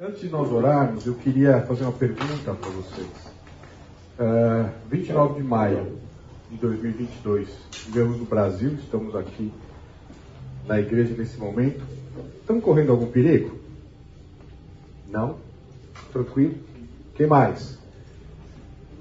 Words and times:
Antes 0.00 0.20
de 0.20 0.28
nós 0.28 0.48
orarmos, 0.52 1.04
eu 1.06 1.14
queria 1.14 1.60
fazer 1.62 1.82
uma 1.82 1.90
pergunta 1.90 2.54
para 2.54 2.70
vocês. 2.70 3.08
Uh, 4.16 4.70
29 4.88 5.40
de 5.40 5.42
maio 5.42 5.98
de 6.48 6.56
2022, 6.56 7.48
vivemos 7.86 8.16
no 8.16 8.24
Brasil, 8.24 8.74
estamos 8.74 9.16
aqui 9.16 9.52
na 10.68 10.78
igreja 10.78 11.12
nesse 11.18 11.36
momento. 11.36 11.84
Estamos 12.40 12.62
correndo 12.62 12.92
algum 12.92 13.10
perigo? 13.10 13.58
Não? 15.08 15.34
Tranquilo? 16.12 16.54
Quem 17.16 17.26
mais? 17.26 17.76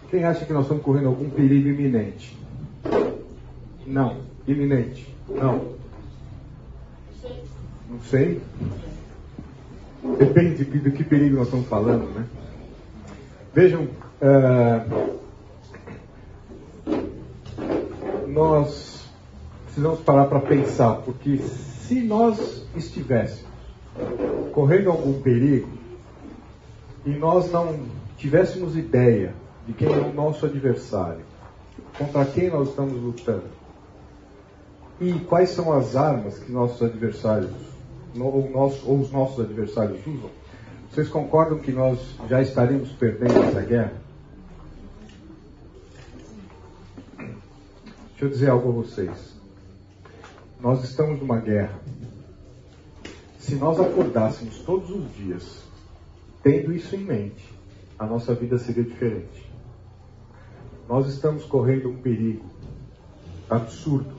Quem 0.09 0.23
acha 0.23 0.45
que 0.45 0.53
nós 0.53 0.63
estamos 0.63 0.81
correndo 0.81 1.09
algum 1.09 1.29
perigo 1.29 1.69
iminente? 1.69 2.35
Não. 3.85 4.21
Iminente? 4.47 5.15
Não. 5.29 5.75
Não 7.87 8.01
sei. 8.09 8.41
Depende 10.15 10.63
do 10.63 10.91
que 10.91 11.03
perigo 11.03 11.37
nós 11.37 11.47
estamos 11.47 11.67
falando, 11.67 12.09
né? 12.13 12.25
Vejam, 13.53 13.87
uh, 14.21 15.17
nós 18.27 19.09
precisamos 19.65 19.99
parar 20.01 20.25
para 20.25 20.39
pensar, 20.39 20.95
porque 20.97 21.37
se 21.37 22.01
nós 22.01 22.65
estivéssemos 22.75 23.47
correndo 24.53 24.89
algum 24.89 25.21
perigo 25.21 25.69
e 27.05 27.11
nós 27.11 27.51
não 27.51 27.79
tivéssemos 28.17 28.75
ideia 28.75 29.33
de 29.65 29.73
quem 29.73 29.91
é 29.91 29.97
o 29.97 30.13
nosso 30.13 30.45
adversário, 30.45 31.21
contra 31.97 32.25
quem 32.25 32.49
nós 32.49 32.69
estamos 32.69 32.93
lutando, 32.93 33.57
e 34.99 35.13
quais 35.13 35.49
são 35.49 35.73
as 35.73 35.95
armas 35.95 36.39
que 36.39 36.51
nossos 36.51 36.81
adversários 36.81 37.51
ou, 38.19 38.49
nós, 38.49 38.81
ou 38.83 38.99
os 38.99 39.11
nossos 39.11 39.43
adversários 39.43 39.99
usam, 40.05 40.29
vocês 40.89 41.09
concordam 41.09 41.59
que 41.59 41.71
nós 41.71 41.99
já 42.27 42.41
estaremos 42.41 42.91
perdendo 42.93 43.37
essa 43.43 43.61
guerra? 43.61 43.93
Deixa 48.09 48.25
eu 48.25 48.29
dizer 48.29 48.49
algo 48.49 48.69
a 48.69 48.71
vocês. 48.71 49.35
Nós 50.59 50.83
estamos 50.83 51.19
numa 51.19 51.39
guerra. 51.39 51.79
Se 53.37 53.55
nós 53.55 53.79
acordássemos 53.79 54.57
todos 54.59 54.89
os 54.89 55.15
dias 55.15 55.63
tendo 56.41 56.73
isso 56.73 56.95
em 56.95 57.03
mente, 57.03 57.53
a 57.99 58.05
nossa 58.05 58.33
vida 58.33 58.57
seria 58.57 58.83
diferente. 58.83 59.47
Nós 60.89 61.07
estamos 61.07 61.43
correndo 61.45 61.89
um 61.89 61.97
perigo 61.97 62.45
absurdo 63.49 64.16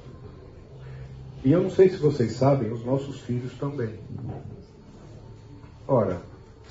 e 1.45 1.53
eu 1.53 1.63
não 1.63 1.71
sei 1.71 1.89
se 1.89 1.97
vocês 1.97 2.33
sabem, 2.33 2.73
os 2.73 2.85
nossos 2.85 3.21
filhos 3.21 3.53
também. 3.55 3.95
Ora, 5.87 6.21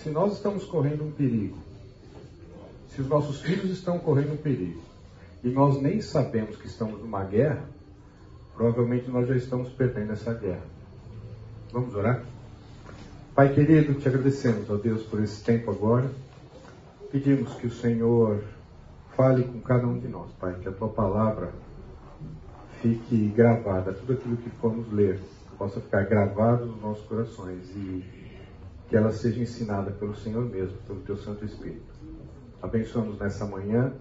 se 0.03 0.09
nós 0.09 0.33
estamos 0.33 0.65
correndo 0.65 1.03
um 1.03 1.11
perigo, 1.11 1.57
se 2.89 3.01
os 3.01 3.07
nossos 3.07 3.41
filhos 3.41 3.71
estão 3.71 3.97
correndo 3.99 4.33
um 4.33 4.37
perigo, 4.37 4.81
e 5.43 5.49
nós 5.49 5.81
nem 5.81 6.01
sabemos 6.01 6.57
que 6.57 6.67
estamos 6.67 6.99
numa 6.99 7.23
guerra, 7.23 7.63
provavelmente 8.55 9.09
nós 9.09 9.27
já 9.27 9.35
estamos 9.35 9.69
perdendo 9.69 10.13
essa 10.13 10.33
guerra. 10.33 10.65
Vamos 11.71 11.95
orar? 11.95 12.23
Pai 13.35 13.53
querido, 13.53 13.93
te 13.93 14.07
agradecemos, 14.07 14.69
ó 14.69 14.75
Deus, 14.75 15.03
por 15.03 15.21
esse 15.21 15.43
tempo 15.43 15.71
agora. 15.71 16.09
Pedimos 17.11 17.53
que 17.53 17.67
o 17.67 17.71
Senhor 17.71 18.43
fale 19.15 19.43
com 19.43 19.61
cada 19.61 19.87
um 19.87 19.99
de 19.99 20.07
nós, 20.07 20.31
Pai, 20.39 20.55
que 20.59 20.67
a 20.67 20.71
tua 20.71 20.89
palavra 20.89 21.53
fique 22.81 23.27
gravada, 23.29 23.93
tudo 23.93 24.13
aquilo 24.13 24.37
que 24.37 24.49
formos 24.51 24.91
ler, 24.91 25.19
possa 25.57 25.81
ficar 25.81 26.03
gravado 26.03 26.65
nos 26.65 26.81
nossos 26.81 27.05
corações 27.07 27.69
e 27.75 28.03
que 28.87 28.95
ela 28.95 29.11
seja 29.11 29.41
ensinada 29.41 29.91
pelo 29.91 30.15
Senhor 30.15 30.45
mesmo, 30.45 30.77
pelo 30.85 31.01
Teu 31.01 31.17
Santo 31.17 31.43
Espírito. 31.43 31.93
Abençoamos 32.61 33.19
nessa 33.19 33.45
manhã. 33.45 33.93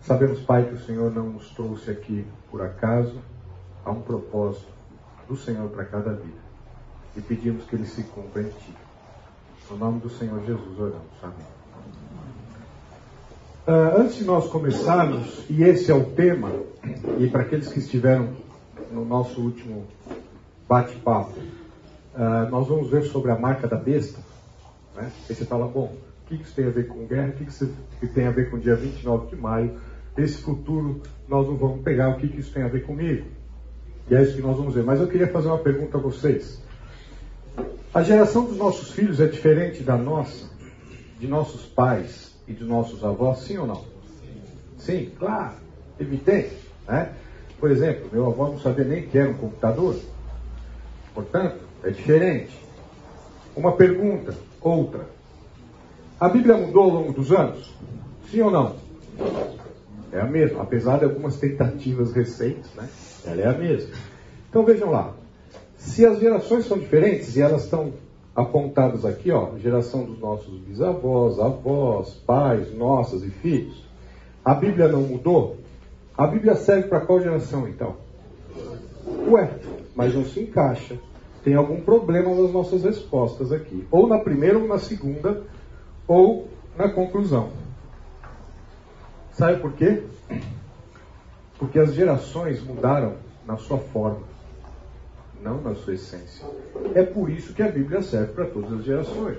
Sabemos, 0.00 0.40
Pai, 0.40 0.66
que 0.68 0.74
o 0.74 0.80
Senhor 0.80 1.12
não 1.12 1.30
nos 1.30 1.50
trouxe 1.50 1.90
aqui 1.90 2.26
por 2.50 2.60
acaso, 2.62 3.18
há 3.84 3.90
um 3.90 4.02
propósito 4.02 4.72
do 5.28 5.36
Senhor 5.36 5.68
para 5.70 5.84
cada 5.84 6.12
vida. 6.12 6.44
E 7.16 7.20
pedimos 7.20 7.64
que 7.64 7.76
ele 7.76 7.86
se 7.86 8.02
cumpra 8.04 8.42
em 8.42 8.50
Ti. 8.50 8.74
No 9.70 9.76
nome 9.78 10.00
do 10.00 10.10
Senhor 10.10 10.44
Jesus 10.44 10.78
oramos. 10.78 11.22
Amém. 11.22 11.53
Uh, 13.66 13.98
antes 13.98 14.16
de 14.16 14.24
nós 14.24 14.46
começarmos, 14.48 15.42
e 15.48 15.62
esse 15.62 15.90
é 15.90 15.94
o 15.94 16.04
tema, 16.04 16.52
e 17.18 17.26
para 17.28 17.40
aqueles 17.40 17.68
que 17.68 17.78
estiveram 17.78 18.28
no 18.92 19.06
nosso 19.06 19.40
último 19.40 19.86
bate-papo, 20.68 21.32
uh, 22.14 22.50
nós 22.50 22.68
vamos 22.68 22.90
ver 22.90 23.04
sobre 23.04 23.30
a 23.30 23.38
marca 23.38 23.66
da 23.66 23.76
besta. 23.76 24.20
Né? 24.94 25.10
Aí 25.30 25.34
você 25.34 25.46
fala, 25.46 25.66
bom, 25.66 25.94
o 25.94 26.28
que 26.28 26.34
isso 26.34 26.54
tem 26.54 26.66
a 26.66 26.70
ver 26.70 26.88
com 26.88 27.06
guerra? 27.06 27.28
O 27.28 27.32
que 27.32 27.44
isso 27.44 27.72
tem 28.14 28.26
a 28.26 28.30
ver 28.30 28.50
com 28.50 28.58
o 28.58 28.60
dia 28.60 28.76
29 28.76 29.34
de 29.34 29.36
maio? 29.40 29.80
Esse 30.14 30.42
futuro 30.42 31.00
nós 31.26 31.46
não 31.46 31.56
vamos 31.56 31.82
pegar, 31.82 32.10
o 32.10 32.18
que 32.18 32.26
isso 32.26 32.52
tem 32.52 32.64
a 32.64 32.68
ver 32.68 32.84
comigo? 32.84 33.26
E 34.10 34.14
é 34.14 34.22
isso 34.22 34.36
que 34.36 34.42
nós 34.42 34.58
vamos 34.58 34.74
ver. 34.74 34.84
Mas 34.84 35.00
eu 35.00 35.08
queria 35.08 35.28
fazer 35.28 35.48
uma 35.48 35.56
pergunta 35.56 35.96
a 35.96 36.00
vocês. 36.02 36.62
A 37.94 38.02
geração 38.02 38.44
dos 38.44 38.58
nossos 38.58 38.90
filhos 38.90 39.20
é 39.20 39.26
diferente 39.26 39.82
da 39.82 39.96
nossa, 39.96 40.50
de 41.18 41.26
nossos 41.26 41.64
pais, 41.64 42.33
e 42.46 42.52
de 42.52 42.64
nossos 42.64 43.04
avós, 43.04 43.40
sim 43.40 43.58
ou 43.58 43.66
não? 43.66 43.84
Sim, 44.78 45.10
claro, 45.18 45.54
evidente. 45.98 46.56
Né? 46.86 47.12
Por 47.58 47.70
exemplo, 47.70 48.08
meu 48.12 48.26
avô 48.26 48.48
não 48.48 48.58
sabia 48.58 48.84
nem 48.84 49.06
que 49.06 49.16
era 49.16 49.30
um 49.30 49.34
computador. 49.34 49.96
Portanto, 51.14 51.60
é 51.82 51.90
diferente. 51.90 52.58
Uma 53.56 53.72
pergunta, 53.72 54.34
outra. 54.60 55.08
A 56.18 56.28
Bíblia 56.28 56.56
mudou 56.56 56.82
ao 56.82 56.90
longo 56.90 57.12
dos 57.12 57.32
anos? 57.32 57.72
Sim 58.30 58.42
ou 58.42 58.50
não? 58.50 58.76
É 60.12 60.20
a 60.20 60.26
mesma, 60.26 60.62
apesar 60.62 60.98
de 60.98 61.04
algumas 61.04 61.36
tentativas 61.36 62.12
recentes, 62.12 62.72
né? 62.74 62.88
Ela 63.24 63.42
é 63.42 63.46
a 63.48 63.52
mesma. 63.52 63.94
Então 64.48 64.64
vejam 64.64 64.90
lá. 64.90 65.12
Se 65.76 66.06
as 66.06 66.18
gerações 66.18 66.66
são 66.66 66.78
diferentes 66.78 67.36
e 67.36 67.40
elas 67.40 67.64
estão 67.64 67.92
apontados 68.34 69.06
aqui, 69.06 69.30
ó, 69.30 69.56
geração 69.58 70.04
dos 70.04 70.18
nossos 70.18 70.58
bisavós, 70.58 71.38
avós, 71.38 72.14
pais, 72.26 72.74
nossas 72.74 73.22
e 73.22 73.30
filhos. 73.30 73.84
A 74.44 74.54
Bíblia 74.54 74.88
não 74.88 75.02
mudou? 75.02 75.58
A 76.16 76.26
Bíblia 76.26 76.54
serve 76.56 76.88
para 76.88 77.00
qual 77.00 77.20
geração 77.20 77.68
então? 77.68 77.96
Ué, 79.28 79.58
mas 79.94 80.14
não 80.14 80.24
se 80.24 80.40
encaixa. 80.40 80.98
Tem 81.42 81.54
algum 81.54 81.80
problema 81.80 82.34
nas 82.34 82.50
nossas 82.52 82.82
respostas 82.84 83.52
aqui. 83.52 83.86
Ou 83.90 84.06
na 84.06 84.18
primeira, 84.18 84.58
ou 84.58 84.66
na 84.66 84.78
segunda, 84.78 85.42
ou 86.08 86.48
na 86.76 86.88
conclusão. 86.88 87.50
Sabe 89.32 89.60
por 89.60 89.72
quê? 89.72 90.02
Porque 91.58 91.78
as 91.78 91.94
gerações 91.94 92.62
mudaram 92.62 93.14
na 93.46 93.56
sua 93.56 93.78
forma 93.78 94.33
não 95.44 95.60
na 95.60 95.74
sua 95.74 95.92
essência. 95.92 96.46
É 96.94 97.02
por 97.02 97.28
isso 97.28 97.52
que 97.52 97.62
a 97.62 97.70
Bíblia 97.70 98.00
serve 98.00 98.32
para 98.32 98.46
todas 98.46 98.72
as 98.72 98.84
gerações. 98.84 99.38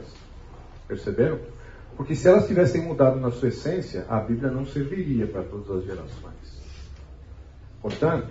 Perceberam? 0.87 1.39
Porque 1.97 2.13
se 2.13 2.27
elas 2.27 2.45
tivessem 2.45 2.81
mudado 2.81 3.19
na 3.19 3.31
sua 3.31 3.47
essência, 3.47 4.05
a 4.07 4.19
Bíblia 4.19 4.51
não 4.51 4.65
serviria 4.65 5.25
para 5.25 5.41
todas 5.41 5.77
as 5.77 5.83
gerações. 5.83 6.61
Portanto, 7.81 8.27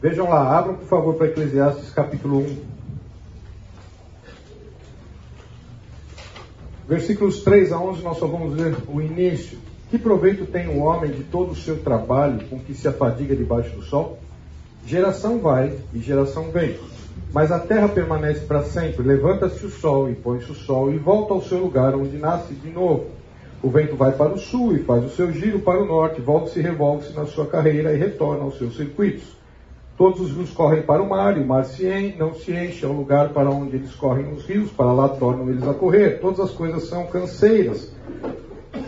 vejam 0.00 0.30
lá, 0.30 0.58
abram 0.58 0.76
por 0.76 0.86
favor 0.86 1.14
para 1.16 1.26
Eclesiastes 1.26 1.90
capítulo 1.90 2.38
1. 2.38 2.78
Versículos 6.88 7.42
3 7.42 7.70
a 7.72 7.78
11, 7.78 8.02
nós 8.02 8.16
só 8.16 8.26
vamos 8.26 8.54
ver 8.54 8.74
o 8.88 9.02
início. 9.02 9.58
Que 9.90 9.98
proveito 9.98 10.46
tem 10.46 10.68
o 10.68 10.78
homem 10.78 11.10
de 11.10 11.24
todo 11.24 11.52
o 11.52 11.56
seu 11.56 11.82
trabalho 11.82 12.46
com 12.48 12.58
que 12.58 12.72
se 12.72 12.88
afadiga 12.88 13.36
debaixo 13.36 13.74
do 13.76 13.82
sol? 13.82 14.18
Geração 14.88 15.38
vai 15.38 15.74
e 15.92 15.98
geração 15.98 16.44
vem. 16.50 16.78
Mas 17.30 17.52
a 17.52 17.58
terra 17.58 17.90
permanece 17.90 18.46
para 18.46 18.62
sempre. 18.62 19.06
Levanta-se 19.06 19.66
o 19.66 19.68
sol 19.68 20.08
e 20.08 20.14
põe-se 20.14 20.50
o 20.50 20.54
sol 20.54 20.90
e 20.90 20.96
volta 20.96 21.34
ao 21.34 21.42
seu 21.42 21.58
lugar 21.58 21.94
onde 21.94 22.16
nasce 22.16 22.54
de 22.54 22.70
novo. 22.70 23.04
O 23.62 23.68
vento 23.68 23.96
vai 23.96 24.12
para 24.12 24.32
o 24.32 24.38
sul 24.38 24.74
e 24.74 24.78
faz 24.84 25.04
o 25.04 25.10
seu 25.10 25.30
giro 25.30 25.58
para 25.58 25.78
o 25.78 25.84
norte, 25.84 26.22
volta-se 26.22 26.58
e 26.58 26.62
revolve-se 26.62 27.12
na 27.12 27.26
sua 27.26 27.44
carreira 27.44 27.92
e 27.92 27.98
retorna 27.98 28.44
aos 28.44 28.56
seus 28.56 28.78
circuitos. 28.78 29.36
Todos 29.98 30.22
os 30.22 30.32
rios 30.32 30.52
correm 30.52 30.80
para 30.80 31.02
o 31.02 31.08
mar, 31.10 31.36
e 31.36 31.42
o 31.42 31.46
mar 31.46 31.66
se 31.66 31.86
enche, 31.86 32.16
não 32.16 32.32
se 32.32 32.50
enche, 32.50 32.86
é 32.86 32.88
o 32.88 32.92
lugar 32.92 33.28
para 33.34 33.50
onde 33.50 33.76
eles 33.76 33.94
correm 33.94 34.32
os 34.32 34.46
rios, 34.46 34.70
para 34.70 34.90
lá 34.90 35.10
tornam 35.10 35.50
eles 35.50 35.68
a 35.68 35.74
correr. 35.74 36.18
Todas 36.18 36.40
as 36.40 36.52
coisas 36.52 36.84
são 36.84 37.06
canseiras, 37.08 37.92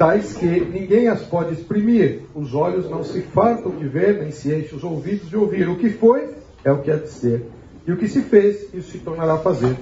tais 0.00 0.32
que 0.32 0.46
ninguém 0.46 1.08
as 1.08 1.20
pode 1.20 1.52
exprimir. 1.52 2.22
Os 2.34 2.54
olhos 2.54 2.88
não 2.88 3.04
se 3.04 3.20
fartam 3.20 3.76
de 3.76 3.86
ver, 3.86 4.18
nem 4.18 4.30
se 4.30 4.48
enchem 4.48 4.78
os 4.78 4.82
ouvidos 4.82 5.28
de 5.28 5.36
ouvir. 5.36 5.68
O 5.68 5.76
que 5.76 5.90
foi, 5.90 6.34
é 6.64 6.72
o 6.72 6.80
que 6.80 6.90
há 6.90 6.96
de 6.96 7.10
ser. 7.10 7.46
E 7.86 7.92
o 7.92 7.98
que 7.98 8.08
se 8.08 8.22
fez, 8.22 8.72
isso 8.72 8.92
se 8.92 8.98
tornará 9.00 9.34
a 9.34 9.38
fazer. 9.40 9.76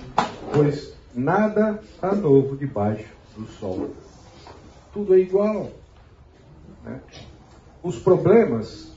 Pois 0.53 0.93
nada 1.15 1.81
há 2.03 2.17
novo 2.17 2.57
debaixo 2.57 3.07
do 3.37 3.47
sol. 3.47 3.91
Tudo 4.93 5.15
é 5.15 5.21
igual. 5.21 5.71
Né? 6.85 6.99
Os 7.81 7.97
problemas 8.01 8.91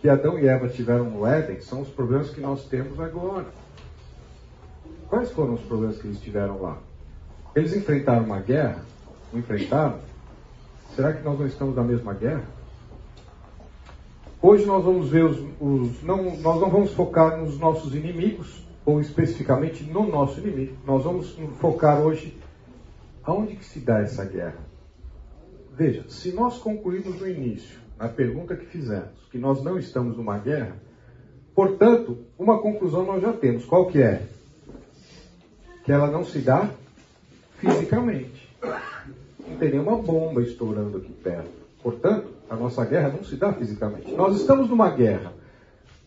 que 0.00 0.08
Adão 0.08 0.40
e 0.40 0.48
Eva 0.48 0.68
tiveram 0.68 1.04
no 1.04 1.24
Éden 1.24 1.60
são 1.60 1.82
os 1.82 1.88
problemas 1.88 2.30
que 2.30 2.40
nós 2.40 2.64
temos 2.64 2.98
agora. 2.98 3.46
Quais 5.08 5.30
foram 5.30 5.54
os 5.54 5.60
problemas 5.60 5.98
que 5.98 6.08
eles 6.08 6.20
tiveram 6.20 6.60
lá? 6.60 6.78
Eles 7.54 7.76
enfrentaram 7.76 8.24
uma 8.24 8.40
guerra, 8.40 8.84
não 9.32 9.38
enfrentaram? 9.38 10.13
Será 10.94 11.12
que 11.12 11.24
nós 11.24 11.38
não 11.38 11.46
estamos 11.46 11.74
na 11.74 11.82
mesma 11.82 12.14
guerra? 12.14 12.44
Hoje 14.40 14.64
nós 14.64 14.84
vamos 14.84 15.08
ver 15.08 15.24
os, 15.24 15.38
os 15.60 16.02
não, 16.02 16.36
nós 16.36 16.60
não 16.60 16.70
vamos 16.70 16.92
focar 16.92 17.36
nos 17.36 17.58
nossos 17.58 17.94
inimigos, 17.94 18.64
ou 18.86 19.00
especificamente 19.00 19.82
no 19.84 20.06
nosso 20.06 20.38
inimigo. 20.38 20.76
Nós 20.86 21.02
vamos 21.02 21.36
focar 21.58 22.00
hoje 22.00 22.38
aonde 23.24 23.56
que 23.56 23.64
se 23.64 23.80
dá 23.80 24.00
essa 24.00 24.24
guerra. 24.24 24.58
Veja, 25.72 26.04
se 26.08 26.30
nós 26.32 26.58
concluirmos 26.58 27.18
no 27.18 27.28
início, 27.28 27.80
na 27.98 28.08
pergunta 28.08 28.54
que 28.54 28.66
fizemos, 28.66 29.26
que 29.32 29.38
nós 29.38 29.64
não 29.64 29.76
estamos 29.78 30.16
numa 30.16 30.38
guerra, 30.38 30.76
portanto, 31.54 32.18
uma 32.38 32.58
conclusão 32.58 33.04
nós 33.04 33.20
já 33.20 33.32
temos. 33.32 33.64
Qual 33.64 33.86
que 33.86 34.00
é? 34.00 34.22
Que 35.84 35.90
ela 35.90 36.08
não 36.08 36.24
se 36.24 36.38
dá 36.38 36.70
fisicamente. 37.58 38.48
Não 39.48 39.58
nenhuma 39.58 39.96
bomba 39.96 40.42
estourando 40.42 40.98
aqui 40.98 41.12
perto. 41.12 41.64
Portanto, 41.82 42.28
a 42.48 42.56
nossa 42.56 42.84
guerra 42.84 43.10
não 43.10 43.24
se 43.24 43.36
dá 43.36 43.52
fisicamente. 43.52 44.12
Nós 44.12 44.36
estamos 44.36 44.68
numa 44.68 44.90
guerra, 44.90 45.32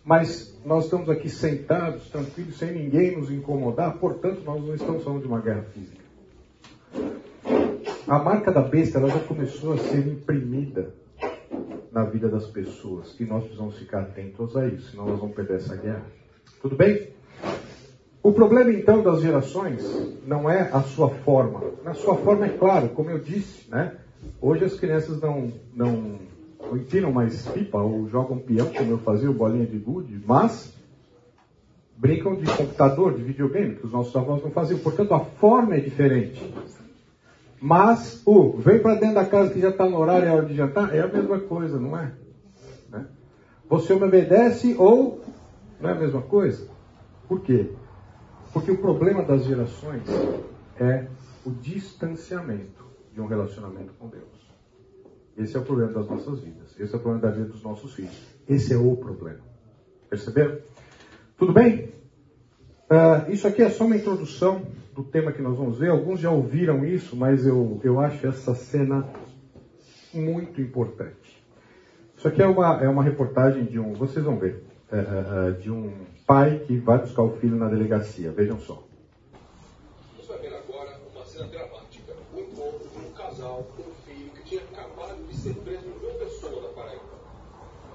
mas 0.04 0.57
nós 0.66 0.86
estamos 0.86 1.10
aqui 1.10 1.30
sentados, 1.30 2.10
tranquilos, 2.10 2.57
sem 2.57 2.72
ninguém 2.72 3.18
nos 3.18 3.31
incomodar, 3.31 3.98
portanto, 3.98 4.42
nós 4.44 4.62
não 4.62 4.74
estamos 4.74 5.04
falando 5.04 5.22
de 5.22 5.28
uma 5.28 5.39
guerra 5.39 5.63
física. 5.74 6.07
A 8.07 8.19
marca 8.19 8.51
da 8.51 8.62
besta 8.62 9.00
ela 9.00 9.10
já 9.10 9.19
começou 9.19 9.74
a 9.74 9.78
ser 9.78 10.07
imprimida 10.07 10.94
na 11.92 12.04
vida 12.06 12.30
das 12.30 12.48
pessoas 12.48 13.19
e 13.19 13.25
nós 13.25 13.44
precisamos 13.44 13.78
ficar 13.78 14.01
atentos 14.01 14.56
a 14.56 14.68
isso, 14.68 14.92
senão 14.92 15.06
nós 15.07 15.19
vamos 15.19 15.36
perder 15.36 15.57
essa 15.57 15.75
guerra. 15.75 16.06
Tudo 16.62 16.75
bem? 16.75 17.10
O 18.24 18.31
problema 18.31 18.72
então 18.72 19.02
das 19.02 19.22
gerações 19.22 19.84
não 20.25 20.50
é 20.50 20.69
a 20.72 20.81
sua 20.81 21.10
forma. 21.10 21.62
A 21.86 21.94
sua 21.94 22.16
forma 22.16 22.46
é 22.46 22.50
claro, 22.50 22.90
como 22.90 23.10
eu 23.10 23.19
disse, 23.19 23.69
né? 23.69 23.96
Hoje 24.42 24.66
as 24.66 24.80
crianças 24.80 25.22
não, 25.22 25.52
não, 25.74 26.19
não 27.02 27.12
mais 27.12 27.48
pipa 27.48 27.80
ou 27.81 28.08
jogam 28.10 28.40
peão, 28.40 28.68
como 28.74 28.92
eu 28.92 28.98
fazia, 28.98 29.30
o 29.30 29.34
bolinha 29.34 29.66
de 29.66 29.78
gude, 29.78 30.22
mas 30.25 30.74
brincam 31.96 32.36
de 32.36 32.46
computador, 32.46 33.14
de 33.14 33.24
videogame, 33.24 33.75
que 33.75 33.86
os 33.86 33.92
nossos 33.92 34.16
avós 34.16 34.44
não 34.44 34.52
faziam. 34.52 34.80
Portanto, 34.80 35.13
a 35.13 35.20
forma 35.20 35.75
é 35.75 35.80
diferente. 35.80 36.54
Mas 37.60 38.22
o 38.25 38.52
vem 38.52 38.80
para 38.80 38.96
dentro 38.96 39.16
da 39.16 39.25
casa 39.25 39.52
que 39.52 39.60
já 39.60 39.70
está 39.70 39.90
no 39.90 39.98
horário, 39.98 40.28
é 40.28 40.31
hora 40.31 40.46
de 40.46 40.54
jantar, 40.54 40.94
é 40.96 41.02
a 41.02 41.08
mesma 41.08 41.40
coisa, 41.40 41.80
não 41.80 41.98
é? 41.98 42.12
Né? 42.90 43.06
Você 43.68 43.96
me 43.96 44.04
obedece 44.04 44.75
ou 44.78 45.22
não 45.81 45.90
é 45.90 45.94
a 45.94 46.00
mesma 46.00 46.22
coisa? 46.22 46.68
Por 47.28 47.42
quê? 47.42 47.72
Porque 48.54 48.72
o 48.72 48.78
problema 48.78 49.24
das 49.24 49.46
gerações 49.46 50.04
é 50.80 51.08
o 51.46 51.52
distanciamento 51.52 52.86
de 53.14 53.22
um 53.22 53.28
relacionamento 53.28 53.94
com 54.00 54.08
Deus. 54.08 54.48
Esse 55.38 55.56
é 55.56 55.60
o 55.60 55.64
problema 55.64 55.94
das 55.94 56.08
nossas 56.08 56.40
vidas. 56.40 56.80
Esse 56.80 56.94
é 56.94 56.98
o 56.98 57.00
problema 57.00 57.28
da 57.28 57.32
vida 57.32 57.48
dos 57.48 57.64
nossos 57.64 57.94
filhos. 57.94 58.18
Esse 58.50 58.74
é 58.74 58.78
o 58.78 58.96
problema. 58.96 59.40
Perceberam? 60.10 60.58
Tudo 61.38 61.54
bem? 61.54 61.94
Uh, 62.90 63.32
isso 63.32 63.48
aqui 63.48 63.62
é 63.62 63.70
só 63.70 63.86
uma 63.86 63.96
introdução 63.96 64.66
do 64.96 65.04
tema 65.04 65.32
que 65.32 65.42
nós 65.42 65.56
vamos 65.56 65.78
ver. 65.78 65.90
Alguns 65.90 66.20
já 66.20 66.32
ouviram 66.32 66.84
isso, 66.84 67.16
mas 67.16 67.46
eu, 67.46 67.80
eu 67.84 68.00
acho 68.00 68.26
essa 68.26 68.56
cena 68.56 69.08
muito 70.14 70.60
importante. 70.60 71.44
Isso 72.18 72.28
aqui 72.28 72.42
é 72.42 72.48
uma, 72.48 72.84
é 72.84 72.90
uma 72.90 73.04
reportagem 73.04 73.66
de 73.66 73.78
um, 73.80 73.94
vocês 73.94 74.26
vão 74.26 74.40
ver, 74.40 74.64
uh, 74.92 75.50
uh, 75.50 75.62
de 75.62 75.70
um 75.70 75.94
pai 76.27 76.59
que 76.68 76.75
vai 76.77 76.97
buscar 76.97 77.24
o 77.24 77.38
filho 77.38 77.56
na 77.56 77.69
delegacia. 77.69 78.33
Vejam 78.33 78.59
só. 78.59 78.83
Vai 80.27 80.38
ver 80.39 80.53
agora 80.57 81.00
uma 81.15 81.25
cena 81.25 81.47
dramática. 81.47 82.13
O 82.33 82.39
encontro 82.41 82.89
de 82.89 82.97
um 83.00 83.12
casal 83.13 83.65
com 83.77 83.83
um 83.83 83.95
filho 84.06 84.29
que 84.31 84.44
tinha 84.44 84.62
acabado 84.62 85.25
de 85.25 85.33
ser 85.33 85.56
preso 85.56 85.88
em 85.88 86.00
João 86.01 86.19
Pessoa, 86.19 86.62
da 86.63 86.68
Paraíba. 86.74 87.01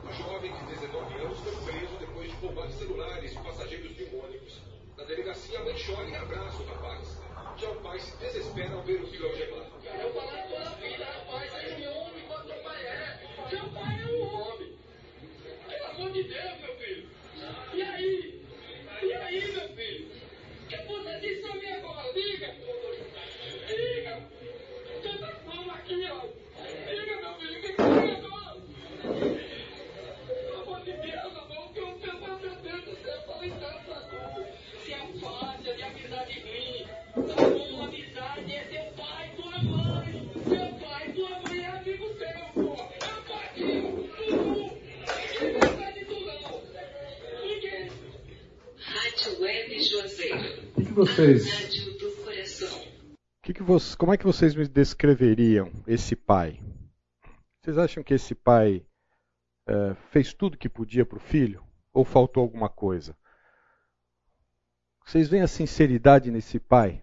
O 0.03 0.13
jovem 0.15 0.51
de 0.51 0.65
19 0.65 1.15
anos 1.21 1.39
foi 1.41 1.73
preso 1.73 1.99
depois 2.01 2.31
de 2.31 2.37
roubar 2.37 2.71
celulares 2.71 3.31
de 3.33 3.39
passageiros 3.39 3.97
de 3.97 4.05
um 4.05 4.25
ônibus. 4.25 4.63
Na 4.97 5.05
delegacia, 5.05 5.61
a 5.61 5.65
mãe 5.65 5.75
chora 5.75 6.09
e 6.09 6.17
abraça 6.17 6.63
o 6.63 6.67
rapaz. 6.67 7.19
Já 7.59 7.71
o 7.71 7.77
pai 7.77 8.01
se 8.01 8.17
desespera 8.17 8.75
ao 8.75 8.83
ver 8.83 9.03
o 9.03 9.07
filho 9.09 9.27
algemado. 9.27 9.52
Que, 50.93 50.97
vocês, 50.97 51.45
que 53.43 53.55
que 53.55 53.65
como 53.97 54.13
é 54.13 54.17
que 54.19 54.25
vocês 54.25 54.55
me 54.55 54.69
descreveriam 54.69 55.73
esse 55.87 56.15
pai? 56.15 56.61
Vocês 57.61 57.79
acham 57.79 58.03
que 58.03 58.13
esse 58.13 58.35
pai 58.35 58.85
eh, 59.67 59.95
fez 60.11 60.35
tudo 60.35 60.59
que 60.59 60.69
podia 60.69 61.07
para 61.07 61.17
o 61.17 61.21
filho? 61.21 61.65
Ou 61.95 62.05
faltou 62.05 62.43
alguma 62.43 62.69
coisa? 62.69 63.17
Vocês 65.05 65.29
veem 65.29 65.43
a 65.43 65.49
sinceridade 65.49 66.31
nesse 66.31 66.59
pai? 66.59 67.03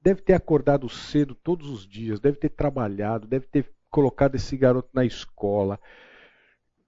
Deve 0.00 0.20
ter 0.20 0.34
acordado 0.34 0.88
cedo 0.88 1.34
todos 1.34 1.70
os 1.70 1.86
dias, 1.86 2.20
deve 2.20 2.36
ter 2.36 2.50
trabalhado, 2.50 3.26
deve 3.26 3.46
ter 3.46 3.70
colocado 3.90 4.34
esse 4.34 4.56
garoto 4.56 4.90
na 4.92 5.04
escola. 5.04 5.80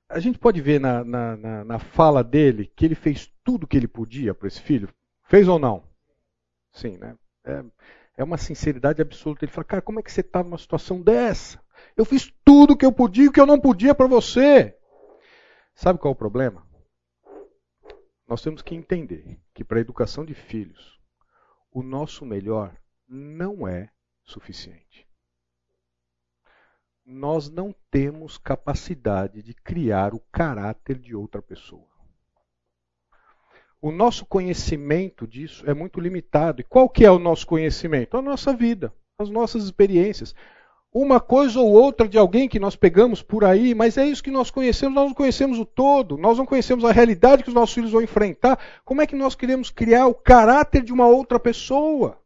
A 0.09 0.21
gente 0.21 0.39
pode 0.39 0.61
ver 0.61 0.81
na, 0.81 1.03
na, 1.03 1.37
na, 1.37 1.65
na 1.65 1.79
fala 1.79 2.23
dele 2.23 2.71
que 2.77 2.85
ele 2.85 2.95
fez 2.95 3.33
tudo 3.43 3.67
que 3.67 3.77
ele 3.77 3.89
podia 3.89 4.35
para 4.35 4.49
esse 4.49 4.61
filho. 4.61 4.89
Fez 5.25 5.49
ou 5.49 5.59
não? 5.59 5.90
Sim, 6.73 6.97
né? 6.99 7.17
É, 7.45 7.65
é 8.19 8.25
uma 8.25 8.37
sinceridade 8.37 9.01
absoluta. 9.01 9.45
Ele 9.45 9.53
fala, 9.53 9.65
cara, 9.65 9.83
como 9.83 10.01
é 10.01 10.03
que 10.03 10.13
você 10.13 10.21
está 10.21 10.43
numa 10.43 10.59
situação 10.59 11.01
dessa? 11.01 11.63
Eu 11.97 12.05
fiz 12.05 12.33
tudo 12.45 12.77
que 12.77 12.85
eu 12.85 12.93
podia 12.93 13.25
e 13.25 13.29
o 13.29 13.33
que 13.33 13.41
eu 13.41 13.47
não 13.47 13.61
podia 13.61 13.95
para 13.95 14.07
você. 14.07 14.77
Sabe 15.75 15.99
qual 15.99 16.13
é 16.13 16.15
o 16.15 16.19
problema? 16.19 16.67
Nós 18.29 18.43
temos 18.43 18.63
que 18.63 18.75
entender 18.75 19.41
que 19.53 19.65
para 19.65 19.79
a 19.79 19.81
educação 19.81 20.25
de 20.25 20.35
filhos, 20.35 21.01
o 21.73 21.83
nosso 21.83 22.25
melhor 22.25 22.77
não 23.09 23.67
é 23.67 23.91
suficiente. 24.23 25.09
Nós 27.05 27.51
não 27.51 27.75
temos 27.91 28.39
capacidade 28.39 29.43
de 29.43 29.53
criar 29.53 30.15
o 30.15 30.21
caráter 30.31 30.99
de 30.99 31.15
outra 31.17 31.43
pessoa. 31.43 31.90
O 33.83 33.91
nosso 33.91 34.27
conhecimento 34.27 35.27
disso 35.27 35.69
é 35.69 35.73
muito 35.73 36.01
limitado. 36.01 36.61
E 36.61 36.65
qual 36.65 36.89
que 36.89 37.05
é 37.05 37.11
o 37.11 37.19
nosso 37.19 37.47
conhecimento? 37.47 38.17
A 38.17 38.23
nossa 38.23 38.53
vida, 38.53 38.93
as 39.19 39.31
nossas 39.31 39.65
experiências. 39.65 40.35
Uma 40.93 41.19
coisa 41.19 41.61
ou 41.61 41.73
outra 41.73 42.07
de 42.07 42.19
alguém 42.19 42.49
que 42.49 42.59
nós 42.59 42.77
pegamos 42.77 43.23
por 43.23 43.45
aí, 43.45 43.75
mas 43.75 43.97
é 43.97 44.05
isso 44.05 44.23
que 44.23 44.31
nós 44.31 44.51
conhecemos, 44.51 44.95
nós 44.95 45.07
não 45.07 45.15
conhecemos 45.15 45.59
o 45.59 45.65
todo, 45.65 46.19
nós 46.19 46.37
não 46.37 46.45
conhecemos 46.45 46.85
a 46.85 46.93
realidade 46.93 47.43
que 47.43 47.49
os 47.49 47.55
nossos 47.55 47.75
filhos 47.75 47.93
vão 47.93 48.03
enfrentar. 48.03 48.59
Como 48.85 49.01
é 49.01 49.07
que 49.07 49.17
nós 49.17 49.35
queremos 49.35 49.71
criar 49.71 50.09
o 50.09 50.15
caráter 50.15 50.83
de 50.83 50.93
uma 50.93 51.07
outra 51.07 51.39
pessoa? 51.39 52.21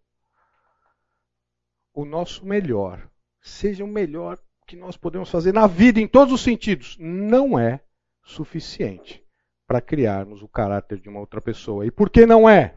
O 1.92 2.04
nosso 2.04 2.44
melhor, 2.44 3.06
seja 3.40 3.84
o 3.84 3.88
melhor 3.88 4.38
que 4.66 4.74
nós 4.74 4.96
podemos 4.96 5.30
fazer 5.30 5.52
na 5.52 5.66
vida, 5.66 6.00
em 6.00 6.08
todos 6.08 6.34
os 6.34 6.40
sentidos, 6.40 6.96
não 6.98 7.56
é 7.56 7.80
suficiente 8.24 9.23
para 9.66 9.80
criarmos 9.80 10.42
o 10.42 10.48
caráter 10.48 11.00
de 11.00 11.08
uma 11.08 11.20
outra 11.20 11.40
pessoa. 11.40 11.86
E 11.86 11.90
por 11.90 12.10
que 12.10 12.26
não 12.26 12.48
é? 12.48 12.74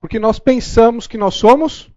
Porque 0.00 0.18
nós 0.18 0.38
pensamos 0.38 1.06
que 1.06 1.18
nós 1.18 1.34
somos, 1.34 1.92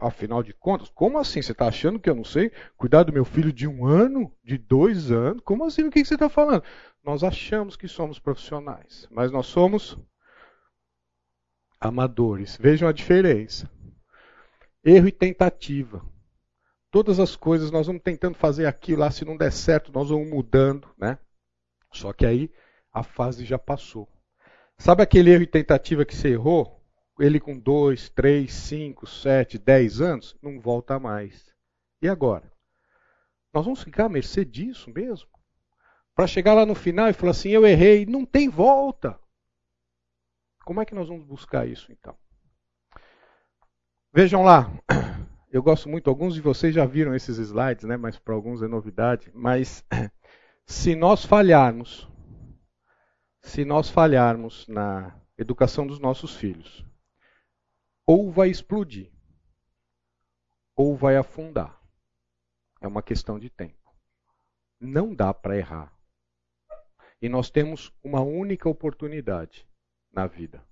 afinal 0.00 0.42
de 0.42 0.52
contas, 0.52 0.88
como 0.88 1.18
assim? 1.18 1.40
Você 1.40 1.52
está 1.52 1.68
achando 1.68 2.00
que 2.00 2.10
eu 2.10 2.14
não 2.14 2.24
sei 2.24 2.50
cuidar 2.76 3.04
do 3.04 3.12
meu 3.12 3.24
filho 3.24 3.52
de 3.52 3.68
um 3.68 3.86
ano, 3.86 4.32
de 4.42 4.58
dois 4.58 5.10
anos? 5.10 5.42
Como 5.44 5.64
assim? 5.64 5.84
O 5.84 5.90
que 5.90 6.04
você 6.04 6.14
está 6.14 6.28
falando? 6.28 6.64
Nós 7.04 7.22
achamos 7.22 7.76
que 7.76 7.86
somos 7.86 8.18
profissionais, 8.18 9.06
mas 9.10 9.30
nós 9.30 9.46
somos 9.46 9.96
amadores. 11.78 12.56
Vejam 12.56 12.88
a 12.88 12.92
diferença. 12.92 13.70
Erro 14.82 15.08
e 15.08 15.12
tentativa. 15.12 16.04
Todas 16.90 17.18
as 17.20 17.36
coisas 17.36 17.70
nós 17.70 17.86
vamos 17.86 18.02
tentando 18.02 18.36
fazer 18.36 18.66
aquilo 18.66 19.00
lá, 19.00 19.10
se 19.10 19.24
não 19.24 19.36
der 19.36 19.52
certo, 19.52 19.92
nós 19.92 20.10
vamos 20.10 20.28
mudando, 20.28 20.88
né? 20.96 21.18
Só 21.92 22.12
que 22.12 22.24
aí 22.24 22.50
a 22.94 23.02
fase 23.02 23.44
já 23.44 23.58
passou. 23.58 24.08
Sabe 24.78 25.02
aquele 25.02 25.30
erro 25.30 25.42
e 25.42 25.46
tentativa 25.46 26.04
que 26.04 26.14
você 26.14 26.28
errou? 26.28 26.74
ele 27.18 27.38
com 27.38 27.58
2, 27.58 28.08
3, 28.10 28.52
5, 28.52 29.06
7, 29.06 29.58
10 29.58 30.00
anos, 30.00 30.36
não 30.42 30.60
volta 30.60 30.98
mais. 30.98 31.54
E 32.02 32.08
agora? 32.08 32.50
Nós 33.52 33.64
vamos 33.64 33.82
ficar 33.82 34.06
à 34.06 34.08
mercê 34.08 34.44
disso 34.44 34.90
mesmo? 34.90 35.28
Para 36.14 36.26
chegar 36.26 36.54
lá 36.54 36.66
no 36.66 36.74
final 36.74 37.08
e 37.08 37.12
falar 37.12 37.30
assim: 37.30 37.50
eu 37.50 37.66
errei, 37.66 38.04
não 38.04 38.24
tem 38.24 38.48
volta. 38.48 39.18
Como 40.64 40.80
é 40.80 40.84
que 40.84 40.94
nós 40.94 41.08
vamos 41.08 41.24
buscar 41.24 41.68
isso 41.68 41.92
então? 41.92 42.16
Vejam 44.12 44.42
lá, 44.42 44.70
eu 45.50 45.62
gosto 45.62 45.88
muito, 45.88 46.08
alguns 46.08 46.34
de 46.34 46.40
vocês 46.40 46.74
já 46.74 46.86
viram 46.86 47.14
esses 47.14 47.36
slides, 47.36 47.84
né, 47.84 47.96
mas 47.96 48.18
para 48.18 48.34
alguns 48.34 48.62
é 48.62 48.68
novidade. 48.68 49.30
Mas 49.34 49.84
se 50.66 50.94
nós 50.94 51.24
falharmos, 51.24 52.08
se 53.44 53.62
nós 53.62 53.90
falharmos 53.90 54.66
na 54.66 55.20
educação 55.36 55.86
dos 55.86 55.98
nossos 55.98 56.34
filhos, 56.34 56.84
ou 58.06 58.32
vai 58.32 58.48
explodir, 58.48 59.12
ou 60.74 60.96
vai 60.96 61.16
afundar. 61.16 61.78
É 62.80 62.88
uma 62.88 63.02
questão 63.02 63.38
de 63.38 63.50
tempo. 63.50 63.94
Não 64.80 65.14
dá 65.14 65.32
para 65.32 65.56
errar. 65.56 65.94
E 67.20 67.28
nós 67.28 67.50
temos 67.50 67.92
uma 68.02 68.22
única 68.22 68.68
oportunidade 68.68 69.68
na 70.10 70.26
vida. 70.26 70.66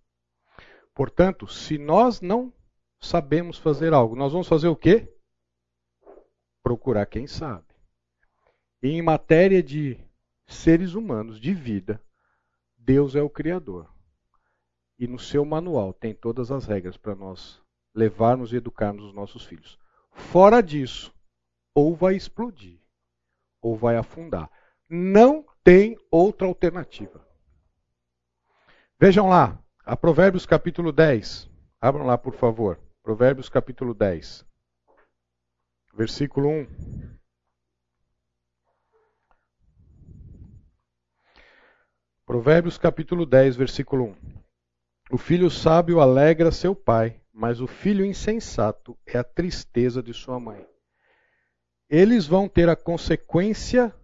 Portanto, 0.95 1.47
se 1.47 1.76
nós 1.79 2.21
não 2.21 2.52
sabemos 3.00 3.59
fazer 3.59 3.93
algo, 3.93 4.17
nós 4.17 4.33
vamos 4.33 4.49
fazer 4.49 4.69
o 4.69 4.76
quê? 4.76 5.14
Procurar 6.62 7.07
quem 7.07 7.26
sabe. 7.26 7.67
E 8.83 8.88
em 8.88 9.02
matéria 9.02 9.62
de 9.62 9.99
seres 10.47 10.95
humanos, 10.95 11.38
de 11.38 11.55
vida, 11.55 12.02
Deus 12.84 13.14
é 13.14 13.22
o 13.22 13.30
Criador. 13.30 13.88
E 14.98 15.06
no 15.06 15.18
seu 15.18 15.44
manual 15.44 15.92
tem 15.92 16.14
todas 16.14 16.50
as 16.50 16.66
regras 16.66 16.96
para 16.96 17.14
nós 17.14 17.62
levarmos 17.94 18.52
e 18.52 18.56
educarmos 18.56 19.04
os 19.04 19.14
nossos 19.14 19.44
filhos. 19.44 19.78
Fora 20.10 20.60
disso, 20.60 21.14
ou 21.74 21.94
vai 21.94 22.16
explodir, 22.16 22.80
ou 23.60 23.76
vai 23.76 23.96
afundar. 23.96 24.50
Não 24.88 25.44
tem 25.62 25.96
outra 26.10 26.46
alternativa. 26.46 27.26
Vejam 28.98 29.28
lá, 29.28 29.58
a 29.84 29.96
Provérbios 29.96 30.44
capítulo 30.44 30.92
10. 30.92 31.48
Abram 31.80 32.04
lá, 32.04 32.18
por 32.18 32.34
favor. 32.34 32.78
Provérbios 33.02 33.48
capítulo 33.48 33.94
10. 33.94 34.44
Versículo 35.94 36.48
1. 36.48 36.66
Provérbios 42.32 42.78
capítulo 42.78 43.26
10, 43.26 43.56
versículo 43.56 44.04
1. 44.04 44.14
O 45.10 45.18
filho 45.18 45.50
sábio 45.50 46.00
alegra 46.00 46.50
seu 46.50 46.74
pai, 46.74 47.20
mas 47.30 47.60
o 47.60 47.66
filho 47.66 48.06
insensato 48.06 48.96
é 49.04 49.18
a 49.18 49.22
tristeza 49.22 50.02
de 50.02 50.14
sua 50.14 50.40
mãe. 50.40 50.66
Eles 51.90 52.26
vão 52.26 52.48
ter 52.48 52.70
a 52.70 52.74
consequência 52.74 53.94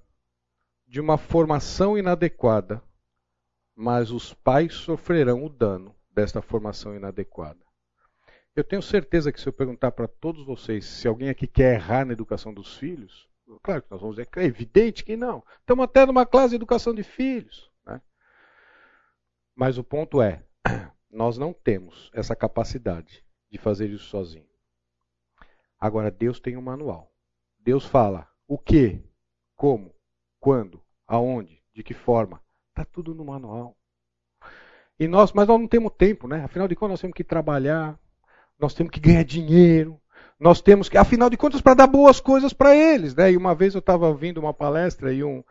de 0.86 1.00
uma 1.00 1.16
formação 1.16 1.96
inadequada, 1.96 2.82
mas 3.74 4.10
os 4.10 4.34
pais 4.34 4.74
sofrerão 4.74 5.42
o 5.42 5.48
dano 5.48 5.96
desta 6.14 6.42
formação 6.42 6.94
inadequada. 6.94 7.64
Eu 8.54 8.62
tenho 8.62 8.82
certeza 8.82 9.32
que 9.32 9.40
se 9.40 9.48
eu 9.48 9.54
perguntar 9.54 9.92
para 9.92 10.06
todos 10.06 10.44
vocês 10.44 10.84
se 10.84 11.08
alguém 11.08 11.30
aqui 11.30 11.46
quer 11.46 11.76
errar 11.76 12.04
na 12.04 12.12
educação 12.12 12.52
dos 12.52 12.76
filhos, 12.76 13.26
claro 13.62 13.80
que 13.80 13.90
nós 13.90 14.02
vamos 14.02 14.16
dizer 14.16 14.26
que 14.26 14.38
é 14.38 14.44
evidente 14.44 15.02
que 15.02 15.16
não. 15.16 15.42
Estamos 15.60 15.86
até 15.86 16.04
numa 16.04 16.26
classe 16.26 16.50
de 16.50 16.56
educação 16.56 16.94
de 16.94 17.02
filhos. 17.02 17.67
Mas 19.58 19.76
o 19.76 19.82
ponto 19.82 20.22
é, 20.22 20.44
nós 21.10 21.36
não 21.36 21.52
temos 21.52 22.12
essa 22.14 22.36
capacidade 22.36 23.24
de 23.50 23.58
fazer 23.58 23.90
isso 23.90 24.04
sozinho. 24.04 24.46
Agora, 25.80 26.12
Deus 26.12 26.38
tem 26.38 26.56
um 26.56 26.62
manual. 26.62 27.12
Deus 27.58 27.84
fala 27.84 28.28
o 28.46 28.56
que, 28.56 29.02
como, 29.56 29.92
quando, 30.38 30.80
aonde, 31.08 31.60
de 31.74 31.82
que 31.82 31.92
forma. 31.92 32.40
Está 32.68 32.84
tudo 32.84 33.12
no 33.16 33.24
manual. 33.24 33.76
E 34.96 35.08
nós, 35.08 35.32
mas 35.32 35.48
nós 35.48 35.58
não 35.58 35.66
temos 35.66 35.90
tempo, 35.98 36.28
né? 36.28 36.44
Afinal 36.44 36.68
de 36.68 36.76
contas, 36.76 36.92
nós 36.92 37.00
temos 37.00 37.16
que 37.16 37.24
trabalhar, 37.24 37.98
nós 38.60 38.74
temos 38.74 38.92
que 38.92 39.00
ganhar 39.00 39.24
dinheiro, 39.24 40.00
nós 40.38 40.60
temos 40.60 40.88
que, 40.88 40.96
afinal 40.96 41.28
de 41.28 41.36
contas, 41.36 41.60
para 41.60 41.74
dar 41.74 41.88
boas 41.88 42.20
coisas 42.20 42.52
para 42.52 42.76
eles, 42.76 43.12
né? 43.12 43.32
E 43.32 43.36
uma 43.36 43.56
vez 43.56 43.74
eu 43.74 43.80
estava 43.80 44.06
ouvindo 44.06 44.38
uma 44.38 44.54
palestra 44.54 45.12
e, 45.12 45.24
um, 45.24 45.42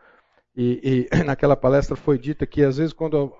e, 0.56 1.08
e, 1.12 1.24
naquela 1.24 1.54
palestra 1.54 1.94
foi 1.94 2.18
dita 2.18 2.46
que 2.46 2.64
às 2.64 2.78
vezes 2.78 2.94
quando, 2.94 3.36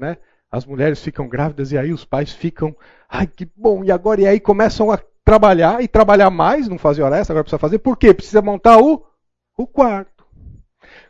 né? 0.00 0.16
As 0.50 0.66
mulheres 0.66 1.00
ficam 1.00 1.28
grávidas 1.28 1.70
e 1.70 1.78
aí 1.78 1.92
os 1.92 2.04
pais 2.04 2.32
ficam, 2.32 2.74
ai 3.08 3.26
que 3.26 3.48
bom, 3.56 3.84
e 3.84 3.92
agora 3.92 4.22
e 4.22 4.26
aí 4.26 4.40
começam 4.40 4.90
a 4.90 4.98
trabalhar 5.24 5.80
e 5.80 5.86
trabalhar 5.86 6.28
mais, 6.28 6.66
não 6.66 6.76
fazer 6.76 7.02
hora 7.02 7.18
extra, 7.18 7.34
agora 7.34 7.44
precisa 7.44 7.58
fazer. 7.58 7.78
Por 7.78 7.96
quê? 7.96 8.12
Precisa 8.12 8.42
montar 8.42 8.78
o, 8.78 9.04
o 9.56 9.66
quarto. 9.66 10.20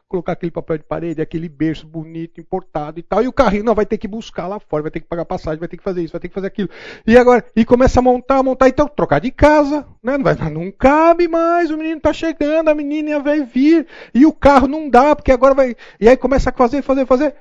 Colocar 0.07 0.33
aquele 0.33 0.51
papel 0.51 0.77
de 0.77 0.85
parede, 0.85 1.23
aquele 1.23 1.49
berço 1.49 1.87
bonito, 1.87 2.41
importado 2.41 2.99
e 2.99 3.03
tal. 3.03 3.23
E 3.23 3.29
o 3.29 3.33
carrinho 3.33 3.63
não 3.63 3.77
vai 3.77 3.87
ter 3.87 3.97
que 3.97 4.09
buscar 4.09 4.49
lá 4.49 4.59
fora, 4.59 4.83
vai 4.83 4.91
ter 4.91 5.01
que 5.01 5.07
pagar 5.07 5.25
passagem, 5.25 5.61
vai 5.61 5.69
ter 5.69 5.77
que 5.77 5.85
fazer 5.85 6.03
isso, 6.03 6.13
vai 6.13 6.21
ter 6.21 6.29
que 6.29 6.35
fazer 6.35 6.49
aquilo. 6.49 6.69
E 7.07 7.17
agora, 7.17 7.45
e 7.55 7.65
começa 7.65 8.01
a 8.01 8.03
montar, 8.03 8.43
montar, 8.43 8.69
então 8.69 8.89
trocar 8.89 9.21
de 9.21 9.31
casa, 9.31 9.87
né? 10.03 10.19
Não, 10.19 10.25
vai, 10.25 10.35
não 10.51 10.71
cabe 10.73 11.29
mais, 11.29 11.71
o 11.71 11.79
menino 11.79 11.99
está 11.99 12.13
chegando, 12.13 12.69
a 12.69 12.75
menina 12.75 13.21
vai 13.21 13.45
vir, 13.45 13.87
e 14.13 14.27
o 14.27 14.33
carro 14.33 14.67
não 14.67 14.91
dá, 14.91 15.15
porque 15.15 15.31
agora 15.31 15.55
vai. 15.55 15.77
E 16.01 16.09
aí 16.09 16.17
começa 16.17 16.51
a 16.51 16.53
fazer, 16.53 16.83
fazer, 16.83 17.07
fazer. 17.07 17.37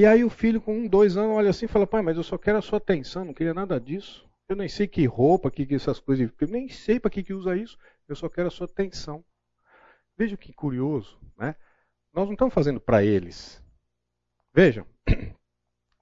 E 0.00 0.06
aí 0.06 0.24
o 0.24 0.30
filho 0.30 0.62
com 0.62 0.74
um, 0.74 0.88
dois 0.88 1.18
anos 1.18 1.36
olha 1.36 1.50
assim 1.50 1.66
e 1.66 1.68
fala, 1.68 1.86
pai, 1.86 2.00
mas 2.00 2.16
eu 2.16 2.22
só 2.22 2.38
quero 2.38 2.56
a 2.56 2.62
sua 2.62 2.78
atenção, 2.78 3.22
não 3.22 3.34
queria 3.34 3.52
nada 3.52 3.78
disso. 3.78 4.26
Eu 4.48 4.56
nem 4.56 4.66
sei 4.66 4.88
que 4.88 5.04
roupa, 5.04 5.50
que, 5.50 5.66
que 5.66 5.74
essas 5.74 6.00
coisas, 6.00 6.32
eu 6.40 6.48
nem 6.48 6.70
sei 6.70 6.98
para 6.98 7.10
que, 7.10 7.22
que 7.22 7.34
usa 7.34 7.54
isso. 7.54 7.76
Eu 8.08 8.16
só 8.16 8.26
quero 8.26 8.48
a 8.48 8.50
sua 8.50 8.64
atenção. 8.64 9.22
Veja 10.16 10.38
que 10.38 10.54
curioso, 10.54 11.20
né? 11.36 11.54
Nós 12.14 12.24
não 12.24 12.32
estamos 12.32 12.54
fazendo 12.54 12.80
para 12.80 13.04
eles. 13.04 13.62
Vejam, 14.54 14.86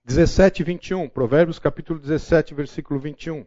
17 0.07 0.63
e 0.63 0.65
21, 0.65 1.09
Provérbios 1.09 1.59
capítulo 1.59 1.99
17, 1.99 2.55
versículo 2.55 3.01
21. 3.01 3.45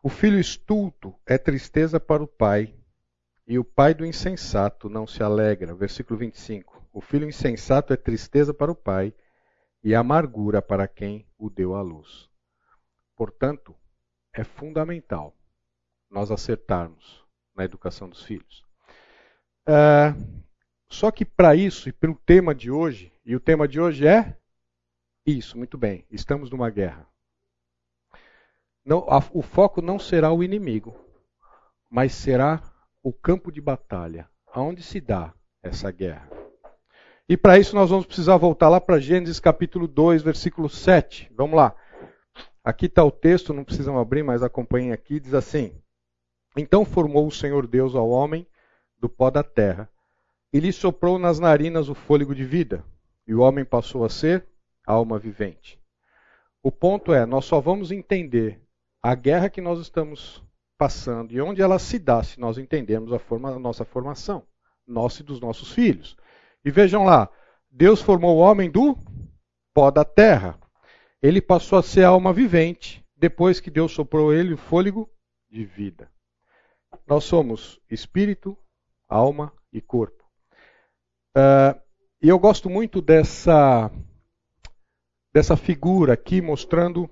O 0.00 0.08
filho 0.08 0.38
estulto 0.38 1.12
é 1.26 1.36
tristeza 1.36 1.98
para 1.98 2.22
o 2.22 2.28
pai, 2.28 2.72
e 3.48 3.58
o 3.58 3.64
pai 3.64 3.94
do 3.94 4.06
insensato 4.06 4.88
não 4.88 5.08
se 5.08 5.24
alegra. 5.24 5.74
Versículo 5.74 6.16
25. 6.20 6.79
O 7.00 7.02
filho 7.02 7.26
insensato 7.26 7.94
é 7.94 7.96
tristeza 7.96 8.52
para 8.52 8.70
o 8.70 8.74
pai, 8.74 9.14
e 9.82 9.94
amargura 9.94 10.60
para 10.60 10.86
quem 10.86 11.26
o 11.38 11.48
deu 11.48 11.74
à 11.74 11.80
luz. 11.80 12.28
Portanto, 13.16 13.74
é 14.34 14.44
fundamental 14.44 15.34
nós 16.10 16.30
acertarmos 16.30 17.24
na 17.56 17.64
educação 17.64 18.06
dos 18.06 18.22
filhos. 18.22 18.66
É, 19.66 20.12
só 20.90 21.10
que 21.10 21.24
para 21.24 21.56
isso, 21.56 21.88
e 21.88 21.92
pelo 21.92 22.16
tema 22.16 22.54
de 22.54 22.70
hoje, 22.70 23.10
e 23.24 23.34
o 23.34 23.40
tema 23.40 23.66
de 23.66 23.80
hoje 23.80 24.06
é 24.06 24.36
isso, 25.24 25.56
muito 25.56 25.78
bem, 25.78 26.04
estamos 26.10 26.50
numa 26.50 26.68
guerra. 26.68 27.08
Não, 28.84 29.08
a, 29.08 29.24
o 29.32 29.40
foco 29.40 29.80
não 29.80 29.98
será 29.98 30.30
o 30.30 30.44
inimigo, 30.44 30.94
mas 31.88 32.12
será 32.12 32.62
o 33.02 33.10
campo 33.10 33.50
de 33.50 33.62
batalha, 33.62 34.28
aonde 34.52 34.82
se 34.82 35.00
dá 35.00 35.32
essa 35.62 35.90
guerra. 35.90 36.28
E 37.30 37.36
para 37.36 37.60
isso 37.60 37.76
nós 37.76 37.90
vamos 37.90 38.06
precisar 38.06 38.36
voltar 38.38 38.68
lá 38.68 38.80
para 38.80 38.98
Gênesis 38.98 39.38
capítulo 39.38 39.86
2, 39.86 40.20
versículo 40.20 40.68
7. 40.68 41.30
Vamos 41.36 41.54
lá. 41.54 41.76
Aqui 42.64 42.86
está 42.86 43.04
o 43.04 43.10
texto, 43.12 43.54
não 43.54 43.62
precisam 43.62 43.96
abrir, 43.96 44.24
mas 44.24 44.42
acompanhem 44.42 44.90
aqui. 44.90 45.20
Diz 45.20 45.32
assim: 45.32 45.72
Então 46.56 46.84
formou 46.84 47.28
o 47.28 47.30
Senhor 47.30 47.68
Deus 47.68 47.94
ao 47.94 48.10
homem 48.10 48.44
do 48.98 49.08
pó 49.08 49.30
da 49.30 49.44
terra, 49.44 49.88
e 50.52 50.58
lhe 50.58 50.72
soprou 50.72 51.20
nas 51.20 51.38
narinas 51.38 51.88
o 51.88 51.94
fôlego 51.94 52.34
de 52.34 52.44
vida, 52.44 52.84
e 53.28 53.32
o 53.32 53.42
homem 53.42 53.64
passou 53.64 54.04
a 54.04 54.08
ser 54.08 54.44
alma 54.84 55.16
vivente. 55.16 55.80
O 56.60 56.72
ponto 56.72 57.14
é: 57.14 57.24
nós 57.24 57.44
só 57.44 57.60
vamos 57.60 57.92
entender 57.92 58.60
a 59.00 59.14
guerra 59.14 59.48
que 59.48 59.60
nós 59.60 59.78
estamos 59.78 60.42
passando 60.76 61.32
e 61.32 61.40
onde 61.40 61.62
ela 61.62 61.78
se 61.78 61.96
dá 61.96 62.24
se 62.24 62.40
nós 62.40 62.58
entendermos 62.58 63.12
a, 63.12 63.20
forma, 63.20 63.52
a 63.52 63.58
nossa 63.60 63.84
formação, 63.84 64.42
nossa 64.84 65.22
e 65.22 65.24
dos 65.24 65.40
nossos 65.40 65.70
filhos. 65.70 66.18
E 66.64 66.70
vejam 66.70 67.04
lá: 67.04 67.28
Deus 67.70 68.00
formou 68.00 68.36
o 68.36 68.40
homem 68.40 68.70
do 68.70 68.96
pó 69.72 69.90
da 69.90 70.04
terra 70.04 70.58
ele 71.22 71.40
passou 71.40 71.78
a 71.78 71.82
ser 71.82 72.04
alma 72.04 72.32
vivente 72.32 73.04
depois 73.16 73.60
que 73.60 73.70
Deus 73.70 73.92
soprou 73.92 74.32
ele 74.32 74.54
o 74.54 74.58
fôlego 74.58 75.10
de 75.50 75.64
vida. 75.64 76.10
Nós 77.06 77.24
somos 77.24 77.78
espírito, 77.90 78.56
alma 79.08 79.52
e 79.72 79.80
corpo. 79.80 80.24
Uh, 81.36 81.78
e 82.22 82.28
eu 82.28 82.38
gosto 82.38 82.70
muito 82.70 83.02
dessa, 83.02 83.90
dessa 85.32 85.56
figura 85.56 86.14
aqui 86.14 86.40
mostrando 86.40 87.08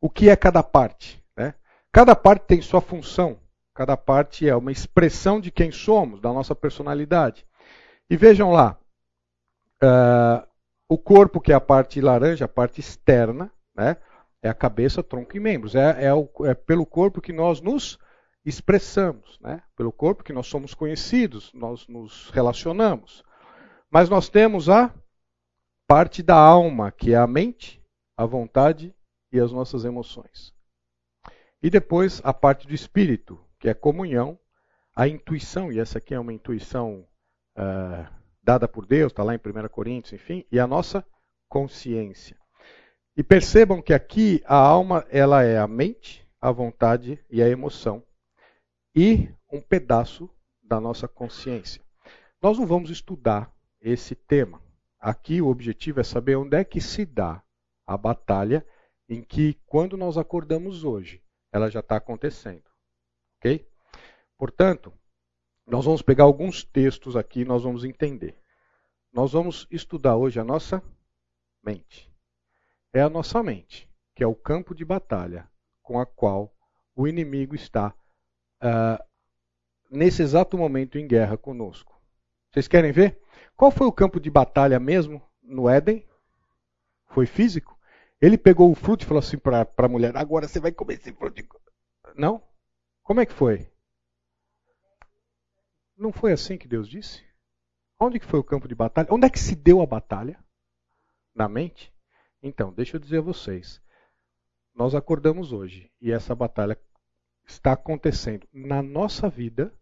o 0.00 0.10
que 0.10 0.28
é 0.28 0.36
cada 0.36 0.62
parte. 0.62 1.22
Né? 1.36 1.54
Cada 1.90 2.14
parte 2.14 2.46
tem 2.46 2.60
sua 2.60 2.80
função, 2.80 3.40
cada 3.74 3.96
parte 3.96 4.46
é 4.46 4.54
uma 4.54 4.70
expressão 4.70 5.40
de 5.40 5.50
quem 5.50 5.72
somos, 5.72 6.20
da 6.20 6.32
nossa 6.32 6.54
personalidade. 6.54 7.46
E 8.10 8.16
vejam 8.16 8.50
lá, 8.50 8.78
uh, 9.82 10.46
o 10.88 10.96
corpo, 10.96 11.40
que 11.40 11.52
é 11.52 11.54
a 11.54 11.60
parte 11.60 12.00
laranja, 12.00 12.46
a 12.46 12.48
parte 12.48 12.80
externa, 12.80 13.52
né? 13.74 13.96
É 14.42 14.48
a 14.48 14.54
cabeça, 14.54 15.02
tronco 15.02 15.36
e 15.36 15.40
membros. 15.40 15.74
É, 15.74 16.04
é, 16.04 16.14
o, 16.14 16.28
é 16.44 16.54
pelo 16.54 16.86
corpo 16.86 17.20
que 17.20 17.32
nós 17.32 17.60
nos 17.60 17.98
expressamos, 18.44 19.38
né? 19.40 19.62
pelo 19.76 19.92
corpo 19.92 20.24
que 20.24 20.32
nós 20.32 20.46
somos 20.46 20.74
conhecidos, 20.74 21.52
nós 21.52 21.86
nos 21.88 22.30
relacionamos. 22.30 23.22
Mas 23.90 24.08
nós 24.08 24.28
temos 24.28 24.68
a 24.68 24.94
parte 25.86 26.22
da 26.22 26.36
alma, 26.36 26.92
que 26.92 27.12
é 27.12 27.16
a 27.16 27.26
mente, 27.26 27.82
a 28.16 28.24
vontade 28.24 28.94
e 29.32 29.40
as 29.40 29.52
nossas 29.52 29.84
emoções. 29.84 30.54
E 31.62 31.68
depois 31.68 32.20
a 32.24 32.32
parte 32.32 32.66
do 32.66 32.74
espírito, 32.74 33.38
que 33.58 33.68
é 33.68 33.72
a 33.72 33.74
comunhão, 33.74 34.38
a 34.94 35.08
intuição, 35.08 35.72
e 35.72 35.78
essa 35.78 35.98
aqui 35.98 36.14
é 36.14 36.20
uma 36.20 36.32
intuição 36.32 37.06
uh, 37.58 38.08
dada 38.42 38.68
por 38.68 38.86
Deus, 38.86 39.12
está 39.12 39.22
lá 39.22 39.34
em 39.34 39.38
1 39.38 39.68
Coríntios, 39.68 40.12
enfim, 40.12 40.46
e 40.50 40.58
a 40.58 40.66
nossa 40.66 41.04
consciência. 41.48 42.36
E 43.16 43.22
percebam 43.22 43.82
que 43.82 43.92
aqui 43.92 44.42
a 44.46 44.56
alma 44.56 45.04
ela 45.10 45.42
é 45.42 45.58
a 45.58 45.66
mente, 45.66 46.26
a 46.40 46.52
vontade 46.52 47.22
e 47.28 47.42
a 47.42 47.48
emoção 47.48 48.02
e 48.94 49.28
um 49.52 49.60
pedaço 49.60 50.30
da 50.62 50.80
nossa 50.80 51.08
consciência. 51.08 51.82
Nós 52.40 52.58
não 52.58 52.66
vamos 52.66 52.90
estudar 52.90 53.52
esse 53.80 54.14
tema. 54.14 54.62
Aqui 55.00 55.40
o 55.42 55.48
objetivo 55.48 56.00
é 56.00 56.04
saber 56.04 56.36
onde 56.36 56.56
é 56.56 56.64
que 56.64 56.80
se 56.80 57.04
dá 57.04 57.42
a 57.86 57.96
batalha 57.96 58.64
em 59.08 59.22
que, 59.22 59.54
quando 59.66 59.96
nós 59.96 60.18
acordamos 60.18 60.84
hoje, 60.84 61.22
ela 61.52 61.70
já 61.70 61.80
está 61.80 61.96
acontecendo. 61.96 62.64
Ok? 63.38 63.66
Portanto, 64.36 64.92
nós 65.68 65.84
vamos 65.84 66.00
pegar 66.00 66.24
alguns 66.24 66.64
textos 66.64 67.14
aqui 67.14 67.40
e 67.40 67.44
nós 67.44 67.62
vamos 67.62 67.84
entender. 67.84 68.38
Nós 69.12 69.32
vamos 69.32 69.66
estudar 69.70 70.16
hoje 70.16 70.40
a 70.40 70.44
nossa 70.44 70.82
mente. 71.62 72.10
É 72.92 73.02
a 73.02 73.10
nossa 73.10 73.42
mente, 73.42 73.88
que 74.14 74.24
é 74.24 74.26
o 74.26 74.34
campo 74.34 74.74
de 74.74 74.84
batalha 74.84 75.48
com 75.82 76.00
a 76.00 76.06
qual 76.06 76.54
o 76.96 77.06
inimigo 77.06 77.54
está 77.54 77.94
uh, 78.62 79.04
nesse 79.90 80.22
exato 80.22 80.56
momento 80.56 80.98
em 80.98 81.06
guerra 81.06 81.36
conosco. 81.36 82.00
Vocês 82.50 82.66
querem 82.66 82.90
ver? 82.90 83.20
Qual 83.54 83.70
foi 83.70 83.86
o 83.86 83.92
campo 83.92 84.18
de 84.18 84.30
batalha 84.30 84.80
mesmo 84.80 85.22
no 85.42 85.68
Éden? 85.68 86.06
Foi 87.08 87.26
físico? 87.26 87.78
Ele 88.20 88.38
pegou 88.38 88.70
o 88.70 88.74
fruto 88.74 89.04
e 89.04 89.06
falou 89.06 89.20
assim 89.20 89.38
para 89.38 89.68
a 89.76 89.88
mulher: 89.88 90.16
agora 90.16 90.48
você 90.48 90.58
vai 90.58 90.72
comer 90.72 90.94
esse 90.94 91.12
fruto. 91.12 91.42
Não? 92.16 92.42
Como 93.02 93.20
é 93.20 93.26
que 93.26 93.32
foi? 93.32 93.70
Não 95.98 96.12
foi 96.12 96.32
assim 96.32 96.56
que 96.56 96.68
Deus 96.68 96.88
disse? 96.88 97.24
Onde 97.98 98.20
que 98.20 98.26
foi 98.26 98.38
o 98.38 98.44
campo 98.44 98.68
de 98.68 98.74
batalha? 98.74 99.08
Onde 99.10 99.26
é 99.26 99.30
que 99.30 99.38
se 99.38 99.56
deu 99.56 99.82
a 99.82 99.86
batalha? 99.86 100.38
Na 101.34 101.48
mente? 101.48 101.92
Então, 102.40 102.72
deixa 102.72 102.96
eu 102.96 103.00
dizer 103.00 103.18
a 103.18 103.22
vocês. 103.22 103.82
Nós 104.72 104.94
acordamos 104.94 105.52
hoje 105.52 105.90
e 106.00 106.12
essa 106.12 106.36
batalha 106.36 106.78
está 107.44 107.72
acontecendo 107.72 108.46
na 108.52 108.80
nossa 108.80 109.28
vida 109.28 109.74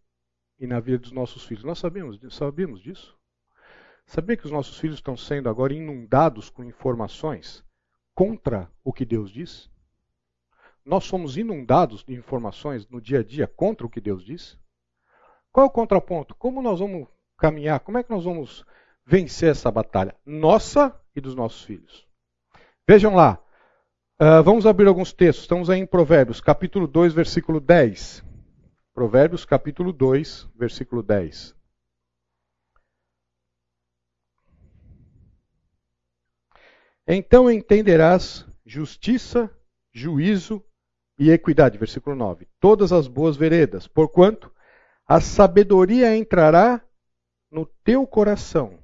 e 0.59 0.67
na 0.67 0.81
vida 0.81 1.01
dos 1.01 1.13
nossos 1.13 1.45
filhos. 1.45 1.65
Nós 1.65 1.79
sabemos, 1.79 2.19
sabemos 2.35 2.81
disso? 2.81 3.15
Sabia 4.07 4.39
que 4.39 4.47
os 4.47 4.53
nossos 4.53 4.79
filhos 4.79 4.97
estão 4.97 5.19
sendo 5.19 5.51
agora 5.51 5.75
inundados 5.75 6.49
com 6.49 6.65
informações 6.65 7.63
contra 8.15 8.73
o 8.83 8.91
que 8.91 9.05
Deus 9.05 9.31
diz? 9.31 9.71
Nós 10.83 11.05
somos 11.05 11.37
inundados 11.37 12.03
de 12.03 12.15
informações 12.15 12.89
no 12.89 13.03
dia 13.03 13.19
a 13.19 13.23
dia 13.23 13.47
contra 13.47 13.87
o 13.87 13.91
que 13.91 14.01
Deus 14.01 14.25
diz? 14.25 14.59
Qual 15.57 15.65
é 15.65 15.69
o 15.71 15.73
contraponto? 15.73 16.35
Como 16.35 16.61
nós 16.61 16.81
vamos 16.81 17.09
caminhar? 17.39 17.81
Como 17.81 17.97
é 17.97 18.03
que 18.03 18.11
nós 18.11 18.25
vamos 18.25 18.63
vencer 19.07 19.53
essa 19.53 19.71
batalha? 19.71 20.15
Nossa 20.27 20.95
e 21.17 21.21
dos 21.21 21.35
nossos 21.35 21.65
filhos. 21.65 22.07
Vejam 22.87 23.15
lá, 23.15 23.43
Uh, 24.19 24.43
vamos 24.43 24.65
abrir 24.65 24.87
alguns 24.87 25.13
textos. 25.13 25.45
Estamos 25.45 25.69
aí 25.69 25.79
em 25.79 25.87
Provérbios, 25.87 26.41
capítulo 26.41 26.87
2, 26.87 27.13
versículo 27.13 27.61
10. 27.61 28.25
Provérbios, 28.95 29.45
capítulo 29.45 29.93
2, 29.93 30.49
versículo 30.55 31.03
10. 31.03 31.55
Então 37.07 37.51
entenderás 37.51 38.47
justiça, 38.65 39.51
juízo 39.93 40.65
e 41.19 41.31
equidade. 41.31 41.77
Versículo 41.77 42.17
9. 42.17 42.49
Todas 42.59 42.93
as 42.93 43.07
boas 43.07 43.37
veredas, 43.37 43.87
porquanto 43.87 44.51
a 45.07 45.21
sabedoria 45.21 46.17
entrará 46.17 46.83
no 47.51 47.65
teu 47.85 48.07
coração 48.07 48.79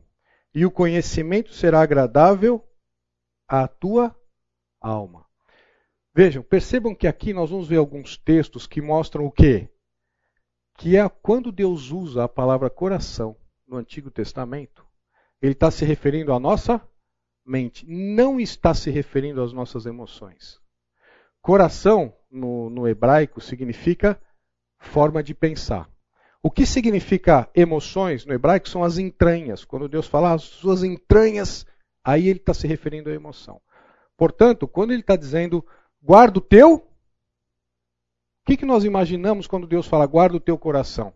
e 0.54 0.64
o 0.64 0.70
conhecimento 0.70 1.52
será 1.52 1.80
agradável 1.80 2.64
à 3.48 3.66
tua 3.66 4.14
alma. 4.80 5.26
Vejam, 6.14 6.42
percebam 6.42 6.94
que 6.94 7.06
aqui 7.06 7.32
nós 7.32 7.50
vamos 7.50 7.66
ver 7.66 7.78
alguns 7.78 8.16
textos 8.16 8.66
que 8.66 8.82
mostram 8.82 9.24
o 9.24 9.32
quê? 9.32 9.68
Que 10.76 10.96
é 10.96 11.08
quando 11.08 11.50
Deus 11.50 11.90
usa 11.90 12.24
a 12.24 12.28
palavra 12.28 12.68
coração 12.68 13.36
no 13.66 13.76
Antigo 13.76 14.10
Testamento, 14.10 14.86
ele 15.40 15.52
está 15.52 15.70
se 15.70 15.84
referindo 15.84 16.32
à 16.32 16.38
nossa 16.38 16.80
mente, 17.44 17.86
não 17.88 18.38
está 18.38 18.74
se 18.74 18.90
referindo 18.90 19.42
às 19.42 19.52
nossas 19.52 19.86
emoções. 19.86 20.60
Coração, 21.40 22.14
no, 22.30 22.70
no 22.70 22.86
hebraico, 22.86 23.40
significa 23.40 24.20
forma 24.78 25.22
de 25.22 25.34
pensar. 25.34 25.90
O 26.42 26.50
que 26.50 26.66
significa 26.66 27.48
emoções 27.54 28.26
no 28.26 28.34
hebraico 28.34 28.68
são 28.68 28.82
as 28.82 28.98
entranhas. 28.98 29.64
Quando 29.64 29.88
Deus 29.88 30.08
fala 30.08 30.32
as 30.32 30.42
suas 30.42 30.82
entranhas, 30.82 31.64
aí 32.04 32.26
ele 32.26 32.40
está 32.40 32.52
se 32.52 32.66
referindo 32.66 33.08
à 33.08 33.12
emoção. 33.12 33.60
Portanto, 34.16 34.66
quando 34.66 34.90
ele 34.90 35.02
está 35.02 35.14
dizendo 35.14 35.64
guarda 36.02 36.38
o 36.38 36.42
teu, 36.42 36.74
o 36.74 36.84
que, 38.44 38.56
que 38.56 38.66
nós 38.66 38.82
imaginamos 38.82 39.46
quando 39.46 39.68
Deus 39.68 39.86
fala 39.86 40.04
guarda 40.04 40.36
o 40.36 40.40
teu 40.40 40.58
coração? 40.58 41.14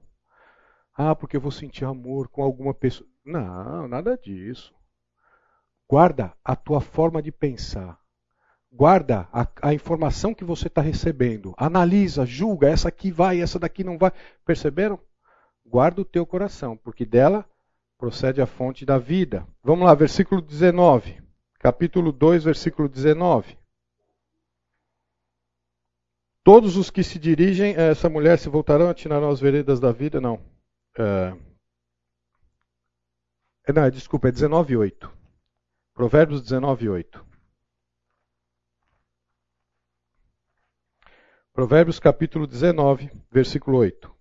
Ah, 0.95 1.15
porque 1.15 1.37
eu 1.37 1.41
vou 1.41 1.51
sentir 1.51 1.85
amor 1.85 2.29
com 2.29 2.43
alguma 2.43 2.73
pessoa. 2.73 3.09
Não, 3.25 3.89
nada 3.89 4.17
disso. 4.17 4.73
Guarda 5.89 6.33
a 6.45 6.55
tua 6.55 6.81
forma 6.81 7.21
de 7.21 7.33
pensar. 7.33 7.99
Guarda 8.71 9.29
a, 9.33 9.47
a 9.63 9.75
informação 9.75 10.33
que 10.33 10.45
você 10.45 10.69
está 10.69 10.81
recebendo. 10.81 11.53
Analisa, 11.57 12.25
julga, 12.25 12.69
essa 12.69 12.89
aqui 12.89 13.11
vai, 13.11 13.41
essa 13.41 13.59
daqui 13.59 13.83
não 13.83 13.99
vai. 13.99 14.13
Perceberam? 14.45 15.01
Guarda 15.67 16.01
o 16.01 16.05
teu 16.05 16.25
coração, 16.25 16.77
porque 16.77 17.05
dela 17.05 17.45
procede 17.99 18.41
a 18.41 18.47
fonte 18.47 18.87
da 18.87 18.99
vida. 18.99 19.47
Vamos 19.63 19.85
lá, 19.85 19.95
versículo 19.95 20.41
19 20.41 21.27
capítulo 21.67 22.13
2, 22.13 22.45
versículo 22.45 22.89
19. 22.89 23.59
Todos 26.45 26.77
os 26.77 26.91
que 26.91 27.03
se 27.03 27.19
dirigem 27.19 27.77
a 27.77 27.83
essa 27.83 28.09
mulher 28.09 28.39
se 28.39 28.49
voltarão, 28.49 28.89
atirarão 28.89 29.31
as 29.31 29.41
veredas 29.41 29.81
da 29.81 29.91
vida? 29.91 30.21
Não. 30.21 30.41
É... 30.97 31.37
Não, 33.73 33.91
desculpa, 33.91 34.29
é 34.29 34.31
19,8. 34.31 35.11
Provérbios 35.93 36.41
19,8. 36.41 37.25
Provérbios 41.53 41.99
capítulo 41.99 42.47
19, 42.47 43.11
versículo 43.29 43.79
8. 43.79 44.16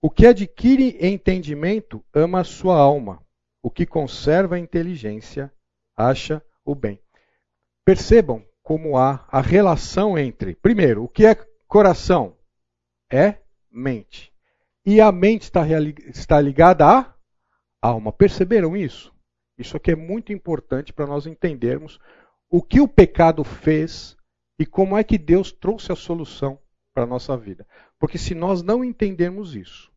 O 0.00 0.10
que 0.10 0.26
adquire 0.26 0.96
entendimento 1.00 2.04
ama 2.14 2.40
a 2.40 2.44
sua 2.44 2.76
alma, 2.76 3.20
o 3.62 3.70
que 3.70 3.84
conserva 3.84 4.54
a 4.54 4.58
inteligência 4.58 5.52
acha 5.96 6.42
o 6.64 6.74
bem. 6.74 7.02
Percebam 7.84 8.44
como 8.62 8.96
há 8.96 9.26
a 9.28 9.40
relação 9.40 10.16
entre, 10.16 10.54
primeiro, 10.54 11.02
o 11.02 11.08
que 11.08 11.26
é 11.26 11.34
coração? 11.66 12.36
É 13.10 13.38
mente. 13.70 14.32
E 14.86 15.00
a 15.00 15.10
mente 15.10 15.50
está, 16.10 16.40
ligada 16.40 16.86
à 16.86 17.14
alma. 17.82 18.12
Perceberam 18.12 18.76
isso? 18.76 19.12
Isso 19.58 19.76
aqui 19.76 19.90
é 19.90 19.96
muito 19.96 20.32
importante 20.32 20.92
para 20.92 21.06
nós 21.06 21.26
entendermos 21.26 21.98
o 22.48 22.62
que 22.62 22.80
o 22.80 22.86
pecado 22.86 23.42
fez 23.42 24.16
e 24.58 24.64
como 24.64 24.96
é 24.96 25.02
que 25.02 25.18
Deus 25.18 25.50
trouxe 25.50 25.90
a 25.90 25.96
solução 25.96 26.58
para 26.94 27.04
a 27.04 27.06
nossa 27.06 27.36
vida. 27.36 27.66
Porque 27.98 28.18
se 28.18 28.34
nós 28.34 28.62
não 28.62 28.84
entendermos 28.84 29.54
isso, 29.54 29.92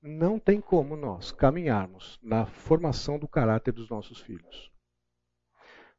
não 0.00 0.38
tem 0.38 0.60
como 0.60 0.96
nós 0.96 1.30
caminharmos 1.32 2.18
na 2.22 2.46
formação 2.46 3.18
do 3.18 3.28
caráter 3.28 3.72
dos 3.72 3.88
nossos 3.90 4.20
filhos. 4.20 4.70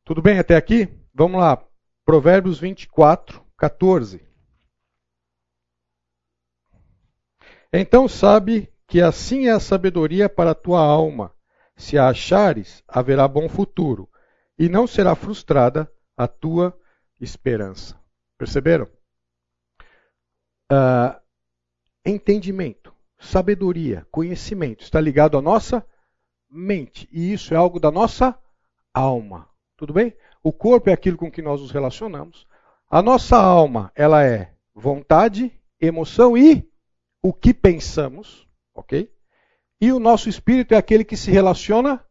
Tudo 0.03 0.21
bem 0.21 0.39
até 0.39 0.55
aqui? 0.55 0.87
Vamos 1.13 1.39
lá. 1.39 1.63
Provérbios 2.03 2.59
24, 2.59 3.45
14. 3.57 4.27
Então 7.71 8.07
sabe 8.07 8.73
que 8.87 9.01
assim 9.01 9.47
é 9.47 9.51
a 9.51 9.59
sabedoria 9.59 10.27
para 10.27 10.51
a 10.51 10.55
tua 10.55 10.81
alma. 10.81 11.31
Se 11.77 11.97
a 11.97 12.09
achares, 12.09 12.83
haverá 12.87 13.27
bom 13.27 13.47
futuro, 13.47 14.09
e 14.57 14.67
não 14.67 14.87
será 14.87 15.15
frustrada 15.15 15.89
a 16.17 16.27
tua 16.27 16.77
esperança. 17.21 17.97
Perceberam? 18.37 18.89
Uh, 20.71 21.19
entendimento, 22.05 22.93
sabedoria, 23.17 24.05
conhecimento 24.11 24.83
está 24.83 25.01
ligado 25.01 25.37
à 25.37 25.41
nossa 25.41 25.85
mente, 26.49 27.07
e 27.11 27.33
isso 27.33 27.53
é 27.53 27.57
algo 27.57 27.79
da 27.79 27.91
nossa 27.91 28.37
alma. 28.93 29.47
Tudo 29.75 29.93
bem? 29.93 30.15
O 30.43 30.51
corpo 30.51 30.89
é 30.89 30.93
aquilo 30.93 31.17
com 31.17 31.31
que 31.31 31.41
nós 31.41 31.61
nos 31.61 31.71
relacionamos. 31.71 32.47
A 32.89 33.01
nossa 33.01 33.37
alma, 33.37 33.91
ela 33.95 34.23
é 34.23 34.53
vontade, 34.73 35.51
emoção 35.79 36.37
e 36.37 36.67
o 37.21 37.33
que 37.33 37.53
pensamos, 37.53 38.47
ok? 38.73 39.11
E 39.81 39.91
o 39.91 39.99
nosso 39.99 40.29
espírito 40.29 40.73
é 40.73 40.77
aquele 40.77 41.03
que 41.03 41.15
se 41.15 41.31
relaciona 41.31 42.03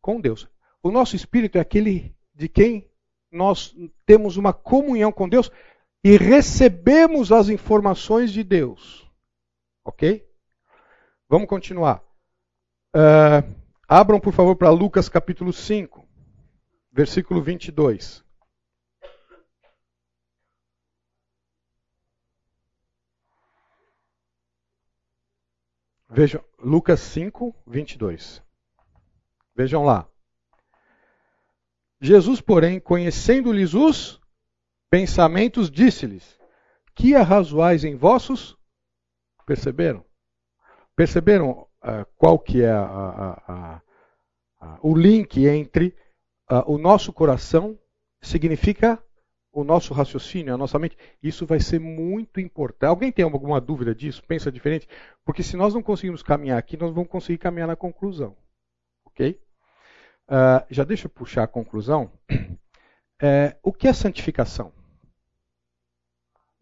com 0.00 0.20
Deus. 0.20 0.48
O 0.82 0.90
nosso 0.90 1.16
espírito 1.16 1.58
é 1.58 1.60
aquele 1.60 2.14
de 2.34 2.48
quem 2.48 2.90
nós 3.30 3.74
temos 4.04 4.36
uma 4.36 4.52
comunhão 4.52 5.10
com 5.10 5.28
Deus 5.28 5.50
e 6.06 6.16
recebemos 6.16 7.32
as 7.32 7.48
informações 7.48 8.30
de 8.32 8.44
Deus. 8.44 9.10
Ok? 9.84 10.24
Vamos 11.28 11.48
continuar. 11.48 12.00
Uh, 12.94 13.42
abram, 13.88 14.20
por 14.20 14.32
favor, 14.32 14.54
para 14.54 14.70
Lucas 14.70 15.08
capítulo 15.08 15.52
5, 15.52 16.08
versículo 16.92 17.42
22. 17.42 18.24
Vejam, 26.08 26.44
Lucas 26.56 27.00
5, 27.00 27.52
22. 27.66 28.40
Vejam 29.56 29.84
lá. 29.84 30.08
Jesus, 32.00 32.40
porém, 32.40 32.78
conhecendo-lhes 32.78 33.74
os 33.74 34.24
pensamentos, 34.96 35.70
disse-lhes: 35.70 36.38
Que 36.94 37.14
arrazoais 37.14 37.84
em 37.84 37.94
vossos? 37.94 38.56
Perceberam? 39.44 40.02
Perceberam 40.96 41.68
uh, 41.84 42.06
qual 42.16 42.38
que 42.38 42.62
é 42.62 42.70
a, 42.70 42.82
a, 42.82 43.82
a, 44.58 44.78
o 44.82 44.96
link 44.96 45.44
entre 45.46 45.94
uh, 46.50 46.64
o 46.66 46.78
nosso 46.78 47.12
coração 47.12 47.78
significa 48.22 48.98
o 49.52 49.62
nosso 49.64 49.92
raciocínio, 49.92 50.54
a 50.54 50.56
nossa 50.56 50.78
mente. 50.78 50.96
Isso 51.22 51.44
vai 51.44 51.60
ser 51.60 51.78
muito 51.78 52.40
importante. 52.40 52.88
Alguém 52.88 53.12
tem 53.12 53.24
alguma 53.24 53.60
dúvida 53.60 53.94
disso? 53.94 54.22
Pensa 54.26 54.50
diferente? 54.50 54.88
Porque 55.26 55.42
se 55.42 55.58
nós 55.58 55.74
não 55.74 55.82
conseguimos 55.82 56.22
caminhar 56.22 56.58
aqui, 56.58 56.74
nós 56.78 56.94
vamos 56.94 57.10
conseguir 57.10 57.38
caminhar 57.38 57.68
na 57.68 57.76
conclusão. 57.76 58.34
Ok? 59.04 59.38
Uh, 60.28 60.64
já 60.70 60.84
deixa 60.84 61.06
eu 61.06 61.10
puxar 61.10 61.42
a 61.42 61.48
conclusão. 61.48 62.10
É, 63.18 63.56
o 63.62 63.72
que 63.72 63.88
é 63.88 63.94
santificação? 63.94 64.74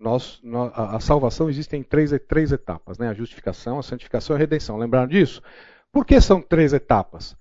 Nós, 0.05 0.39
a, 0.75 1.01
salvação 1.01 1.49
existe 1.49 1.75
em 1.75 1.83
três, 1.83 2.11
três 2.29 2.53
etapas: 2.53 2.99
né? 2.99 3.09
a 3.09 3.15
justificação, 3.15 3.79
a 3.79 3.83
santificação 3.83 4.35
e 4.35 4.37
a 4.37 4.39
redenção. 4.39 4.77
Lembraram 4.77 5.09
disso? 5.09 5.41
Por 5.91 6.05
que 6.05 6.21
são 6.21 6.43
três 6.43 6.75
etapas? 6.75 7.35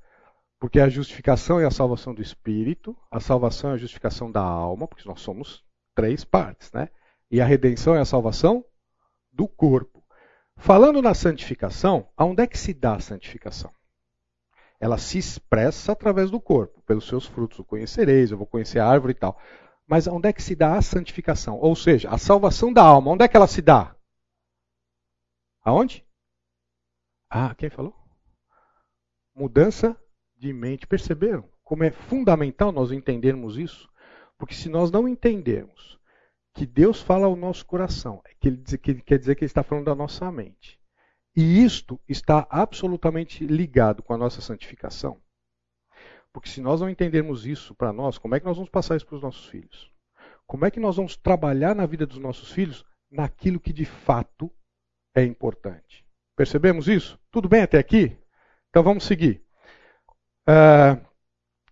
Porque 0.58 0.80
a 0.80 0.88
justificação 0.88 1.60
é 1.60 1.66
a 1.66 1.72
salvação 1.72 2.14
do 2.14 2.22
espírito, 2.22 2.96
a 3.12 3.20
salvação 3.20 3.72
é 3.72 3.74
a 3.74 3.78
justificação 3.78 4.32
da 4.32 4.40
alma, 4.40 4.88
porque 4.88 5.06
nós 5.06 5.20
somos 5.20 5.62
três 5.94 6.24
partes, 6.24 6.72
né? 6.72 6.88
E 7.30 7.42
a 7.42 7.46
redenção 7.46 7.96
é 7.96 8.00
a 8.00 8.06
salvação 8.06 8.64
do 9.30 9.46
corpo. 9.46 10.02
Falando 10.56 11.02
na 11.02 11.14
santificação, 11.14 12.08
aonde 12.16 12.44
é 12.44 12.48
que 12.48 12.58
se 12.58 12.74
dá 12.74 12.96
a 12.96 13.02
santificação? 13.02 13.72
Ela 14.80 14.98
se 14.98 15.18
expressa 15.18 15.92
através 15.92 16.32
do 16.32 16.40
corpo, 16.40 16.82
pelos 16.84 17.10
seus 17.10 17.26
frutos 17.26 17.60
o 17.60 17.66
conhecereis, 17.66 18.32
eu 18.32 18.38
vou 18.38 18.48
conhecer 18.48 18.80
a 18.80 18.88
árvore 18.88 19.12
e 19.12 19.16
tal. 19.16 19.38
Mas 19.88 20.08
onde 20.08 20.30
é 20.30 20.34
que 20.34 20.42
se 20.42 20.56
dá 20.56 20.78
a 20.78 20.82
santificação? 20.82 21.58
Ou 21.60 21.76
seja, 21.76 22.10
a 22.10 22.18
salvação 22.18 22.72
da 22.72 22.84
alma, 22.84 23.12
onde 23.12 23.24
é 23.24 23.28
que 23.28 23.36
ela 23.36 23.48
se 23.48 23.62
dá? 23.62 23.96
Aonde? 25.64 26.06
Ah, 27.30 27.54
quem 27.56 27.70
falou? 27.70 27.96
Mudança 29.36 29.98
de 30.38 30.54
mente. 30.54 30.86
Perceberam 30.86 31.50
como 31.64 31.84
é 31.84 31.92
fundamental 31.92 32.72
nós 32.72 32.92
entendermos 32.92 33.58
isso? 33.58 33.90
Porque 34.38 34.54
se 34.54 34.70
nós 34.70 34.92
não 34.92 35.08
entendermos 35.08 36.00
que 36.54 36.66
Deus 36.66 37.02
fala 37.02 37.26
ao 37.26 37.36
nosso 37.36 37.66
coração, 37.66 38.22
é 38.26 38.34
que 38.36 38.48
ele, 38.48 38.64
que 38.78 38.92
ele 38.92 39.02
quer 39.02 39.18
dizer 39.18 39.36
que 39.36 39.44
ele 39.44 39.50
está 39.50 39.64
falando 39.64 39.86
da 39.86 39.96
nossa 39.96 40.32
mente. 40.32 40.80
E 41.36 41.64
isto 41.64 42.00
está 42.08 42.46
absolutamente 42.50 43.46
ligado 43.46 44.04
com 44.04 44.14
a 44.14 44.18
nossa 44.18 44.40
santificação. 44.40 45.23
Porque 46.34 46.50
se 46.50 46.60
nós 46.60 46.82
não 46.82 46.90
entendermos 46.90 47.46
isso 47.46 47.76
para 47.76 47.94
nós, 47.94 48.18
como 48.18 48.34
é 48.34 48.40
que 48.40 48.46
nós 48.46 48.58
vamos 48.58 48.72
passar 48.72 48.98
isso 48.98 49.06
para 49.06 49.16
os 49.16 49.22
nossos 49.22 49.46
filhos? 49.46 49.92
Como 50.48 50.66
é 50.66 50.72
que 50.72 50.80
nós 50.80 50.98
vamos 50.98 51.16
trabalhar 51.16 51.76
na 51.76 51.86
vida 51.86 52.08
dos 52.08 52.18
nossos 52.18 52.52
filhos 52.52 52.84
naquilo 53.10 53.60
que 53.60 53.72
de 53.72 53.86
fato 53.86 54.52
é 55.16 55.24
importante? 55.24 56.04
Percebemos 56.36 56.88
isso? 56.88 57.20
Tudo 57.32 57.48
bem 57.48 57.62
até 57.62 57.78
aqui? 57.78 58.18
Então 58.70 58.82
vamos 58.82 59.04
seguir. 59.04 59.44
Uh, 60.50 61.00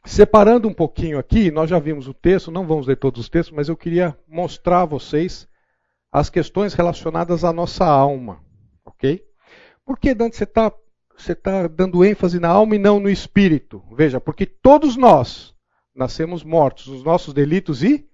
separando 0.06 0.68
um 0.68 0.74
pouquinho 0.74 1.18
aqui, 1.18 1.50
nós 1.50 1.70
já 1.70 1.80
vimos 1.80 2.08
o 2.08 2.14
texto, 2.14 2.52
não 2.52 2.68
vamos 2.68 2.86
ler 2.86 2.98
todos 2.98 3.20
os 3.20 3.30
textos, 3.30 3.56
mas 3.56 3.68
eu 3.68 3.76
queria 3.76 4.18
mostrar 4.28 4.82
a 4.82 4.86
vocês 4.86 5.48
as 6.12 6.30
questões 6.30 6.76
relacionadas 6.76 7.44
à 7.44 7.52
nossa 7.52 7.86
alma. 7.86 8.44
Ok? 8.86 9.26
Por 9.84 9.98
que, 9.98 10.14
Dante, 10.14 10.36
você 10.36 10.44
está 10.44 10.72
você 11.22 11.36
tá 11.36 11.68
dando 11.68 12.04
ênfase 12.04 12.40
na 12.40 12.50
alma 12.50 12.76
e 12.76 12.80
não 12.80 13.00
no 13.00 13.10
espírito? 13.10 13.84
Veja, 13.94 14.20
porque 14.20 14.46
todos 14.46 14.96
nós 14.98 15.54
nascemos 15.96 16.44
mortos, 16.44 16.88
os 16.88 17.04
nossos 17.04 17.34
delitos 17.34 17.84
e 17.84 18.10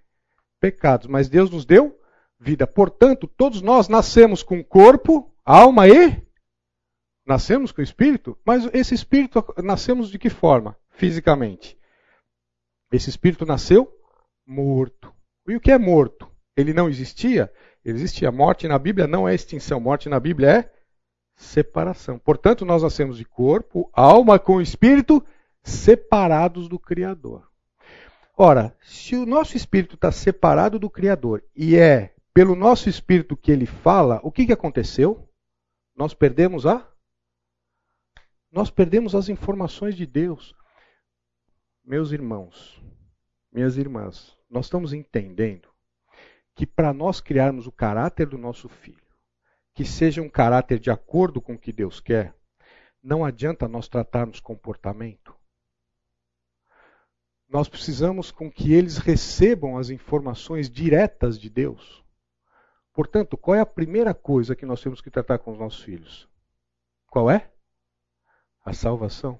pecados, 0.59 1.07
mas 1.07 1.29
Deus 1.29 1.49
nos 1.49 1.65
deu 1.65 1.97
vida. 2.39 2.67
Portanto, 2.67 3.27
todos 3.27 3.61
nós 3.61 3.87
nascemos 3.87 4.43
com 4.43 4.63
corpo, 4.63 5.33
alma 5.45 5.87
e 5.87 6.25
Nascemos 7.25 7.73
com 7.73 7.81
espírito, 7.81 8.37
mas 8.45 8.69
esse 8.73 8.95
espírito 8.95 9.43
nascemos 9.61 10.09
de 10.09 10.17
que 10.17 10.29
forma? 10.29 10.77
Fisicamente. 10.91 11.77
Esse 12.89 13.09
espírito 13.09 13.45
nasceu 13.45 13.91
morto. 14.45 15.13
E 15.45 15.53
o 15.53 15.59
que 15.59 15.69
é 15.69 15.77
morto? 15.77 16.31
Ele 16.55 16.73
não 16.73 16.87
existia? 16.87 17.51
Ele 17.83 17.97
existia. 17.97 18.31
Morte 18.31 18.65
na 18.65 18.79
Bíblia 18.79 19.07
não 19.07 19.27
é 19.27 19.35
extinção. 19.35 19.77
Morte 19.77 20.07
na 20.07 20.21
Bíblia 20.21 20.49
é 20.51 20.76
separação. 21.37 22.17
Portanto, 22.17 22.65
nós 22.65 22.81
nascemos 22.81 23.17
de 23.17 23.23
corpo, 23.23 23.89
alma 23.93 24.39
com 24.39 24.59
espírito 24.59 25.23
separados 25.63 26.67
do 26.67 26.79
Criador. 26.79 27.47
Ora, 28.35 28.75
se 28.81 29.15
o 29.15 29.25
nosso 29.25 29.55
espírito 29.55 29.95
está 29.95 30.11
separado 30.11 30.77
do 30.79 30.89
Criador 30.89 31.43
e 31.55 31.77
é 31.77 32.13
pelo 32.33 32.55
nosso 32.55 32.89
espírito 32.89 33.37
que 33.37 33.51
ele 33.51 33.65
fala, 33.65 34.19
o 34.23 34.31
que, 34.31 34.47
que 34.47 34.53
aconteceu? 34.53 35.27
Nós 35.95 36.13
perdemos 36.13 36.65
a 36.65 36.85
nós 38.51 38.71
perdemos 38.71 39.13
as 39.13 39.29
informações 39.29 39.95
de 39.95 40.05
Deus. 40.05 40.55
Meus 41.83 42.11
irmãos, 42.11 42.81
minhas 43.51 43.77
irmãs, 43.77 44.35
nós 44.49 44.65
estamos 44.65 44.93
entendendo 44.93 45.67
que 46.55 46.65
para 46.65 46.93
nós 46.93 47.21
criarmos 47.21 47.67
o 47.67 47.71
caráter 47.71 48.25
do 48.25 48.37
nosso 48.37 48.67
filho, 48.67 49.06
que 49.77 49.85
seja 49.85 50.21
um 50.21 50.29
caráter 50.29 50.79
de 50.79 50.89
acordo 50.89 51.39
com 51.39 51.53
o 51.53 51.57
que 51.57 51.71
Deus 51.71 51.99
quer, 51.99 52.35
não 53.01 53.23
adianta 53.23 53.67
nós 53.67 53.87
tratarmos 53.87 54.39
comportamento. 54.39 55.35
Nós 57.47 57.69
precisamos 57.69 58.31
com 58.31 58.51
que 58.51 58.73
eles 58.73 58.97
recebam 58.97 59.77
as 59.77 59.91
informações 59.91 60.69
diretas 60.69 61.39
de 61.39 61.49
Deus. 61.49 62.03
Portanto, 62.91 63.37
qual 63.37 63.55
é 63.55 63.59
a 63.61 63.65
primeira 63.65 64.13
coisa 64.13 64.55
que 64.55 64.65
nós 64.65 64.81
temos 64.81 64.99
que 64.99 65.11
tratar 65.11 65.37
com 65.37 65.51
os 65.51 65.59
nossos 65.59 65.81
filhos? 65.83 66.27
Qual 67.05 67.29
é? 67.29 67.49
a 68.67 68.73
salvação. 68.73 69.39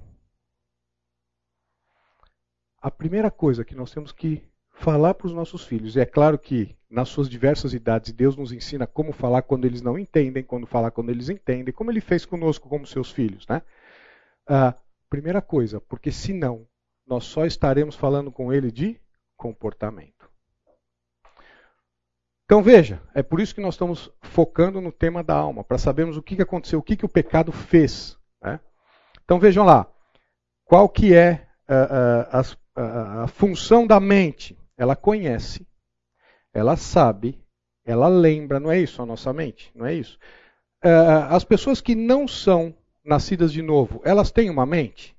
A 2.81 2.89
primeira 2.89 3.29
coisa 3.29 3.65
que 3.65 3.75
nós 3.75 3.91
temos 3.91 4.13
que 4.13 4.49
falar 4.79 5.15
para 5.15 5.27
os 5.27 5.33
nossos 5.33 5.65
filhos, 5.65 5.95
e 5.95 5.99
é 5.99 6.05
claro 6.05 6.37
que 6.37 6.75
nas 6.89 7.09
suas 7.09 7.29
diversas 7.29 7.73
idades 7.73 8.13
Deus 8.13 8.35
nos 8.35 8.51
ensina 8.51 8.87
como 8.87 9.11
falar 9.11 9.41
quando 9.41 9.65
eles 9.65 9.81
não 9.81 9.97
entendem, 9.97 10.43
quando 10.43 10.65
falar 10.65 10.91
quando 10.91 11.09
eles 11.09 11.29
entendem, 11.29 11.73
como 11.73 11.91
ele 11.91 11.99
fez 11.99 12.25
conosco 12.25 12.69
como 12.69 12.85
seus 12.85 13.11
filhos, 13.11 13.45
né? 13.47 13.61
A 14.47 14.75
primeira 15.09 15.41
coisa, 15.41 15.81
porque 15.81 16.11
senão 16.11 16.65
nós 17.05 17.25
só 17.25 17.45
estaremos 17.45 17.95
falando 17.95 18.31
com 18.31 18.53
ele 18.53 18.71
de 18.71 18.99
comportamento. 19.35 20.29
Então 22.45 22.61
veja, 22.61 23.01
é 23.13 23.21
por 23.21 23.41
isso 23.41 23.53
que 23.53 23.61
nós 23.61 23.73
estamos 23.73 24.09
focando 24.21 24.79
no 24.79 24.91
tema 24.91 25.21
da 25.23 25.35
alma, 25.35 25.63
para 25.63 25.77
sabermos 25.77 26.15
o 26.15 26.21
que 26.21 26.41
aconteceu, 26.41 26.79
o 26.79 26.83
que 26.83 27.03
o 27.03 27.09
pecado 27.09 27.51
fez. 27.51 28.17
Né? 28.41 28.59
Então 29.25 29.39
vejam 29.39 29.65
lá, 29.65 29.85
qual 30.63 30.87
que 30.87 31.13
é 31.13 31.47
a, 31.67 32.39
a, 32.39 32.41
a, 32.75 33.23
a 33.23 33.27
função 33.27 33.85
da 33.85 33.99
mente? 33.99 34.57
Ela 34.77 34.95
conhece, 34.95 35.67
ela 36.53 36.77
sabe, 36.77 37.43
ela 37.83 38.07
lembra, 38.07 38.59
não 38.59 38.71
é 38.71 38.79
isso 38.79 39.01
a 39.01 39.05
nossa 39.05 39.33
mente? 39.33 39.71
Não 39.75 39.85
é 39.85 39.93
isso? 39.93 40.17
as 41.29 41.43
pessoas 41.43 41.81
que 41.81 41.95
não 41.95 42.27
são 42.27 42.73
nascidas 43.03 43.51
de 43.51 43.61
novo, 43.61 43.99
elas 44.05 44.31
têm 44.31 44.49
uma 44.49 44.65
mente? 44.65 45.17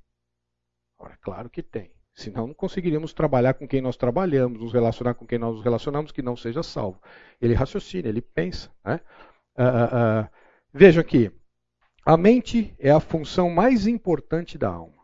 Ora, 0.98 1.16
claro 1.20 1.50
que 1.50 1.62
tem. 1.62 1.90
Senão 2.18 2.48
não 2.48 2.54
conseguiríamos 2.54 3.12
trabalhar 3.12 3.54
com 3.54 3.68
quem 3.68 3.80
nós 3.80 3.96
trabalhamos, 3.96 4.60
nos 4.60 4.72
relacionar 4.72 5.14
com 5.14 5.24
quem 5.24 5.38
nós 5.38 5.54
nos 5.54 5.62
relacionamos, 5.62 6.10
que 6.10 6.20
não 6.20 6.36
seja 6.36 6.64
salvo. 6.64 7.00
Ele 7.40 7.54
raciocina, 7.54 8.08
ele 8.08 8.20
pensa. 8.20 8.70
Né? 8.84 9.00
Uh, 9.56 9.62
uh, 9.62 10.24
uh, 10.24 10.28
veja 10.74 11.00
aqui, 11.00 11.30
a 12.04 12.16
mente 12.16 12.74
é 12.76 12.90
a 12.90 12.98
função 12.98 13.48
mais 13.50 13.86
importante 13.86 14.58
da 14.58 14.68
alma. 14.68 14.98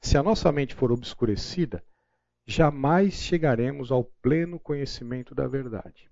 Se 0.00 0.18
a 0.18 0.22
nossa 0.22 0.50
mente 0.50 0.74
for 0.74 0.90
obscurecida, 0.90 1.84
jamais 2.48 3.12
chegaremos 3.12 3.92
ao 3.92 4.02
pleno 4.02 4.58
conhecimento 4.58 5.34
da 5.34 5.46
verdade. 5.46 6.10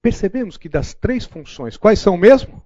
Percebemos 0.00 0.56
que 0.56 0.68
das 0.68 0.94
três 0.94 1.24
funções, 1.24 1.76
quais 1.76 1.98
são 1.98 2.16
mesmo? 2.16 2.62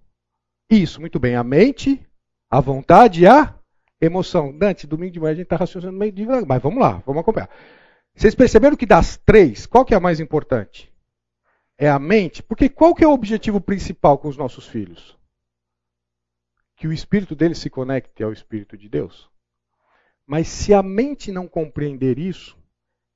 Isso, 0.70 1.00
muito 1.00 1.18
bem. 1.18 1.34
A 1.34 1.42
mente, 1.42 2.06
a 2.50 2.60
vontade 2.60 3.22
e 3.22 3.26
a 3.26 3.58
emoção. 3.98 4.56
Dante, 4.56 4.86
domingo 4.86 5.10
de 5.10 5.18
manhã 5.18 5.32
a 5.32 5.34
gente 5.36 5.44
está 5.44 5.56
raciocinando 5.56 5.98
meio 5.98 6.12
devagar, 6.12 6.44
mas 6.46 6.62
vamos 6.62 6.80
lá, 6.80 7.02
vamos 7.06 7.22
acompanhar. 7.22 7.48
Vocês 8.14 8.34
perceberam 8.34 8.76
que 8.76 8.84
das 8.84 9.16
três, 9.16 9.64
qual 9.64 9.86
que 9.86 9.94
é 9.94 9.96
a 9.96 10.00
mais 10.00 10.20
importante? 10.20 10.92
É 11.78 11.88
a 11.88 11.98
mente? 11.98 12.42
Porque 12.42 12.68
qual 12.68 12.94
que 12.94 13.02
é 13.02 13.08
o 13.08 13.12
objetivo 13.12 13.58
principal 13.58 14.18
com 14.18 14.28
os 14.28 14.36
nossos 14.36 14.68
filhos? 14.68 15.18
Que 16.76 16.86
o 16.86 16.92
espírito 16.92 17.34
deles 17.34 17.56
se 17.56 17.70
conecte 17.70 18.22
ao 18.22 18.34
espírito 18.34 18.76
de 18.76 18.86
Deus. 18.86 19.30
Mas 20.26 20.46
se 20.46 20.74
a 20.74 20.82
mente 20.82 21.32
não 21.32 21.48
compreender 21.48 22.18
isso, 22.18 22.60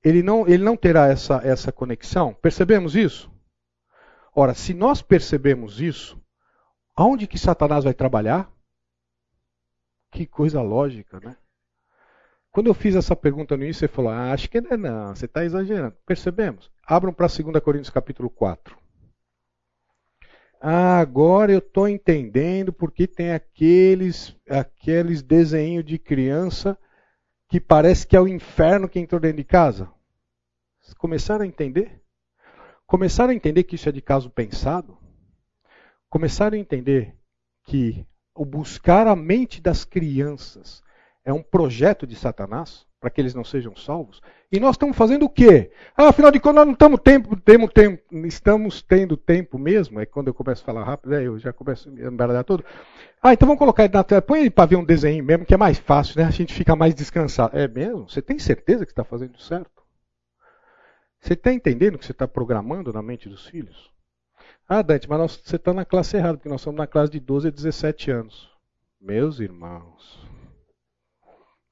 ele 0.07 0.23
não, 0.23 0.47
ele 0.47 0.63
não 0.63 0.77
terá 0.77 1.09
essa, 1.09 1.41
essa 1.43 1.73
conexão. 1.73 2.33
Percebemos 2.33 2.95
isso? 2.95 3.29
Ora, 4.33 4.55
se 4.55 4.73
nós 4.73 5.03
percebemos 5.03 5.81
isso, 5.81 6.17
aonde 6.95 7.27
que 7.27 7.37
Satanás 7.37 7.83
vai 7.83 7.93
trabalhar? 7.93 8.49
Que 10.13 10.25
coisa 10.25 10.63
lógica, 10.63 11.19
né? 11.19 11.37
Quando 12.53 12.69
eu 12.69 12.75
fiz 12.75 12.95
essa 12.95 13.17
pergunta 13.17 13.57
no 13.57 13.65
início, 13.65 13.81
você 13.81 13.89
falou, 13.89 14.13
ah, 14.13 14.31
acho 14.31 14.49
que 14.49 14.61
não 14.61 14.71
é 14.71 14.77
não, 14.77 15.09
você 15.09 15.25
está 15.25 15.45
exagerando. 15.45 15.97
Percebemos? 16.07 16.71
Abram 16.87 17.13
para 17.13 17.27
2 17.27 17.61
Coríntios 17.61 17.91
capítulo 17.91 18.31
4. 18.31 18.79
Ah, 20.61 21.01
agora 21.01 21.51
eu 21.51 21.59
estou 21.59 21.89
entendendo 21.89 22.73
porque 22.73 23.09
tem 23.09 23.33
aqueles, 23.33 24.37
aqueles 24.49 25.21
desenhos 25.21 25.85
de 25.85 25.99
criança 25.99 26.79
que 27.49 27.59
parece 27.59 28.07
que 28.07 28.17
é 28.17 28.21
o 28.21 28.29
inferno 28.29 28.89
que 28.89 29.01
entrou 29.01 29.21
dentro 29.21 29.39
de 29.39 29.45
casa. 29.45 29.96
Começaram 30.95 31.45
a 31.45 31.47
entender? 31.47 32.03
Começaram 32.87 33.31
a 33.31 33.35
entender 33.35 33.65
que 33.65 33.75
isso 33.75 33.89
é 33.89 33.93
de 33.93 34.01
caso 34.01 34.31
pensado? 34.31 34.97
Começaram 36.09 36.57
a 36.57 36.61
entender 36.61 37.15
que 37.65 38.07
o 38.35 38.45
buscar 38.45 39.07
a 39.07 39.17
mente 39.17 39.61
das 39.61 39.85
crianças 39.85 40.83
é 41.25 41.33
um 41.33 41.43
projeto 41.43 42.07
de 42.07 42.15
Satanás 42.15 42.87
para 43.01 43.11
que 43.11 43.21
eles 43.21 43.35
não 43.35 43.45
sejam 43.45 43.75
salvos. 43.77 44.21
E 44.51 44.59
nós 44.59 44.75
estamos 44.75 44.97
fazendo 44.97 45.27
o 45.27 45.29
quê? 45.29 45.71
Ah, 45.97 46.09
afinal 46.09 46.31
de 46.31 46.41
contas, 46.41 46.57
nós 46.57 46.67
não 46.67 46.73
estamos, 46.73 47.01
tempo, 47.01 47.37
temos 47.37 47.73
tempo, 47.73 48.27
estamos 48.27 48.83
tendo 48.83 49.17
tempo 49.17 49.59
mesmo. 49.59 50.01
É 50.01 50.07
quando 50.07 50.29
eu 50.29 50.35
começo 50.35 50.63
a 50.63 50.67
falar 50.67 50.85
rápido, 50.85 51.15
aí 51.15 51.25
eu 51.25 51.39
já 51.39 51.53
começo 51.53 51.89
a 51.89 51.93
me 51.93 52.03
embaralhar 52.05 52.45
tudo. 52.45 52.65
Ah, 53.23 53.33
então 53.33 53.47
vamos 53.47 53.59
colocar 53.59 53.89
na 53.89 54.05
tela. 54.05 54.23
Põe 54.23 54.41
ele 54.41 54.51
para 54.51 54.67
ver 54.67 54.77
um 54.77 54.85
desenho 54.85 55.23
mesmo, 55.25 55.45
que 55.45 55.55
é 55.55 55.57
mais 55.57 55.79
fácil, 55.79 56.21
né? 56.21 56.27
A 56.27 56.31
gente 56.31 56.55
fica 56.55 56.75
mais 56.75 56.95
descansado. 56.95 57.57
É 57.57 57.69
mesmo? 57.69 58.09
Você 58.09 58.23
tem 58.23 58.39
certeza 58.39 58.87
que 58.87 58.93
está 58.93 59.05
fazendo 59.05 59.39
certo? 59.41 59.76
Você 61.27 61.33
está 61.33 61.53
entendendo 61.53 61.97
o 61.97 61.99
que 61.99 62.07
você 62.07 62.13
está 62.13 62.29
programando 62.29 62.93
na 62.93 63.03
mente 63.03 63.29
dos 63.29 63.49
filhos? 63.49 63.91
Ah, 64.69 64.81
Dante, 64.81 65.11
mas 65.11 65.19
nós, 65.19 65.43
você 65.45 65.57
está 65.57 65.75
na 65.75 65.85
classe 65.85 66.17
errada, 66.17 66.39
porque 66.39 66.49
nós 66.49 66.61
somos 66.61 66.79
na 66.79 66.87
classe 66.87 67.11
de 67.11 67.19
12 67.19 67.49
a 67.49 67.51
17 67.51 68.13
anos. 68.13 68.49
Meus 69.01 69.41
irmãos. 69.41 70.25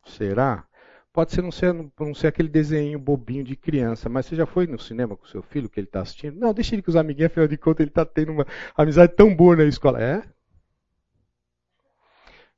Será? 0.07 0.67
Pode 1.13 1.31
ser 1.31 1.41
não, 1.41 1.53
ser 1.53 1.73
não 1.73 2.13
ser 2.13 2.27
aquele 2.27 2.49
desenho 2.49 2.99
bobinho 2.99 3.45
de 3.45 3.55
criança, 3.55 4.09
mas 4.09 4.27
você 4.27 4.35
já 4.35 4.45
foi 4.45 4.67
no 4.67 4.77
cinema 4.77 5.17
com 5.17 5.25
seu 5.27 5.41
filho 5.41 5.71
que 5.71 5.79
ele 5.79 5.87
está 5.87 6.01
assistindo? 6.01 6.37
Não, 6.37 6.53
deixa 6.53 6.75
ele 6.75 6.83
com 6.83 6.91
os 6.91 6.97
amiguinhos, 6.97 7.31
afinal 7.31 7.47
de 7.47 7.57
contas 7.57 7.83
ele 7.83 7.91
está 7.91 8.05
tendo 8.05 8.33
uma 8.33 8.47
amizade 8.77 9.15
tão 9.15 9.33
boa 9.37 9.55
na 9.55 9.63
escola. 9.67 10.03
É? 10.03 10.25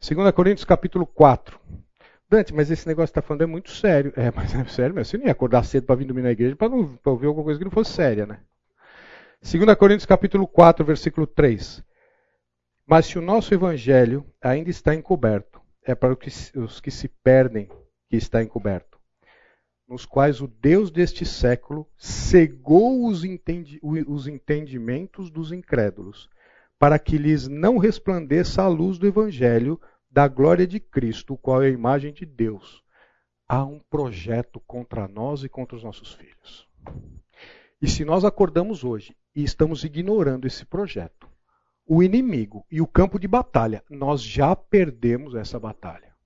2 0.01 0.33
Coríntios 0.33 0.65
capítulo 0.65 1.07
4. 1.07 1.61
Dante, 2.29 2.53
mas 2.53 2.71
esse 2.71 2.87
negócio 2.89 3.13
que 3.13 3.19
está 3.19 3.27
falando 3.27 3.43
é 3.43 3.47
muito 3.47 3.71
sério. 3.71 4.13
É, 4.17 4.31
mas 4.35 4.55
é 4.55 4.65
sério 4.65 4.95
mesmo. 4.95 5.11
Você 5.11 5.19
não 5.19 5.27
ia 5.27 5.33
acordar 5.33 5.65
cedo 5.65 5.87
para 5.87 5.97
vir 5.97 6.07
dormir 6.07 6.23
na 6.23 6.33
igreja 6.33 6.57
para 6.57 6.69
ouvir 6.69 7.27
alguma 7.27 7.45
coisa 7.45 7.59
que 7.59 7.65
não 7.65 7.71
fosse 7.71 7.93
séria, 7.93 8.27
né? 8.27 8.41
2 9.43 9.75
Coríntios 9.77 10.07
capítulo 10.07 10.47
4, 10.47 10.85
versículo 10.85 11.27
3. 11.27 11.85
Mas 12.87 13.07
se 13.07 13.19
o 13.19 13.23
nosso 13.23 13.53
evangelho 13.55 14.25
ainda 14.41 14.71
está 14.71 14.95
encoberto, 14.95 15.61
é 15.85 15.95
para 15.95 16.17
os 16.57 16.81
que 16.81 16.91
se 16.91 17.09
perdem 17.09 17.69
que 18.09 18.17
está 18.17 18.43
encoberto, 18.43 18.99
nos 19.89 20.05
quais 20.05 20.41
o 20.41 20.49
Deus 20.49 20.91
deste 20.91 21.25
século 21.25 21.89
cegou 21.97 23.07
os, 23.07 23.25
entendi 23.25 23.79
os 23.83 24.27
entendimentos 24.27 25.31
dos 25.31 25.53
incrédulos, 25.53 26.29
para 26.79 26.99
que 26.99 27.19
lhes 27.19 27.47
não 27.47 27.79
resplandeça 27.79 28.63
a 28.63 28.69
luz 28.69 28.99
do 28.99 29.07
evangelho 29.07 29.81
da 30.17 30.27
glória 30.29 30.67
de 30.67 30.81
Cristo, 30.81 31.35
o 31.35 31.37
qual 31.37 31.63
é 31.63 31.67
a 31.67 31.71
imagem 31.71 32.11
de 32.11 32.25
Deus. 32.25 32.83
Há 33.47 33.63
um 33.63 33.79
projeto 33.79 34.59
contra 34.61 35.07
nós 35.07 35.45
e 35.45 35.49
contra 35.49 35.77
os 35.77 35.85
nossos 35.85 36.15
filhos. 36.15 36.67
E 37.83 37.87
se 37.87 38.03
nós 38.03 38.25
acordamos 38.25 38.83
hoje 38.83 39.15
e 39.35 39.45
estamos 39.45 39.85
ignorando 39.85 40.47
esse 40.47 40.65
projeto, 40.65 41.29
o 41.87 42.03
inimigo 42.03 42.65
e 42.71 42.81
o 42.81 42.87
campo 42.87 43.19
de 43.19 43.29
batalha, 43.29 43.85
nós 43.91 44.23
já 44.23 44.57
perdemos 44.57 45.35
essa 45.35 45.61
batalha. 45.61 46.17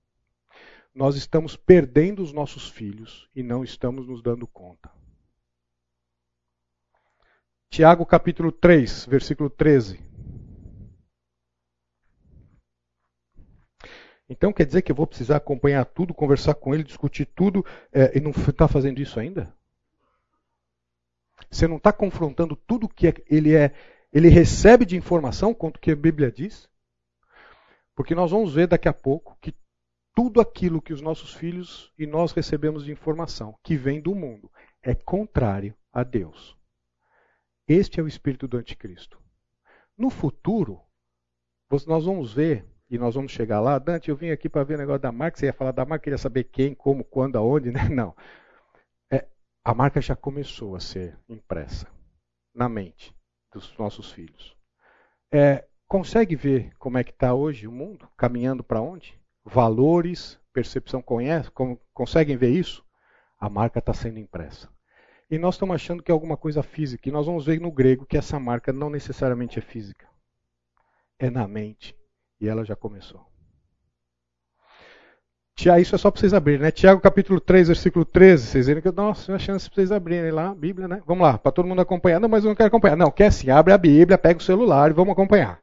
Nós 0.95 1.17
estamos 1.17 1.57
perdendo 1.57 2.23
os 2.23 2.31
nossos 2.31 2.69
filhos 2.69 3.27
e 3.35 3.43
não 3.43 3.61
estamos 3.61 4.07
nos 4.07 4.23
dando 4.23 4.47
conta. 4.47 4.89
Tiago 7.69 8.05
capítulo 8.05 8.53
3, 8.53 9.05
versículo 9.07 9.49
13. 9.49 10.10
Então 14.31 14.53
quer 14.53 14.65
dizer 14.65 14.81
que 14.81 14.89
eu 14.89 14.95
vou 14.95 15.05
precisar 15.05 15.35
acompanhar 15.35 15.83
tudo, 15.83 16.13
conversar 16.13 16.53
com 16.53 16.73
ele, 16.73 16.85
discutir 16.85 17.25
tudo, 17.25 17.65
é, 17.91 18.17
e 18.17 18.21
não 18.21 18.31
está 18.31 18.65
fazendo 18.65 19.01
isso 19.01 19.19
ainda? 19.19 19.53
Você 21.49 21.67
não 21.67 21.75
está 21.75 21.91
confrontando 21.91 22.55
tudo 22.55 22.87
que 22.87 23.09
é, 23.09 23.13
ele 23.29 23.53
é 23.53 23.73
ele 24.13 24.29
recebe 24.29 24.85
de 24.85 24.95
informação 24.95 25.53
quanto 25.53 25.81
que 25.81 25.91
a 25.91 25.95
Bíblia 25.97 26.31
diz? 26.31 26.69
Porque 27.93 28.15
nós 28.15 28.31
vamos 28.31 28.53
ver 28.53 28.67
daqui 28.67 28.87
a 28.87 28.93
pouco 28.93 29.37
que 29.41 29.53
tudo 30.15 30.39
aquilo 30.39 30.81
que 30.81 30.93
os 30.93 31.01
nossos 31.01 31.33
filhos 31.33 31.91
e 31.97 32.07
nós 32.07 32.31
recebemos 32.31 32.85
de 32.85 32.91
informação 32.91 33.57
que 33.61 33.75
vem 33.75 33.99
do 33.99 34.15
mundo 34.15 34.49
é 34.81 34.95
contrário 34.95 35.75
a 35.91 36.03
Deus. 36.03 36.57
Este 37.67 37.99
é 37.99 38.03
o 38.03 38.07
espírito 38.07 38.47
do 38.47 38.57
anticristo. 38.57 39.21
No 39.97 40.09
futuro, 40.09 40.81
nós 41.85 42.05
vamos 42.05 42.33
ver, 42.33 42.65
e 42.91 42.97
nós 42.97 43.15
vamos 43.15 43.31
chegar 43.31 43.61
lá. 43.61 43.79
Dante, 43.79 44.09
eu 44.09 44.17
vim 44.17 44.31
aqui 44.31 44.49
para 44.49 44.65
ver 44.65 44.75
o 44.75 44.77
negócio 44.79 45.01
da 45.01 45.13
marca. 45.13 45.39
Você 45.39 45.45
ia 45.45 45.53
falar 45.53 45.71
da 45.71 45.85
marca, 45.85 46.03
queria 46.03 46.17
saber 46.17 46.43
quem, 46.43 46.75
como, 46.75 47.05
quando, 47.05 47.37
aonde, 47.37 47.71
né? 47.71 47.87
Não. 47.89 48.13
É, 49.09 49.25
a 49.63 49.73
marca 49.73 50.01
já 50.01 50.13
começou 50.13 50.75
a 50.75 50.79
ser 50.81 51.17
impressa 51.29 51.87
na 52.53 52.67
mente 52.67 53.15
dos 53.53 53.73
nossos 53.77 54.11
filhos. 54.11 54.57
É, 55.31 55.65
consegue 55.87 56.35
ver 56.35 56.75
como 56.77 56.97
é 56.97 57.03
que 57.03 57.11
está 57.11 57.33
hoje 57.33 57.65
o 57.65 57.71
mundo? 57.71 58.09
Caminhando 58.17 58.61
para 58.61 58.81
onde? 58.81 59.17
Valores, 59.45 60.37
percepção, 60.51 61.01
conhece? 61.01 61.49
Como, 61.49 61.79
conseguem 61.93 62.35
ver 62.35 62.49
isso? 62.49 62.83
A 63.39 63.49
marca 63.49 63.79
está 63.79 63.93
sendo 63.93 64.19
impressa. 64.19 64.69
E 65.29 65.37
nós 65.37 65.55
estamos 65.55 65.75
achando 65.75 66.03
que 66.03 66.11
é 66.11 66.13
alguma 66.13 66.35
coisa 66.35 66.61
física. 66.61 67.07
E 67.07 67.11
nós 67.11 67.25
vamos 67.25 67.45
ver 67.45 67.61
no 67.61 67.71
grego 67.71 68.05
que 68.05 68.17
essa 68.17 68.37
marca 68.37 68.73
não 68.73 68.89
necessariamente 68.89 69.59
é 69.59 69.61
física. 69.61 70.05
É 71.17 71.29
na 71.29 71.47
mente. 71.47 71.95
E 72.41 72.49
ela 72.49 72.65
já 72.65 72.75
começou. 72.75 73.21
Tiago, 75.55 75.79
isso 75.79 75.93
é 75.93 75.97
só 75.97 76.09
para 76.09 76.19
vocês 76.19 76.33
abrirem, 76.33 76.61
né? 76.61 76.71
Tiago 76.71 76.99
capítulo 76.99 77.39
3, 77.39 77.67
versículo 77.67 78.03
13. 78.03 78.47
Vocês 78.47 78.65
viram 78.65 78.81
que 78.81 78.87
eu 78.87 78.91
dou 78.91 79.05
uma 79.05 79.37
chance 79.37 79.69
para 79.69 79.75
vocês 79.75 79.91
abrirem 79.91 80.31
lá 80.31 80.49
a 80.49 80.55
Bíblia, 80.55 80.87
né? 80.87 81.03
Vamos 81.05 81.21
lá, 81.21 81.37
para 81.37 81.51
todo 81.51 81.67
mundo 81.67 81.81
acompanhar. 81.81 82.19
Não, 82.19 82.27
mas 82.27 82.43
eu 82.43 82.49
não 82.49 82.55
quero 82.55 82.67
acompanhar. 82.67 82.95
Não, 82.95 83.11
quer 83.11 83.31
sim, 83.31 83.51
abre 83.51 83.71
a 83.71 83.77
Bíblia, 83.77 84.17
pega 84.17 84.39
o 84.39 84.43
celular 84.43 84.89
e 84.89 84.93
vamos 84.93 85.11
acompanhar. 85.11 85.61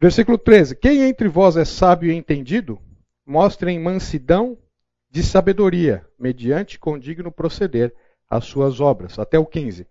Versículo 0.00 0.36
13. 0.36 0.74
Quem 0.74 1.04
entre 1.04 1.28
vós 1.28 1.56
é 1.56 1.64
sábio 1.64 2.10
e 2.10 2.14
entendido, 2.16 2.80
mostrem 3.24 3.78
mansidão 3.78 4.58
de 5.08 5.22
sabedoria, 5.22 6.04
mediante 6.18 6.76
condigno 6.76 7.30
proceder 7.30 7.94
as 8.28 8.44
suas 8.46 8.80
obras. 8.80 9.16
Até 9.16 9.38
o 9.38 9.46
15. 9.46 9.86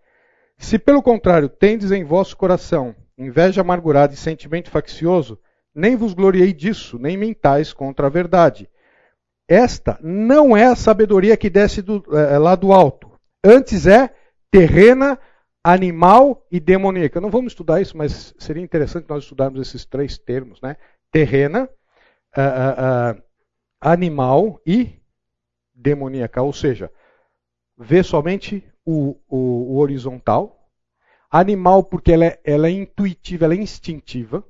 Se 0.58 0.78
pelo 0.78 1.02
contrário 1.02 1.48
tendes 1.48 1.92
em 1.92 2.04
vosso 2.04 2.36
coração 2.36 2.94
inveja 3.18 3.62
amargurada 3.62 4.14
e 4.14 4.18
sentimento 4.18 4.70
faccioso, 4.70 5.40
nem 5.74 5.96
vos 5.96 6.14
gloriei 6.14 6.54
disso, 6.54 7.00
nem 7.00 7.18
mentais 7.18 7.74
contra 7.74 8.08
a 8.08 8.10
verdade 8.10 8.70
esta 9.48 10.00
não 10.02 10.56
é 10.56 10.66
a 10.66 10.76
sabedoria 10.76 11.38
que 11.38 11.50
desce 11.50 11.82
do, 11.82 12.04
é, 12.18 12.38
lá 12.38 12.56
do 12.56 12.72
alto. 12.72 13.12
Antes 13.44 13.86
é 13.86 14.14
terrena, 14.50 15.20
animal 15.64 16.46
e 16.52 16.60
demoníaca. 16.60 17.20
Não 17.20 17.30
vamos 17.30 17.54
estudar 17.54 17.82
isso, 17.82 17.98
mas 17.98 18.34
seria 18.38 18.64
interessante 18.64 19.08
nós 19.10 19.24
estudarmos 19.24 19.62
esses 19.62 19.86
três 19.86 20.18
termos, 20.18 20.62
né? 20.62 20.78
Terrena, 21.12 21.70
uh, 22.36 23.18
uh, 23.18 23.24
animal 23.80 24.62
e 24.66 25.00
demoníaca. 25.74 26.42
Ou 26.42 26.54
seja, 26.54 26.92
vê 27.78 28.02
somente 28.02 28.64
o, 28.86 29.18
o, 29.28 29.74
o 29.74 29.78
horizontal. 29.78 30.70
Animal 31.30 31.84
porque 31.84 32.12
ela 32.12 32.26
é, 32.26 32.40
ela 32.44 32.68
é 32.68 32.72
intuitiva, 32.72 33.46
ela 33.46 33.54
é 33.54 33.58
instintiva. 33.58 34.44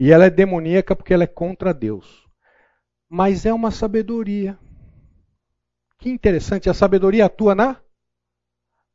E 0.00 0.10
ela 0.10 0.24
é 0.24 0.30
demoníaca 0.30 0.96
porque 0.96 1.14
ela 1.14 1.24
é 1.24 1.28
contra 1.28 1.72
Deus 1.72 2.28
mas 3.10 3.44
é 3.44 3.52
uma 3.52 3.72
sabedoria. 3.72 4.56
Que 5.98 6.08
interessante, 6.08 6.70
a 6.70 6.74
sabedoria 6.74 7.26
atua 7.26 7.56
na 7.56 7.76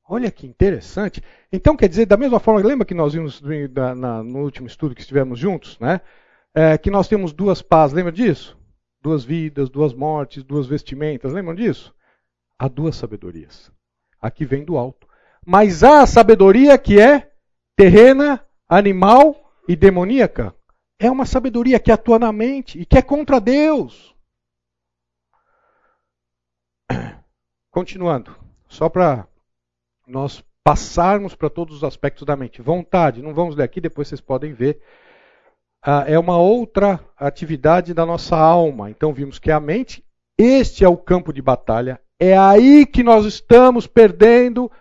Olha 0.08 0.30
que 0.30 0.46
interessante. 0.46 1.22
Então, 1.52 1.76
quer 1.76 1.90
dizer, 1.90 2.06
da 2.06 2.16
mesma 2.16 2.40
forma, 2.40 2.62
lembra 2.62 2.86
que 2.86 2.94
nós 2.94 3.14
vimos 3.14 3.42
no 3.42 4.44
último 4.44 4.68
estudo 4.68 4.94
que 4.94 5.02
estivemos 5.02 5.40
juntos, 5.40 5.80
né? 5.80 6.00
É, 6.54 6.78
que 6.78 6.92
nós 6.92 7.08
temos 7.08 7.34
duas 7.34 7.64
pás, 7.64 7.92
lembra 7.92 8.12
disso? 8.12 8.56
Duas 9.02 9.26
vidas, 9.26 9.68
duas 9.68 9.96
mortes, 9.96 10.44
duas 10.44 10.68
vestimentas, 10.68 11.34
lembram 11.34 11.56
disso? 11.56 11.94
Há 12.58 12.68
duas 12.68 12.96
sabedorias. 12.96 13.72
Aqui 14.22 14.46
vem 14.46 14.64
do 14.64 14.78
alto. 14.78 15.08
Mas 15.44 15.84
há 15.84 16.04
a 16.04 16.08
sabedoria 16.08 16.78
que 16.78 17.00
é 17.00 17.32
terrena, 17.76 18.46
animal 18.70 19.36
e 19.68 19.76
demoníaca. 19.76 20.54
É 21.00 21.12
uma 21.12 21.26
sabedoria 21.26 21.80
que 21.80 21.92
atua 21.92 22.18
na 22.18 22.32
mente 22.32 22.80
e 22.80 22.86
que 22.86 22.98
é 22.98 23.02
contra 23.02 23.40
Deus. 23.40 24.16
Continuando, 27.70 28.36
só 28.68 28.88
para 28.88 29.28
nós 30.08 30.44
passarmos 30.64 31.36
para 31.36 31.50
todos 31.50 31.78
os 31.78 31.84
aspectos 31.84 32.26
da 32.26 32.36
mente. 32.36 32.62
Vontade, 32.62 33.22
não 33.22 33.34
vamos 33.34 33.56
ler 33.56 33.64
aqui, 33.64 33.82
depois 33.82 34.08
vocês 34.08 34.22
podem 34.22 34.54
ver. 34.54 34.82
Ah, 35.82 36.04
é 36.08 36.18
uma 36.18 36.38
outra 36.38 37.00
atividade 37.16 37.94
da 37.94 38.06
nossa 38.06 38.36
alma. 38.36 38.90
Então 38.90 39.14
vimos 39.14 39.38
que 39.38 39.52
a 39.52 39.60
mente, 39.60 40.04
este 40.38 40.84
é 40.84 40.90
o 40.90 40.98
campo 40.98 41.32
de 41.32 41.42
batalha. 41.42 42.02
É 42.20 42.36
aí 42.36 42.86
que 42.86 43.04
nós 43.04 43.26
estamos 43.26 43.86
perdendo, 43.86 44.72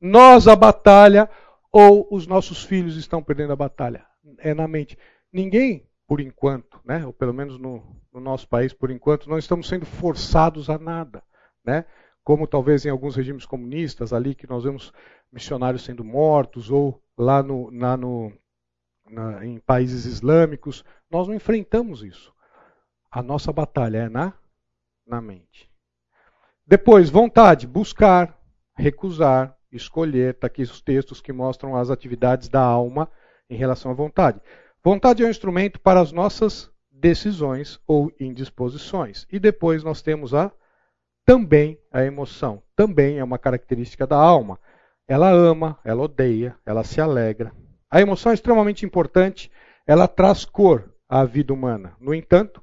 nós 0.00 0.48
a 0.48 0.54
batalha, 0.54 1.30
ou 1.70 2.06
os 2.10 2.26
nossos 2.26 2.62
filhos 2.62 2.96
estão 2.96 3.22
perdendo 3.22 3.52
a 3.52 3.56
batalha. 3.56 4.04
É 4.38 4.52
na 4.52 4.68
mente. 4.68 4.98
Ninguém, 5.32 5.88
por 6.06 6.20
enquanto, 6.20 6.80
né, 6.84 7.06
ou 7.06 7.12
pelo 7.12 7.32
menos 7.32 7.58
no, 7.58 7.82
no 8.12 8.20
nosso 8.20 8.46
país, 8.48 8.72
por 8.72 8.90
enquanto, 8.90 9.30
não 9.30 9.38
estamos 9.38 9.68
sendo 9.68 9.86
forçados 9.86 10.68
a 10.68 10.78
nada. 10.78 11.22
Né? 11.64 11.84
como 12.24 12.46
talvez 12.46 12.84
em 12.84 12.90
alguns 12.90 13.16
regimes 13.16 13.44
comunistas 13.44 14.12
ali 14.12 14.34
que 14.34 14.48
nós 14.48 14.64
vemos 14.64 14.92
missionários 15.30 15.84
sendo 15.84 16.04
mortos 16.04 16.70
ou 16.70 17.02
lá, 17.18 17.42
no, 17.42 17.70
lá 17.70 17.96
no, 17.96 18.32
na, 19.10 19.44
em 19.44 19.58
países 19.58 20.04
islâmicos, 20.04 20.84
nós 21.10 21.26
não 21.26 21.34
enfrentamos 21.34 22.02
isso. 22.02 22.32
A 23.10 23.22
nossa 23.22 23.52
batalha 23.52 23.98
é 23.98 24.08
na, 24.08 24.32
na 25.06 25.20
mente. 25.20 25.70
Depois, 26.66 27.10
vontade, 27.10 27.66
buscar, 27.66 28.38
recusar, 28.76 29.56
escolher. 29.70 30.34
Está 30.34 30.46
aqui 30.46 30.62
os 30.62 30.80
textos 30.80 31.20
que 31.20 31.32
mostram 31.32 31.76
as 31.76 31.90
atividades 31.90 32.48
da 32.48 32.62
alma 32.62 33.10
em 33.50 33.56
relação 33.56 33.90
à 33.90 33.94
vontade. 33.94 34.40
Vontade 34.84 35.22
é 35.22 35.26
um 35.26 35.30
instrumento 35.30 35.78
para 35.78 36.00
as 36.00 36.10
nossas 36.10 36.68
decisões 36.90 37.78
ou 37.86 38.12
indisposições. 38.18 39.28
E 39.30 39.38
depois 39.38 39.84
nós 39.84 40.02
temos 40.02 40.34
a 40.34 40.50
também 41.24 41.78
a 41.92 42.02
emoção, 42.02 42.60
também 42.74 43.18
é 43.18 43.24
uma 43.24 43.38
característica 43.38 44.08
da 44.08 44.16
alma. 44.16 44.58
Ela 45.06 45.30
ama, 45.30 45.78
ela 45.84 46.02
odeia, 46.02 46.56
ela 46.66 46.82
se 46.82 47.00
alegra. 47.00 47.52
A 47.88 48.00
emoção 48.00 48.32
é 48.32 48.34
extremamente 48.34 48.84
importante, 48.84 49.52
ela 49.86 50.08
traz 50.08 50.44
cor 50.44 50.92
à 51.08 51.24
vida 51.24 51.52
humana. 51.52 51.94
No 52.00 52.12
entanto, 52.12 52.60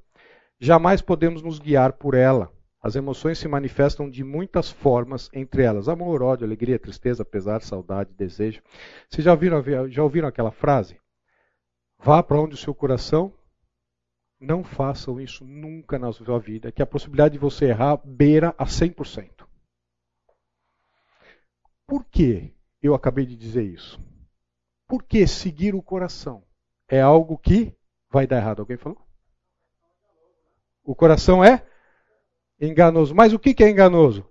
jamais 0.59 1.01
podemos 1.01 1.41
nos 1.41 1.57
guiar 1.57 1.93
por 1.93 2.15
ela. 2.15 2.51
As 2.83 2.97
emoções 2.97 3.37
se 3.37 3.47
manifestam 3.47 4.09
de 4.09 4.25
muitas 4.25 4.69
formas, 4.69 5.29
entre 5.33 5.63
elas 5.63 5.87
amor, 5.87 6.21
ódio, 6.21 6.45
alegria, 6.45 6.77
tristeza, 6.79 7.23
pesar, 7.23 7.61
saudade, 7.61 8.09
desejo. 8.17 8.61
Vocês 9.09 9.23
já 9.23 9.31
ouviram, 9.31 9.63
já 9.89 10.03
ouviram 10.03 10.27
aquela 10.27 10.51
frase? 10.51 10.97
Vá 11.99 12.23
para 12.23 12.39
onde 12.39 12.55
o 12.55 12.57
seu 12.57 12.73
coração 12.73 13.33
não 14.39 14.63
façam 14.63 15.19
isso 15.19 15.43
nunca 15.43 15.99
na 15.99 16.13
sua 16.13 16.39
vida, 16.39 16.71
que 16.71 16.81
a 16.81 16.87
possibilidade 16.87 17.33
de 17.33 17.39
você 17.39 17.65
errar 17.65 17.97
beira 18.05 18.55
a 18.57 18.65
100%. 18.65 19.45
Por 21.85 22.05
que 22.05 22.55
eu 22.81 22.95
acabei 22.95 23.25
de 23.25 23.35
dizer 23.35 23.63
isso? 23.63 23.99
Porque 24.87 25.27
seguir 25.27 25.75
o 25.75 25.83
coração 25.83 26.43
é 26.87 27.01
algo 27.01 27.37
que 27.37 27.75
vai 28.09 28.25
dar 28.25 28.37
errado. 28.37 28.61
Alguém 28.61 28.77
falou? 28.77 29.05
O 30.83 30.95
coração 30.95 31.43
é 31.43 31.65
enganoso. 32.59 33.13
Mas 33.13 33.33
o 33.33 33.39
que 33.39 33.63
é 33.63 33.69
enganoso? 33.69 34.25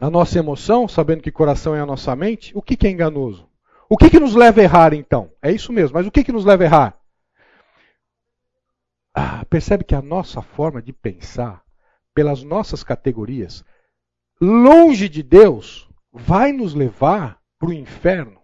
A 0.00 0.10
nossa 0.10 0.38
emoção, 0.38 0.86
sabendo 0.86 1.22
que 1.22 1.32
coração 1.32 1.74
é 1.74 1.80
a 1.80 1.86
nossa 1.86 2.14
mente, 2.14 2.52
o 2.56 2.62
que 2.62 2.86
é 2.86 2.90
enganoso? 2.90 3.47
O 3.88 3.96
que, 3.96 4.20
nos 4.20 4.34
leva 4.34 4.60
a 4.60 4.64
errar 4.64 4.92
então? 4.92 5.32
É 5.40 5.50
isso 5.50 5.72
mesmo, 5.72 5.94
mas 5.94 6.06
o 6.06 6.10
que 6.10 6.30
nos 6.30 6.44
leva 6.44 6.62
a 6.62 6.66
errar? 6.66 7.00
Ah, 9.14 9.44
percebe 9.46 9.82
que 9.82 9.94
a 9.94 10.02
nossa 10.02 10.42
forma 10.42 10.82
de 10.82 10.92
pensar, 10.92 11.64
pelas 12.14 12.42
nossas 12.42 12.84
categorias, 12.84 13.64
longe 14.40 15.08
de 15.08 15.22
Deus, 15.22 15.88
vai 16.12 16.52
nos 16.52 16.74
levar 16.74 17.40
para 17.58 17.70
o 17.70 17.72
inferno. 17.72 18.40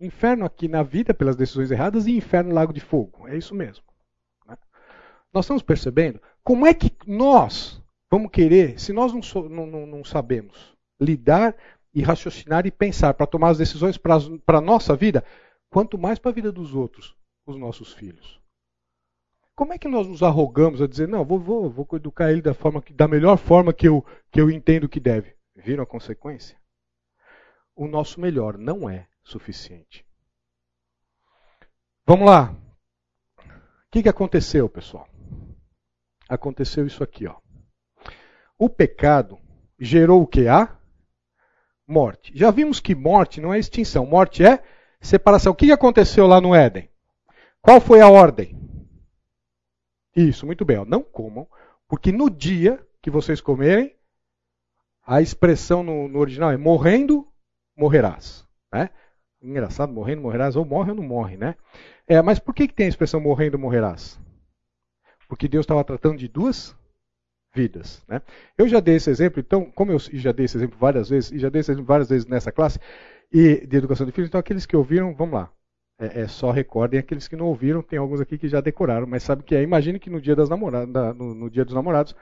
Inferno 0.00 0.44
aqui 0.44 0.68
na 0.68 0.82
vida 0.82 1.12
pelas 1.12 1.36
decisões 1.36 1.70
erradas 1.70 2.06
e 2.06 2.16
inferno 2.16 2.50
no 2.50 2.54
lago 2.54 2.72
de 2.72 2.80
fogo. 2.80 3.26
É 3.28 3.36
isso 3.36 3.54
mesmo. 3.54 3.84
Né? 4.46 4.56
Nós 5.32 5.44
estamos 5.44 5.62
percebendo 5.62 6.20
como 6.42 6.66
é 6.66 6.72
que 6.72 6.92
nós 7.06 7.82
vamos 8.10 8.30
querer, 8.30 8.78
se 8.78 8.92
nós 8.92 9.12
não, 9.12 9.22
so, 9.22 9.48
não, 9.48 9.66
não, 9.66 9.86
não 9.86 10.04
sabemos 10.04 10.76
lidar 11.00 11.56
e 11.94 12.02
raciocinar 12.02 12.66
e 12.66 12.70
pensar 12.70 13.14
para 13.14 13.26
tomar 13.26 13.50
as 13.50 13.58
decisões 13.58 13.96
para 13.98 14.58
a 14.58 14.60
nossa 14.60 14.96
vida, 14.96 15.24
quanto 15.68 15.98
mais 15.98 16.18
para 16.18 16.30
a 16.30 16.34
vida 16.34 16.50
dos 16.50 16.74
outros, 16.74 17.16
os 17.46 17.56
nossos 17.56 17.92
filhos. 17.92 18.40
Como 19.54 19.72
é 19.72 19.78
que 19.78 19.88
nós 19.88 20.06
nos 20.08 20.22
arrogamos 20.22 20.80
a 20.80 20.86
dizer, 20.86 21.06
não, 21.06 21.24
vou, 21.24 21.38
vou, 21.38 21.70
vou 21.70 21.86
educar 21.92 22.32
ele 22.32 22.40
da, 22.40 22.54
forma 22.54 22.80
que, 22.80 22.92
da 22.92 23.06
melhor 23.06 23.36
forma 23.36 23.72
que 23.72 23.86
eu, 23.86 24.04
que 24.30 24.40
eu 24.40 24.50
entendo 24.50 24.88
que 24.88 24.98
deve? 24.98 25.36
Viram 25.54 25.82
a 25.82 25.86
consequência? 25.86 26.58
O 27.76 27.86
nosso 27.86 28.20
melhor 28.20 28.56
não 28.56 28.88
é 28.88 29.06
suficiente. 29.22 30.06
Vamos 32.06 32.26
lá. 32.26 32.56
O 33.38 33.90
que, 33.90 34.02
que 34.02 34.08
aconteceu, 34.08 34.68
pessoal? 34.68 35.06
Aconteceu 36.28 36.86
isso 36.86 37.04
aqui, 37.04 37.26
ó. 37.26 37.36
O 38.58 38.68
pecado 38.68 39.38
gerou 39.78 40.22
o 40.22 40.26
que? 40.26 40.48
A 40.48 40.78
morte. 41.86 42.32
Já 42.34 42.50
vimos 42.50 42.80
que 42.80 42.94
morte 42.94 43.40
não 43.40 43.52
é 43.52 43.58
extinção, 43.58 44.06
morte 44.06 44.44
é 44.44 44.62
separação. 45.00 45.52
O 45.52 45.56
que 45.56 45.72
aconteceu 45.72 46.26
lá 46.26 46.40
no 46.40 46.54
Éden? 46.54 46.88
Qual 47.60 47.80
foi 47.80 48.00
a 48.00 48.08
ordem? 48.08 48.58
Isso, 50.14 50.46
muito 50.46 50.64
bem. 50.64 50.84
Não 50.84 51.02
comam, 51.02 51.46
porque 51.88 52.12
no 52.12 52.28
dia 52.28 52.84
que 53.00 53.10
vocês 53.10 53.40
comerem, 53.40 53.94
a 55.06 55.20
expressão 55.20 55.82
no, 55.82 56.08
no 56.08 56.18
original 56.18 56.50
é 56.50 56.56
morrendo, 56.56 57.26
morrerás. 57.76 58.46
Né? 58.72 58.90
Engraçado, 59.42 59.92
morrendo, 59.92 60.22
morrerás, 60.22 60.54
ou 60.54 60.64
morre 60.64 60.90
ou 60.90 60.96
não 60.96 61.02
morre, 61.02 61.36
né? 61.36 61.56
É, 62.06 62.20
mas 62.22 62.38
por 62.38 62.54
que, 62.54 62.68
que 62.68 62.74
tem 62.74 62.86
a 62.86 62.88
expressão 62.88 63.20
morrendo, 63.20 63.58
morrerás? 63.58 64.20
Porque 65.28 65.48
Deus 65.48 65.64
estava 65.64 65.82
tratando 65.82 66.18
de 66.18 66.28
duas 66.28 66.76
vidas. 67.54 68.02
Né? 68.08 68.22
Eu 68.56 68.68
já 68.68 68.80
dei 68.80 68.96
esse 68.96 69.10
exemplo, 69.10 69.40
então, 69.40 69.70
como 69.74 69.92
eu 69.92 69.98
já 69.98 70.32
dei 70.32 70.46
esse 70.46 70.56
exemplo 70.56 70.78
várias 70.78 71.08
vezes, 71.08 71.32
e 71.32 71.38
já 71.38 71.48
dei 71.48 71.60
esse 71.60 71.70
exemplo 71.70 71.86
várias 71.86 72.08
vezes 72.08 72.26
nessa 72.26 72.50
classe, 72.52 72.78
e 73.32 73.66
de 73.66 73.76
educação 73.76 74.06
de 74.06 74.12
filhos, 74.12 74.28
então 74.28 74.40
aqueles 74.40 74.66
que 74.66 74.76
ouviram, 74.76 75.14
vamos 75.14 75.34
lá 75.34 75.50
é, 76.02 76.22
é, 76.22 76.28
só 76.28 76.50
recordem 76.50 76.98
aqueles 76.98 77.28
que 77.28 77.36
não 77.36 77.46
ouviram, 77.46 77.80
tem 77.80 77.98
alguns 77.98 78.20
aqui 78.20 78.36
que 78.36 78.48
já 78.48 78.60
decoraram, 78.60 79.06
mas 79.06 79.22
sabe 79.22 79.44
que 79.44 79.54
é. 79.54 79.62
Imagine 79.62 80.00
que 80.00 80.10
no 80.10 80.20
dia 80.20 80.34
das 80.34 80.48
namoradas, 80.48 81.16
no, 81.16 81.34
no 81.34 81.48
dia 81.48 81.64
dos 81.64 81.74
namorados, 81.74 82.14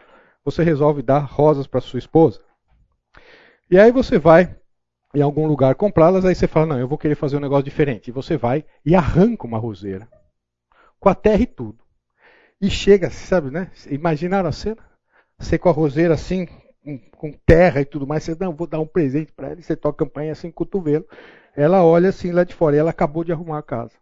você 0.45 0.63
resolve 0.63 1.03
dar 1.03 1.21
rosas 1.21 1.67
para 1.67 1.81
sua 1.81 1.99
esposa. 1.99 2.41
E 3.71 3.79
aí 3.79 3.91
você 3.91 4.19
vai 4.19 4.55
em 5.15 5.23
algum 5.23 5.47
lugar 5.47 5.75
comprá-las, 5.75 6.25
aí 6.25 6.35
você 6.35 6.47
fala, 6.47 6.67
não, 6.67 6.79
eu 6.79 6.87
vou 6.87 6.99
querer 6.99 7.15
fazer 7.15 7.37
um 7.37 7.41
negócio 7.41 7.65
diferente. 7.65 8.09
E 8.09 8.13
você 8.13 8.37
vai 8.37 8.65
e 8.85 8.95
arranca 8.95 9.47
uma 9.47 9.59
roseira. 9.59 10.07
Com 10.99 11.09
a 11.09 11.15
terra 11.15 11.43
e 11.43 11.47
tudo. 11.47 11.79
E 12.61 12.69
chega, 12.69 13.09
sabe, 13.11 13.51
né? 13.51 13.71
Imaginaram 13.89 14.49
a 14.49 14.53
cena? 14.53 14.90
Você 15.41 15.59
com 15.59 15.71
a 15.71 15.73
roseira 15.73 16.15
assim, 16.15 16.47
com, 17.17 17.33
terra 17.47 17.81
e 17.81 17.85
tudo 17.85 18.07
mais, 18.07 18.23
você, 18.23 18.37
não, 18.39 18.55
vou 18.55 18.67
dar 18.67 18.79
um 18.79 18.87
presente 18.87 19.33
para 19.33 19.49
ela, 19.49 19.61
e 19.61 19.63
você 19.63 19.75
toca 19.75 20.05
a 20.05 20.07
campanha 20.07 20.33
assim, 20.33 20.51
cotovelo. 20.51 21.07
Ela 21.57 21.83
olha 21.83 22.11
assim 22.11 22.31
lá 22.31 22.45
de 22.45 22.55
fora 22.55 22.77
e 22.77 22.79
ela 22.79 22.91
acabou 22.91 23.25
de 23.25 23.33
arrumar 23.33 23.59
a 23.59 23.63
casa. 23.63 23.95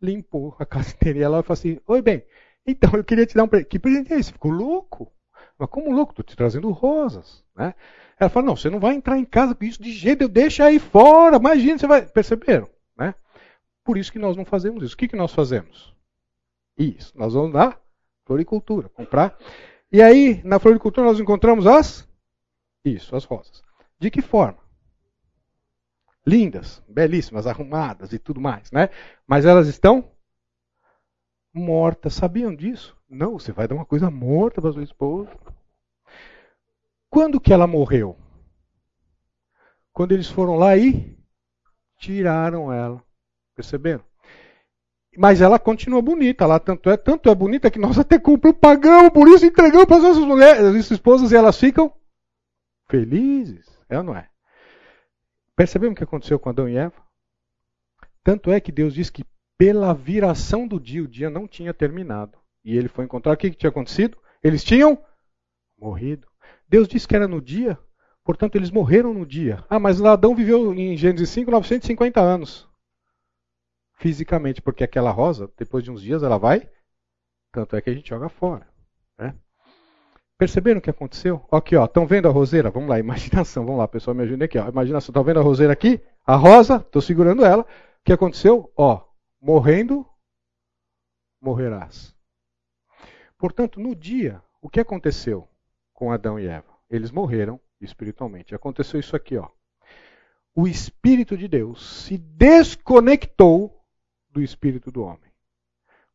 Limpou 0.00 0.56
a 0.58 0.66
casa 0.66 0.90
inteira. 0.94 1.18
E 1.18 1.22
ela 1.22 1.42
fala 1.42 1.58
assim: 1.58 1.78
Oi, 1.86 2.02
bem, 2.02 2.24
então 2.66 2.90
eu 2.94 3.04
queria 3.04 3.26
te 3.26 3.34
dar 3.34 3.44
um 3.44 3.48
presente. 3.48 3.68
Que 3.68 3.78
presente 3.78 4.12
é 4.12 4.18
esse? 4.18 4.32
Ficou 4.32 4.50
louco? 4.50 5.12
Mas 5.58 5.68
como 5.68 5.92
louco? 5.92 6.12
Estou 6.12 6.24
te 6.24 6.36
trazendo 6.36 6.70
rosas. 6.70 7.44
Né? 7.54 7.74
Ela 8.18 8.30
fala: 8.30 8.46
Não, 8.46 8.56
você 8.56 8.70
não 8.70 8.80
vai 8.80 8.94
entrar 8.94 9.18
em 9.18 9.24
casa 9.24 9.54
com 9.54 9.64
isso 9.64 9.82
de 9.82 9.92
jeito, 9.92 10.22
eu 10.22 10.28
deixo 10.28 10.62
aí 10.62 10.78
fora. 10.78 11.36
Imagina, 11.36 11.78
você 11.78 11.86
vai. 11.86 12.02
Perceberam? 12.02 12.68
Né? 12.96 13.14
Por 13.84 13.96
isso 13.96 14.10
que 14.10 14.18
nós 14.18 14.36
não 14.36 14.44
fazemos 14.44 14.82
isso. 14.82 14.94
O 14.94 14.98
que, 14.98 15.08
que 15.08 15.16
nós 15.16 15.32
fazemos? 15.32 15.94
Isso, 16.76 17.12
nós 17.16 17.34
vamos 17.34 17.52
na 17.52 17.76
floricultura, 18.24 18.88
comprar. 18.88 19.36
E 19.90 20.02
aí, 20.02 20.42
na 20.44 20.58
floricultura, 20.58 21.06
nós 21.06 21.20
encontramos 21.20 21.66
as. 21.66 22.06
Isso, 22.84 23.16
as 23.16 23.24
rosas. 23.24 23.62
De 23.98 24.10
que 24.10 24.22
forma? 24.22 24.68
lindas, 26.28 26.82
belíssimas, 26.86 27.46
arrumadas 27.46 28.12
e 28.12 28.18
tudo 28.18 28.38
mais, 28.40 28.70
né? 28.70 28.90
Mas 29.26 29.46
elas 29.46 29.66
estão 29.66 30.12
mortas. 31.52 32.12
Sabiam 32.12 32.54
disso? 32.54 32.94
Não, 33.08 33.38
você 33.38 33.50
vai 33.50 33.66
dar 33.66 33.74
uma 33.74 33.86
coisa 33.86 34.10
morta 34.10 34.60
para 34.60 34.72
sua 34.72 34.82
esposa. 34.82 35.30
Quando 37.08 37.40
que 37.40 37.52
ela 37.52 37.66
morreu? 37.66 38.16
Quando 39.90 40.12
eles 40.12 40.28
foram 40.28 40.56
lá 40.56 40.76
e 40.76 41.18
tiraram 41.96 42.70
ela. 42.70 43.02
Perceberam? 43.54 44.04
Mas 45.20 45.40
ela 45.40 45.58
continua 45.58 46.00
bonita 46.00 46.46
lá, 46.46 46.60
tanto 46.60 46.88
é, 46.88 46.96
tanto 46.96 47.28
é 47.28 47.34
bonita 47.34 47.72
que 47.72 47.78
nós 47.80 47.98
até 47.98 48.20
compramos, 48.20 48.60
pagamos 48.60 49.10
por 49.10 49.26
isso, 49.26 49.44
entregamos 49.44 49.84
para 49.84 49.96
as 49.96 50.02
nossas 50.04 50.24
mulheres, 50.24 50.62
as 50.62 50.90
esposas, 50.92 51.32
e 51.32 51.36
elas 51.36 51.58
ficam 51.58 51.92
felizes. 52.88 53.66
É 53.88 53.98
ou 53.98 54.04
não 54.04 54.14
é? 54.14 54.28
Percebemos 55.56 55.94
o 55.94 55.96
que 55.96 56.04
aconteceu 56.04 56.38
com 56.38 56.50
Adão 56.50 56.68
e 56.68 56.76
Eva? 56.76 56.94
Tanto 58.22 58.52
é 58.52 58.60
que 58.60 58.70
Deus 58.70 58.94
diz 58.94 59.10
que 59.10 59.24
pela 59.58 59.92
viração 59.92 60.68
do 60.68 60.78
dia, 60.78 61.02
o 61.02 61.08
dia 61.08 61.28
não 61.28 61.48
tinha 61.48 61.74
terminado. 61.74 62.38
E 62.64 62.76
ele 62.76 62.86
foi 62.86 63.04
encontrar 63.04 63.32
o 63.32 63.36
que, 63.36 63.50
que 63.50 63.56
tinha 63.56 63.70
acontecido? 63.70 64.16
Eles 64.40 64.62
tinham 64.62 64.96
morrido. 65.76 66.28
Deus 66.68 66.86
disse 66.86 67.08
que 67.08 67.16
era 67.16 67.26
no 67.26 67.42
dia, 67.42 67.76
portanto 68.22 68.54
eles 68.54 68.70
morreram 68.70 69.12
no 69.12 69.26
dia. 69.26 69.64
Ah, 69.68 69.80
mas 69.80 70.00
Adão 70.00 70.32
viveu 70.32 70.72
em 70.72 70.96
Gênesis 70.96 71.28
5, 71.30 71.50
950 71.50 72.20
anos. 72.20 72.67
Fisicamente, 73.98 74.62
porque 74.62 74.84
aquela 74.84 75.10
rosa, 75.10 75.50
depois 75.56 75.82
de 75.82 75.90
uns 75.90 76.00
dias, 76.00 76.22
ela 76.22 76.38
vai. 76.38 76.68
Tanto 77.52 77.74
é 77.76 77.80
que 77.80 77.90
a 77.90 77.94
gente 77.94 78.08
joga 78.08 78.28
fora. 78.28 78.66
Né? 79.18 79.34
Perceberam 80.38 80.78
o 80.78 80.82
que 80.82 80.90
aconteceu? 80.90 81.44
Aqui, 81.50 81.74
ó, 81.74 81.84
estão 81.84 82.06
vendo 82.06 82.28
a 82.28 82.30
roseira? 82.30 82.70
Vamos 82.70 82.88
lá, 82.88 82.98
imaginação, 83.00 83.64
vamos 83.64 83.80
lá, 83.80 83.88
pessoal, 83.88 84.14
me 84.14 84.22
ajude 84.22 84.44
aqui, 84.44 84.58
ó. 84.58 84.68
Imaginação, 84.68 85.10
estão 85.10 85.24
vendo 85.24 85.40
a 85.40 85.42
roseira 85.42 85.72
aqui? 85.72 86.00
A 86.24 86.36
rosa, 86.36 86.76
estou 86.76 87.02
segurando 87.02 87.44
ela. 87.44 87.62
O 87.62 87.66
que 88.04 88.12
aconteceu? 88.12 88.72
Ó, 88.76 89.04
morrendo, 89.40 90.06
morrerás. 91.40 92.14
Portanto, 93.36 93.80
no 93.80 93.96
dia, 93.96 94.40
o 94.62 94.68
que 94.68 94.78
aconteceu 94.78 95.48
com 95.92 96.12
Adão 96.12 96.38
e 96.38 96.46
Eva? 96.46 96.72
Eles 96.88 97.10
morreram 97.10 97.60
espiritualmente. 97.80 98.54
Aconteceu 98.54 98.98
isso 99.00 99.16
aqui, 99.16 99.36
ó. 99.36 99.48
O 100.54 100.66
Espírito 100.66 101.36
de 101.36 101.46
Deus 101.46 102.04
se 102.04 102.18
desconectou 102.18 103.77
do 104.38 104.42
Espírito 104.42 104.92
do 104.92 105.02
homem. 105.02 105.32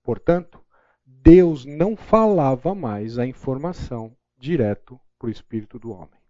Portanto, 0.01 0.63
Deus 1.05 1.65
não 1.65 1.95
falava 1.95 2.73
mais 2.73 3.19
a 3.19 3.25
informação 3.25 4.15
direto 4.37 4.97
para 5.19 5.27
o 5.27 5.31
Espírito 5.31 5.77
do 5.77 5.91
homem. 5.91 6.21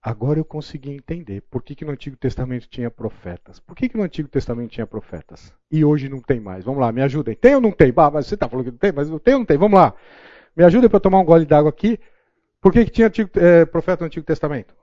Agora 0.00 0.38
eu 0.38 0.44
consegui 0.44 0.90
entender 0.90 1.42
por 1.50 1.62
que, 1.62 1.74
que 1.74 1.84
no 1.84 1.92
Antigo 1.92 2.16
Testamento 2.16 2.66
tinha 2.66 2.90
profetas. 2.90 3.60
Por 3.60 3.76
que, 3.76 3.90
que 3.90 3.96
no 3.96 4.04
Antigo 4.04 4.28
Testamento 4.28 4.70
tinha 4.70 4.86
profetas? 4.86 5.52
E 5.70 5.84
hoje 5.84 6.08
não 6.08 6.22
tem 6.22 6.40
mais. 6.40 6.64
Vamos 6.64 6.80
lá, 6.80 6.90
me 6.90 7.02
ajudem. 7.02 7.36
Tem 7.36 7.54
ou 7.54 7.60
não 7.60 7.72
tem? 7.72 7.92
Bah, 7.92 8.10
mas 8.10 8.26
você 8.26 8.34
está 8.34 8.48
falando 8.48 8.64
que 8.66 8.70
não 8.70 8.78
tem, 8.78 8.92
mas 8.92 9.08
tem 9.20 9.34
ou 9.34 9.40
não 9.40 9.46
tem? 9.46 9.58
Vamos 9.58 9.78
lá. 9.78 9.94
Me 10.56 10.64
ajudem 10.64 10.88
para 10.88 11.00
tomar 11.00 11.18
um 11.18 11.24
gole 11.24 11.44
d'água 11.44 11.68
aqui. 11.68 12.00
Por 12.60 12.72
que, 12.72 12.86
que 12.86 12.90
tinha 12.90 13.08
antigo, 13.08 13.30
é, 13.38 13.66
profeta 13.66 14.02
no 14.02 14.06
Antigo 14.06 14.24
Testamento? 14.24 14.74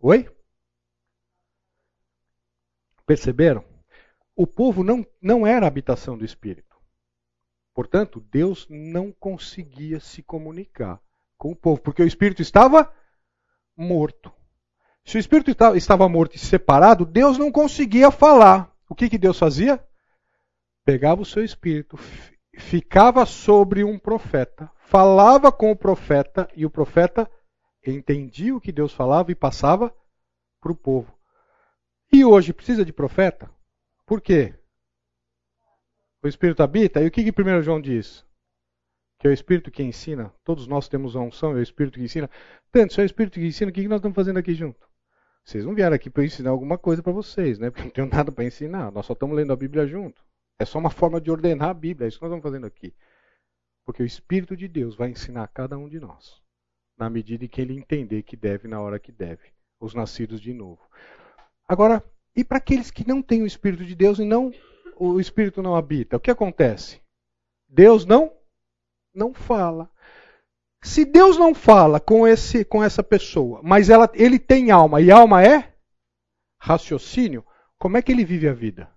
Oi? 0.00 0.26
Perceberam? 3.08 3.64
O 4.36 4.46
povo 4.46 4.84
não, 4.84 5.04
não 5.18 5.46
era 5.46 5.64
a 5.64 5.68
habitação 5.68 6.18
do 6.18 6.26
Espírito. 6.26 6.76
Portanto, 7.74 8.20
Deus 8.30 8.66
não 8.68 9.10
conseguia 9.10 9.98
se 9.98 10.22
comunicar 10.22 11.00
com 11.38 11.52
o 11.52 11.56
povo, 11.56 11.80
porque 11.80 12.02
o 12.02 12.06
espírito 12.06 12.42
estava 12.42 12.92
morto. 13.74 14.30
Se 15.06 15.16
o 15.16 15.18
espírito 15.18 15.56
estava 15.74 16.06
morto 16.06 16.36
e 16.36 16.38
separado, 16.38 17.06
Deus 17.06 17.38
não 17.38 17.50
conseguia 17.50 18.10
falar. 18.10 18.70
O 18.90 18.94
que, 18.94 19.08
que 19.08 19.16
Deus 19.16 19.38
fazia? 19.38 19.82
Pegava 20.84 21.22
o 21.22 21.26
seu 21.26 21.42
espírito, 21.42 21.96
ficava 22.58 23.24
sobre 23.24 23.84
um 23.84 23.98
profeta, 23.98 24.70
falava 24.76 25.50
com 25.50 25.70
o 25.70 25.76
profeta 25.76 26.46
e 26.54 26.66
o 26.66 26.70
profeta 26.70 27.30
entendia 27.86 28.54
o 28.54 28.60
que 28.60 28.72
Deus 28.72 28.92
falava 28.92 29.32
e 29.32 29.34
passava 29.34 29.94
para 30.60 30.72
o 30.72 30.76
povo. 30.76 31.17
E 32.12 32.24
hoje 32.24 32.52
precisa 32.52 32.84
de 32.84 32.92
profeta? 32.92 33.50
Por 34.06 34.20
quê? 34.20 34.54
O 36.22 36.28
Espírito 36.28 36.62
habita? 36.62 37.02
E 37.02 37.06
o 37.06 37.10
que, 37.10 37.30
que 37.30 37.42
1 37.42 37.62
João 37.62 37.80
diz? 37.80 38.26
que 39.18 39.26
é 39.26 39.30
o 39.30 39.32
Espírito 39.32 39.70
que 39.70 39.82
ensina. 39.82 40.32
Todos 40.44 40.66
nós 40.66 40.88
temos 40.88 41.16
a 41.16 41.20
unção, 41.20 41.52
é 41.52 41.54
o 41.54 41.62
Espírito 41.62 41.98
que 41.98 42.04
ensina. 42.04 42.30
Tanto, 42.70 42.94
se 42.94 43.00
é 43.00 43.02
o 43.02 43.06
Espírito 43.06 43.34
que 43.34 43.46
ensina, 43.46 43.70
o 43.70 43.74
que 43.74 43.88
nós 43.88 43.98
estamos 43.98 44.14
fazendo 44.14 44.38
aqui 44.38 44.54
junto? 44.54 44.88
Vocês 45.44 45.64
não 45.64 45.74
vieram 45.74 45.96
aqui 45.96 46.08
para 46.08 46.24
ensinar 46.24 46.50
alguma 46.50 46.78
coisa 46.78 47.02
para 47.02 47.12
vocês, 47.12 47.58
né? 47.58 47.70
Porque 47.70 47.82
não 47.82 47.90
tenho 47.90 48.06
nada 48.12 48.30
para 48.30 48.44
ensinar. 48.44 48.92
Nós 48.92 49.06
só 49.06 49.14
estamos 49.14 49.36
lendo 49.36 49.52
a 49.52 49.56
Bíblia 49.56 49.86
junto. 49.86 50.24
É 50.58 50.64
só 50.64 50.78
uma 50.78 50.90
forma 50.90 51.20
de 51.20 51.30
ordenar 51.30 51.70
a 51.70 51.74
Bíblia, 51.74 52.06
é 52.06 52.08
isso 52.08 52.18
que 52.18 52.24
nós 52.24 52.30
estamos 52.30 52.42
fazendo 52.42 52.66
aqui. 52.66 52.94
Porque 53.84 54.02
o 54.02 54.06
Espírito 54.06 54.56
de 54.56 54.68
Deus 54.68 54.94
vai 54.94 55.10
ensinar 55.10 55.44
a 55.44 55.48
cada 55.48 55.78
um 55.78 55.88
de 55.88 55.98
nós, 55.98 56.40
na 56.96 57.08
medida 57.08 57.44
em 57.44 57.48
que 57.48 57.60
ele 57.60 57.74
entender 57.74 58.22
que 58.22 58.36
deve 58.36 58.68
na 58.68 58.80
hora 58.80 58.98
que 58.98 59.10
deve, 59.10 59.52
os 59.80 59.94
nascidos 59.94 60.40
de 60.40 60.52
novo. 60.52 60.80
Agora, 61.68 62.02
e 62.34 62.42
para 62.42 62.58
aqueles 62.58 62.90
que 62.90 63.06
não 63.06 63.20
têm 63.20 63.42
o 63.42 63.46
Espírito 63.46 63.84
de 63.84 63.94
Deus 63.94 64.18
e 64.18 64.24
não 64.24 64.50
o 64.96 65.20
Espírito 65.20 65.62
não 65.62 65.76
habita, 65.76 66.16
o 66.16 66.20
que 66.20 66.30
acontece? 66.30 67.00
Deus 67.68 68.04
não 68.06 68.32
não 69.14 69.34
fala. 69.34 69.90
Se 70.82 71.04
Deus 71.04 71.36
não 71.36 71.54
fala 71.54 71.98
com, 71.98 72.26
esse, 72.26 72.64
com 72.64 72.82
essa 72.82 73.02
pessoa, 73.02 73.60
mas 73.62 73.90
ela, 73.90 74.08
ele 74.14 74.38
tem 74.38 74.70
alma, 74.70 75.00
e 75.00 75.10
alma 75.10 75.42
é 75.42 75.74
raciocínio, 76.60 77.44
como 77.76 77.96
é 77.96 78.02
que 78.02 78.12
ele 78.12 78.24
vive 78.24 78.48
a 78.48 78.54
vida? 78.54 78.88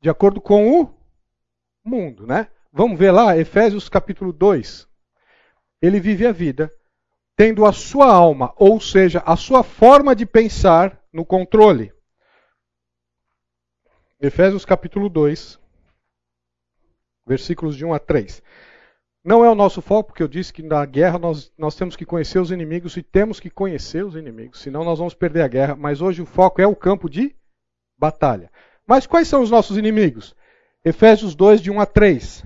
De 0.00 0.10
acordo 0.10 0.40
com 0.40 0.80
o 0.80 0.94
mundo, 1.82 2.26
né? 2.26 2.48
Vamos 2.70 2.98
ver 2.98 3.10
lá, 3.10 3.36
Efésios 3.36 3.88
capítulo 3.88 4.32
2. 4.32 4.86
Ele 5.80 5.98
vive 5.98 6.26
a 6.26 6.32
vida 6.32 6.72
tendo 7.34 7.64
a 7.64 7.72
sua 7.72 8.12
alma, 8.12 8.52
ou 8.56 8.80
seja, 8.80 9.22
a 9.26 9.36
sua 9.36 9.62
forma 9.62 10.14
de 10.14 10.24
pensar 10.24 11.02
no 11.16 11.24
controle. 11.24 11.94
Efésios 14.20 14.66
capítulo 14.66 15.08
2, 15.08 15.58
versículos 17.26 17.74
de 17.74 17.86
1 17.86 17.94
a 17.94 17.98
3. 17.98 18.42
Não 19.24 19.42
é 19.42 19.50
o 19.50 19.54
nosso 19.54 19.80
foco, 19.80 20.10
porque 20.10 20.22
eu 20.22 20.28
disse 20.28 20.52
que 20.52 20.62
na 20.62 20.84
guerra 20.84 21.18
nós, 21.18 21.50
nós 21.56 21.74
temos 21.74 21.96
que 21.96 22.04
conhecer 22.04 22.38
os 22.38 22.50
inimigos 22.50 22.98
e 22.98 23.02
temos 23.02 23.40
que 23.40 23.48
conhecer 23.48 24.04
os 24.04 24.14
inimigos, 24.14 24.60
senão 24.60 24.84
nós 24.84 24.98
vamos 24.98 25.14
perder 25.14 25.40
a 25.40 25.48
guerra. 25.48 25.74
Mas 25.74 26.02
hoje 26.02 26.20
o 26.20 26.26
foco 26.26 26.60
é 26.60 26.66
o 26.66 26.76
campo 26.76 27.08
de 27.08 27.34
batalha. 27.98 28.52
Mas 28.86 29.06
quais 29.06 29.26
são 29.26 29.40
os 29.40 29.50
nossos 29.50 29.78
inimigos? 29.78 30.36
Efésios 30.84 31.34
2, 31.34 31.62
de 31.62 31.70
1 31.70 31.80
a 31.80 31.86
3. 31.86 32.44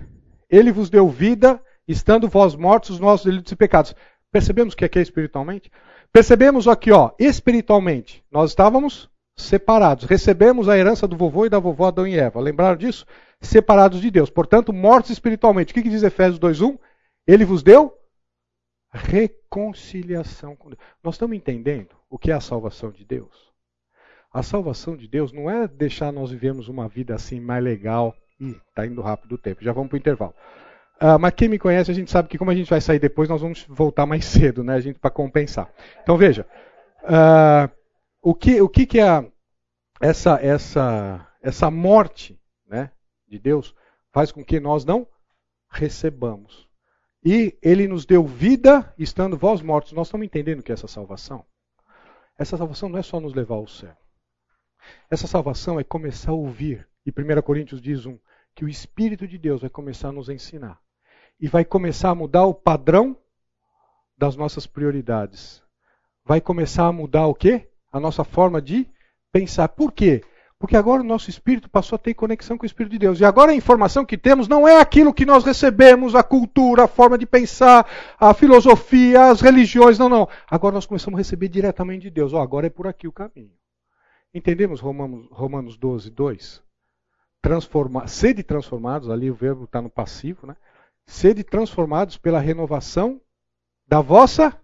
Ele 0.49 0.71
vos 0.71 0.89
deu 0.89 1.09
vida, 1.09 1.61
estando 1.89 2.29
vós 2.29 2.55
mortos 2.55 2.91
os 2.91 3.01
nossos 3.01 3.27
delitos 3.27 3.51
e 3.51 3.57
pecados. 3.57 3.97
Percebemos 4.31 4.75
o 4.75 4.77
que 4.77 4.85
é, 4.85 4.89
que 4.89 4.99
é 5.01 5.03
espiritualmente? 5.03 5.71
Percebemos 6.13 6.67
aqui, 6.67 6.91
ó, 6.91 7.13
espiritualmente, 7.19 8.25
nós 8.31 8.51
estávamos 8.51 9.09
separados. 9.37 10.05
Recebemos 10.05 10.69
a 10.69 10.77
herança 10.77 11.07
do 11.07 11.17
vovô 11.17 11.47
e 11.47 11.49
da 11.49 11.59
vovó 11.59 11.87
Adão 11.87 12.07
e 12.07 12.19
Eva. 12.19 12.41
Lembraram 12.41 12.77
disso? 12.77 13.07
separados 13.41 14.01
de 14.01 14.11
Deus. 14.11 14.31
Portanto, 14.31 14.73
mortos 14.73 15.11
espiritualmente. 15.11 15.73
O 15.73 15.75
que, 15.75 15.83
que 15.83 15.89
diz 15.89 16.03
Efésios 16.03 16.39
2.1? 16.39 16.79
Ele 17.27 17.45
vos 17.45 17.63
deu 17.63 17.97
reconciliação 18.93 20.57
com 20.57 20.71
Deus. 20.71 20.81
Nós 21.03 21.15
estamos 21.15 21.37
entendendo 21.37 21.95
o 22.09 22.19
que 22.19 22.31
é 22.31 22.35
a 22.35 22.41
salvação 22.41 22.91
de 22.91 23.05
Deus? 23.05 23.51
A 24.33 24.43
salvação 24.43 24.97
de 24.97 25.09
Deus 25.09 25.33
não 25.33 25.51
é 25.51 25.67
deixar 25.67 26.13
nós 26.13 26.31
vivermos 26.31 26.69
uma 26.69 26.89
vida 26.89 27.15
assim 27.15 27.41
mais 27.41 27.63
legal. 27.63 28.15
Ih, 28.39 28.57
está 28.69 28.87
indo 28.87 29.01
rápido 29.01 29.35
o 29.35 29.39
tempo, 29.39 29.63
já 29.63 29.73
vamos 29.73 29.89
para 29.89 29.97
o 29.97 29.99
intervalo. 29.99 30.35
Uh, 31.03 31.19
mas 31.19 31.33
quem 31.35 31.49
me 31.49 31.59
conhece, 31.59 31.91
a 31.91 31.95
gente 31.95 32.11
sabe 32.11 32.29
que 32.29 32.37
como 32.37 32.51
a 32.51 32.55
gente 32.55 32.69
vai 32.69 32.81
sair 32.81 32.99
depois, 32.99 33.29
nós 33.29 33.41
vamos 33.41 33.65
voltar 33.69 34.05
mais 34.05 34.25
cedo, 34.27 34.63
né? 34.63 34.75
A 34.75 34.81
gente 34.81 34.99
para 34.99 35.11
compensar. 35.11 35.73
Então 36.03 36.17
veja, 36.17 36.47
uh, 37.05 37.71
o 38.23 38.35
que 38.35 38.61
o 38.61 38.69
que, 38.69 38.85
que 38.85 39.01
é 39.01 39.27
essa 40.01 40.39
essa 40.43 41.27
essa 41.43 41.71
morte, 41.71 42.39
né? 42.67 42.91
de 43.31 43.39
Deus 43.39 43.75
faz 44.13 44.33
com 44.33 44.45
que 44.45 44.59
nós 44.59 44.85
não 44.85 45.07
recebamos. 45.71 46.69
E 47.25 47.57
ele 47.63 47.87
nos 47.87 48.05
deu 48.05 48.27
vida 48.27 48.93
estando 48.99 49.37
vós 49.39 49.63
mortos. 49.63 49.93
Nós 49.93 50.09
estamos 50.09 50.27
entendendo 50.27 50.63
que 50.63 50.73
é 50.73 50.75
essa 50.75 50.89
salvação? 50.89 51.47
Essa 52.37 52.57
salvação 52.57 52.89
não 52.89 52.99
é 52.99 53.03
só 53.03 53.21
nos 53.21 53.35
levar 53.35 53.55
ao 53.55 53.69
céu. 53.69 53.97
Essa 55.11 55.27
salvação 55.27 55.79
é 55.79 55.85
começar 55.85 56.33
a 56.33 56.35
ouvir. 56.35 56.89
E 57.07 57.11
1 57.11 57.43
Coríntios 57.43 57.81
diz 57.81 58.07
um, 58.07 58.19
que 58.55 58.65
o 58.65 58.69
Espírito 58.69 59.29
de 59.29 59.39
Deus 59.39 59.61
vai 59.61 59.71
começar 59.71 60.09
a 60.09 60.13
nos 60.13 60.29
ensinar. 60.29 60.81
E 61.41 61.49
vai 61.49 61.65
começar 61.65 62.11
a 62.11 62.15
mudar 62.15 62.45
o 62.45 62.55
padrão 62.55 63.17
das 64.17 64.37
nossas 64.37 64.67
prioridades. 64.67 65.63
Vai 66.25 66.41
começar 66.41 66.87
a 66.87 66.93
mudar 66.93 67.27
o 67.27 67.35
quê? 67.35 67.69
A 67.91 67.99
nossa 67.99 68.23
forma 68.23 68.61
de 68.61 68.87
pensar. 69.33 69.69
Por 69.69 69.93
quê? 69.93 70.23
Porque 70.61 70.77
agora 70.77 71.01
o 71.01 71.05
nosso 71.05 71.31
espírito 71.31 71.71
passou 71.71 71.97
a 71.97 71.99
ter 71.99 72.13
conexão 72.13 72.59
com 72.59 72.65
o 72.65 72.67
Espírito 72.67 72.93
de 72.93 72.99
Deus. 72.99 73.19
E 73.19 73.25
agora 73.25 73.51
a 73.51 73.55
informação 73.55 74.05
que 74.05 74.19
temos 74.19 74.47
não 74.47 74.69
é 74.69 74.79
aquilo 74.79 75.15
que 75.15 75.25
nós 75.25 75.43
recebemos, 75.43 76.15
a 76.15 76.23
cultura, 76.23 76.85
a 76.85 76.87
forma 76.87 77.17
de 77.17 77.25
pensar, 77.25 77.89
a 78.21 78.35
filosofia, 78.35 79.31
as 79.31 79.41
religiões. 79.41 79.99
Não, 79.99 80.11
não. 80.11 80.29
Agora 80.51 80.75
nós 80.75 80.85
começamos 80.85 81.17
a 81.17 81.23
receber 81.23 81.49
diretamente 81.49 82.03
de 82.03 82.11
Deus. 82.11 82.35
Oh, 82.35 82.39
agora 82.39 82.67
é 82.67 82.71
por 82.71 82.87
aqui 82.87 83.09
o 83.09 83.13
caminho. 83.13 83.53
Entendemos 84.35 84.81
Romanos, 84.81 85.27
Romanos 85.31 85.79
12, 85.79 86.11
2? 86.11 86.63
Transforma, 87.41 88.07
sede 88.07 88.43
transformados, 88.43 89.09
ali 89.09 89.31
o 89.31 89.35
verbo 89.35 89.65
está 89.65 89.81
no 89.81 89.89
passivo, 89.89 90.47
né? 90.47 90.55
Sede 91.11 91.43
transformados 91.43 92.17
pela 92.17 92.39
renovação 92.39 93.21
da 93.85 94.01
vossa, 94.01 94.57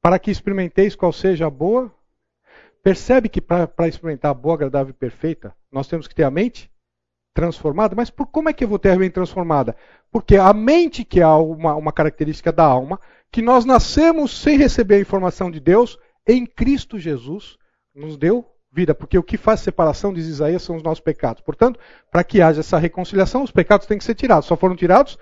para 0.00 0.18
que 0.18 0.30
experimenteis 0.30 0.96
qual 0.96 1.12
seja 1.12 1.46
a 1.46 1.50
boa. 1.50 1.92
Percebe 2.82 3.28
que 3.28 3.42
para 3.42 3.86
experimentar 3.86 4.30
a 4.30 4.34
boa, 4.34 4.54
agradável 4.54 4.90
e 4.90 4.94
perfeita, 4.94 5.54
nós 5.70 5.86
temos 5.86 6.08
que 6.08 6.14
ter 6.14 6.22
a 6.22 6.30
mente 6.30 6.70
transformada. 7.34 7.94
Mas 7.94 8.08
por, 8.08 8.26
como 8.26 8.48
é 8.48 8.54
que 8.54 8.64
eu 8.64 8.68
vou 8.68 8.78
ter 8.78 8.92
a 8.92 8.98
mente 8.98 9.12
transformada? 9.12 9.76
Porque 10.10 10.36
a 10.36 10.50
mente, 10.54 11.04
que 11.04 11.20
é 11.20 11.26
uma, 11.26 11.74
uma 11.74 11.92
característica 11.92 12.50
da 12.50 12.64
alma, 12.64 12.98
que 13.30 13.42
nós 13.42 13.66
nascemos 13.66 14.40
sem 14.40 14.56
receber 14.56 14.94
a 14.94 15.00
informação 15.00 15.50
de 15.50 15.60
Deus, 15.60 15.98
em 16.26 16.46
Cristo 16.46 16.98
Jesus, 16.98 17.58
nos 17.94 18.16
deu 18.16 18.50
vida. 18.72 18.94
Porque 18.94 19.18
o 19.18 19.22
que 19.22 19.36
faz 19.36 19.60
separação, 19.60 20.10
diz 20.10 20.26
Isaías, 20.26 20.62
são 20.62 20.74
os 20.74 20.82
nossos 20.82 21.00
pecados. 21.00 21.42
Portanto, 21.42 21.78
para 22.10 22.24
que 22.24 22.40
haja 22.40 22.60
essa 22.60 22.78
reconciliação, 22.78 23.42
os 23.42 23.50
pecados 23.50 23.86
têm 23.86 23.98
que 23.98 24.04
ser 24.04 24.14
tirados. 24.14 24.46
Só 24.46 24.56
foram 24.56 24.74
tirados 24.74 25.18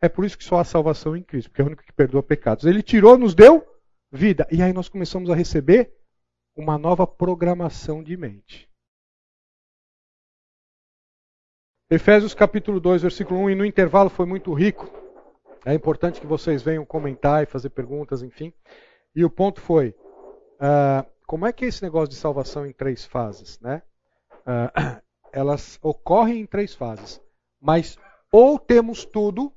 é 0.00 0.08
por 0.08 0.24
isso 0.24 0.36
que 0.36 0.44
só 0.44 0.58
há 0.58 0.64
salvação 0.64 1.16
em 1.16 1.22
Cristo, 1.22 1.50
porque 1.50 1.62
é 1.62 1.64
o 1.64 1.68
único 1.68 1.82
que 1.82 1.92
perdoa 1.92 2.22
pecados. 2.22 2.64
Ele 2.64 2.82
tirou, 2.82 3.16
nos 3.16 3.34
deu 3.34 3.66
vida. 4.10 4.46
E 4.50 4.62
aí 4.62 4.72
nós 4.72 4.88
começamos 4.88 5.30
a 5.30 5.34
receber 5.34 5.94
uma 6.54 6.78
nova 6.78 7.06
programação 7.06 8.02
de 8.02 8.16
mente. 8.16 8.70
Efésios 11.88 12.34
capítulo 12.34 12.80
2, 12.80 13.02
versículo 13.02 13.40
1, 13.40 13.50
e 13.50 13.54
no 13.54 13.64
intervalo 13.64 14.10
foi 14.10 14.26
muito 14.26 14.52
rico. 14.52 14.90
É 15.64 15.72
importante 15.72 16.20
que 16.20 16.26
vocês 16.26 16.62
venham 16.62 16.84
comentar 16.84 17.42
e 17.42 17.46
fazer 17.46 17.70
perguntas, 17.70 18.22
enfim. 18.22 18.52
E 19.14 19.24
o 19.24 19.30
ponto 19.30 19.60
foi: 19.60 19.94
uh, 20.60 21.08
como 21.26 21.46
é 21.46 21.52
que 21.52 21.64
é 21.64 21.68
esse 21.68 21.82
negócio 21.82 22.08
de 22.08 22.16
salvação 22.16 22.66
em 22.66 22.72
três 22.72 23.04
fases? 23.04 23.58
Né? 23.60 23.82
Uh, 24.42 25.00
elas 25.32 25.78
ocorrem 25.82 26.40
em 26.40 26.46
três 26.46 26.74
fases. 26.74 27.20
Mas 27.60 27.98
ou 28.32 28.58
temos 28.58 29.04
tudo, 29.04 29.52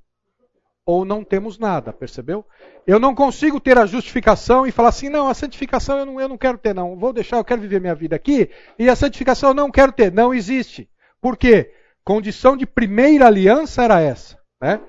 ou 0.89 1.05
não 1.05 1.23
temos 1.23 1.59
nada, 1.59 1.93
percebeu? 1.93 2.43
Eu 2.87 2.99
não 2.99 3.13
consigo 3.13 3.59
ter 3.59 3.77
a 3.77 3.85
justificação 3.85 4.65
e 4.65 4.71
falar 4.71 4.89
assim, 4.89 5.07
não, 5.07 5.29
a 5.29 5.35
santificação 5.35 5.99
eu 5.99 6.05
não, 6.07 6.19
eu 6.19 6.27
não 6.27 6.35
quero 6.35 6.57
ter, 6.57 6.73
não. 6.73 6.95
Vou 6.95 7.13
deixar, 7.13 7.37
eu 7.37 7.43
quero 7.43 7.61
viver 7.61 7.79
minha 7.79 7.93
vida 7.93 8.15
aqui, 8.15 8.49
e 8.77 8.89
a 8.89 8.95
santificação 8.95 9.51
eu 9.51 9.53
não 9.53 9.69
quero 9.69 9.91
ter. 9.91 10.11
Não 10.11 10.33
existe. 10.33 10.89
Por 11.21 11.37
quê? 11.37 11.71
Condição 12.03 12.57
de 12.57 12.65
primeira 12.65 13.27
aliança 13.27 13.83
era 13.83 14.01
essa. 14.01 14.39
Né? 14.59 14.81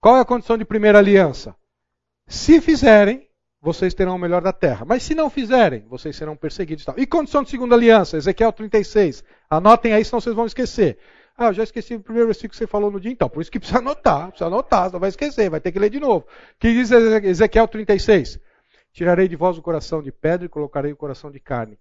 Qual 0.00 0.16
é 0.16 0.20
a 0.20 0.24
condição 0.24 0.58
de 0.58 0.64
primeira 0.64 0.98
aliança? 0.98 1.54
Se 2.26 2.60
fizerem, 2.60 3.28
vocês 3.62 3.94
terão 3.94 4.16
o 4.16 4.18
melhor 4.18 4.42
da 4.42 4.52
terra. 4.52 4.84
Mas 4.84 5.04
se 5.04 5.14
não 5.14 5.30
fizerem, 5.30 5.86
vocês 5.88 6.16
serão 6.16 6.34
perseguidos. 6.34 6.84
E 6.96 7.06
condição 7.06 7.44
de 7.44 7.50
segunda 7.50 7.76
aliança? 7.76 8.16
Ezequiel 8.16 8.52
36. 8.52 9.22
Anotem 9.48 9.92
aí, 9.92 10.04
senão 10.04 10.20
vocês 10.20 10.34
vão 10.34 10.46
esquecer. 10.46 10.98
Ah, 11.38 11.48
eu 11.48 11.52
já 11.52 11.64
esqueci 11.64 11.94
o 11.94 12.00
primeiro 12.00 12.28
versículo 12.28 12.50
que 12.50 12.56
você 12.56 12.66
falou 12.66 12.90
no 12.90 12.98
dia, 12.98 13.12
então. 13.12 13.28
Por 13.28 13.42
isso 13.42 13.50
que 13.50 13.58
precisa 13.58 13.80
anotar, 13.80 14.28
precisa 14.28 14.46
anotar, 14.46 14.90
não 14.90 14.98
vai 14.98 15.10
esquecer, 15.10 15.50
vai 15.50 15.60
ter 15.60 15.70
que 15.70 15.78
ler 15.78 15.90
de 15.90 16.00
novo. 16.00 16.26
Que 16.58 16.72
diz 16.72 16.90
Ezequiel 16.90 17.68
36? 17.68 18.40
Tirarei 18.92 19.28
de 19.28 19.36
vós 19.36 19.58
o 19.58 19.62
coração 19.62 20.02
de 20.02 20.10
pedra 20.10 20.46
e 20.46 20.48
colocarei 20.48 20.92
o 20.92 20.96
coração 20.96 21.30
de 21.30 21.38
carne. 21.38 21.78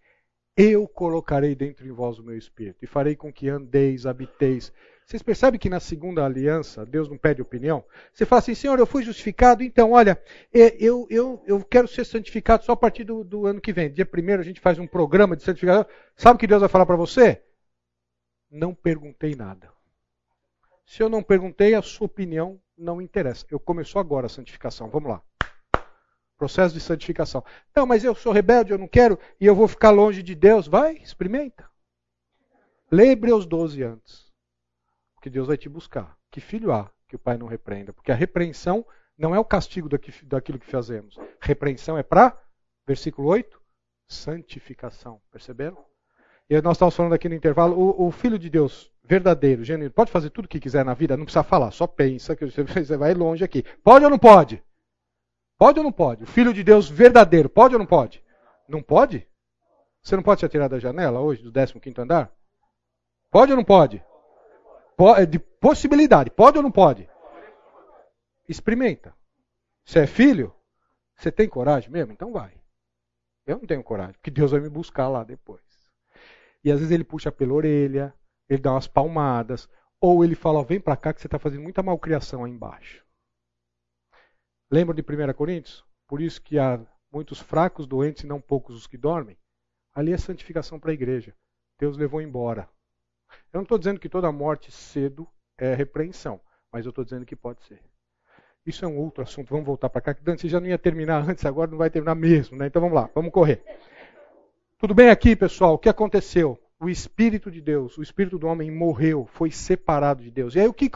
Eu 0.57 0.87
colocarei 0.87 1.55
dentro 1.55 1.85
de 1.85 1.91
vós 1.91 2.19
o 2.19 2.23
meu 2.23 2.37
espírito 2.37 2.83
e 2.83 2.87
farei 2.87 3.15
com 3.15 3.31
que 3.31 3.47
andeis, 3.47 4.05
habiteis. 4.05 4.73
Vocês 5.05 5.21
percebem 5.21 5.59
que 5.59 5.69
na 5.69 5.79
segunda 5.79 6.25
aliança, 6.25 6.85
Deus 6.85 7.07
não 7.07 7.17
pede 7.17 7.41
opinião? 7.41 7.83
Você 8.11 8.25
fala 8.25 8.39
assim, 8.39 8.55
Senhor, 8.55 8.79
eu 8.79 8.87
fui 8.87 9.03
justificado, 9.03 9.63
então, 9.63 9.91
olha, 9.91 10.19
é, 10.53 10.75
eu, 10.79 11.05
eu, 11.09 11.43
eu 11.45 11.63
quero 11.63 11.87
ser 11.87 12.05
santificado 12.05 12.63
só 12.65 12.71
a 12.71 12.77
partir 12.77 13.03
do, 13.03 13.23
do 13.23 13.45
ano 13.45 13.61
que 13.61 13.71
vem. 13.71 13.91
Dia 13.91 14.05
primeiro 14.05 14.41
a 14.41 14.45
gente 14.45 14.59
faz 14.59 14.79
um 14.79 14.87
programa 14.87 15.35
de 15.35 15.43
santificação. 15.43 15.85
Sabe 16.17 16.35
o 16.35 16.39
que 16.39 16.47
Deus 16.47 16.61
vai 16.61 16.69
falar 16.69 16.85
para 16.85 16.95
você? 16.95 17.41
Não 18.55 18.73
perguntei 18.73 19.35
nada. 19.35 19.71
Se 20.85 21.03
eu 21.03 21.09
não 21.09 21.21
perguntei, 21.21 21.73
a 21.73 21.81
sua 21.81 22.05
opinião 22.05 22.61
não 22.77 23.01
interessa. 23.01 23.45
Eu 23.49 23.59
começou 23.59 23.99
agora 23.99 24.27
a 24.27 24.29
santificação. 24.29 24.89
Vamos 24.89 25.09
lá. 25.09 25.21
Processo 26.37 26.73
de 26.73 26.79
santificação. 26.79 27.43
Não, 27.75 27.85
mas 27.85 28.03
eu 28.03 28.15
sou 28.15 28.31
rebelde, 28.31 28.71
eu 28.71 28.77
não 28.77 28.87
quero 28.87 29.19
e 29.39 29.45
eu 29.45 29.55
vou 29.55 29.67
ficar 29.67 29.91
longe 29.91 30.23
de 30.23 30.35
Deus. 30.35 30.67
Vai, 30.67 30.93
experimenta. 30.97 31.69
Lê 32.91 33.11
Hebreus 33.11 33.45
12 33.45 33.83
antes. 33.83 34.31
Porque 35.15 35.29
Deus 35.29 35.47
vai 35.47 35.57
te 35.57 35.67
buscar. 35.67 36.17
Que 36.29 36.39
filho 36.39 36.71
há 36.71 36.91
que 37.07 37.15
o 37.15 37.19
pai 37.19 37.37
não 37.37 37.47
repreenda? 37.47 37.91
Porque 37.91 38.11
a 38.11 38.15
repreensão 38.15 38.85
não 39.17 39.33
é 39.33 39.39
o 39.39 39.45
castigo 39.45 39.89
daquilo 39.89 40.59
que 40.59 40.69
fazemos. 40.69 41.17
Repreensão 41.41 41.97
é 41.97 42.03
para, 42.03 42.39
versículo 42.85 43.27
8, 43.29 43.61
santificação. 44.07 45.21
Perceberam? 45.31 45.83
Nós 46.49 46.75
estávamos 46.77 46.95
falando 46.95 47.13
aqui 47.13 47.27
no 47.27 47.35
intervalo, 47.35 47.75
o, 47.75 48.07
o, 48.07 48.11
Filho 48.11 48.37
de 48.37 48.49
Deus 48.49 48.91
verdadeiro, 49.03 49.63
genuíno, 49.63 49.91
pode 49.91 50.11
fazer 50.11 50.29
tudo 50.29 50.45
o 50.45 50.47
que 50.47 50.59
quiser 50.59 50.85
na 50.85 50.93
vida, 50.93 51.17
não 51.17 51.25
precisa 51.25 51.43
falar, 51.43 51.71
só 51.71 51.87
pensa 51.87 52.35
que 52.35 52.45
você 52.45 52.97
vai 52.97 53.13
longe 53.13 53.43
aqui. 53.43 53.63
Pode 53.83 54.05
ou 54.05 54.11
não 54.11 54.19
pode? 54.19 54.63
Pode 55.57 55.79
ou 55.79 55.83
não 55.83 55.91
pode? 55.91 56.23
O 56.23 56.27
Filho 56.27 56.53
de 56.53 56.63
Deus 56.63 56.87
verdadeiro, 56.87 57.49
pode 57.49 57.73
ou 57.73 57.79
não 57.79 57.85
pode? 57.85 58.23
Não 58.67 58.81
pode? 58.81 59.27
Você 60.03 60.15
não 60.15 60.21
pode 60.21 60.39
se 60.39 60.45
atirar 60.45 60.69
da 60.69 60.77
janela 60.77 61.19
hoje, 61.19 61.41
do 61.41 61.51
15 61.51 62.01
andar? 62.01 62.31
Pode 63.31 63.51
ou 63.51 63.57
não 63.57 63.65
pode? 63.65 64.03
É 65.17 65.25
de 65.25 65.39
possibilidade, 65.39 66.29
pode 66.29 66.57
ou 66.57 66.63
não 66.63 66.71
pode? 66.71 67.09
Experimenta. 68.47 69.15
Você 69.83 69.99
é 69.99 70.07
filho? 70.07 70.53
Você 71.15 71.31
tem 71.31 71.49
coragem 71.49 71.89
mesmo? 71.89 72.13
Então 72.13 72.31
vai. 72.31 72.53
Eu 73.47 73.57
não 73.57 73.65
tenho 73.65 73.83
coragem, 73.83 74.13
porque 74.13 74.29
Deus 74.29 74.51
vai 74.51 74.59
me 74.59 74.69
buscar 74.69 75.07
lá 75.07 75.23
depois. 75.23 75.64
E 76.65 76.71
às 76.71 76.79
vezes 76.79 76.91
ele 76.91 77.03
puxa 77.03 77.31
pela 77.31 77.53
orelha, 77.53 78.11
ele 78.49 78.59
dá 78.59 78.71
umas 78.71 78.87
palmadas, 78.87 79.69
ou 80.01 80.25
ele 80.25 80.33
fala: 80.33 80.63
vem 80.63 80.79
para 80.79 80.97
cá 80.97 81.13
que 81.13 81.21
você 81.21 81.27
está 81.27 81.37
fazendo 81.37 81.61
muita 81.61 81.83
malcriação 81.83 82.43
aí 82.43 82.51
embaixo. 82.51 83.05
Lembra 84.71 84.95
de 84.95 85.03
1 85.03 85.33
Coríntios? 85.33 85.85
Por 86.07 86.19
isso 86.19 86.41
que 86.41 86.57
há 86.57 86.83
muitos 87.11 87.39
fracos, 87.39 87.85
doentes 87.85 88.23
e 88.23 88.27
não 88.27 88.41
poucos 88.41 88.75
os 88.75 88.87
que 88.87 88.97
dormem. 88.97 89.37
Ali 89.93 90.11
é 90.11 90.17
santificação 90.17 90.79
para 90.79 90.89
a 90.89 90.93
igreja. 90.93 91.35
Deus 91.79 91.97
levou 91.97 92.19
embora. 92.19 92.67
Eu 93.53 93.59
não 93.59 93.63
estou 93.63 93.77
dizendo 93.77 93.99
que 93.99 94.09
toda 94.09 94.31
morte 94.31 94.71
cedo 94.71 95.27
é 95.57 95.75
repreensão, 95.75 96.41
mas 96.73 96.85
eu 96.85 96.89
estou 96.89 97.03
dizendo 97.03 97.25
que 97.25 97.35
pode 97.35 97.63
ser. 97.63 97.81
Isso 98.65 98.83
é 98.83 98.87
um 98.87 98.97
outro 98.97 99.23
assunto. 99.23 99.49
Vamos 99.49 99.65
voltar 99.65 99.89
para 99.89 100.01
cá. 100.01 100.13
Dante, 100.13 100.41
você 100.41 100.49
já 100.49 100.59
não 100.59 100.67
ia 100.67 100.79
terminar 100.79 101.29
antes, 101.29 101.45
agora 101.45 101.69
não 101.69 101.77
vai 101.77 101.91
terminar 101.91 102.15
mesmo, 102.15 102.57
né? 102.57 102.65
Então 102.67 102.81
vamos 102.81 102.95
lá, 102.95 103.09
vamos 103.13 103.31
correr. 103.31 103.63
Tudo 104.85 104.93
bem 104.93 105.09
aqui, 105.09 105.35
pessoal? 105.35 105.73
O 105.73 105.79
que 105.79 105.89
aconteceu? 105.89 106.61
O 106.79 106.87
Espírito 106.87 107.49
de 107.49 107.59
Deus, 107.59 107.97
o 107.97 108.03
Espírito 108.03 108.37
do 108.37 108.45
homem 108.45 108.69
morreu, 108.69 109.25
foi 109.25 109.49
separado 109.49 110.21
de 110.21 110.29
Deus. 110.29 110.53
E 110.53 110.59
aí 110.59 110.67
o 110.67 110.73
que, 110.75 110.91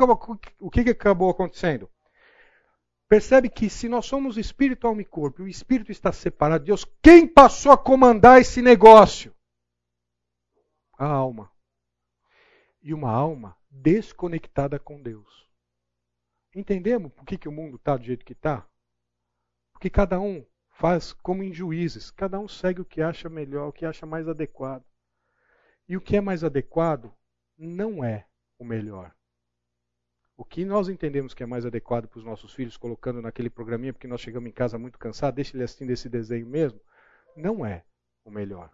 o 0.59 0.69
que 0.69 0.81
acabou 0.81 1.27
acontecendo? 1.31 1.89
Percebe 3.07 3.49
que 3.49 3.67
se 3.67 3.89
nós 3.89 4.05
somos 4.05 4.37
espírito, 4.37 4.85
alma 4.85 5.01
e 5.01 5.05
corpo, 5.05 5.41
e 5.41 5.45
o 5.45 5.47
espírito 5.47 5.91
está 5.91 6.11
separado 6.11 6.65
de 6.65 6.67
Deus, 6.67 6.85
quem 7.01 7.27
passou 7.27 7.71
a 7.71 7.77
comandar 7.79 8.39
esse 8.39 8.61
negócio? 8.61 9.35
A 10.95 11.07
alma. 11.07 11.51
E 12.83 12.93
uma 12.93 13.09
alma 13.09 13.57
desconectada 13.71 14.77
com 14.77 15.01
Deus. 15.01 15.49
Entendemos 16.55 17.11
por 17.11 17.25
que, 17.25 17.39
que 17.39 17.49
o 17.49 17.51
mundo 17.51 17.77
está 17.77 17.97
do 17.97 18.05
jeito 18.05 18.23
que 18.23 18.33
está? 18.33 18.67
Porque 19.73 19.89
cada 19.89 20.19
um 20.19 20.45
faz 20.79 21.11
como 21.11 21.43
em 21.43 21.53
juízes. 21.53 22.09
Cada 22.09 22.39
um 22.39 22.47
segue 22.47 22.79
o 22.79 22.85
que 22.85 23.01
acha 23.01 23.27
melhor, 23.27 23.67
o 23.67 23.73
que 23.73 23.85
acha 23.85 24.05
mais 24.05 24.29
adequado. 24.29 24.83
E 25.87 25.97
o 25.97 26.01
que 26.01 26.15
é 26.15 26.21
mais 26.21 26.41
adequado 26.41 27.13
não 27.57 28.01
é 28.01 28.25
o 28.57 28.63
melhor. 28.63 29.13
O 30.37 30.45
que 30.45 30.63
nós 30.63 30.87
entendemos 30.87 31.33
que 31.33 31.43
é 31.43 31.45
mais 31.45 31.65
adequado 31.65 32.07
para 32.07 32.17
os 32.17 32.23
nossos 32.23 32.53
filhos, 32.53 32.77
colocando 32.77 33.21
naquele 33.21 33.49
programinha, 33.49 33.91
porque 33.91 34.07
nós 34.07 34.21
chegamos 34.21 34.49
em 34.49 34.53
casa 34.53 34.79
muito 34.79 34.97
cansados, 34.97 35.35
deixa 35.35 35.57
ele 35.57 35.65
assistindo 35.65 35.89
esse 35.89 36.07
desenho 36.07 36.47
mesmo, 36.47 36.79
não 37.35 37.65
é 37.65 37.83
o 38.23 38.31
melhor. 38.31 38.71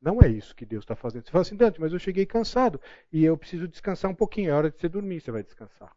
Não 0.00 0.20
é 0.20 0.28
isso 0.28 0.56
que 0.56 0.66
Deus 0.66 0.82
está 0.82 0.96
fazendo. 0.96 1.24
Você 1.24 1.30
fala 1.30 1.42
assim, 1.42 1.54
Dante, 1.54 1.80
mas 1.80 1.92
eu 1.92 2.00
cheguei 2.00 2.26
cansado 2.26 2.80
e 3.12 3.24
eu 3.24 3.38
preciso 3.38 3.68
descansar 3.68 4.10
um 4.10 4.14
pouquinho. 4.14 4.50
É 4.50 4.54
hora 4.54 4.72
de 4.72 4.80
você 4.80 4.88
dormir, 4.88 5.20
você 5.20 5.30
vai 5.30 5.44
descansar. 5.44 5.96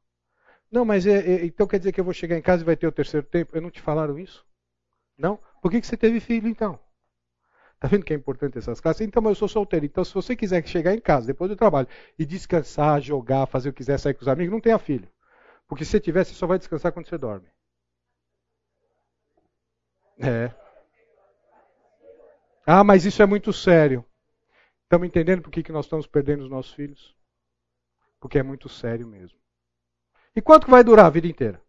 Não, 0.72 0.86
mas 0.86 1.08
é, 1.08 1.18
é, 1.18 1.46
então 1.46 1.66
quer 1.66 1.80
dizer 1.80 1.94
que 1.94 2.00
eu 2.00 2.06
vou 2.06 2.14
chegar 2.14 2.38
em 2.38 2.44
casa 2.44 2.62
e 2.62 2.66
vai 2.66 2.76
ter 2.76 2.86
o 2.86 2.92
terceiro 2.92 3.26
tempo? 3.26 3.58
Eu 3.58 3.62
não 3.64 3.72
te 3.72 3.82
falaram 3.82 4.20
isso? 4.20 4.46
Não? 5.18 5.40
Por 5.62 5.72
que, 5.72 5.82
que 5.82 5.88
você 5.88 5.98
teve 5.98 6.20
filho 6.20 6.48
então? 6.48 6.80
Está 7.76 7.88
vendo 7.88 8.06
que 8.06 8.14
é 8.14 8.16
importante 8.16 8.58
essas 8.58 8.80
classes? 8.80 9.02
Então, 9.02 9.22
mas 9.22 9.32
eu 9.32 9.36
sou 9.36 9.48
solteiro. 9.48 9.86
Então, 9.86 10.04
se 10.04 10.14
você 10.14 10.36
quiser 10.36 10.66
chegar 10.68 10.94
em 10.94 11.00
casa 11.00 11.28
depois 11.28 11.50
do 11.50 11.56
trabalho 11.56 11.88
e 12.18 12.26
descansar, 12.26 13.02
jogar, 13.02 13.46
fazer 13.46 13.70
o 13.70 13.74
que 13.74 13.78
quiser, 13.78 14.00
sair 14.00 14.14
com 14.14 14.22
os 14.22 14.28
amigos, 14.28 14.52
não 14.52 14.62
tenha 14.62 14.80
filho. 14.80 15.10
Porque 15.68 15.84
se 15.84 15.92
você 15.92 16.00
tiver, 16.00 16.24
você 16.24 16.34
só 16.34 16.48
vai 16.48 16.58
descansar 16.58 16.92
quando 16.92 17.08
você 17.08 17.18
dorme. 17.18 17.48
É. 20.20 20.52
Ah, 22.66 22.84
mas 22.84 23.06
isso 23.06 23.22
é 23.22 23.26
muito 23.26 23.52
sério. 23.52 24.04
Estamos 24.84 25.08
entendendo 25.08 25.42
por 25.42 25.52
que, 25.52 25.64
que 25.64 25.72
nós 25.72 25.86
estamos 25.86 26.08
perdendo 26.08 26.44
os 26.44 26.50
nossos 26.50 26.74
filhos? 26.74 27.16
Porque 28.20 28.40
é 28.40 28.44
muito 28.44 28.70
sério 28.70 29.06
mesmo. 29.06 29.38
E 30.36 30.42
quanto 30.42 30.66
que 30.66 30.72
vai 30.72 30.84
durar 30.84 31.06
a 31.06 31.10
vida 31.10 31.28
inteira? 31.28 31.62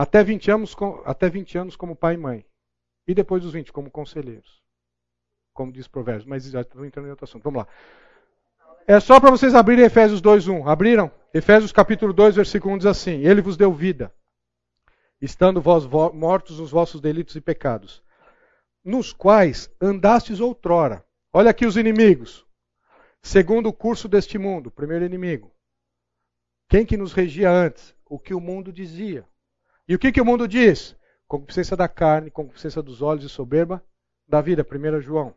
Até 0.00 0.24
20 0.24 0.50
anos, 0.50 0.74
até 1.04 1.28
20 1.28 1.58
anos 1.58 1.76
como 1.76 1.94
pai 1.94 2.14
e 2.14 2.16
mãe. 2.16 2.46
E 3.06 3.12
depois 3.12 3.42
dos 3.42 3.52
20 3.52 3.70
como 3.70 3.90
conselheiros. 3.90 4.62
Como 5.52 5.70
diz 5.70 5.86
Provérbios. 5.86 6.24
Mas 6.24 6.44
já 6.44 6.62
estou 6.62 6.86
entrando 6.86 7.08
em 7.08 7.10
outro 7.10 7.24
assunto. 7.24 7.42
Vamos 7.42 7.58
lá. 7.58 7.68
É 8.86 8.98
só 8.98 9.20
para 9.20 9.30
vocês 9.30 9.54
abrirem 9.54 9.84
Efésios 9.84 10.22
2:1. 10.22 10.66
Abriram? 10.66 11.12
Efésios 11.34 11.70
capítulo 11.70 12.14
2, 12.14 12.36
versículo 12.36 12.72
1 12.76 12.78
diz 12.78 12.86
assim: 12.86 13.26
Ele 13.26 13.42
vos 13.42 13.58
deu 13.58 13.74
vida, 13.74 14.10
estando 15.20 15.60
vós 15.60 15.84
mortos 16.14 16.60
nos 16.60 16.70
vossos 16.70 16.98
delitos 16.98 17.36
e 17.36 17.40
pecados, 17.42 18.02
nos 18.82 19.12
quais 19.12 19.70
andastes 19.78 20.40
outrora. 20.40 21.04
Olha 21.30 21.50
aqui 21.50 21.66
os 21.66 21.76
inimigos. 21.76 22.46
Segundo 23.20 23.68
o 23.68 23.72
curso 23.72 24.08
deste 24.08 24.38
mundo, 24.38 24.70
primeiro 24.70 25.04
inimigo. 25.04 25.52
Quem 26.70 26.86
que 26.86 26.96
nos 26.96 27.12
regia 27.12 27.50
antes? 27.50 27.94
O 28.06 28.18
que 28.18 28.32
o 28.32 28.40
mundo 28.40 28.72
dizia. 28.72 29.28
E 29.90 29.94
o 29.96 29.98
que, 29.98 30.12
que 30.12 30.20
o 30.20 30.24
mundo 30.24 30.46
diz? 30.46 30.96
Concupiscência 31.26 31.76
da 31.76 31.88
carne, 31.88 32.30
concupiscência 32.30 32.80
dos 32.80 33.02
olhos 33.02 33.24
e 33.24 33.28
soberba 33.28 33.84
da 34.24 34.40
vida. 34.40 34.64
1 34.64 35.00
João. 35.00 35.34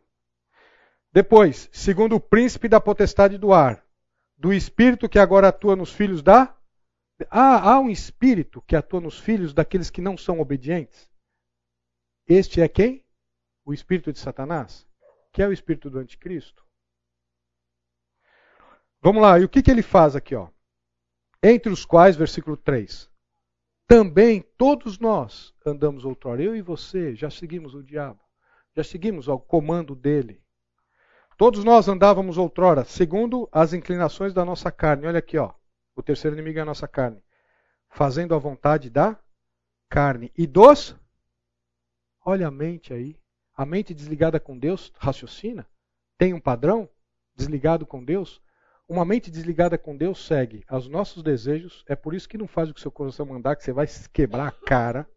Depois, 1.12 1.68
segundo 1.72 2.14
o 2.14 2.20
príncipe 2.20 2.68
da 2.68 2.80
potestade 2.80 3.36
do 3.36 3.52
ar, 3.52 3.84
do 4.36 4.52
espírito 4.52 5.08
que 5.08 5.18
agora 5.18 5.48
atua 5.48 5.74
nos 5.74 5.92
filhos 5.92 6.22
da. 6.22 6.56
Ah, 7.28 7.72
há 7.72 7.80
um 7.80 7.90
espírito 7.90 8.62
que 8.62 8.76
atua 8.76 9.00
nos 9.00 9.18
filhos 9.18 9.52
daqueles 9.52 9.90
que 9.90 10.00
não 10.00 10.16
são 10.16 10.38
obedientes. 10.38 11.10
Este 12.24 12.60
é 12.60 12.68
quem? 12.68 13.04
O 13.64 13.74
espírito 13.74 14.12
de 14.12 14.20
Satanás, 14.20 14.86
que 15.32 15.42
é 15.42 15.48
o 15.48 15.52
espírito 15.52 15.90
do 15.90 15.98
anticristo. 15.98 16.64
Vamos 19.02 19.20
lá, 19.20 19.36
e 19.36 19.44
o 19.44 19.48
que, 19.48 19.60
que 19.60 19.70
ele 19.72 19.82
faz 19.82 20.14
aqui? 20.14 20.36
Ó? 20.36 20.48
Entre 21.42 21.72
os 21.72 21.84
quais, 21.84 22.14
versículo 22.14 22.56
3, 22.56 23.12
também 23.86 24.42
todos 24.56 24.98
nós 24.98 25.54
andamos 25.64 26.04
outrora, 26.04 26.42
eu 26.42 26.56
e 26.56 26.62
você, 26.62 27.14
já 27.14 27.30
seguimos 27.30 27.74
o 27.74 27.82
diabo, 27.82 28.20
já 28.74 28.82
seguimos 28.82 29.28
ao 29.28 29.38
comando 29.38 29.94
dele. 29.94 30.42
Todos 31.36 31.64
nós 31.64 31.88
andávamos 31.88 32.38
outrora, 32.38 32.84
segundo 32.84 33.48
as 33.50 33.72
inclinações 33.72 34.32
da 34.32 34.44
nossa 34.44 34.70
carne. 34.70 35.06
Olha 35.06 35.18
aqui, 35.18 35.36
ó. 35.36 35.52
O 35.96 36.02
terceiro 36.02 36.36
inimigo 36.36 36.58
é 36.58 36.62
a 36.62 36.66
nossa 36.66 36.86
carne. 36.86 37.22
Fazendo 37.88 38.34
a 38.34 38.38
vontade 38.38 38.88
da 38.88 39.18
carne 39.88 40.32
e 40.36 40.46
dos. 40.46 40.96
Olha 42.24 42.48
a 42.48 42.50
mente 42.50 42.92
aí. 42.92 43.18
A 43.56 43.66
mente 43.66 43.94
desligada 43.94 44.40
com 44.40 44.58
Deus 44.58 44.92
raciocina? 44.96 45.66
Tem 46.16 46.32
um 46.32 46.40
padrão? 46.40 46.88
Desligado 47.34 47.84
com 47.84 48.04
Deus? 48.04 48.40
Uma 48.86 49.04
mente 49.04 49.30
desligada 49.30 49.78
com 49.78 49.96
Deus 49.96 50.26
segue 50.26 50.62
aos 50.68 50.88
nossos 50.88 51.22
desejos, 51.22 51.82
é 51.88 51.96
por 51.96 52.14
isso 52.14 52.28
que 52.28 52.36
não 52.36 52.46
faz 52.46 52.68
o 52.68 52.74
que 52.74 52.80
seu 52.80 52.90
coração 52.90 53.24
mandar, 53.24 53.56
que 53.56 53.64
você 53.64 53.72
vai 53.72 53.86
quebrar 54.12 54.48
a 54.48 54.52
cara. 54.52 55.08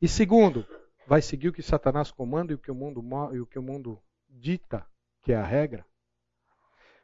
E 0.00 0.06
segundo, 0.06 0.64
vai 1.06 1.20
seguir 1.20 1.48
o 1.48 1.52
que 1.52 1.62
Satanás 1.62 2.12
comanda 2.12 2.52
e 2.52 2.54
o 2.54 2.58
que 2.58 2.70
o 2.70 2.74
mundo, 2.74 3.04
e 3.34 3.40
o 3.40 3.46
que 3.46 3.58
o 3.58 3.62
mundo 3.62 4.00
dita, 4.28 4.86
que 5.22 5.32
é 5.32 5.36
a 5.36 5.44
regra. 5.44 5.84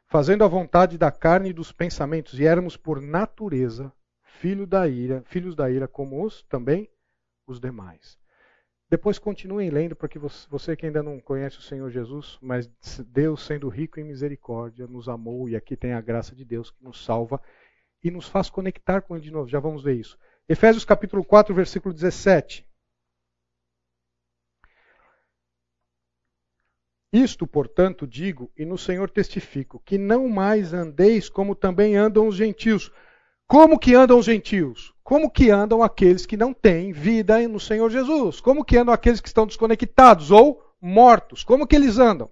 Fazendo 0.07 0.45
a 0.45 0.47
vontade 0.47 0.97
da 0.97 1.11
carne 1.11 1.49
e 1.49 1.53
dos 1.53 1.71
pensamentos, 1.71 2.39
e 2.39 2.45
éramos 2.45 2.77
por 2.77 3.01
natureza 3.01 3.91
filho 4.23 4.65
da 4.65 4.87
ira, 4.87 5.23
filhos 5.25 5.55
da 5.55 5.69
ira, 5.69 5.87
como 5.87 6.25
os 6.25 6.43
também 6.43 6.89
os 7.45 7.59
demais. 7.59 8.17
Depois 8.93 9.17
continuem 9.17 9.71
lendo, 9.71 9.95
porque 9.95 10.19
você 10.19 10.75
que 10.75 10.85
ainda 10.85 11.01
não 11.01 11.19
conhece 11.19 11.57
o 11.57 11.63
Senhor 11.63 11.89
Jesus, 11.89 12.37
mas 12.39 12.69
Deus, 13.07 13.43
sendo 13.43 13.67
rico 13.67 13.99
em 13.99 14.03
misericórdia, 14.03 14.85
nos 14.85 15.09
amou 15.09 15.49
e 15.49 15.55
aqui 15.55 15.75
tem 15.75 15.93
a 15.93 15.99
graça 15.99 16.35
de 16.35 16.45
Deus 16.45 16.69
que 16.69 16.83
nos 16.83 17.03
salva 17.03 17.41
e 18.03 18.11
nos 18.11 18.29
faz 18.29 18.51
conectar 18.51 19.01
com 19.01 19.15
Ele 19.15 19.23
de 19.23 19.31
novo. 19.31 19.49
Já 19.49 19.59
vamos 19.59 19.81
ver 19.81 19.95
isso. 19.95 20.15
Efésios 20.47 20.85
capítulo 20.85 21.25
4, 21.25 21.55
versículo 21.55 21.91
17. 21.91 22.69
Isto, 27.11 27.47
portanto, 27.47 28.05
digo 28.05 28.51
e 28.55 28.63
no 28.63 28.77
Senhor 28.77 29.09
testifico, 29.09 29.81
que 29.83 29.97
não 29.97 30.29
mais 30.29 30.71
andeis 30.71 31.29
como 31.29 31.55
também 31.55 31.95
andam 31.95 32.27
os 32.27 32.35
gentios. 32.35 32.91
Como 33.47 33.77
que 33.77 33.93
andam 33.93 34.17
os 34.17 34.25
gentios? 34.25 34.93
Como 35.03 35.29
que 35.29 35.51
andam 35.51 35.83
aqueles 35.83 36.25
que 36.25 36.37
não 36.37 36.53
têm 36.53 36.91
vida 36.91 37.45
no 37.47 37.59
Senhor 37.59 37.89
Jesus? 37.89 38.39
Como 38.39 38.63
que 38.63 38.77
andam 38.77 38.93
aqueles 38.93 39.19
que 39.19 39.27
estão 39.27 39.45
desconectados 39.45 40.31
ou 40.31 40.63
mortos? 40.81 41.43
Como 41.43 41.67
que 41.67 41.75
eles 41.75 41.97
andam? 41.99 42.31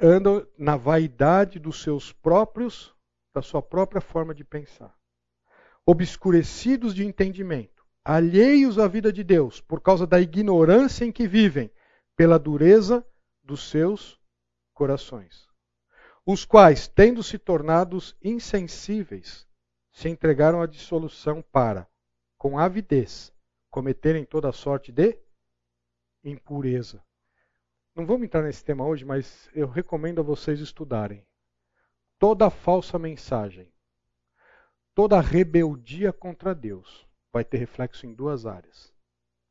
Andam 0.00 0.46
na 0.56 0.76
vaidade 0.76 1.58
dos 1.58 1.82
seus 1.82 2.12
próprios, 2.12 2.94
da 3.34 3.42
sua 3.42 3.62
própria 3.62 4.00
forma 4.00 4.34
de 4.34 4.44
pensar. 4.44 4.94
Obscurecidos 5.84 6.94
de 6.94 7.04
entendimento, 7.04 7.84
alheios 8.04 8.78
à 8.78 8.86
vida 8.86 9.12
de 9.12 9.24
Deus 9.24 9.60
por 9.60 9.80
causa 9.80 10.06
da 10.06 10.20
ignorância 10.20 11.04
em 11.04 11.12
que 11.12 11.26
vivem, 11.26 11.70
pela 12.16 12.38
dureza 12.38 13.04
dos 13.42 13.68
seus 13.68 14.20
corações 14.72 15.51
os 16.24 16.44
quais, 16.44 16.86
tendo 16.86 17.22
se 17.22 17.36
tornados 17.36 18.16
insensíveis, 18.22 19.46
se 19.90 20.08
entregaram 20.08 20.62
à 20.62 20.66
dissolução 20.66 21.42
para, 21.42 21.88
com 22.38 22.58
avidez, 22.58 23.32
cometerem 23.68 24.24
toda 24.24 24.52
sorte 24.52 24.92
de 24.92 25.18
impureza. 26.22 27.02
Não 27.94 28.06
vamos 28.06 28.24
entrar 28.24 28.42
nesse 28.42 28.64
tema 28.64 28.86
hoje, 28.86 29.04
mas 29.04 29.50
eu 29.52 29.68
recomendo 29.68 30.20
a 30.20 30.24
vocês 30.24 30.60
estudarem. 30.60 31.26
Toda 32.18 32.50
falsa 32.50 32.98
mensagem, 32.98 33.72
toda 34.94 35.20
rebeldia 35.20 36.12
contra 36.12 36.54
Deus 36.54 37.06
vai 37.32 37.44
ter 37.44 37.58
reflexo 37.58 38.06
em 38.06 38.14
duas 38.14 38.46
áreas. 38.46 38.94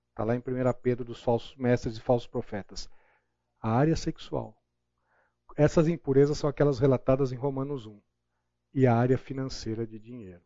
Está 0.10 0.24
lá 0.24 0.36
em 0.36 0.40
1 0.40 0.44
Pedro 0.82 1.04
dos 1.04 1.22
falsos 1.22 1.56
mestres 1.58 1.98
e 1.98 2.02
falsos 2.02 2.28
profetas. 2.28 2.90
A 3.60 3.72
área 3.72 3.96
sexual 3.96 4.61
essas 5.56 5.88
impurezas 5.88 6.38
são 6.38 6.50
aquelas 6.50 6.80
relatadas 6.80 7.32
em 7.32 7.36
Romanos 7.36 7.86
1 7.86 8.02
e 8.74 8.88
a 8.88 8.96
área 8.96 9.18
financeira 9.18 9.86
de 9.86 10.00
dinheiro. 10.00 10.42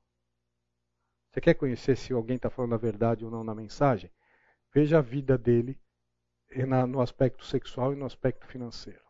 Você 1.30 1.42
quer 1.42 1.54
conhecer 1.54 1.98
se 1.98 2.14
alguém 2.14 2.38
está 2.38 2.50
falando 2.50 2.76
a 2.76 2.78
verdade 2.78 3.26
ou 3.26 3.32
não 3.32 3.44
na 3.44 3.54
mensagem? 3.54 4.10
Veja 4.74 5.00
a 5.00 5.02
vida 5.02 5.38
dele 5.38 5.80
no 6.88 7.02
aspecto 7.02 7.46
sexual 7.46 7.94
e 7.94 7.96
no 7.96 8.06
aspecto 8.06 8.46
financeiro. 8.48 9.04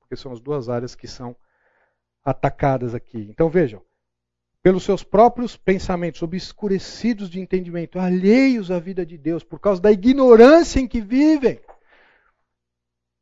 Porque 0.00 0.16
são 0.16 0.32
as 0.32 0.40
duas 0.40 0.68
áreas 0.68 0.94
que 0.94 1.06
são 1.06 1.36
atacadas 2.24 2.94
aqui. 2.94 3.28
Então 3.30 3.48
vejam, 3.48 3.82
pelos 4.62 4.82
seus 4.82 5.04
próprios 5.04 5.56
pensamentos 5.56 6.22
obscurecidos 6.22 7.30
de 7.30 7.40
entendimento, 7.40 7.98
alheios 7.98 8.70
à 8.70 8.80
vida 8.80 9.06
de 9.06 9.16
Deus, 9.16 9.44
por 9.44 9.60
causa 9.60 9.80
da 9.80 9.92
ignorância 9.92 10.80
em 10.80 10.88
que 10.88 11.00
vivem. 11.00 11.60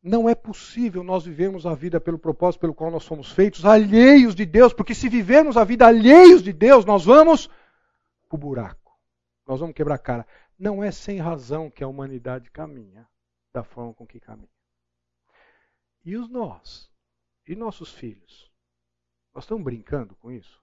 Não 0.06 0.28
é 0.28 0.36
possível 0.36 1.02
nós 1.02 1.24
vivermos 1.24 1.66
a 1.66 1.74
vida 1.74 2.00
pelo 2.00 2.16
propósito 2.16 2.60
pelo 2.60 2.72
qual 2.72 2.92
nós 2.92 3.04
fomos 3.04 3.32
feitos, 3.32 3.64
alheios 3.64 4.36
de 4.36 4.46
Deus, 4.46 4.72
porque 4.72 4.94
se 4.94 5.08
vivermos 5.08 5.56
a 5.56 5.64
vida 5.64 5.84
alheios 5.84 6.44
de 6.44 6.52
Deus, 6.52 6.84
nós 6.84 7.04
vamos 7.04 7.48
para 8.28 8.36
o 8.36 8.38
buraco. 8.38 8.96
Nós 9.44 9.58
vamos 9.58 9.74
quebrar 9.74 9.96
a 9.96 9.98
cara. 9.98 10.24
Não 10.56 10.82
é 10.82 10.92
sem 10.92 11.18
razão 11.18 11.68
que 11.68 11.82
a 11.82 11.88
humanidade 11.88 12.52
caminha 12.52 13.04
da 13.52 13.64
forma 13.64 13.92
com 13.94 14.06
que 14.06 14.20
caminha. 14.20 14.48
E 16.04 16.16
os 16.16 16.28
nós? 16.28 16.88
E 17.44 17.56
nossos 17.56 17.92
filhos? 17.92 18.48
Nós 19.34 19.42
estamos 19.42 19.64
brincando 19.64 20.14
com 20.14 20.30
isso? 20.30 20.62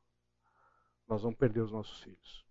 Nós 1.06 1.22
vamos 1.22 1.38
perder 1.38 1.60
os 1.60 1.72
nossos 1.72 2.02
filhos. 2.02 2.46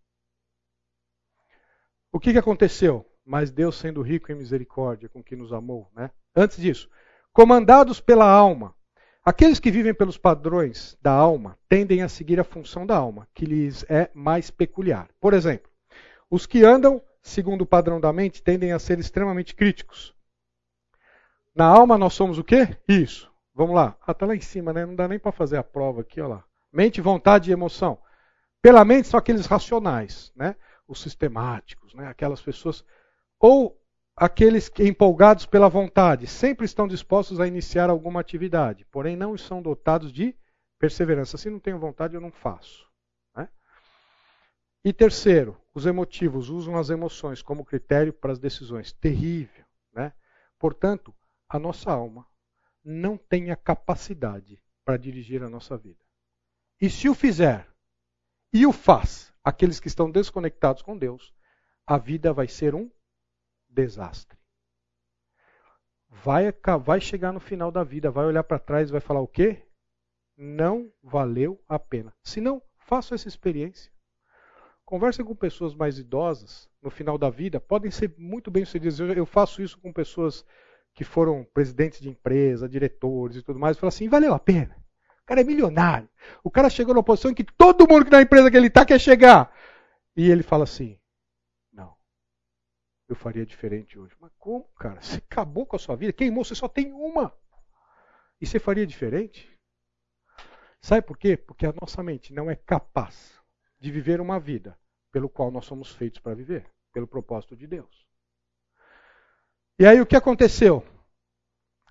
O 2.13 2.21
que, 2.21 2.33
que 2.33 2.39
aconteceu? 2.39 3.11
Mas 3.25 3.51
Deus, 3.51 3.77
sendo 3.77 4.03
rico 4.03 4.33
em 4.33 4.35
misericórdia 4.35 5.09
com 5.09 5.23
que 5.23 5.37
nos 5.37 5.53
amou, 5.53 5.91
né? 5.95 6.11
Antes 6.35 6.57
disso, 6.57 6.89
comandados 7.33 8.01
pela 8.01 8.29
alma. 8.29 8.75
Aqueles 9.25 9.61
que 9.61 9.71
vivem 9.71 9.95
pelos 9.95 10.19
padrões 10.19 10.99
da 11.01 11.13
alma 11.13 11.57
tendem 11.69 12.03
a 12.03 12.09
seguir 12.09 12.41
a 12.41 12.45
função 12.45 12.85
da 12.85 12.97
alma, 12.97 13.29
que 13.33 13.45
lhes 13.45 13.85
é 13.89 14.11
mais 14.13 14.51
peculiar. 14.51 15.09
Por 15.21 15.33
exemplo, 15.33 15.71
os 16.29 16.45
que 16.45 16.65
andam 16.65 17.01
segundo 17.23 17.63
o 17.63 17.67
padrão 17.67 18.01
da 18.01 18.13
mente 18.13 18.43
tendem 18.43 18.73
a 18.73 18.79
ser 18.79 18.99
extremamente 18.99 19.55
críticos. 19.55 20.15
Na 21.55 21.67
alma 21.67 21.97
nós 21.97 22.15
somos 22.15 22.39
o 22.39 22.45
quê? 22.45 22.77
Isso. 22.89 23.31
Vamos 23.55 23.75
lá. 23.75 23.97
Ah, 24.05 24.15
tá 24.15 24.27
lá 24.27 24.35
em 24.35 24.41
cima, 24.41 24.73
né? 24.73 24.85
Não 24.85 24.95
dá 24.95 25.07
nem 25.07 25.19
para 25.19 25.31
fazer 25.31 25.59
a 25.59 25.63
prova 25.63 26.01
aqui, 26.01 26.21
ó 26.21 26.27
lá. 26.27 26.45
Mente, 26.73 27.01
vontade 27.01 27.51
e 27.51 27.53
emoção. 27.53 27.99
Pela 28.61 28.85
mente 28.85 29.09
são 29.09 29.19
aqueles 29.19 29.47
racionais, 29.47 30.33
né? 30.35 30.57
Os 30.89 31.01
sistemáticos, 31.01 31.95
né? 31.95 32.09
Aquelas 32.09 32.41
pessoas 32.41 32.85
ou 33.43 33.77
aqueles 34.15 34.69
que, 34.69 34.85
empolgados 34.85 35.45
pela 35.45 35.69
vontade 35.69 36.29
sempre 36.29 36.65
estão 36.65 36.87
dispostos 36.87 37.41
a 37.41 37.47
iniciar 37.47 37.91
alguma 37.91 38.21
atividade, 38.21 38.87
porém 38.89 39.17
não 39.17 39.37
são 39.37 39.61
dotados 39.61 40.13
de 40.13 40.33
perseverança. 40.79 41.37
Se 41.37 41.51
não 41.51 41.59
tenho 41.59 41.77
vontade, 41.77 42.15
eu 42.15 42.21
não 42.21 42.31
faço. 42.31 42.89
Né? 43.35 43.49
E 44.85 44.93
terceiro, 44.93 45.61
os 45.75 45.87
emotivos 45.87 46.51
usam 46.51 46.77
as 46.77 46.89
emoções 46.89 47.43
como 47.43 47.65
critério 47.65 48.13
para 48.13 48.31
as 48.31 48.39
decisões. 48.39 48.93
Terrível. 48.93 49.65
Né? 49.93 50.13
Portanto, 50.57 51.13
a 51.49 51.59
nossa 51.59 51.91
alma 51.91 52.25
não 52.85 53.17
tem 53.17 53.51
a 53.51 53.57
capacidade 53.57 54.63
para 54.85 54.97
dirigir 54.97 55.43
a 55.43 55.51
nossa 55.51 55.77
vida. 55.77 56.05
E 56.81 56.89
se 56.89 57.09
o 57.09 57.15
fizer, 57.15 57.69
e 58.53 58.67
o 58.67 58.73
faz, 58.73 59.33
aqueles 59.43 59.81
que 59.81 59.89
estão 59.89 60.09
desconectados 60.09 60.83
com 60.83 60.97
Deus, 60.97 61.35
a 61.85 61.99
vida 61.99 62.33
vai 62.33 62.47
ser 62.47 62.75
um 62.75 62.89
desastre. 63.73 64.39
vai, 66.09 66.53
vai 66.85 67.01
chegar 67.01 67.33
no 67.33 67.41
final 67.41 67.71
da 67.71 67.83
vida, 67.83 68.11
vai 68.11 68.27
olhar 68.27 68.45
para 68.45 68.59
trás 68.59 68.89
e 68.89 68.93
vai 68.93 69.01
falar 69.01 69.21
o 69.21 69.27
quê? 69.27 69.63
Não 70.37 70.93
valeu 71.03 71.63
a 71.69 71.79
pena. 71.79 72.13
Se 72.23 72.41
não, 72.41 72.63
faça 72.79 73.15
essa 73.15 73.29
experiência. 73.29 73.91
Converse 74.85 75.25
com 75.25 75.35
pessoas 75.35 75.75
mais 75.75 75.99
idosas 75.99 76.69
no 76.83 76.91
final 76.91 77.17
da 77.17 77.31
vida, 77.31 77.61
podem 77.61 77.91
ser 77.91 78.15
muito 78.19 78.51
bem 78.51 78.65
sucedidas. 78.65 79.01
Eu, 79.01 79.13
eu 79.13 79.27
faço 79.27 79.63
isso 79.63 79.79
com 79.79 79.93
pessoas 79.93 80.45
que 80.95 81.05
foram 81.05 81.47
presidentes 81.55 82.01
de 82.01 82.11
empresa, 82.11 82.69
diretores 82.69 83.39
e 83.39 83.43
tudo 83.43 83.59
mais, 83.59 83.77
e 83.77 83.81
falo 83.81 83.89
assim, 83.89 84.09
valeu 84.09 84.35
a 84.35 84.39
pena. 84.39 84.77
O 85.23 85.25
cara 85.25 85.41
é 85.41 85.45
milionário. 85.45 86.09
O 86.43 86.51
cara 86.51 86.69
chegou 86.69 86.95
na 86.95 87.03
posição 87.03 87.31
em 87.31 87.35
que 87.35 87.45
todo 87.45 87.89
mundo 87.89 88.05
que 88.05 88.11
na 88.11 88.21
empresa 88.21 88.51
que 88.51 88.57
ele 88.57 88.67
está 88.67 88.85
quer 88.85 89.01
chegar. 89.01 89.51
E 90.17 90.31
ele 90.31 90.43
fala 90.43 90.65
assim: 90.65 90.99
eu 93.09 93.17
faria 93.17 93.45
diferente 93.45 93.99
hoje. 93.99 94.15
Mas 94.21 94.33
como, 94.39 94.65
cara? 94.79 95.01
Você 95.01 95.17
acabou 95.19 95.67
com 95.67 95.77
a 95.77 95.79
sua 95.79 95.97
vida, 95.97 96.13
queimou, 96.13 96.45
você 96.45 96.55
só 96.55 96.69
tem 96.69 96.93
uma. 96.93 97.37
E 98.41 98.47
você 98.47 98.59
faria 98.59 98.87
diferente? 98.87 99.49
Sabe 100.81 101.07
por 101.07 101.17
quê? 101.17 101.37
Porque 101.37 101.67
a 101.67 101.75
nossa 101.81 102.03
mente 102.03 102.33
não 102.33 102.51
é 102.51 102.57
capaz 102.57 103.41
de 103.79 103.91
viver 103.91 104.21
uma 104.21 104.41
vida 104.41 104.79
pelo 105.13 105.29
qual 105.29 105.51
nós 105.51 105.65
somos 105.65 105.95
feitos 105.95 106.21
para 106.21 106.35
viver, 106.35 106.69
pelo 106.93 107.07
propósito 107.07 107.57
de 107.57 107.67
Deus. 107.67 108.07
E 109.79 109.87
aí 109.87 110.01
o 110.01 110.07
que 110.07 110.17
aconteceu? 110.17 110.85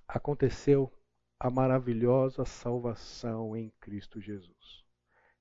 Aconteceu 0.08 0.92
a 1.40 1.50
maravilhosa 1.50 2.46
salvação 2.46 3.56
em 3.56 3.70
Cristo 3.80 4.20
Jesus. 4.20 4.84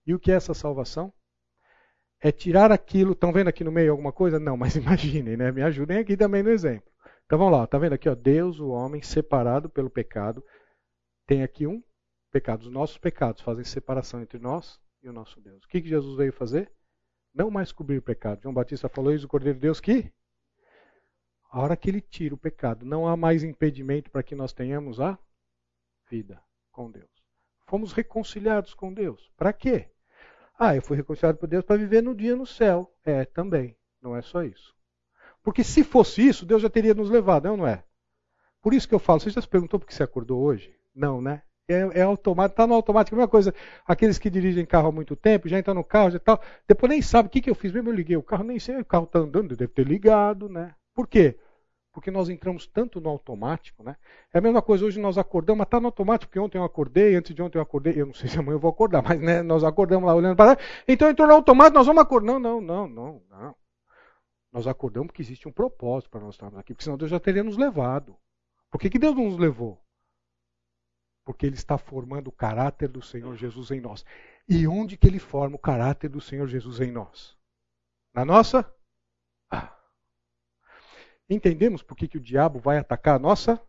E 0.06 0.14
o 0.14 0.18
que 0.18 0.30
é 0.30 0.34
essa 0.34 0.54
salvação? 0.54 1.12
É 2.20 2.30
tirar 2.30 2.70
aquilo. 2.70 3.12
Estão 3.12 3.32
vendo 3.32 3.48
aqui 3.48 3.64
no 3.64 3.72
meio 3.72 3.92
alguma 3.92 4.12
coisa? 4.12 4.38
Não, 4.38 4.56
mas 4.56 4.74
imaginem, 4.76 5.36
né? 5.36 5.50
Me 5.50 5.62
ajudem 5.62 5.98
aqui 5.98 6.16
também 6.16 6.42
no 6.42 6.50
exemplo. 6.50 6.90
Então 7.24 7.38
vamos 7.38 7.56
lá, 7.56 7.64
está 7.64 7.78
vendo 7.78 7.92
aqui, 7.92 8.08
ó, 8.08 8.14
Deus, 8.14 8.58
o 8.58 8.70
homem, 8.70 9.02
separado 9.02 9.70
pelo 9.70 9.88
pecado. 9.88 10.44
Tem 11.26 11.42
aqui 11.42 11.66
um 11.66 11.82
pecado. 12.30 12.62
Os 12.62 12.72
nossos 12.72 12.98
pecados 12.98 13.40
fazem 13.40 13.64
separação 13.64 14.20
entre 14.20 14.38
nós 14.38 14.80
e 15.02 15.08
o 15.08 15.12
nosso 15.12 15.40
Deus. 15.40 15.64
O 15.64 15.68
que, 15.68 15.80
que 15.80 15.88
Jesus 15.88 16.16
veio 16.16 16.32
fazer? 16.32 16.70
Não 17.32 17.50
mais 17.50 17.70
cobrir 17.70 17.98
o 17.98 18.02
pecado. 18.02 18.42
João 18.42 18.54
Batista 18.54 18.88
falou 18.88 19.12
isso, 19.12 19.26
o 19.26 19.28
Cordeiro 19.28 19.58
de 19.58 19.62
Deus, 19.62 19.80
que 19.80 20.12
a 21.50 21.60
hora 21.60 21.76
que 21.76 21.90
ele 21.90 22.00
tira 22.00 22.34
o 22.34 22.38
pecado, 22.38 22.86
não 22.86 23.08
há 23.08 23.16
mais 23.16 23.42
impedimento 23.42 24.10
para 24.10 24.22
que 24.22 24.34
nós 24.34 24.52
tenhamos 24.52 25.00
a 25.00 25.18
vida 26.08 26.42
com 26.70 26.90
Deus. 26.90 27.10
Fomos 27.66 27.92
reconciliados 27.92 28.74
com 28.74 28.92
Deus. 28.92 29.30
Para 29.36 29.52
quê? 29.52 29.88
Ah, 30.62 30.76
eu 30.76 30.82
fui 30.82 30.94
reconciliado 30.94 31.38
por 31.38 31.48
Deus 31.48 31.64
para 31.64 31.78
viver 31.78 32.02
no 32.02 32.14
dia 32.14 32.36
no 32.36 32.44
céu. 32.44 32.92
É, 33.02 33.24
também. 33.24 33.74
Não 34.02 34.14
é 34.14 34.20
só 34.20 34.44
isso. 34.44 34.74
Porque 35.42 35.64
se 35.64 35.82
fosse 35.82 36.20
isso, 36.20 36.44
Deus 36.44 36.60
já 36.60 36.68
teria 36.68 36.92
nos 36.92 37.08
levado, 37.08 37.46
não, 37.48 37.56
não 37.56 37.66
é? 37.66 37.82
Por 38.60 38.74
isso 38.74 38.86
que 38.86 38.94
eu 38.94 38.98
falo, 38.98 39.20
você 39.20 39.30
já 39.30 39.40
se 39.40 39.48
perguntou 39.48 39.80
por 39.80 39.86
que 39.86 39.94
você 39.94 40.02
acordou 40.02 40.38
hoje? 40.38 40.70
Não, 40.94 41.22
né? 41.22 41.40
É, 41.66 42.00
é 42.00 42.02
automático, 42.02 42.52
está 42.52 42.66
no 42.66 42.74
automático. 42.74 43.16
A 43.16 43.18
mesma 43.18 43.28
coisa, 43.28 43.54
aqueles 43.86 44.18
que 44.18 44.28
dirigem 44.28 44.66
carro 44.66 44.88
há 44.88 44.92
muito 44.92 45.16
tempo, 45.16 45.48
já 45.48 45.58
entram 45.58 45.72
no 45.72 45.82
carro 45.82 46.14
e 46.14 46.18
tal, 46.18 46.38
depois 46.68 46.90
nem 46.90 47.00
sabe 47.00 47.28
o 47.28 47.30
que, 47.30 47.40
que 47.40 47.48
eu 47.48 47.54
fiz 47.54 47.72
mesmo, 47.72 47.88
eu 47.88 47.94
liguei 47.94 48.18
o 48.18 48.22
carro, 48.22 48.44
nem 48.44 48.58
sei, 48.58 48.78
o 48.78 48.84
carro 48.84 49.04
está 49.04 49.18
andando, 49.20 49.56
deve 49.56 49.72
ter 49.72 49.86
ligado, 49.86 50.46
né? 50.46 50.74
Por 50.94 51.08
quê? 51.08 51.38
Porque 51.92 52.10
nós 52.10 52.28
entramos 52.28 52.66
tanto 52.66 53.00
no 53.00 53.08
automático, 53.08 53.82
né? 53.82 53.96
É 54.32 54.38
a 54.38 54.40
mesma 54.40 54.62
coisa, 54.62 54.84
hoje 54.84 55.00
nós 55.00 55.18
acordamos, 55.18 55.58
mas 55.58 55.66
está 55.66 55.80
no 55.80 55.86
automático, 55.86 56.30
porque 56.30 56.38
ontem 56.38 56.58
eu 56.58 56.64
acordei, 56.64 57.16
antes 57.16 57.34
de 57.34 57.42
ontem 57.42 57.58
eu 57.58 57.62
acordei, 57.62 58.00
eu 58.00 58.06
não 58.06 58.14
sei 58.14 58.28
se 58.28 58.38
amanhã 58.38 58.54
eu 58.54 58.60
vou 58.60 58.70
acordar, 58.70 59.02
mas 59.06 59.20
né, 59.20 59.42
nós 59.42 59.64
acordamos 59.64 60.06
lá 60.06 60.14
olhando 60.14 60.36
para 60.36 60.52
lá, 60.52 60.58
então 60.86 61.08
entrou 61.08 61.26
no 61.26 61.34
automático, 61.34 61.76
nós 61.76 61.86
vamos 61.86 62.02
acordar. 62.02 62.26
Não, 62.32 62.38
não, 62.38 62.60
não, 62.60 62.88
não, 62.88 63.22
não. 63.28 63.56
Nós 64.52 64.66
acordamos 64.66 65.08
porque 65.08 65.22
existe 65.22 65.48
um 65.48 65.52
propósito 65.52 66.10
para 66.10 66.20
nós 66.20 66.34
estarmos 66.34 66.58
aqui, 66.58 66.74
porque 66.74 66.84
senão 66.84 66.98
Deus 66.98 67.10
já 67.10 67.20
teria 67.20 67.42
nos 67.42 67.56
levado. 67.56 68.16
Por 68.70 68.80
que, 68.80 68.90
que 68.90 68.98
Deus 68.98 69.14
não 69.14 69.24
nos 69.24 69.38
levou? 69.38 69.80
Porque 71.24 71.46
Ele 71.46 71.54
está 71.54 71.78
formando 71.78 72.28
o 72.28 72.32
caráter 72.32 72.88
do 72.88 73.02
Senhor 73.02 73.36
Jesus 73.36 73.70
em 73.70 73.80
nós. 73.80 74.04
E 74.48 74.66
onde 74.66 74.96
que 74.96 75.06
Ele 75.06 75.18
forma 75.18 75.56
o 75.56 75.58
caráter 75.58 76.08
do 76.08 76.20
Senhor 76.20 76.46
Jesus 76.48 76.80
em 76.80 76.90
nós? 76.90 77.36
Na 78.12 78.24
nossa? 78.24 78.68
Entendemos 81.30 81.80
por 81.80 81.96
que, 81.96 82.08
que 82.08 82.18
o 82.18 82.20
diabo 82.20 82.58
vai 82.58 82.76
atacar 82.76 83.14
a 83.14 83.18
nossa? 83.18 83.60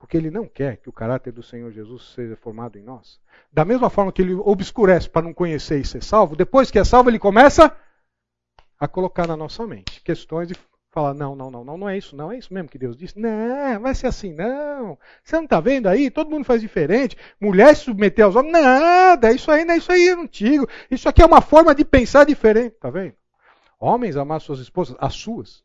Porque 0.00 0.16
ele 0.16 0.32
não 0.32 0.48
quer 0.48 0.78
que 0.78 0.88
o 0.88 0.92
caráter 0.92 1.32
do 1.32 1.44
Senhor 1.44 1.70
Jesus 1.70 2.12
seja 2.12 2.34
formado 2.34 2.76
em 2.76 2.82
nós. 2.82 3.20
Da 3.52 3.64
mesma 3.64 3.88
forma 3.88 4.10
que 4.12 4.20
ele 4.20 4.34
obscurece 4.34 5.08
para 5.08 5.22
não 5.22 5.32
conhecer 5.32 5.80
e 5.80 5.86
ser 5.86 6.02
salvo, 6.02 6.34
depois 6.34 6.72
que 6.72 6.78
é 6.80 6.84
salvo, 6.84 7.08
ele 7.08 7.20
começa 7.20 7.74
a 8.80 8.88
colocar 8.88 9.28
na 9.28 9.36
nossa 9.36 9.64
mente 9.64 10.02
questões 10.02 10.50
e 10.50 10.56
falar: 10.90 11.14
não, 11.14 11.36
não, 11.36 11.52
não, 11.52 11.64
não, 11.64 11.78
não 11.78 11.88
é 11.88 11.96
isso, 11.96 12.16
não 12.16 12.32
é 12.32 12.38
isso 12.38 12.52
mesmo 12.52 12.68
que 12.68 12.78
Deus 12.78 12.96
disse. 12.96 13.16
Não, 13.16 13.80
vai 13.80 13.94
ser 13.94 14.08
assim, 14.08 14.34
não. 14.34 14.98
Você 15.22 15.36
não 15.36 15.44
está 15.44 15.60
vendo 15.60 15.86
aí? 15.86 16.10
Todo 16.10 16.30
mundo 16.30 16.44
faz 16.44 16.60
diferente. 16.60 17.16
Mulher 17.40 17.76
se 17.76 17.84
submeter 17.84 18.24
aos 18.24 18.34
homens, 18.34 18.52
nada, 18.52 19.32
isso 19.32 19.52
aí 19.52 19.64
não 19.64 19.74
é 19.74 19.78
isso 19.78 19.92
aí 19.92 20.08
é 20.08 20.14
antigo. 20.14 20.68
Isso 20.90 21.08
aqui 21.08 21.22
é 21.22 21.26
uma 21.26 21.40
forma 21.40 21.72
de 21.76 21.84
pensar 21.84 22.26
diferente, 22.26 22.74
tá 22.80 22.90
vendo? 22.90 23.14
Homens 23.78 24.16
amar 24.16 24.40
suas 24.40 24.58
esposas, 24.58 24.96
as 25.00 25.14
suas, 25.14 25.64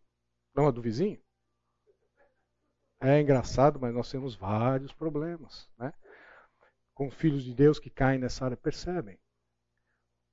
não 0.58 0.68
a 0.68 0.72
do 0.72 0.82
vizinho? 0.82 1.22
É 2.99 3.22
engraçado, 3.22 3.80
mas 3.80 3.93
nós 3.93 4.10
temos 4.10 4.36
vários 4.36 4.91
problemas. 4.91 5.70
Né? 5.78 5.93
Com 6.95 7.12
filhos 7.12 7.43
de 7.43 7.53
Deus 7.53 7.80
que 7.80 7.91
caem 7.91 8.20
nessa 8.20 8.43
área, 8.43 8.58
percebem. 8.58 9.20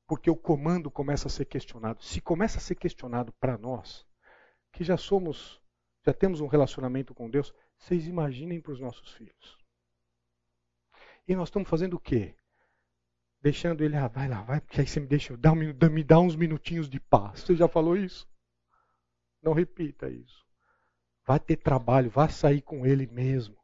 Porque 0.07 0.31
o 0.31 0.37
comando 0.37 0.91
começa 0.91 1.29
a 1.29 1.31
ser 1.31 1.45
questionado. 1.45 2.03
Se 2.03 2.23
começa 2.23 2.57
a 2.57 2.61
ser 2.61 2.75
questionado 2.75 3.33
para 3.35 3.59
nós, 3.59 4.07
que 4.73 4.83
já 4.83 4.97
somos, 4.97 5.61
já 6.05 6.15
temos 6.15 6.41
um 6.41 6.47
relacionamento 6.47 7.15
com 7.15 7.29
Deus, 7.29 7.55
vocês 7.79 8.07
imaginem 8.07 8.61
para 8.61 8.73
os 8.73 8.81
nossos 8.81 9.13
filhos. 9.13 9.59
E 11.29 11.37
nós 11.37 11.49
estamos 11.49 11.69
fazendo 11.69 11.95
o 11.95 12.01
quê? 12.01 12.35
Deixando 13.43 13.85
ele, 13.85 13.97
ah, 13.97 14.09
vai 14.09 14.27
lá, 14.27 14.43
vai, 14.43 14.61
porque 14.61 14.81
aí 14.81 14.87
você 14.87 15.01
me 15.01 15.07
deixa, 15.07 15.37
dá, 15.37 15.55
me 15.55 16.03
dá 16.03 16.19
uns 16.19 16.35
minutinhos 16.35 16.89
de 16.89 16.99
paz. 16.99 17.41
Você 17.41 17.55
já 17.55 17.69
falou 17.69 17.95
isso? 17.95 18.27
Não 19.45 19.53
repita 19.53 20.09
isso. 20.09 20.43
Vai 21.27 21.39
ter 21.39 21.57
trabalho, 21.57 22.09
vá 22.11 22.29
sair 22.29 22.63
com 22.63 22.87
ele 22.87 23.07
mesmo. 23.07 23.55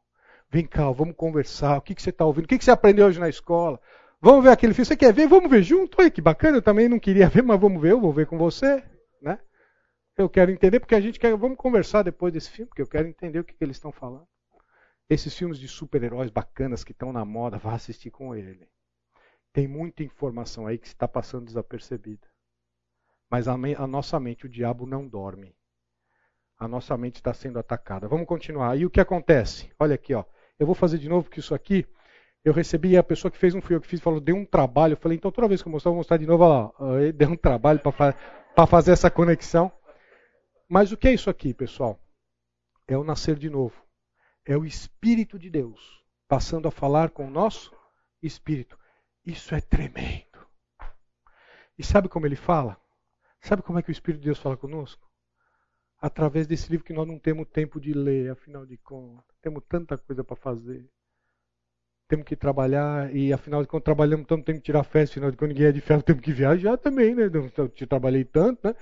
Vem 0.49 0.65
cá, 0.65 0.91
vamos 0.91 1.15
conversar. 1.15 1.77
O 1.77 1.81
que, 1.81 1.95
que 1.95 2.01
você 2.01 2.11
está 2.11 2.23
ouvindo? 2.23 2.45
O 2.45 2.47
que, 2.47 2.57
que 2.59 2.63
você 2.63 2.71
aprendeu 2.71 3.07
hoje 3.07 3.19
na 3.19 3.29
escola? 3.29 3.81
Vamos 4.21 4.43
ver 4.43 4.51
aquele 4.51 4.73
filme. 4.73 4.85
Você 4.85 4.95
quer 4.95 5.11
ver? 5.11 5.27
Vamos 5.27 5.49
ver 5.49 5.63
junto? 5.63 5.99
Olha 5.99 6.11
que 6.11 6.21
bacana. 6.21 6.57
Eu 6.57 6.61
também 6.61 6.87
não 6.87 6.99
queria 6.99 7.27
ver, 7.29 7.41
mas 7.41 7.59
vamos 7.59 7.81
ver. 7.81 7.93
Eu 7.93 7.99
vou 7.99 8.13
ver 8.13 8.27
com 8.27 8.37
você. 8.37 8.83
Né? 9.21 9.39
Eu 10.15 10.29
quero 10.29 10.51
entender, 10.51 10.79
porque 10.79 10.93
a 10.93 11.01
gente 11.01 11.19
quer. 11.19 11.35
Vamos 11.35 11.57
conversar 11.57 12.03
depois 12.03 12.31
desse 12.31 12.51
filme, 12.51 12.67
porque 12.67 12.83
eu 12.83 12.87
quero 12.87 13.07
entender 13.07 13.39
o 13.39 13.43
que, 13.43 13.55
que 13.55 13.63
eles 13.63 13.77
estão 13.77 13.91
falando. 13.91 14.27
Esses 15.09 15.35
filmes 15.35 15.57
de 15.57 15.67
super-heróis 15.67 16.29
bacanas 16.29 16.83
que 16.83 16.91
estão 16.91 17.11
na 17.11 17.25
moda, 17.25 17.57
vá 17.57 17.73
assistir 17.73 18.11
com 18.11 18.35
ele. 18.35 18.67
Tem 19.51 19.67
muita 19.67 20.03
informação 20.03 20.67
aí 20.67 20.77
que 20.77 20.87
está 20.87 21.07
passando 21.07 21.45
desapercebida. 21.45 22.27
Mas 23.29 23.47
a, 23.47 23.53
a 23.53 23.87
nossa 23.87 24.19
mente, 24.19 24.45
o 24.45 24.49
diabo 24.49 24.85
não 24.85 25.07
dorme 25.07 25.55
a 26.61 26.67
nossa 26.67 26.95
mente 26.95 27.15
está 27.15 27.33
sendo 27.33 27.57
atacada. 27.57 28.07
Vamos 28.07 28.27
continuar. 28.27 28.77
E 28.77 28.85
o 28.85 28.89
que 28.89 29.01
acontece? 29.01 29.71
Olha 29.79 29.95
aqui, 29.95 30.13
ó. 30.13 30.23
Eu 30.59 30.67
vou 30.67 30.75
fazer 30.75 30.99
de 30.99 31.09
novo 31.09 31.27
que 31.27 31.39
isso 31.39 31.55
aqui 31.55 31.87
eu 32.45 32.53
recebi 32.53 32.95
a 32.95 33.01
pessoa 33.01 33.31
que 33.31 33.37
fez 33.37 33.55
um 33.55 33.61
fui 33.61 33.75
eu 33.75 33.81
que 33.81 33.87
fiz 33.87 33.99
falou 33.99 34.19
deu 34.19 34.35
um 34.35 34.45
trabalho. 34.45 34.93
Eu 34.93 34.97
falei 34.97 35.17
então 35.17 35.31
toda 35.31 35.47
vez 35.47 35.63
que 35.63 35.67
eu 35.67 35.71
mostrar 35.71 35.89
eu 35.89 35.93
vou 35.93 35.99
mostrar 35.99 36.17
de 36.17 36.27
novo 36.27 36.47
lá. 36.47 36.71
Deu 37.15 37.29
um 37.29 37.35
trabalho 37.35 37.79
para 37.79 38.67
fazer 38.67 38.91
essa 38.91 39.09
conexão. 39.09 39.71
Mas 40.69 40.91
o 40.91 40.97
que 40.97 41.07
é 41.07 41.13
isso 41.15 41.31
aqui, 41.31 41.51
pessoal? 41.51 41.99
É 42.87 42.95
o 42.95 43.03
nascer 43.03 43.37
de 43.37 43.49
novo. 43.49 43.73
É 44.45 44.55
o 44.55 44.63
Espírito 44.63 45.39
de 45.39 45.49
Deus 45.49 45.99
passando 46.27 46.67
a 46.67 46.71
falar 46.71 47.09
com 47.09 47.25
o 47.25 47.31
nosso 47.31 47.75
Espírito. 48.21 48.77
Isso 49.25 49.55
é 49.55 49.61
tremendo. 49.61 50.47
E 51.75 51.83
sabe 51.83 52.07
como 52.07 52.27
ele 52.27 52.35
fala? 52.35 52.77
Sabe 53.39 53.63
como 53.63 53.79
é 53.79 53.81
que 53.81 53.89
o 53.89 53.91
Espírito 53.91 54.21
de 54.21 54.25
Deus 54.25 54.37
fala 54.37 54.55
conosco? 54.55 55.10
Através 56.01 56.47
desse 56.47 56.69
livro 56.71 56.83
que 56.83 56.93
nós 56.93 57.07
não 57.07 57.19
temos 57.19 57.47
tempo 57.47 57.79
de 57.79 57.93
ler, 57.93 58.31
afinal 58.31 58.65
de 58.65 58.75
contas. 58.77 59.35
Temos 59.39 59.63
tanta 59.69 59.95
coisa 59.99 60.23
para 60.23 60.35
fazer. 60.35 60.89
Temos 62.07 62.25
que 62.25 62.35
trabalhar 62.35 63.15
e, 63.15 63.31
afinal 63.31 63.61
de 63.61 63.67
contas, 63.67 63.85
trabalhamos 63.85 64.25
tanto, 64.25 64.43
temos 64.43 64.59
que 64.59 64.65
tirar 64.65 64.83
férias, 64.83 65.11
afinal 65.11 65.29
de 65.29 65.37
contas, 65.37 65.53
ninguém 65.53 65.67
é 65.67 65.71
de 65.71 65.79
ferro, 65.79 66.01
temos 66.03 66.21
que 66.23 66.33
viajar 66.33 66.77
também, 66.77 67.13
né? 67.13 67.29
Eu 67.55 67.69
te 67.69 67.85
trabalhei 67.85 68.25
tanto, 68.25 68.67
né? 68.67 68.75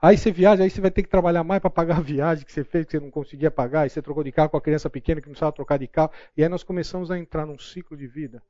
Aí 0.00 0.16
você 0.16 0.32
viaja, 0.32 0.62
aí 0.62 0.70
você 0.70 0.80
vai 0.80 0.90
ter 0.90 1.02
que 1.02 1.10
trabalhar 1.10 1.44
mais 1.44 1.60
para 1.60 1.68
pagar 1.68 1.98
a 1.98 2.00
viagem 2.00 2.46
que 2.46 2.52
você 2.52 2.64
fez, 2.64 2.86
que 2.86 2.92
você 2.92 3.00
não 3.00 3.10
conseguia 3.10 3.50
pagar, 3.50 3.82
aí 3.82 3.90
você 3.90 4.00
trocou 4.00 4.24
de 4.24 4.32
carro 4.32 4.48
com 4.48 4.56
a 4.56 4.60
criança 4.60 4.88
pequena 4.88 5.20
que 5.20 5.26
não 5.26 5.32
precisava 5.32 5.52
trocar 5.52 5.78
de 5.78 5.86
carro. 5.86 6.10
E 6.34 6.42
aí 6.42 6.48
nós 6.48 6.62
começamos 6.62 7.10
a 7.10 7.18
entrar 7.18 7.44
num 7.44 7.58
ciclo 7.58 7.96
de 7.96 8.06
vida 8.06 8.42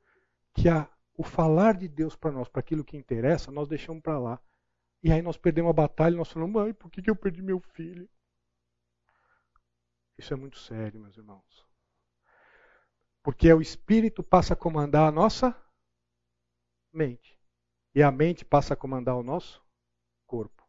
que 0.53 0.69
a, 0.69 0.87
o 1.17 1.23
falar 1.23 1.73
de 1.73 1.89
Deus 1.89 2.15
para 2.15 2.31
nós, 2.31 2.47
para 2.47 2.61
aquilo 2.61 2.85
que 2.85 2.95
interessa, 2.95 3.51
nós 3.51 3.67
deixamos 3.67 4.01
para 4.01 4.17
lá. 4.17 4.39
E 5.03 5.11
aí 5.11 5.21
nós 5.21 5.37
perdemos 5.37 5.71
a 5.71 5.73
batalha 5.73 6.15
nós 6.15 6.31
falamos, 6.31 6.53
mãe, 6.53 6.73
por 6.73 6.91
que, 6.91 7.01
que 7.01 7.09
eu 7.09 7.15
perdi 7.15 7.41
meu 7.41 7.59
filho? 7.59 8.07
Isso 10.17 10.33
é 10.33 10.37
muito 10.37 10.59
sério, 10.59 10.99
meus 10.99 11.17
irmãos. 11.17 11.67
Porque 13.23 13.51
o 13.51 13.61
Espírito 13.61 14.21
passa 14.21 14.53
a 14.53 14.57
comandar 14.57 15.07
a 15.07 15.11
nossa 15.11 15.55
mente. 16.93 17.39
E 17.95 18.03
a 18.03 18.11
mente 18.11 18.45
passa 18.45 18.73
a 18.73 18.77
comandar 18.77 19.15
o 19.17 19.23
nosso 19.23 19.63
corpo. 20.27 20.63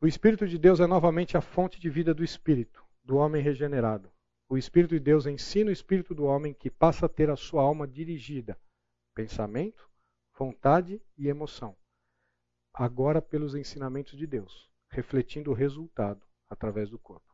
O 0.00 0.06
Espírito 0.06 0.46
de 0.46 0.58
Deus 0.58 0.80
é 0.80 0.86
novamente 0.86 1.36
a 1.36 1.40
fonte 1.40 1.78
de 1.78 1.90
vida 1.90 2.14
do 2.14 2.24
Espírito. 2.24 2.84
do 3.04 3.16
homem 3.16 3.40
regenerado. 3.40 4.10
O 4.48 4.58
Espírito 4.58 4.94
de 4.94 5.00
Deus 5.00 5.26
ensina 5.26 5.70
o 5.70 5.72
espírito 5.72 6.12
do 6.14 6.24
homem 6.24 6.52
que 6.52 6.68
passa 6.68 7.06
a 7.06 7.08
ter 7.08 7.30
a 7.30 7.36
sua 7.36 7.62
alma 7.62 7.86
dirigida, 7.86 8.58
pensamento, 9.14 9.88
vontade 10.36 11.00
e 11.16 11.28
emoção, 11.28 11.76
agora 12.76 13.22
pelos 13.22 13.54
ensinamentos 13.54 14.18
de 14.18 14.26
Deus, 14.26 14.68
refletindo 14.90 15.50
o 15.50 15.54
resultado 15.54 16.20
através 16.48 16.90
do 16.90 16.98
corpo. 16.98 17.24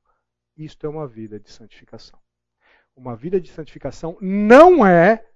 Isto 0.57 0.86
é 0.86 0.88
uma 0.88 1.07
vida 1.07 1.40
de 1.40 1.51
santificação. 1.51 2.18
Uma 2.95 3.16
vida 3.16 3.40
de 3.40 3.51
santificação 3.51 4.16
não 4.20 4.86
é. 4.86 5.26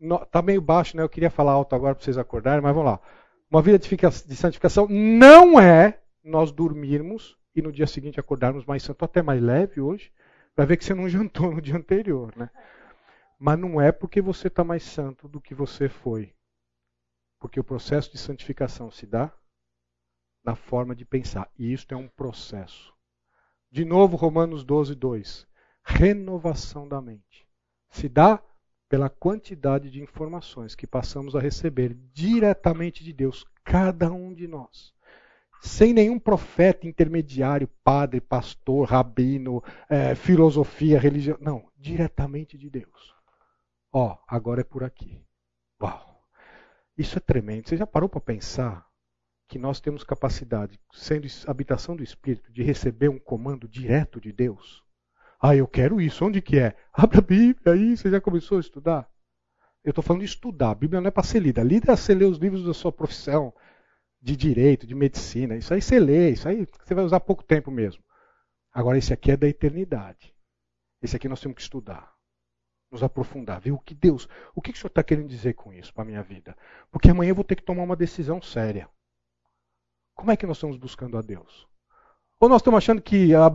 Está 0.00 0.40
meio 0.40 0.62
baixo, 0.62 0.96
né? 0.96 1.02
Eu 1.02 1.08
queria 1.08 1.28
falar 1.28 1.52
alto 1.52 1.74
agora 1.74 1.94
para 1.94 2.02
vocês 2.02 2.16
acordarem, 2.16 2.62
mas 2.62 2.74
vamos 2.74 2.90
lá. 2.90 3.00
Uma 3.50 3.60
vida 3.60 3.78
de 3.78 4.36
santificação 4.36 4.86
não 4.88 5.60
é 5.60 6.00
nós 6.24 6.50
dormirmos 6.50 7.36
e 7.54 7.60
no 7.60 7.72
dia 7.72 7.86
seguinte 7.86 8.18
acordarmos 8.18 8.64
mais 8.64 8.82
santo, 8.82 9.04
até 9.04 9.20
mais 9.20 9.42
leve 9.42 9.80
hoje, 9.80 10.10
para 10.54 10.64
ver 10.64 10.76
que 10.78 10.84
você 10.84 10.94
não 10.94 11.06
jantou 11.10 11.52
no 11.52 11.60
dia 11.60 11.76
anterior, 11.76 12.34
né? 12.34 12.48
Mas 13.38 13.58
não 13.58 13.80
é 13.80 13.92
porque 13.92 14.22
você 14.22 14.46
está 14.46 14.64
mais 14.64 14.84
santo 14.84 15.28
do 15.28 15.40
que 15.40 15.54
você 15.54 15.88
foi. 15.88 16.32
Porque 17.38 17.58
o 17.58 17.64
processo 17.64 18.10
de 18.12 18.18
santificação 18.18 18.90
se 18.90 19.06
dá 19.06 19.32
na 20.44 20.54
forma 20.54 20.94
de 20.94 21.04
pensar. 21.04 21.50
E 21.58 21.72
isto 21.72 21.92
é 21.94 21.96
um 21.96 22.08
processo. 22.08 22.92
De 23.70 23.84
novo, 23.84 24.16
Romanos 24.16 24.64
12, 24.64 24.94
2. 24.94 25.46
Renovação 25.84 26.88
da 26.88 27.00
mente. 27.00 27.46
Se 27.88 28.08
dá 28.08 28.42
pela 28.88 29.08
quantidade 29.08 29.90
de 29.90 30.02
informações 30.02 30.74
que 30.74 30.86
passamos 30.86 31.36
a 31.36 31.40
receber 31.40 31.96
diretamente 32.12 33.04
de 33.04 33.12
Deus, 33.12 33.46
cada 33.64 34.10
um 34.10 34.34
de 34.34 34.48
nós 34.48 34.92
sem 35.60 35.92
nenhum 35.92 36.18
profeta 36.18 36.88
intermediário, 36.88 37.68
padre, 37.84 38.20
pastor, 38.20 38.88
rabino, 38.88 39.62
é, 39.88 40.14
filosofia, 40.14 40.98
religião. 40.98 41.36
Não, 41.40 41.68
diretamente 41.76 42.56
de 42.56 42.70
Deus. 42.70 43.14
Ó, 43.92 44.16
agora 44.26 44.62
é 44.62 44.64
por 44.64 44.82
aqui. 44.82 45.22
Uau! 45.80 46.24
Isso 46.96 47.18
é 47.18 47.20
tremendo. 47.20 47.68
Você 47.68 47.76
já 47.76 47.86
parou 47.86 48.08
para 48.08 48.20
pensar 48.20 48.86
que 49.50 49.58
nós 49.58 49.80
temos 49.80 50.04
capacidade, 50.04 50.78
sendo 50.92 51.26
habitação 51.48 51.96
do 51.96 52.04
Espírito, 52.04 52.52
de 52.52 52.62
receber 52.62 53.08
um 53.08 53.18
comando 53.18 53.66
direto 53.66 54.20
de 54.20 54.30
Deus? 54.30 54.84
Ah, 55.42 55.56
eu 55.56 55.66
quero 55.66 56.00
isso. 56.00 56.24
Onde 56.24 56.40
que 56.40 56.56
é? 56.56 56.76
Abra 56.92 57.18
a 57.18 57.20
Bíblia 57.20 57.74
aí. 57.74 57.96
Você 57.96 58.08
já 58.08 58.20
começou 58.20 58.58
a 58.58 58.60
estudar? 58.60 59.10
Eu 59.82 59.90
estou 59.90 60.04
falando 60.04 60.20
de 60.20 60.28
estudar. 60.28 60.70
A 60.70 60.74
Bíblia 60.76 61.00
não 61.00 61.08
é 61.08 61.10
para 61.10 61.24
ser 61.24 61.40
lida. 61.40 61.64
Lida 61.64 61.92
é 61.92 61.96
você 61.96 62.14
ler 62.14 62.26
os 62.26 62.38
livros 62.38 62.64
da 62.64 62.72
sua 62.72 62.92
profissão, 62.92 63.52
de 64.22 64.36
direito, 64.36 64.86
de 64.86 64.94
medicina. 64.94 65.56
Isso 65.56 65.74
aí 65.74 65.82
você 65.82 65.98
lê, 65.98 66.30
isso 66.30 66.48
aí 66.48 66.64
você 66.84 66.94
vai 66.94 67.04
usar 67.04 67.18
pouco 67.18 67.42
tempo 67.42 67.72
mesmo. 67.72 68.04
Agora, 68.72 68.98
esse 68.98 69.12
aqui 69.12 69.32
é 69.32 69.36
da 69.36 69.48
eternidade. 69.48 70.32
Esse 71.02 71.16
aqui 71.16 71.28
nós 71.28 71.40
temos 71.40 71.56
que 71.56 71.62
estudar, 71.62 72.14
nos 72.88 73.02
aprofundar, 73.02 73.60
ver 73.60 73.72
o 73.72 73.78
que 73.78 73.96
Deus, 73.96 74.28
o 74.54 74.62
que 74.62 74.70
o 74.70 74.76
Senhor 74.76 74.88
está 74.88 75.02
querendo 75.02 75.26
dizer 75.26 75.54
com 75.54 75.72
isso 75.72 75.92
para 75.92 76.04
a 76.04 76.06
minha 76.06 76.22
vida. 76.22 76.56
Porque 76.92 77.10
amanhã 77.10 77.30
eu 77.30 77.34
vou 77.34 77.42
ter 77.42 77.56
que 77.56 77.64
tomar 77.64 77.82
uma 77.82 77.96
decisão 77.96 78.40
séria. 78.40 78.88
Como 80.20 80.30
é 80.30 80.36
que 80.36 80.46
nós 80.46 80.58
estamos 80.58 80.76
buscando 80.76 81.16
a 81.16 81.22
Deus? 81.22 81.66
Ou 82.38 82.46
nós 82.46 82.60
estamos 82.60 82.76
achando 82.76 83.00
que 83.00 83.34
a, 83.34 83.48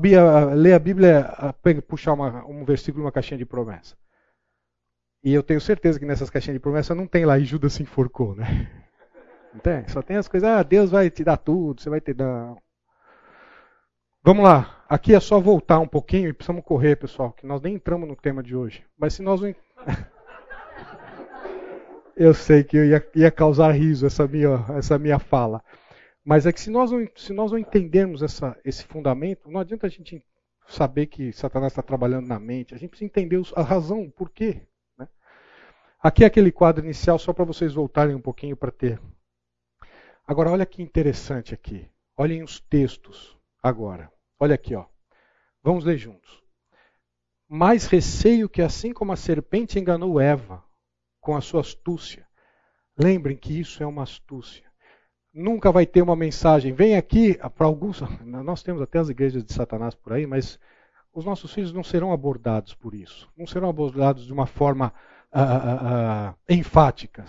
ler 0.56 0.74
a 0.74 0.80
Bíblia 0.80 1.32
é 1.64 1.82
puxar 1.82 2.14
uma, 2.14 2.44
um 2.48 2.66
versículo 2.66 3.04
numa 3.04 3.12
caixinha 3.12 3.38
de 3.38 3.46
promessa? 3.46 3.96
E 5.24 5.32
eu 5.32 5.44
tenho 5.44 5.62
certeza 5.62 6.00
que 6.00 6.08
nessas 6.08 6.32
caixinhas 6.32 6.56
de 6.56 6.60
promessa 6.60 6.96
não 6.96 7.06
tem 7.06 7.24
lá 7.24 7.38
e 7.38 7.46
Judas 7.46 7.74
se 7.74 7.84
enforcou, 7.84 8.36
né? 8.36 8.46
Não 9.54 9.60
tem? 9.60 9.88
Só 9.88 10.02
tem 10.02 10.18
as 10.18 10.28
coisas, 10.28 10.50
ah, 10.50 10.64
Deus 10.64 10.90
vai 10.90 11.10
te 11.10 11.24
dar 11.24 11.38
tudo, 11.38 11.80
você 11.80 11.90
vai 11.90 12.02
ter. 12.02 12.16
Não. 12.16 12.58
Vamos 14.24 14.44
lá. 14.44 14.84
Aqui 14.90 15.14
é 15.14 15.20
só 15.20 15.40
voltar 15.40 15.80
um 15.80 15.88
pouquinho 15.88 16.30
e 16.30 16.34
precisamos 16.34 16.66
correr, 16.66 16.96
pessoal, 16.96 17.32
que 17.32 17.46
nós 17.46 17.62
nem 17.62 17.76
entramos 17.76 18.10
no 18.10 18.16
tema 18.16 18.42
de 18.42 18.56
hoje. 18.56 18.84
Mas 18.98 19.14
se 19.14 19.22
nós 19.22 19.40
não. 19.40 19.56
eu 22.18 22.34
sei 22.34 22.64
que 22.64 22.76
eu 22.76 22.86
ia, 22.86 23.08
ia, 23.16 23.32
causar 23.32 23.72
riso 23.72 24.08
essa 24.08 24.28
minha, 24.28 24.66
essa 24.76 24.98
minha 24.98 25.20
fala. 25.20 25.62
Mas 26.26 26.46
é 26.46 26.52
que 26.52 26.60
se 26.60 26.72
nós 26.72 26.92
não, 26.92 27.08
se 27.16 27.32
nós 27.32 27.52
não 27.52 27.60
entendermos 27.60 28.24
essa, 28.24 28.60
esse 28.66 28.84
fundamento, 28.84 29.50
não 29.50 29.60
adianta 29.60 29.86
a 29.86 29.90
gente 29.90 30.26
saber 30.68 31.06
que 31.06 31.32
Satanás 31.32 31.72
está 31.72 31.84
trabalhando 31.84 32.28
na 32.28 32.40
mente. 32.40 32.74
A 32.74 32.78
gente 32.78 32.90
precisa 32.90 33.06
entender 33.06 33.40
a 33.56 33.62
razão, 33.62 34.02
o 34.02 34.12
porquê. 34.12 34.62
Né? 34.98 35.08
Aqui 36.02 36.24
é 36.24 36.28
aquele 36.28 36.52
quadro 36.52 36.84
inicial, 36.84 37.20
só 37.20 37.32
para 37.32 37.46
vocês 37.46 37.76
voltarem 37.76 38.16
um 38.16 38.22
pouquinho 38.22 38.58
para 38.58 38.72
ter 38.72 39.00
Agora, 40.28 40.50
olha 40.50 40.66
que 40.66 40.82
interessante 40.82 41.54
aqui. 41.54 41.88
Olhem 42.18 42.42
os 42.42 42.60
textos 42.60 43.38
agora. 43.62 44.12
Olha 44.40 44.56
aqui, 44.56 44.74
ó. 44.74 44.86
Vamos 45.62 45.86
ler 45.86 45.98
juntos. 45.98 46.44
Mais 47.48 47.86
receio 47.86 48.50
que 48.50 48.62
assim 48.64 48.92
como 48.92 49.12
a 49.12 49.16
serpente 49.16 49.78
enganou 49.78 50.20
Eva 50.20 50.64
com 51.22 51.36
a 51.36 51.42
sua 51.42 51.62
astúcia. 51.62 52.28
Lembrem 52.98 53.38
que 53.38 53.60
isso 53.60 53.84
é 53.84 53.86
uma 53.86 54.02
astúcia. 54.02 54.65
Nunca 55.36 55.72
vai 55.72 55.86
ter 55.86 56.02
uma 56.02 56.16
mensagem. 56.16 56.74
Vem 56.74 56.96
aqui 56.96 57.38
para 57.56 57.68
alguns. 57.68 58.02
Nós 58.24 58.64
temos 58.64 58.82
até 58.82 59.00
as 59.00 59.10
igrejas 59.10 59.44
de 59.44 59.54
Satanás 59.54 59.94
por 59.94 60.14
aí, 60.14 60.26
mas 60.26 60.58
os 61.14 61.26
nossos 61.26 61.54
filhos 61.54 61.74
não 61.74 61.84
serão 61.84 62.12
abordados 62.14 62.74
por 62.74 62.96
isso. 62.96 63.30
Não 63.38 63.46
serão 63.46 63.70
abordados 63.70 64.26
de 64.26 64.34
uma 64.34 64.48
forma 64.48 64.94
uh, 65.34 65.40
uh, 65.40 66.32
uh, 66.32 66.36
enfática. 66.50 67.26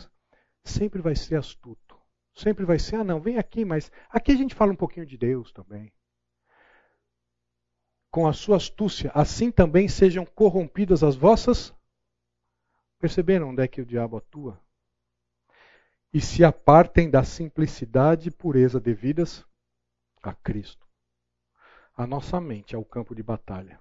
Sempre 0.65 1.03
vai 1.03 1.17
ser 1.17 1.35
astuto 1.35 1.87
sempre 2.37 2.67
vai 2.67 2.79
ser, 2.79 2.97
ah 2.97 3.05
não, 3.05 3.19
vem 3.19 3.39
aqui, 3.39 3.65
mas 3.65 3.91
aqui 4.11 4.31
a 4.33 4.37
gente 4.37 4.55
fala 4.55 4.73
um 4.73 4.77
pouquinho 4.77 5.07
de 5.07 5.17
Deus 5.17 5.51
também. 5.53 5.91
Com 8.11 8.27
a 8.27 8.33
sua 8.33 8.57
astúcia, 8.57 9.11
assim 9.15 9.51
também 9.51 9.89
sejam 9.89 10.25
corrompidas 10.25 11.03
as 11.03 11.17
vossas. 11.17 11.75
Perceberam 12.99 13.51
onde 13.51 13.63
é 13.63 13.69
que 13.69 13.81
o 13.81 13.87
diabo 13.87 14.19
atua? 14.19 14.61
E 16.17 16.21
se 16.23 16.43
apartem 16.43 17.11
da 17.11 17.23
simplicidade 17.23 18.31
e 18.31 18.33
pureza 18.33 18.81
devidas 18.81 19.45
a 20.23 20.33
Cristo. 20.33 20.89
A 21.95 22.07
nossa 22.07 22.41
mente 22.41 22.75
é 22.75 22.79
o 22.79 22.87
campo 22.87 23.15
de 23.15 23.23
batalha. 23.23 23.79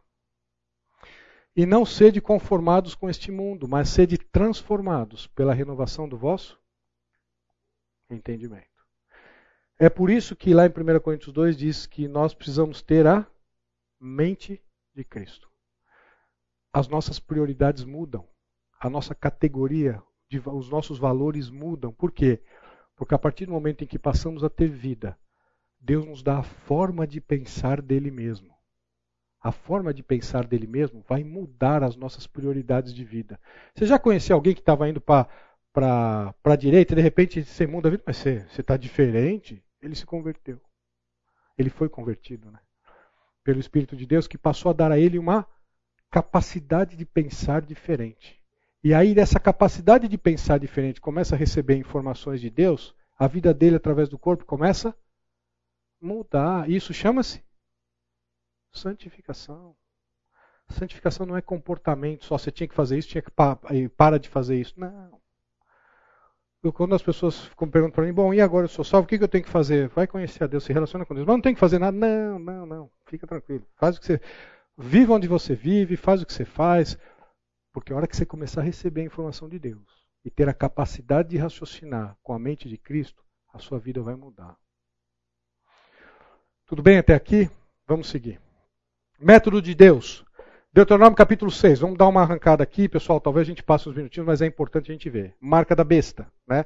E 1.55 1.65
não 1.65 1.85
sede 1.85 2.19
conformados 2.19 2.93
com 2.93 3.09
este 3.09 3.31
mundo, 3.31 3.69
mas 3.69 3.87
sede 3.87 4.17
transformados 4.17 5.27
pela 5.27 5.53
renovação 5.53 6.09
do 6.09 6.17
vosso 6.17 6.59
entendimento. 8.09 8.85
É 9.79 9.89
por 9.89 10.09
isso 10.09 10.35
que 10.35 10.53
lá 10.53 10.65
em 10.65 10.69
1 10.69 10.99
Coríntios 10.99 11.31
2 11.31 11.55
diz 11.55 11.85
que 11.85 12.05
nós 12.05 12.33
precisamos 12.33 12.81
ter 12.81 13.07
a 13.07 13.25
mente 13.97 14.61
de 14.93 15.05
Cristo. 15.05 15.49
As 16.73 16.89
nossas 16.89 17.17
prioridades 17.17 17.85
mudam, 17.85 18.27
a 18.77 18.89
nossa 18.89 19.15
categoria, 19.15 20.03
os 20.39 20.69
nossos 20.69 20.97
valores 20.97 21.49
mudam. 21.49 21.91
Por 21.91 22.11
quê? 22.11 22.41
Porque 22.95 23.13
a 23.13 23.19
partir 23.19 23.45
do 23.45 23.51
momento 23.51 23.83
em 23.83 23.87
que 23.87 23.99
passamos 23.99 24.43
a 24.43 24.49
ter 24.49 24.67
vida, 24.69 25.17
Deus 25.79 26.05
nos 26.05 26.23
dá 26.23 26.39
a 26.39 26.43
forma 26.43 27.05
de 27.05 27.19
pensar 27.21 27.81
dele 27.81 28.09
mesmo. 28.09 28.53
A 29.41 29.51
forma 29.51 29.93
de 29.93 30.01
pensar 30.01 30.47
dele 30.47 30.65
mesmo 30.65 31.03
vai 31.07 31.23
mudar 31.23 31.83
as 31.83 31.95
nossas 31.95 32.25
prioridades 32.25 32.93
de 32.93 33.03
vida. 33.03 33.39
Você 33.75 33.85
já 33.85 33.99
conheceu 33.99 34.35
alguém 34.35 34.55
que 34.55 34.61
estava 34.61 34.89
indo 34.89 34.99
para 34.99 35.27
para 35.71 36.33
a 36.45 36.55
direita, 36.55 36.93
e 36.93 36.95
de 36.95 37.01
repente 37.01 37.43
você 37.43 37.67
muda 37.67 37.89
a 37.89 37.91
vida, 37.91 38.03
mas 38.07 38.15
você 38.15 38.47
está 38.57 38.77
diferente. 38.77 39.61
Ele 39.81 39.93
se 39.93 40.05
converteu. 40.05 40.59
Ele 41.57 41.69
foi 41.69 41.89
convertido, 41.89 42.49
né? 42.49 42.59
Pelo 43.43 43.59
Espírito 43.59 43.93
de 43.93 44.05
Deus, 44.05 44.25
que 44.25 44.37
passou 44.37 44.69
a 44.69 44.73
dar 44.73 44.89
a 44.89 44.97
ele 44.97 45.19
uma 45.19 45.45
capacidade 46.09 46.95
de 46.95 47.05
pensar 47.05 47.61
diferente. 47.61 48.41
E 48.85 48.93
aí, 48.93 49.15
dessa 49.15 49.39
capacidade 49.39 50.07
de 50.07 50.15
pensar 50.15 50.59
diferente, 50.59 51.01
começa 51.01 51.33
a 51.33 51.37
receber 51.39 51.75
informações 51.75 52.39
de 52.39 52.51
Deus, 52.51 52.93
a 53.17 53.25
vida 53.25 53.51
dele 53.51 53.77
através 53.77 54.07
do 54.07 54.19
corpo 54.19 54.45
começa 54.45 54.89
a 54.89 54.95
mudar. 55.99 56.69
Isso 56.69 56.93
chama-se 56.93 57.43
santificação. 58.71 59.75
Santificação 60.69 61.25
não 61.25 61.35
é 61.35 61.41
comportamento 61.41 62.25
só, 62.25 62.37
você 62.37 62.51
tinha 62.51 62.67
que 62.67 62.75
fazer 62.75 62.99
isso, 62.99 63.07
tinha 63.07 63.23
que 63.23 63.31
pa 63.31 63.57
para 63.97 64.19
de 64.19 64.29
fazer 64.29 64.61
isso. 64.61 64.75
Não 64.77 65.19
quando 66.71 66.93
as 66.93 67.01
pessoas 67.01 67.45
ficam 67.45 67.67
perguntando 67.67 67.95
para 67.95 68.05
mim, 68.05 68.13
bom, 68.13 68.33
e 68.33 68.39
agora 68.39 68.65
eu 68.65 68.69
sou 68.69 68.85
salvo, 68.85 69.05
o 69.05 69.07
que, 69.07 69.15
eu 69.15 69.27
tenho 69.27 69.43
que 69.43 69.49
fazer? 69.49 69.87
Vai 69.89 70.05
conhecer 70.05 70.43
a 70.43 70.47
Deus, 70.47 70.63
se 70.63 70.73
relaciona 70.73 71.05
com 71.05 71.15
Deus. 71.15 71.25
Mas 71.25 71.35
não 71.35 71.41
tem 71.41 71.55
que 71.55 71.59
fazer 71.59 71.79
nada. 71.79 71.97
Não, 71.97 72.37
não, 72.39 72.65
não. 72.65 72.91
Fica 73.05 73.25
tranquilo. 73.25 73.65
Faz 73.77 73.97
o 73.97 73.99
que 73.99 74.05
você. 74.05 74.21
Viva 74.77 75.13
onde 75.13 75.27
você 75.27 75.55
vive, 75.55 75.95
faz 75.95 76.21
o 76.21 76.25
que 76.25 76.33
você 76.33 76.45
faz. 76.45 76.97
Porque 77.75 77.91
a 77.91 77.97
hora 77.97 78.07
que 78.07 78.15
você 78.15 78.25
começar 78.25 78.61
a 78.61 78.63
receber 78.63 79.01
a 79.01 79.03
informação 79.03 79.49
de 79.49 79.59
Deus 79.59 80.07
e 80.23 80.31
ter 80.31 80.47
a 80.47 80.53
capacidade 80.53 81.27
de 81.27 81.37
raciocinar 81.37 82.15
com 82.23 82.31
a 82.31 82.39
mente 82.39 82.69
de 82.69 82.77
Cristo, 82.77 83.21
a 83.53 83.59
sua 83.59 83.77
vida 83.77 84.01
vai 84.01 84.15
mudar. 84.15 84.55
Tudo 86.65 86.81
bem 86.81 86.99
até 86.99 87.13
aqui? 87.13 87.51
Vamos 87.85 88.07
seguir. 88.07 88.39
Método 89.19 89.61
de 89.61 89.75
Deus. 89.75 90.23
Deuteronômio 90.71 91.17
capítulo 91.17 91.51
6. 91.51 91.79
Vamos 91.79 91.97
dar 91.97 92.07
uma 92.07 92.21
arrancada 92.21 92.63
aqui, 92.63 92.87
pessoal. 92.87 93.19
Talvez 93.19 93.45
a 93.45 93.49
gente 93.49 93.61
passe 93.61 93.89
uns 93.89 93.95
minutinhos, 93.97 94.25
mas 94.25 94.41
é 94.41 94.45
importante 94.45 94.89
a 94.89 94.93
gente 94.93 95.09
ver. 95.09 95.35
Marca 95.41 95.75
da 95.75 95.83
besta. 95.83 96.31
Né? 96.47 96.63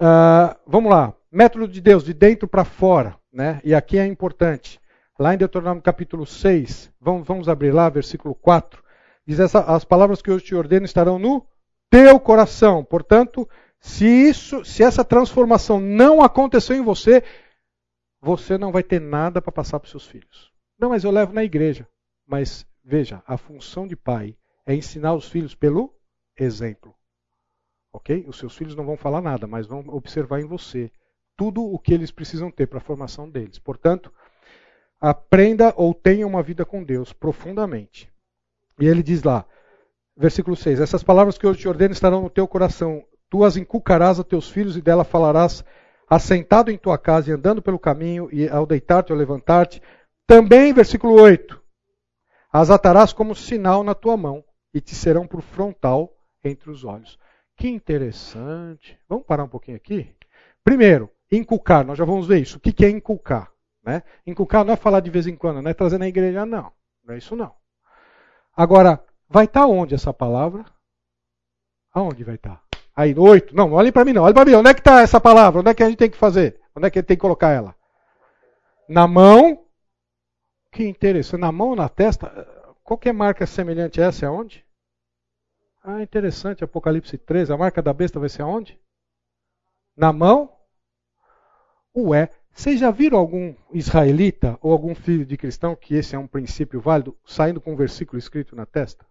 Uh, 0.00 0.54
vamos 0.64 0.92
lá. 0.92 1.12
Método 1.28 1.66
de 1.66 1.80
Deus, 1.80 2.04
de 2.04 2.14
dentro 2.14 2.46
para 2.46 2.64
fora. 2.64 3.18
Né? 3.32 3.60
E 3.64 3.74
aqui 3.74 3.98
é 3.98 4.06
importante. 4.06 4.80
Lá 5.18 5.34
em 5.34 5.38
Deuteronômio 5.38 5.82
capítulo 5.82 6.24
6, 6.24 6.92
vamos, 7.00 7.26
vamos 7.26 7.48
abrir 7.48 7.72
lá, 7.72 7.88
versículo 7.88 8.32
4. 8.32 8.89
Diz 9.30 9.38
essa, 9.38 9.60
as 9.60 9.84
palavras 9.84 10.20
que 10.20 10.28
hoje 10.28 10.46
te 10.46 10.56
ordeno 10.56 10.84
estarão 10.84 11.16
no 11.16 11.46
teu 11.88 12.18
coração. 12.18 12.84
Portanto, 12.84 13.48
se 13.78 14.04
isso, 14.04 14.64
se 14.64 14.82
essa 14.82 15.04
transformação 15.04 15.78
não 15.78 16.20
aconteceu 16.20 16.74
em 16.74 16.82
você, 16.82 17.22
você 18.20 18.58
não 18.58 18.72
vai 18.72 18.82
ter 18.82 19.00
nada 19.00 19.40
para 19.40 19.52
passar 19.52 19.78
para 19.78 19.84
os 19.84 19.92
seus 19.92 20.04
filhos. 20.04 20.52
Não, 20.76 20.88
mas 20.88 21.04
eu 21.04 21.12
levo 21.12 21.32
na 21.32 21.44
igreja. 21.44 21.86
Mas 22.26 22.66
veja, 22.82 23.22
a 23.24 23.36
função 23.36 23.86
de 23.86 23.94
pai 23.94 24.36
é 24.66 24.74
ensinar 24.74 25.14
os 25.14 25.28
filhos 25.28 25.54
pelo 25.54 25.94
exemplo. 26.36 26.92
Ok? 27.92 28.24
Os 28.26 28.36
seus 28.36 28.56
filhos 28.56 28.74
não 28.74 28.84
vão 28.84 28.96
falar 28.96 29.20
nada, 29.20 29.46
mas 29.46 29.64
vão 29.64 29.84
observar 29.90 30.40
em 30.40 30.44
você 30.44 30.90
tudo 31.36 31.62
o 31.62 31.78
que 31.78 31.94
eles 31.94 32.10
precisam 32.10 32.50
ter 32.50 32.66
para 32.66 32.78
a 32.78 32.82
formação 32.82 33.30
deles. 33.30 33.60
Portanto, 33.60 34.12
aprenda 35.00 35.72
ou 35.76 35.94
tenha 35.94 36.26
uma 36.26 36.42
vida 36.42 36.64
com 36.64 36.82
Deus 36.82 37.12
profundamente. 37.12 38.09
E 38.80 38.86
ele 38.86 39.02
diz 39.02 39.22
lá, 39.22 39.44
versículo 40.16 40.56
6: 40.56 40.80
Essas 40.80 41.02
palavras 41.02 41.36
que 41.36 41.46
eu 41.46 41.54
te 41.54 41.68
ordeno 41.68 41.92
estarão 41.92 42.22
no 42.22 42.30
teu 42.30 42.48
coração, 42.48 43.04
tu 43.28 43.44
as 43.44 43.56
inculcarás 43.56 44.18
a 44.18 44.24
teus 44.24 44.48
filhos 44.48 44.76
e 44.76 44.80
dela 44.80 45.04
falarás 45.04 45.62
assentado 46.08 46.70
em 46.70 46.78
tua 46.78 46.98
casa 46.98 47.30
e 47.30 47.32
andando 47.32 47.62
pelo 47.62 47.78
caminho, 47.78 48.28
e 48.32 48.48
ao 48.48 48.66
deitar-te 48.66 49.12
ou 49.12 49.18
levantar-te. 49.18 49.82
Também, 50.26 50.72
versículo 50.72 51.14
8: 51.20 51.60
As 52.52 52.70
atarás 52.70 53.12
como 53.12 53.34
sinal 53.34 53.84
na 53.84 53.94
tua 53.94 54.16
mão 54.16 54.42
e 54.72 54.80
te 54.80 54.94
serão 54.94 55.26
por 55.26 55.42
frontal 55.42 56.12
entre 56.42 56.70
os 56.70 56.84
olhos. 56.84 57.18
Que 57.56 57.68
interessante. 57.68 58.98
Vamos 59.08 59.26
parar 59.26 59.44
um 59.44 59.48
pouquinho 59.48 59.76
aqui? 59.76 60.10
Primeiro, 60.64 61.10
inculcar, 61.30 61.84
nós 61.84 61.98
já 61.98 62.04
vamos 62.04 62.26
ver 62.26 62.40
isso. 62.40 62.56
O 62.56 62.60
que 62.60 62.84
é 62.84 62.88
inculcar? 62.88 63.52
Né? 63.84 64.02
Inculcar 64.26 64.64
não 64.64 64.72
é 64.72 64.76
falar 64.76 65.00
de 65.00 65.10
vez 65.10 65.26
em 65.26 65.36
quando, 65.36 65.60
não 65.60 65.70
é 65.70 65.74
trazer 65.74 65.98
na 65.98 66.08
igreja, 66.08 66.46
não. 66.46 66.72
Não 67.04 67.14
é 67.14 67.18
isso 67.18 67.36
não. 67.36 67.59
Agora, 68.60 69.02
vai 69.26 69.46
estar 69.46 69.66
onde 69.66 69.94
essa 69.94 70.12
palavra? 70.12 70.66
Aonde 71.94 72.22
vai 72.22 72.34
estar? 72.34 72.62
Aí, 72.94 73.18
oito. 73.18 73.56
Não, 73.56 73.72
olhem 73.72 73.90
para 73.90 74.04
mim 74.04 74.12
não. 74.12 74.24
Olhem 74.24 74.34
para 74.34 74.44
mim. 74.44 74.54
Onde 74.54 74.68
é 74.68 74.74
que 74.74 74.80
está 74.80 75.00
essa 75.00 75.18
palavra? 75.18 75.60
Onde 75.60 75.70
é 75.70 75.74
que 75.74 75.82
a 75.82 75.88
gente 75.88 75.96
tem 75.96 76.10
que 76.10 76.16
fazer? 76.18 76.60
Onde 76.76 76.86
é 76.86 76.90
que 76.90 77.02
tem 77.02 77.16
que 77.16 77.22
colocar 77.22 77.52
ela? 77.52 77.74
Na 78.86 79.08
mão. 79.08 79.64
Que 80.70 80.86
interessante. 80.86 81.40
Na 81.40 81.50
mão 81.50 81.74
na 81.74 81.88
testa? 81.88 82.28
Qualquer 82.84 83.14
marca 83.14 83.46
semelhante 83.46 83.98
a 83.98 84.08
essa 84.08 84.26
é 84.26 84.28
onde? 84.28 84.62
Ah, 85.82 86.02
interessante, 86.02 86.62
Apocalipse 86.62 87.16
13, 87.16 87.54
a 87.54 87.56
marca 87.56 87.80
da 87.80 87.94
besta 87.94 88.20
vai 88.20 88.28
ser 88.28 88.42
aonde? 88.42 88.78
Na 89.96 90.12
mão? 90.12 90.54
Ué, 91.96 92.28
vocês 92.60 92.78
já 92.78 92.90
viram 92.90 93.18
algum 93.18 93.54
israelita 93.72 94.58
ou 94.60 94.70
algum 94.70 94.94
filho 94.94 95.24
de 95.24 95.34
cristão 95.38 95.74
que 95.74 95.94
esse 95.94 96.14
é 96.14 96.18
um 96.18 96.26
princípio 96.26 96.78
válido, 96.78 97.16
saindo 97.24 97.58
com 97.58 97.72
um 97.72 97.76
versículo 97.76 98.18
escrito 98.18 98.54
na 98.54 98.66
testa? 98.66 99.06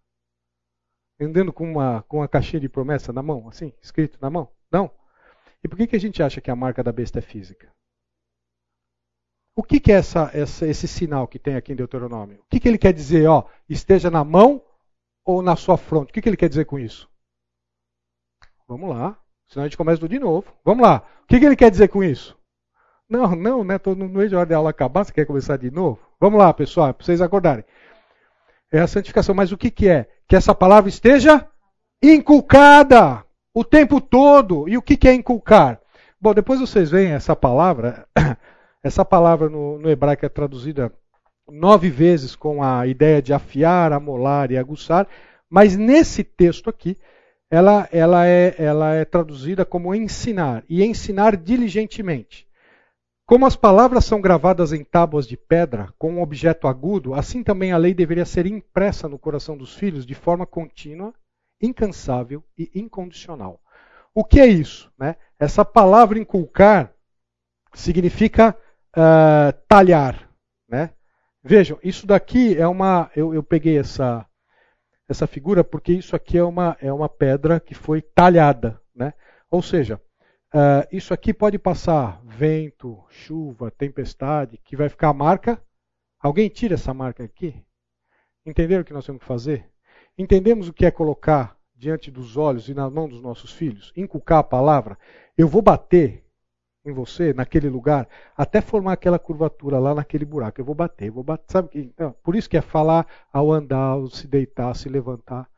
Andando 1.19 1.51
com 1.51 1.63
uma, 1.63 2.03
com 2.03 2.17
uma 2.17 2.27
caixinha 2.27 2.59
de 2.59 2.69
promessa 2.69 3.11
na 3.11 3.23
mão, 3.23 3.47
assim, 3.49 3.73
escrito 3.81 4.19
na 4.21 4.29
mão? 4.29 4.51
Não. 4.71 4.91
E 5.63 5.67
por 5.67 5.77
que, 5.77 5.87
que 5.87 5.95
a 5.95 5.99
gente 5.99 6.21
acha 6.21 6.39
que 6.39 6.51
a 6.51 6.55
marca 6.55 6.83
da 6.83 6.91
besta 6.91 7.17
é 7.17 7.21
física? 7.23 7.73
O 9.55 9.63
que, 9.63 9.79
que 9.79 9.91
é 9.91 9.95
essa, 9.95 10.29
essa, 10.31 10.67
esse 10.67 10.87
sinal 10.87 11.27
que 11.27 11.39
tem 11.39 11.55
aqui 11.55 11.73
em 11.73 11.75
Deuteronômio? 11.75 12.41
O 12.41 12.45
que, 12.51 12.59
que 12.59 12.67
ele 12.67 12.77
quer 12.77 12.93
dizer? 12.93 13.27
Ó, 13.27 13.45
esteja 13.67 14.11
na 14.11 14.23
mão 14.23 14.63
ou 15.25 15.41
na 15.41 15.55
sua 15.55 15.75
fronte. 15.75 16.11
O 16.11 16.13
que, 16.13 16.21
que 16.21 16.29
ele 16.29 16.37
quer 16.37 16.49
dizer 16.49 16.65
com 16.65 16.77
isso? 16.77 17.09
Vamos 18.67 18.91
lá. 18.91 19.19
Senão 19.47 19.65
a 19.65 19.67
gente 19.67 19.75
começa 19.75 19.99
tudo 19.99 20.11
de 20.11 20.19
novo. 20.19 20.55
Vamos 20.63 20.83
lá. 20.83 21.03
O 21.23 21.25
que, 21.25 21.39
que 21.39 21.45
ele 21.47 21.55
quer 21.55 21.71
dizer 21.71 21.87
com 21.87 22.03
isso? 22.03 22.38
Não, 23.09 23.35
não, 23.35 23.63
né? 23.63 23.77
Tô 23.79 23.95
no 23.95 24.07
meio 24.07 24.29
de 24.29 24.35
hora 24.35 24.45
de 24.45 24.53
aula 24.53 24.69
acabar, 24.69 25.03
você 25.03 25.11
quer 25.11 25.25
começar 25.25 25.57
de 25.57 25.71
novo? 25.71 25.99
Vamos 26.19 26.39
lá, 26.39 26.53
pessoal, 26.53 26.93
para 26.93 27.03
vocês 27.03 27.21
acordarem. 27.21 27.65
É 28.71 28.79
a 28.79 28.87
santificação. 28.87 29.33
Mas 29.33 29.51
o 29.51 29.57
que, 29.57 29.71
que 29.71 29.87
é? 29.87 30.07
Que 30.27 30.35
essa 30.35 30.53
palavra 30.53 30.89
esteja 30.89 31.47
inculcada 32.03 33.25
o 33.53 33.63
tempo 33.63 33.99
todo. 33.99 34.69
E 34.69 34.77
o 34.77 34.81
que, 34.81 34.95
que 34.95 35.07
é 35.07 35.13
inculcar? 35.13 35.81
Bom, 36.21 36.33
depois 36.33 36.59
vocês 36.59 36.91
veem 36.91 37.13
essa 37.13 37.35
palavra. 37.35 38.07
Essa 38.81 39.03
palavra 39.03 39.49
no, 39.49 39.77
no 39.77 39.89
hebraico 39.89 40.25
é 40.25 40.29
traduzida 40.29 40.89
nove 41.51 41.89
vezes 41.89 42.35
com 42.35 42.63
a 42.63 42.87
ideia 42.87 43.21
de 43.21 43.33
afiar, 43.33 43.91
amolar 43.91 44.51
e 44.51 44.57
aguçar, 44.57 45.05
mas 45.49 45.75
nesse 45.75 46.23
texto 46.23 46.69
aqui, 46.69 46.95
ela, 47.51 47.89
ela, 47.91 48.25
é, 48.25 48.55
ela 48.57 48.93
é 48.93 49.03
traduzida 49.03 49.65
como 49.65 49.93
ensinar, 49.93 50.63
e 50.69 50.81
ensinar 50.83 51.35
diligentemente. 51.35 52.47
Como 53.29 53.45
as 53.45 53.55
palavras 53.55 54.05
são 54.05 54.19
gravadas 54.19 54.73
em 54.73 54.83
tábuas 54.83 55.27
de 55.27 55.37
pedra, 55.37 55.93
com 55.99 56.13
um 56.13 56.21
objeto 56.23 56.67
agudo, 56.67 57.13
assim 57.13 57.43
também 57.43 57.71
a 57.71 57.77
lei 57.77 57.93
deveria 57.93 58.25
ser 58.25 58.47
impressa 58.47 59.07
no 59.07 59.19
coração 59.19 59.55
dos 59.55 59.75
filhos 59.75 60.03
de 60.03 60.15
forma 60.15 60.47
contínua, 60.47 61.13
incansável 61.61 62.43
e 62.57 62.71
incondicional. 62.73 63.61
O 64.15 64.23
que 64.23 64.39
é 64.39 64.47
isso? 64.47 64.91
Né? 64.97 65.15
Essa 65.37 65.63
palavra 65.63 66.17
inculcar 66.17 66.91
significa 67.71 68.57
uh, 68.97 69.53
talhar. 69.67 70.27
Né? 70.67 70.89
Vejam, 71.43 71.77
isso 71.83 72.07
daqui 72.07 72.57
é 72.57 72.67
uma. 72.67 73.11
Eu, 73.15 73.31
eu 73.31 73.43
peguei 73.43 73.77
essa, 73.77 74.25
essa 75.07 75.27
figura 75.27 75.63
porque 75.63 75.93
isso 75.93 76.15
aqui 76.15 76.35
é 76.35 76.43
uma, 76.43 76.75
é 76.81 76.91
uma 76.91 77.07
pedra 77.07 77.59
que 77.59 77.75
foi 77.75 78.01
talhada. 78.01 78.81
Né? 78.95 79.13
Ou 79.51 79.61
seja, 79.61 80.01
uh, 80.53 80.87
isso 80.91 81.13
aqui 81.13 81.33
pode 81.33 81.57
passar 81.57 82.21
vento, 82.23 83.03
chuva, 83.09 83.71
tempestade, 83.71 84.59
que 84.63 84.75
vai 84.75 84.89
ficar 84.89 85.09
a 85.09 85.13
marca. 85.13 85.61
Alguém 86.19 86.49
tira 86.49 86.75
essa 86.75 86.93
marca 86.93 87.23
aqui? 87.23 87.55
Entenderam 88.45 88.81
o 88.81 88.85
que 88.85 88.93
nós 88.93 89.05
temos 89.05 89.21
que 89.21 89.27
fazer? 89.27 89.69
Entendemos 90.17 90.67
o 90.67 90.73
que 90.73 90.85
é 90.85 90.91
colocar 90.91 91.57
diante 91.75 92.11
dos 92.11 92.35
olhos 92.35 92.67
e 92.67 92.73
na 92.73 92.89
mão 92.89 93.07
dos 93.07 93.21
nossos 93.21 93.53
filhos? 93.53 93.93
Inculcar 93.95 94.39
a 94.39 94.43
palavra? 94.43 94.97
Eu 95.37 95.47
vou 95.47 95.61
bater 95.61 96.25
em 96.85 96.91
você, 96.91 97.33
naquele 97.33 97.69
lugar, 97.69 98.07
até 98.35 98.61
formar 98.61 98.93
aquela 98.93 99.19
curvatura 99.19 99.79
lá 99.79 99.93
naquele 99.93 100.25
buraco. 100.25 100.59
Eu 100.59 100.65
vou 100.65 100.75
bater, 100.75 101.07
eu 101.07 101.13
vou 101.13 101.23
bater. 101.23 101.51
Sabe? 101.51 101.69
Então, 101.73 102.15
por 102.23 102.35
isso 102.35 102.49
que 102.49 102.57
é 102.57 102.61
falar 102.61 103.07
ao 103.31 103.51
andar, 103.51 103.77
ao 103.77 104.07
se 104.09 104.27
deitar, 104.27 104.73
se 104.75 104.89
levantar. 104.89 105.49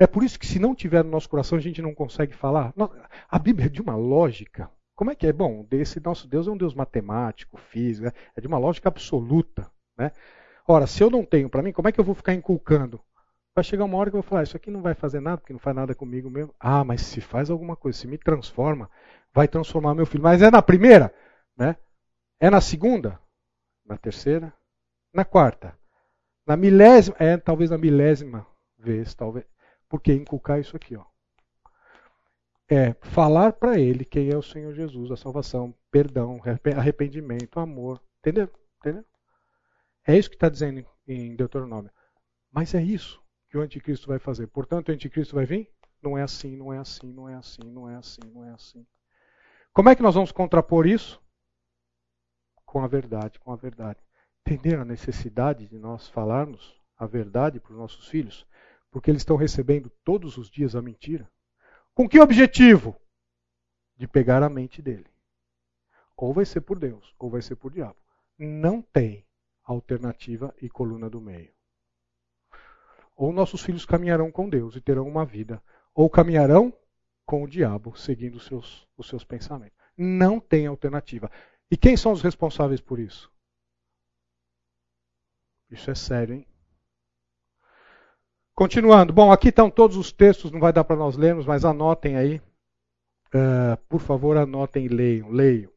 É 0.00 0.06
por 0.06 0.24
isso 0.24 0.38
que 0.40 0.46
se 0.46 0.58
não 0.58 0.74
tiver 0.74 1.04
no 1.04 1.10
nosso 1.10 1.28
coração, 1.28 1.58
a 1.58 1.60
gente 1.60 1.82
não 1.82 1.94
consegue 1.94 2.32
falar. 2.32 2.72
A 3.28 3.38
Bíblia 3.38 3.66
é 3.66 3.68
de 3.68 3.82
uma 3.82 3.94
lógica. 3.94 4.70
Como 4.96 5.10
é 5.10 5.14
que 5.14 5.26
é? 5.26 5.32
Bom, 5.32 5.66
esse 5.72 6.00
nosso 6.00 6.26
Deus 6.26 6.48
é 6.48 6.50
um 6.50 6.56
Deus 6.56 6.74
matemático, 6.74 7.58
físico, 7.58 8.06
né? 8.06 8.12
é 8.34 8.40
de 8.40 8.46
uma 8.46 8.56
lógica 8.56 8.88
absoluta. 8.88 9.70
Né? 9.98 10.10
Ora, 10.66 10.86
se 10.86 11.02
eu 11.02 11.10
não 11.10 11.22
tenho 11.22 11.50
para 11.50 11.62
mim, 11.62 11.70
como 11.70 11.86
é 11.86 11.92
que 11.92 12.00
eu 12.00 12.04
vou 12.04 12.14
ficar 12.14 12.32
inculcando? 12.32 12.98
Vai 13.54 13.62
chegar 13.62 13.84
uma 13.84 13.98
hora 13.98 14.08
que 14.08 14.16
eu 14.16 14.22
vou 14.22 14.28
falar, 14.28 14.42
isso 14.42 14.56
aqui 14.56 14.70
não 14.70 14.80
vai 14.80 14.94
fazer 14.94 15.20
nada, 15.20 15.36
porque 15.36 15.52
não 15.52 15.60
faz 15.60 15.76
nada 15.76 15.94
comigo 15.94 16.30
mesmo. 16.30 16.54
Ah, 16.58 16.82
mas 16.82 17.02
se 17.02 17.20
faz 17.20 17.50
alguma 17.50 17.76
coisa, 17.76 17.98
se 17.98 18.06
me 18.06 18.16
transforma, 18.16 18.88
vai 19.34 19.46
transformar 19.46 19.94
meu 19.94 20.06
filho. 20.06 20.22
Mas 20.22 20.40
é 20.40 20.50
na 20.50 20.62
primeira, 20.62 21.12
né? 21.54 21.76
É 22.38 22.48
na 22.48 22.62
segunda, 22.62 23.20
na 23.84 23.98
terceira, 23.98 24.50
na 25.12 25.26
quarta, 25.26 25.76
na 26.46 26.56
milésima, 26.56 27.16
é 27.18 27.36
talvez 27.36 27.68
na 27.68 27.76
milésima 27.76 28.46
vez, 28.78 29.14
talvez. 29.14 29.44
Porque 29.90 30.14
inculcar 30.14 30.60
isso 30.60 30.76
aqui, 30.76 30.96
ó. 30.96 31.04
É 32.70 32.94
falar 33.02 33.52
para 33.52 33.78
ele 33.78 34.04
quem 34.04 34.30
é 34.30 34.36
o 34.36 34.42
Senhor 34.42 34.72
Jesus, 34.72 35.10
a 35.10 35.16
salvação, 35.16 35.74
perdão, 35.90 36.40
arrependimento, 36.76 37.58
amor. 37.58 38.00
Entendeu? 38.20 38.48
Entendeu? 38.78 39.04
É 40.06 40.16
isso 40.16 40.30
que 40.30 40.36
está 40.36 40.48
dizendo 40.48 40.86
em 41.06 41.34
Deuteronômio. 41.34 41.90
Mas 42.52 42.72
é 42.72 42.80
isso 42.80 43.20
que 43.48 43.58
o 43.58 43.60
anticristo 43.60 44.06
vai 44.06 44.20
fazer. 44.20 44.46
Portanto, 44.46 44.88
o 44.88 44.92
anticristo 44.92 45.34
vai 45.34 45.44
vir? 45.44 45.68
Não 46.00 46.16
é 46.16 46.22
assim, 46.22 46.56
não 46.56 46.72
é 46.72 46.78
assim, 46.78 47.12
não 47.12 47.28
é 47.28 47.34
assim, 47.34 47.62
não 47.64 47.90
é 47.90 47.96
assim, 47.96 48.20
não 48.32 48.44
é 48.44 48.50
assim. 48.52 48.86
Como 49.72 49.88
é 49.88 49.96
que 49.96 50.02
nós 50.02 50.14
vamos 50.14 50.30
contrapor 50.30 50.86
isso? 50.86 51.20
Com 52.64 52.82
a 52.84 52.86
verdade, 52.86 53.40
com 53.40 53.52
a 53.52 53.56
verdade. 53.56 53.98
Entender 54.46 54.78
a 54.78 54.84
necessidade 54.84 55.66
de 55.66 55.78
nós 55.78 56.08
falarmos 56.08 56.80
a 56.96 57.06
verdade 57.06 57.58
para 57.58 57.72
os 57.72 57.78
nossos 57.78 58.08
filhos? 58.08 58.46
Porque 58.90 59.10
eles 59.10 59.22
estão 59.22 59.36
recebendo 59.36 59.90
todos 60.04 60.36
os 60.36 60.50
dias 60.50 60.74
a 60.74 60.82
mentira. 60.82 61.30
Com 61.94 62.08
que 62.08 62.18
objetivo? 62.18 62.96
De 63.96 64.08
pegar 64.08 64.42
a 64.42 64.48
mente 64.48 64.82
dele. 64.82 65.06
Ou 66.16 66.32
vai 66.32 66.44
ser 66.44 66.60
por 66.60 66.78
Deus, 66.78 67.14
ou 67.18 67.30
vai 67.30 67.40
ser 67.40 67.56
por 67.56 67.72
diabo. 67.72 67.96
Não 68.38 68.82
tem 68.82 69.24
alternativa 69.64 70.54
e 70.60 70.68
coluna 70.68 71.08
do 71.08 71.20
meio. 71.20 71.52
Ou 73.16 73.32
nossos 73.32 73.62
filhos 73.62 73.84
caminharão 73.84 74.30
com 74.30 74.48
Deus 74.48 74.76
e 74.76 74.80
terão 74.80 75.06
uma 75.06 75.24
vida, 75.24 75.62
ou 75.94 76.08
caminharão 76.08 76.72
com 77.26 77.44
o 77.44 77.48
diabo, 77.48 77.96
seguindo 77.96 78.36
os 78.36 78.46
seus, 78.46 78.88
os 78.96 79.06
seus 79.08 79.24
pensamentos. 79.24 79.78
Não 79.96 80.40
tem 80.40 80.66
alternativa. 80.66 81.30
E 81.70 81.76
quem 81.76 81.96
são 81.96 82.12
os 82.12 82.22
responsáveis 82.22 82.80
por 82.80 82.98
isso? 82.98 83.30
Isso 85.70 85.90
é 85.90 85.94
sério, 85.94 86.34
hein? 86.34 86.46
Continuando. 88.60 89.10
Bom, 89.10 89.32
aqui 89.32 89.48
estão 89.48 89.70
todos 89.70 89.96
os 89.96 90.12
textos, 90.12 90.52
não 90.52 90.60
vai 90.60 90.70
dar 90.70 90.84
para 90.84 90.94
nós 90.94 91.16
lermos, 91.16 91.46
mas 91.46 91.64
anotem 91.64 92.18
aí. 92.18 92.42
Uh, 93.34 93.74
por 93.88 94.00
favor, 94.00 94.36
anotem 94.36 94.84
e 94.84 94.88
leiam. 94.88 95.30
Leiam. 95.30 95.70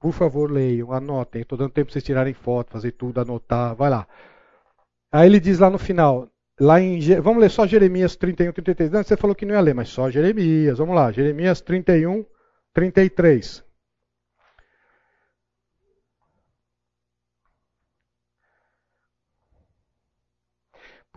Por 0.00 0.12
favor, 0.14 0.50
leiam, 0.50 0.90
anotem. 0.90 1.42
Estou 1.42 1.58
dando 1.58 1.70
tempo 1.70 1.88
para 1.88 1.92
vocês 1.92 2.02
tirarem 2.02 2.32
foto, 2.32 2.70
fazer 2.70 2.92
tudo, 2.92 3.20
anotar. 3.20 3.74
Vai 3.74 3.90
lá. 3.90 4.08
Aí 5.12 5.28
ele 5.28 5.38
diz 5.38 5.58
lá 5.58 5.68
no 5.68 5.76
final, 5.76 6.30
lá 6.58 6.80
em, 6.80 6.98
vamos 7.20 7.42
ler 7.42 7.50
só 7.50 7.66
Jeremias 7.66 8.16
31, 8.16 8.52
33. 8.52 8.90
Não, 8.90 9.02
você 9.02 9.14
falou 9.14 9.36
que 9.36 9.44
não 9.44 9.54
ia 9.54 9.60
ler, 9.60 9.74
mas 9.74 9.90
só 9.90 10.08
Jeremias. 10.08 10.78
Vamos 10.78 10.96
lá, 10.96 11.12
Jeremias 11.12 11.60
31, 11.60 12.24
33. 12.72 13.62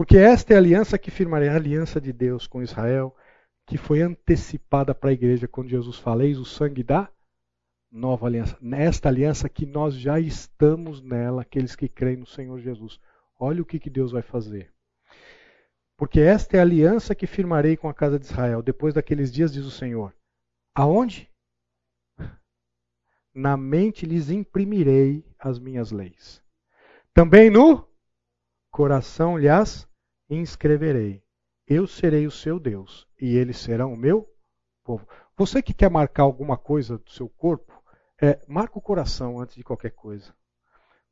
Porque 0.02 0.18
esta 0.18 0.54
é 0.54 0.56
a 0.56 0.60
aliança 0.60 0.98
que 0.98 1.12
firmarei, 1.12 1.48
a 1.48 1.56
aliança 1.56 2.02
de 2.02 2.12
Deus 2.12 2.48
com 2.48 2.64
Israel, 2.64 3.16
que 3.68 3.78
foi 3.78 4.02
antecipada 4.02 4.96
para 4.96 5.12
a 5.12 5.14
igreja 5.14 5.48
quando 5.48 5.70
Jesus 5.70 6.00
fala, 6.00 6.26
eis 6.26 6.40
o 6.40 6.44
sangue 6.44 6.82
da 6.82 7.08
nova 7.92 8.26
aliança. 8.26 8.58
Nesta 8.60 9.10
aliança 9.10 9.48
que 9.48 9.64
nós 9.64 9.94
já 9.94 10.20
estamos 10.20 11.04
nela, 11.04 11.44
aqueles 11.44 11.76
que 11.76 11.88
creem 11.88 12.18
no 12.18 12.26
Senhor 12.26 12.60
Jesus. 12.60 13.00
Olha 13.40 13.62
o 13.62 13.66
que, 13.66 13.78
que 13.78 13.92
Deus 13.92 14.12
vai 14.12 14.24
fazer. 14.24 14.74
Porque 15.96 16.20
esta 16.20 16.58
é 16.58 16.60
a 16.60 16.64
aliança 16.64 17.14
que 17.14 17.28
firmarei 17.28 17.78
com 17.78 17.88
a 17.88 17.94
casa 17.94 18.18
de 18.18 18.26
Israel, 18.26 18.64
depois 18.64 18.96
daqueles 18.96 19.32
dias, 19.32 19.54
diz 19.54 19.66
o 19.66 19.72
Senhor. 19.72 20.16
Aonde? 20.74 21.30
Na 23.36 23.56
mente 23.56 24.08
lhes 24.08 24.32
imprimirei 24.32 25.24
as 25.38 25.60
minhas 25.60 25.92
leis. 25.92 26.42
Também 27.14 27.52
no 27.52 27.88
coração 28.72 29.38
lhes 29.38 29.91
inscreverei. 30.36 31.22
Eu 31.68 31.86
serei 31.86 32.26
o 32.26 32.32
seu 32.32 32.60
Deus 32.60 33.08
e 33.20 33.36
eles 33.36 33.58
serão 33.58 33.94
o 33.94 33.98
meu 33.98 34.28
povo. 34.84 35.08
Você 35.38 35.62
que 35.62 35.74
quer 35.74 35.90
marcar 35.90 36.24
alguma 36.24 36.58
coisa 36.58 36.98
do 36.98 37.10
seu 37.10 37.30
corpo, 37.30 37.72
é, 38.22 38.40
marca 38.48 38.78
o 38.78 38.82
coração 38.82 39.40
antes 39.40 39.56
de 39.56 39.64
qualquer 39.64 39.92
coisa. 39.92 40.34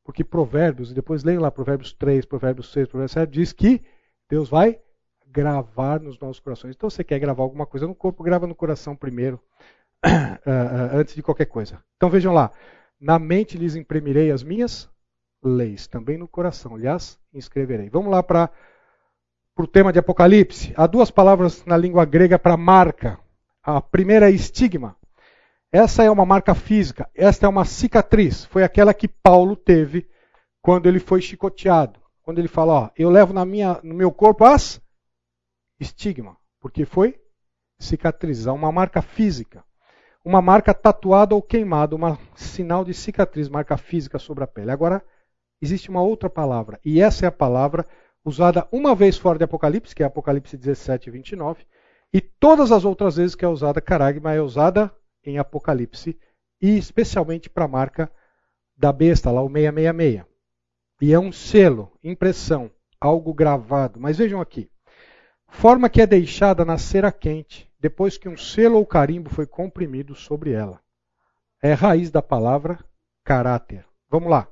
Porque 0.04 0.24
Provérbios, 0.24 0.90
e 0.90 0.94
depois 0.94 1.22
leia 1.22 1.40
lá 1.40 1.50
Provérbios 1.50 1.92
3, 1.92 2.24
Provérbios 2.24 2.72
6, 2.72 2.88
Provérbios 2.88 3.12
7, 3.12 3.30
diz 3.30 3.52
que 3.52 3.84
Deus 4.28 4.48
vai 4.48 4.80
gravar 5.26 6.00
nos 6.00 6.18
nossos 6.18 6.40
corações. 6.40 6.74
Então 6.74 6.90
você 6.90 7.04
quer 7.04 7.18
gravar 7.18 7.42
alguma 7.42 7.66
coisa 7.66 7.86
no 7.86 7.94
corpo, 7.94 8.22
grava 8.22 8.46
no 8.46 8.54
coração 8.54 8.96
primeiro, 8.96 9.40
antes 10.92 11.14
de 11.14 11.22
qualquer 11.22 11.46
coisa. 11.46 11.82
Então 11.96 12.10
vejam 12.10 12.32
lá. 12.32 12.50
Na 13.00 13.18
mente 13.18 13.56
lhes 13.56 13.76
imprimirei 13.76 14.30
as 14.30 14.42
minhas 14.42 14.90
leis, 15.42 15.86
também 15.86 16.18
no 16.18 16.28
coração 16.28 16.76
lhes 16.76 17.18
inscreverei. 17.32 17.88
Vamos 17.88 18.10
lá 18.10 18.22
para 18.22 18.50
o 19.64 19.68
tema 19.68 19.92
de 19.92 19.98
Apocalipse. 19.98 20.72
Há 20.76 20.86
duas 20.86 21.10
palavras 21.10 21.64
na 21.64 21.76
língua 21.76 22.04
grega 22.04 22.38
para 22.38 22.56
marca. 22.56 23.18
A 23.62 23.80
primeira 23.80 24.30
é 24.30 24.34
estigma. 24.34 24.96
Essa 25.72 26.02
é 26.02 26.10
uma 26.10 26.26
marca 26.26 26.54
física, 26.54 27.08
esta 27.14 27.46
é 27.46 27.48
uma 27.48 27.64
cicatriz. 27.64 28.44
Foi 28.46 28.64
aquela 28.64 28.92
que 28.92 29.06
Paulo 29.06 29.54
teve 29.54 30.08
quando 30.60 30.86
ele 30.86 30.98
foi 30.98 31.20
chicoteado. 31.20 32.00
Quando 32.22 32.38
ele 32.38 32.48
fala, 32.48 32.72
ó, 32.72 32.90
eu 32.96 33.08
levo 33.08 33.32
na 33.32 33.44
minha, 33.44 33.78
no 33.82 33.94
meu 33.94 34.10
corpo 34.10 34.44
as 34.44 34.80
estigma, 35.78 36.36
porque 36.60 36.84
foi 36.84 37.20
cicatrizar, 37.78 38.54
uma 38.54 38.70
marca 38.70 39.00
física. 39.00 39.64
Uma 40.24 40.42
marca 40.42 40.74
tatuada 40.74 41.34
ou 41.34 41.40
queimada, 41.40 41.96
um 41.96 42.16
sinal 42.34 42.84
de 42.84 42.92
cicatriz, 42.92 43.48
marca 43.48 43.76
física 43.76 44.18
sobre 44.18 44.44
a 44.44 44.46
pele. 44.46 44.70
Agora, 44.70 45.02
existe 45.62 45.88
uma 45.88 46.02
outra 46.02 46.28
palavra, 46.28 46.78
e 46.84 47.00
essa 47.00 47.24
é 47.24 47.28
a 47.28 47.32
palavra 47.32 47.86
usada 48.24 48.66
uma 48.70 48.94
vez 48.94 49.16
fora 49.16 49.38
de 49.38 49.44
Apocalipse, 49.44 49.94
que 49.94 50.02
é 50.02 50.06
Apocalipse 50.06 50.56
17 50.56 51.08
e 51.08 51.12
29, 51.12 51.64
e 52.12 52.20
todas 52.20 52.72
as 52.72 52.84
outras 52.84 53.16
vezes 53.16 53.34
que 53.34 53.44
é 53.44 53.48
usada 53.48 53.80
caragma 53.80 54.32
é 54.34 54.40
usada 54.40 54.92
em 55.24 55.38
Apocalipse, 55.38 56.18
e 56.60 56.76
especialmente 56.76 57.48
para 57.48 57.64
a 57.64 57.68
marca 57.68 58.10
da 58.76 58.92
besta, 58.92 59.30
lá 59.30 59.42
o 59.42 59.48
666. 59.50 60.24
E 61.00 61.12
é 61.12 61.18
um 61.18 61.32
selo, 61.32 61.92
impressão, 62.04 62.70
algo 63.00 63.32
gravado. 63.32 63.98
Mas 63.98 64.18
vejam 64.18 64.40
aqui. 64.40 64.70
Forma 65.48 65.88
que 65.88 66.02
é 66.02 66.06
deixada 66.06 66.64
na 66.64 66.78
cera 66.78 67.10
quente, 67.10 67.70
depois 67.80 68.18
que 68.18 68.28
um 68.28 68.36
selo 68.36 68.76
ou 68.76 68.86
carimbo 68.86 69.30
foi 69.30 69.46
comprimido 69.46 70.14
sobre 70.14 70.52
ela. 70.52 70.80
É 71.62 71.72
a 71.72 71.76
raiz 71.76 72.10
da 72.10 72.22
palavra 72.22 72.78
caráter. 73.24 73.84
Vamos 74.08 74.30
lá. 74.30 74.48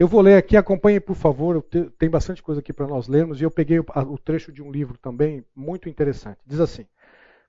Eu 0.00 0.08
vou 0.08 0.22
ler 0.22 0.38
aqui, 0.38 0.56
acompanhe 0.56 0.98
por 0.98 1.14
favor, 1.14 1.62
tem 1.98 2.08
bastante 2.08 2.42
coisa 2.42 2.62
aqui 2.62 2.72
para 2.72 2.86
nós 2.86 3.06
lermos, 3.06 3.38
e 3.38 3.44
eu 3.44 3.50
peguei 3.50 3.78
o 3.78 4.16
trecho 4.16 4.50
de 4.50 4.62
um 4.62 4.72
livro 4.72 4.96
também 4.96 5.44
muito 5.54 5.90
interessante. 5.90 6.38
Diz 6.46 6.58
assim: 6.58 6.86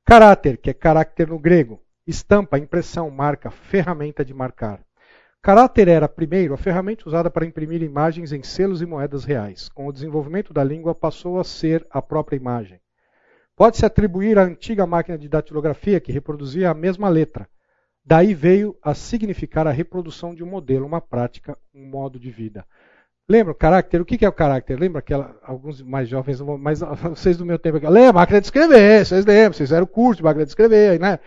Caráter, 0.03 0.57
que 0.57 0.69
é 0.69 0.73
caráter 0.73 1.29
no 1.29 1.39
grego, 1.39 1.81
estampa, 2.05 2.59
impressão, 2.59 3.09
marca, 3.09 3.49
ferramenta 3.49 4.25
de 4.25 4.33
marcar. 4.33 4.83
Caráter 5.41 5.87
era, 5.87 6.09
primeiro, 6.09 6.53
a 6.53 6.57
ferramenta 6.57 7.07
usada 7.07 7.31
para 7.31 7.45
imprimir 7.45 7.81
imagens 7.81 8.33
em 8.33 8.43
selos 8.43 8.81
e 8.81 8.85
moedas 8.85 9.23
reais. 9.23 9.69
Com 9.69 9.87
o 9.87 9.93
desenvolvimento 9.93 10.51
da 10.51 10.61
língua, 10.61 10.93
passou 10.93 11.39
a 11.39 11.45
ser 11.45 11.87
a 11.89 12.01
própria 12.01 12.35
imagem. 12.35 12.81
Pode-se 13.55 13.85
atribuir 13.85 14.37
à 14.37 14.43
antiga 14.43 14.85
máquina 14.85 15.17
de 15.17 15.29
datilografia 15.29 16.01
que 16.01 16.11
reproduzia 16.11 16.69
a 16.69 16.73
mesma 16.73 17.07
letra, 17.07 17.47
Daí 18.03 18.33
veio 18.33 18.77
a 18.81 18.93
significar 18.93 19.67
a 19.67 19.71
reprodução 19.71 20.33
de 20.33 20.43
um 20.43 20.47
modelo, 20.47 20.85
uma 20.85 20.99
prática, 20.99 21.57
um 21.73 21.85
modo 21.85 22.19
de 22.19 22.31
vida. 22.31 22.65
Lembra 23.29 23.53
o 23.53 23.55
caráter? 23.55 24.01
O 24.01 24.05
que 24.05 24.25
é 24.25 24.27
o 24.27 24.33
caráter? 24.33 24.77
Lembra 24.79 24.99
aquela. 24.99 25.37
Alguns 25.43 25.81
mais 25.81 26.09
jovens, 26.09 26.41
mas 26.59 26.81
vocês 27.09 27.37
do 27.37 27.45
meu 27.45 27.57
tempo. 27.57 27.77
Lembra? 27.77 28.13
Máquina 28.21 28.41
de 28.41 28.47
escrever, 28.47 29.05
vocês 29.05 29.25
lembram, 29.25 29.53
vocês 29.53 29.69
fizeram 29.69 29.85
curso 29.85 30.17
de 30.17 30.23
máquina 30.23 30.43
de 30.43 30.51
escrever, 30.51 30.99
né? 30.99 31.19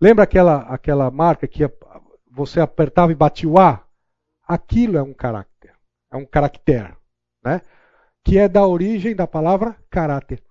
Lembra 0.00 0.24
aquela, 0.24 0.62
aquela 0.62 1.10
marca 1.10 1.46
que 1.46 1.62
você 2.30 2.60
apertava 2.60 3.12
e 3.12 3.14
batia 3.14 3.48
o 3.48 3.58
A? 3.58 3.86
Aquilo 4.46 4.98
é 4.98 5.02
um 5.02 5.14
caráter. 5.14 5.72
É 6.12 6.16
um 6.16 6.26
caractere, 6.26 6.94
né? 7.44 7.60
Que 8.24 8.38
é 8.38 8.48
da 8.48 8.66
origem 8.66 9.14
da 9.14 9.26
palavra 9.26 9.76
caráter. 9.88 10.42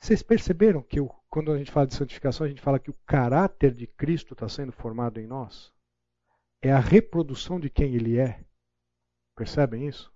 Vocês 0.00 0.22
perceberam 0.22 0.82
que 0.82 1.00
o 1.00 1.10
quando 1.30 1.52
a 1.52 1.58
gente 1.58 1.70
fala 1.70 1.86
de 1.86 1.94
santificação, 1.94 2.46
a 2.46 2.48
gente 2.48 2.60
fala 2.60 2.78
que 2.78 2.90
o 2.90 2.96
caráter 3.06 3.72
de 3.72 3.86
Cristo 3.86 4.32
está 4.32 4.48
sendo 4.48 4.72
formado 4.72 5.20
em 5.20 5.26
nós. 5.26 5.72
É 6.62 6.72
a 6.72 6.80
reprodução 6.80 7.60
de 7.60 7.68
quem 7.68 7.94
ele 7.94 8.18
é. 8.18 8.40
Percebem 9.36 9.86
isso? 9.86 10.10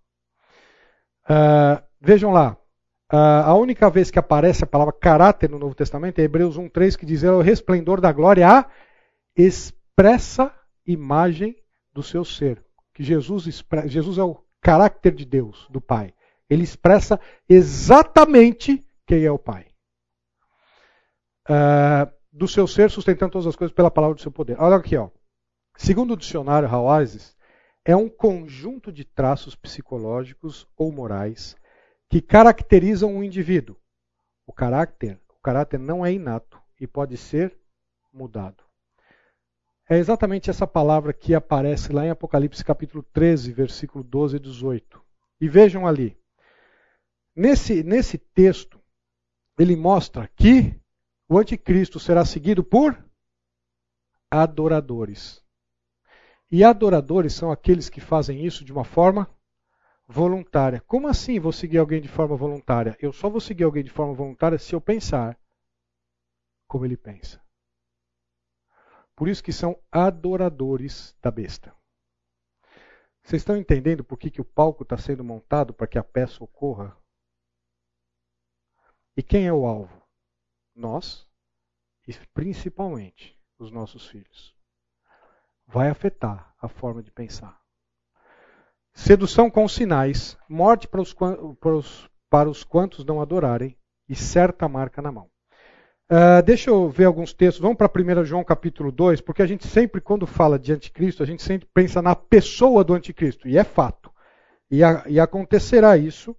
Uh, 1.24 1.82
vejam 2.00 2.32
lá. 2.32 2.56
Uh, 3.12 3.44
a 3.44 3.54
única 3.54 3.90
vez 3.90 4.10
que 4.10 4.18
aparece 4.18 4.64
a 4.64 4.66
palavra 4.66 4.92
caráter 4.92 5.50
no 5.50 5.58
Novo 5.58 5.74
Testamento 5.74 6.18
é 6.18 6.22
Hebreus 6.22 6.58
1,3, 6.58 6.96
que 6.96 7.06
diz: 7.06 7.22
é 7.22 7.30
o 7.30 7.42
resplendor 7.42 8.00
da 8.00 8.10
glória, 8.10 8.48
a 8.48 8.66
expressa 9.36 10.52
imagem 10.86 11.54
do 11.92 12.02
seu 12.02 12.24
ser. 12.24 12.64
Que 12.94 13.04
Jesus, 13.04 13.62
Jesus 13.86 14.18
é 14.18 14.24
o 14.24 14.42
caráter 14.60 15.14
de 15.14 15.26
Deus, 15.26 15.68
do 15.70 15.80
Pai. 15.80 16.14
Ele 16.48 16.64
expressa 16.64 17.20
exatamente 17.48 18.84
quem 19.06 19.24
é 19.24 19.30
o 19.30 19.38
Pai 19.38 19.71
uh, 21.48 22.10
do 22.32 22.48
seu 22.48 22.66
ser, 22.66 22.90
sustentando 22.90 23.32
todas 23.32 23.46
as 23.46 23.56
coisas 23.56 23.74
pela 23.74 23.90
palavra 23.90 24.14
do 24.14 24.20
seu 24.20 24.32
poder. 24.32 24.60
Olha 24.60 24.76
aqui, 24.76 24.96
ó. 24.96 25.10
Segundo 25.76 26.12
o 26.14 26.16
dicionário 26.16 26.68
Hawasis, 26.68 27.36
é 27.84 27.96
um 27.96 28.08
conjunto 28.08 28.92
de 28.92 29.04
traços 29.04 29.54
psicológicos 29.54 30.66
ou 30.76 30.92
morais 30.92 31.56
que 32.08 32.20
caracterizam 32.20 33.14
um 33.14 33.24
indivíduo. 33.24 33.76
O 34.46 34.52
caráter, 34.52 35.20
o 35.28 35.40
caráter 35.42 35.78
não 35.78 36.04
é 36.04 36.12
inato 36.12 36.60
e 36.80 36.86
pode 36.86 37.16
ser 37.16 37.56
mudado. 38.12 38.62
É 39.88 39.98
exatamente 39.98 40.48
essa 40.48 40.66
palavra 40.66 41.12
que 41.12 41.34
aparece 41.34 41.92
lá 41.92 42.06
em 42.06 42.10
Apocalipse 42.10 42.64
capítulo 42.64 43.02
13, 43.12 43.52
versículo 43.52 44.04
12 44.04 44.36
e 44.36 44.40
18. 44.40 45.02
E 45.40 45.48
vejam 45.48 45.86
ali. 45.86 46.16
Nesse, 47.34 47.82
nesse 47.82 48.18
texto, 48.18 48.80
ele 49.58 49.74
mostra 49.74 50.28
que 50.36 50.80
o 51.32 51.38
anticristo 51.38 51.98
será 51.98 52.26
seguido 52.26 52.62
por 52.62 53.02
adoradores. 54.30 55.42
E 56.50 56.62
adoradores 56.62 57.32
são 57.32 57.50
aqueles 57.50 57.88
que 57.88 58.02
fazem 58.02 58.44
isso 58.44 58.62
de 58.62 58.70
uma 58.70 58.84
forma 58.84 59.26
voluntária. 60.06 60.82
Como 60.82 61.08
assim 61.08 61.40
vou 61.40 61.50
seguir 61.50 61.78
alguém 61.78 62.02
de 62.02 62.08
forma 62.08 62.36
voluntária? 62.36 62.98
Eu 63.00 63.14
só 63.14 63.30
vou 63.30 63.40
seguir 63.40 63.64
alguém 63.64 63.82
de 63.82 63.88
forma 63.88 64.12
voluntária 64.12 64.58
se 64.58 64.74
eu 64.74 64.80
pensar 64.80 65.38
como 66.68 66.84
ele 66.84 66.98
pensa. 66.98 67.40
Por 69.16 69.26
isso 69.26 69.42
que 69.42 69.54
são 69.54 69.80
adoradores 69.90 71.16
da 71.22 71.30
besta. 71.30 71.74
Vocês 73.22 73.40
estão 73.40 73.56
entendendo 73.56 74.04
por 74.04 74.18
que, 74.18 74.30
que 74.30 74.40
o 74.42 74.44
palco 74.44 74.82
está 74.82 74.98
sendo 74.98 75.24
montado 75.24 75.72
para 75.72 75.86
que 75.86 75.96
a 75.96 76.04
peça 76.04 76.44
ocorra? 76.44 76.94
E 79.16 79.22
quem 79.22 79.46
é 79.46 79.52
o 79.52 79.64
alvo? 79.64 80.01
Nós 80.74 81.26
e 82.06 82.12
principalmente 82.34 83.38
os 83.58 83.70
nossos 83.70 84.06
filhos. 84.06 84.54
Vai 85.66 85.88
afetar 85.88 86.54
a 86.60 86.68
forma 86.68 87.02
de 87.02 87.10
pensar. 87.10 87.60
Sedução 88.94 89.50
com 89.50 89.66
sinais, 89.66 90.36
morte 90.48 90.86
para 90.86 91.00
os, 91.00 91.14
para 91.14 91.74
os, 91.74 92.10
para 92.28 92.50
os 92.50 92.62
quantos 92.62 93.04
não 93.04 93.20
adorarem 93.20 93.76
e 94.08 94.14
certa 94.14 94.68
marca 94.68 95.00
na 95.00 95.10
mão. 95.10 95.30
Uh, 96.10 96.42
deixa 96.44 96.68
eu 96.68 96.90
ver 96.90 97.06
alguns 97.06 97.32
textos. 97.32 97.62
Vamos 97.62 97.78
para 97.78 97.90
1 97.90 98.24
João 98.24 98.44
capítulo 98.44 98.92
2, 98.92 99.22
porque 99.22 99.40
a 99.40 99.46
gente 99.46 99.66
sempre, 99.66 99.98
quando 99.98 100.26
fala 100.26 100.58
de 100.58 100.70
anticristo, 100.70 101.22
a 101.22 101.26
gente 101.26 101.42
sempre 101.42 101.66
pensa 101.72 102.02
na 102.02 102.14
pessoa 102.14 102.84
do 102.84 102.92
anticristo. 102.92 103.48
E 103.48 103.56
é 103.56 103.64
fato. 103.64 104.12
E, 104.70 104.84
a, 104.84 105.04
e 105.06 105.18
acontecerá 105.18 105.96
isso 105.96 106.36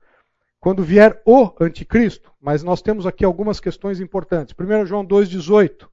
quando 0.63 0.81
vier 0.81 1.21
o 1.25 1.51
anticristo. 1.59 2.31
Mas 2.39 2.63
nós 2.63 2.81
temos 2.81 3.05
aqui 3.05 3.25
algumas 3.25 3.59
questões 3.59 3.99
importantes. 3.99 4.55
1 4.57 4.85
João 4.85 5.05
2,18 5.05 5.87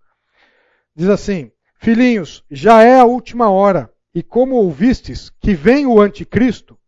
diz 0.94 1.08
assim: 1.08 1.50
Filhinhos, 1.80 2.44
já 2.48 2.82
é 2.82 3.00
a 3.00 3.04
última 3.04 3.50
hora, 3.50 3.92
e 4.14 4.22
como 4.22 4.54
ouvistes 4.54 5.28
que 5.40 5.54
vem 5.54 5.86
o 5.86 6.00
anticristo, 6.00 6.78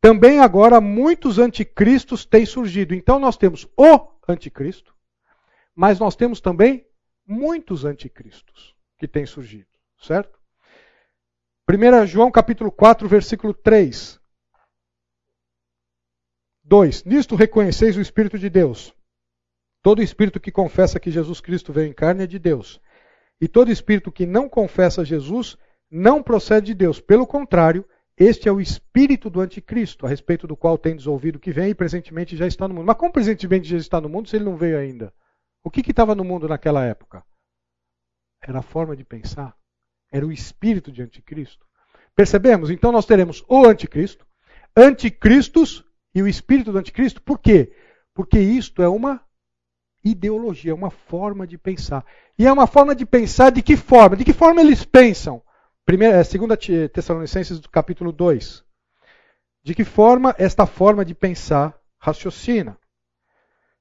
também 0.00 0.40
agora 0.40 0.80
muitos 0.80 1.38
anticristos 1.38 2.26
têm 2.26 2.44
surgido. 2.44 2.94
Então 2.94 3.18
nós 3.18 3.38
temos 3.38 3.66
o 3.74 4.08
anticristo 4.28 4.94
mas 5.74 5.98
nós 5.98 6.14
temos 6.14 6.40
também 6.40 6.86
muitos 7.26 7.84
anticristos 7.84 8.74
que 8.98 9.08
têm 9.08 9.26
surgido, 9.26 9.66
certo? 9.98 10.38
1 11.68 12.06
João 12.06 12.30
capítulo 12.30 12.70
4, 12.70 13.08
versículo 13.08 13.52
3. 13.52 14.20
2. 16.74 17.04
Nisto 17.04 17.36
reconheceis 17.36 17.96
o 17.96 18.00
Espírito 18.00 18.36
de 18.36 18.50
Deus. 18.50 18.92
Todo 19.80 20.02
espírito 20.02 20.40
que 20.40 20.50
confessa 20.50 20.98
que 20.98 21.08
Jesus 21.08 21.40
Cristo 21.40 21.72
veio 21.72 21.88
em 21.88 21.92
carne 21.92 22.24
é 22.24 22.26
de 22.26 22.36
Deus. 22.36 22.80
E 23.40 23.46
todo 23.46 23.70
espírito 23.70 24.10
que 24.10 24.26
não 24.26 24.48
confessa 24.48 25.04
Jesus 25.04 25.56
não 25.88 26.20
procede 26.20 26.66
de 26.66 26.74
Deus. 26.74 27.00
Pelo 27.00 27.28
contrário, 27.28 27.84
este 28.16 28.48
é 28.48 28.52
o 28.52 28.60
espírito 28.60 29.30
do 29.30 29.40
anticristo, 29.40 30.04
a 30.04 30.08
respeito 30.08 30.48
do 30.48 30.56
qual 30.56 30.76
tendes 30.76 31.06
ouvido 31.06 31.38
que 31.38 31.52
vem 31.52 31.70
e 31.70 31.74
presentemente 31.76 32.36
já 32.36 32.44
está 32.44 32.66
no 32.66 32.74
mundo. 32.74 32.86
Mas 32.86 32.96
como 32.96 33.12
presentemente 33.12 33.68
já 33.68 33.76
está 33.76 34.00
no 34.00 34.08
mundo 34.08 34.28
se 34.28 34.34
ele 34.34 34.46
não 34.46 34.56
veio 34.56 34.76
ainda? 34.76 35.14
O 35.62 35.70
que 35.70 35.88
estava 35.88 36.12
no 36.12 36.24
mundo 36.24 36.48
naquela 36.48 36.84
época? 36.84 37.22
Era 38.42 38.58
a 38.58 38.62
forma 38.62 38.96
de 38.96 39.04
pensar. 39.04 39.54
Era 40.10 40.26
o 40.26 40.32
espírito 40.32 40.90
de 40.90 41.02
anticristo. 41.02 41.64
Percebemos? 42.16 42.68
Então 42.68 42.90
nós 42.90 43.06
teremos 43.06 43.44
o 43.48 43.64
anticristo, 43.64 44.26
anticristos 44.76 45.84
e 46.14 46.22
o 46.22 46.28
espírito 46.28 46.72
do 46.72 46.78
anticristo. 46.78 47.20
Por 47.20 47.38
quê? 47.38 47.72
Porque 48.14 48.38
isto 48.38 48.82
é 48.82 48.88
uma 48.88 49.20
ideologia, 50.04 50.70
é 50.70 50.74
uma 50.74 50.90
forma 50.90 51.46
de 51.46 51.58
pensar. 51.58 52.04
E 52.38 52.46
é 52.46 52.52
uma 52.52 52.66
forma 52.66 52.94
de 52.94 53.04
pensar 53.04 53.50
de 53.50 53.62
que 53.62 53.76
forma? 53.76 54.16
De 54.16 54.24
que 54.24 54.32
forma 54.32 54.60
eles 54.60 54.84
pensam? 54.84 55.42
Primeira, 55.84 56.18
é, 56.18 56.24
segunda 56.24 56.56
Tessalonicenses 56.56 57.60
capítulo 57.66 58.12
2. 58.12 58.64
De 59.62 59.74
que 59.74 59.84
forma 59.84 60.34
esta 60.38 60.66
forma 60.66 61.04
de 61.04 61.14
pensar 61.14 61.78
raciocina? 61.98 62.78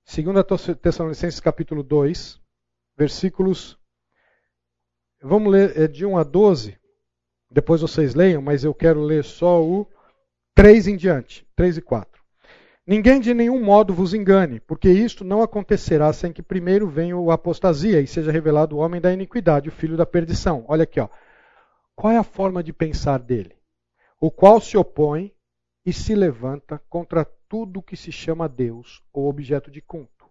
2 0.06 0.78
Tessalonicenses 0.82 1.40
capítulo 1.40 1.84
2, 1.84 2.40
versículos. 2.98 3.78
Vamos 5.22 5.52
ler 5.52 5.78
é 5.78 5.88
de 5.88 6.06
1 6.06 6.18
a 6.18 6.24
12. 6.24 6.78
Depois 7.50 7.82
vocês 7.82 8.16
leiam, 8.16 8.42
mas 8.42 8.64
eu 8.64 8.74
quero 8.74 9.02
ler 9.02 9.24
só 9.24 9.64
o 9.64 9.88
3 10.56 10.88
em 10.88 10.98
diante, 10.98 11.48
3 11.56 11.78
e 11.78 11.82
4. 11.82 12.13
Ninguém 12.86 13.22
de 13.22 13.34
nenhum 13.34 13.64
modo 13.64 13.94
vos 13.94 14.14
engane, 14.14 14.60
porque 14.60 14.90
isto 14.90 15.24
não 15.24 15.42
acontecerá 15.42 16.12
sem 16.12 16.34
que 16.34 16.44
primeiro 16.44 16.90
venha 16.90 17.18
o 17.18 17.32
apostasia 17.32 18.02
e 18.02 18.08
seja 18.08 18.32
revelado 18.32 18.76
o 18.76 18.80
homem 18.80 19.00
da 19.00 19.14
iniquidade, 19.14 19.70
o 19.70 19.72
filho 19.72 19.96
da 19.96 20.06
perdição. 20.06 20.66
Olha 20.68 20.84
aqui, 20.84 21.00
ó. 21.00 21.08
Qual 21.96 22.12
é 22.12 22.18
a 22.18 22.24
forma 22.24 22.62
de 22.62 22.74
pensar 22.74 23.20
dele? 23.20 23.56
O 24.20 24.30
qual 24.30 24.60
se 24.60 24.76
opõe 24.76 25.34
e 25.86 25.94
se 25.94 26.14
levanta 26.14 26.82
contra 26.90 27.24
tudo 27.48 27.82
que 27.82 27.96
se 27.96 28.12
chama 28.12 28.50
Deus 28.50 29.02
ou 29.14 29.30
objeto 29.30 29.72
de 29.72 29.82
culto, 29.82 30.26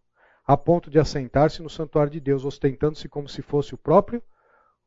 a 0.47 0.57
ponto 0.57 0.91
de 0.91 0.99
assentar-se 0.99 1.62
no 1.62 1.70
santuário 1.70 2.12
de 2.12 2.20
Deus, 2.20 2.45
ostentando-se 2.45 3.09
como 3.09 3.29
se 3.29 3.41
fosse 3.41 3.74
o 3.74 3.79
próprio 3.79 4.23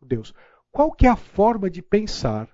Deus. 0.01 0.35
Qual 0.71 0.91
que 0.91 1.07
é 1.07 1.09
a 1.09 1.15
forma 1.15 1.69
de 1.69 1.81
pensar 1.81 2.47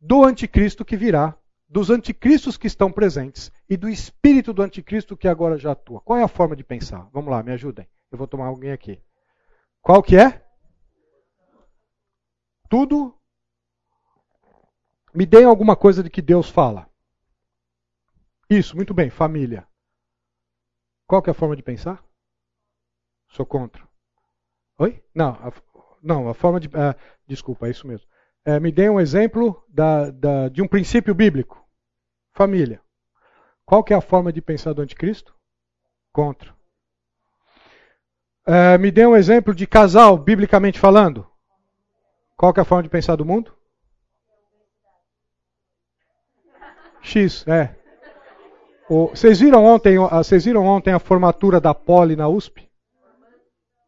do 0.00 0.24
anticristo 0.24 0.84
que 0.84 0.96
virá, 0.96 1.36
dos 1.68 1.90
anticristos 1.90 2.56
que 2.56 2.66
estão 2.66 2.90
presentes 2.90 3.52
e 3.68 3.76
do 3.76 3.88
espírito 3.88 4.52
do 4.52 4.62
anticristo 4.62 5.16
que 5.16 5.28
agora 5.28 5.58
já 5.58 5.72
atua? 5.72 6.00
Qual 6.00 6.18
é 6.18 6.22
a 6.22 6.28
forma 6.28 6.56
de 6.56 6.64
pensar? 6.64 7.08
Vamos 7.12 7.30
lá, 7.30 7.42
me 7.42 7.52
ajudem. 7.52 7.88
Eu 8.10 8.16
vou 8.16 8.26
tomar 8.26 8.46
alguém 8.46 8.72
aqui. 8.72 9.02
Qual 9.82 10.02
que 10.02 10.16
é? 10.16 10.44
Tudo 12.68 13.14
me 15.14 15.26
deem 15.26 15.44
alguma 15.44 15.76
coisa 15.76 16.02
de 16.02 16.10
que 16.10 16.22
Deus 16.22 16.48
fala. 16.48 16.88
Isso, 18.48 18.76
muito 18.76 18.94
bem, 18.94 19.10
família. 19.10 19.66
Qual 21.06 21.22
que 21.22 21.30
é 21.30 21.32
a 21.32 21.34
forma 21.34 21.56
de 21.56 21.62
pensar? 21.62 22.02
Sou 23.28 23.44
contra. 23.44 23.86
Oi? 24.78 25.02
Não, 25.14 25.30
a, 25.30 25.52
não, 26.02 26.28
a 26.28 26.34
forma 26.34 26.60
de. 26.60 26.68
Uh, 26.68 26.94
desculpa, 27.26 27.66
é 27.66 27.70
isso 27.70 27.86
mesmo. 27.86 28.08
Uh, 28.48 28.58
me 28.62 28.72
dê 28.72 28.88
um 28.88 28.98
exemplo 28.98 29.62
da, 29.68 30.10
da, 30.10 30.48
de 30.48 30.62
um 30.62 30.66
princípio 30.66 31.14
bíblico. 31.14 31.62
Família. 32.32 32.80
Qual 33.66 33.84
que 33.84 33.92
é 33.92 33.96
a 33.96 34.00
forma 34.00 34.32
de 34.32 34.40
pensar 34.40 34.72
do 34.72 34.80
anticristo? 34.80 35.36
Contra. 36.10 36.56
Uh, 38.46 38.78
me 38.80 38.90
dê 38.90 39.06
um 39.06 39.14
exemplo 39.14 39.54
de 39.54 39.66
casal, 39.66 40.16
biblicamente 40.16 40.80
falando. 40.80 41.30
Qual 42.38 42.54
que 42.54 42.58
é 42.58 42.62
a 42.62 42.64
forma 42.64 42.84
de 42.84 42.88
pensar 42.88 43.16
do 43.16 43.24
mundo? 43.26 43.54
X, 47.02 47.46
é. 47.46 47.76
Vocês, 48.88 49.40
viram 49.40 49.62
ontem, 49.62 49.96
viram 50.40 50.64
ontem 50.64 50.94
a 50.94 50.98
formatura 50.98 51.60
da 51.60 51.74
Poli 51.74 52.16
na 52.16 52.28
USP? 52.28 52.66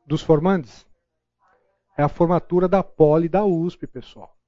Dos 0.07 0.21
formandes? 0.21 0.87
É 1.97 2.03
a 2.03 2.11
formatura 2.11 2.69
da 2.69 2.83
Poli 2.83 3.27
da 3.27 3.43
USP, 3.43 3.87
pessoal. 3.87 4.39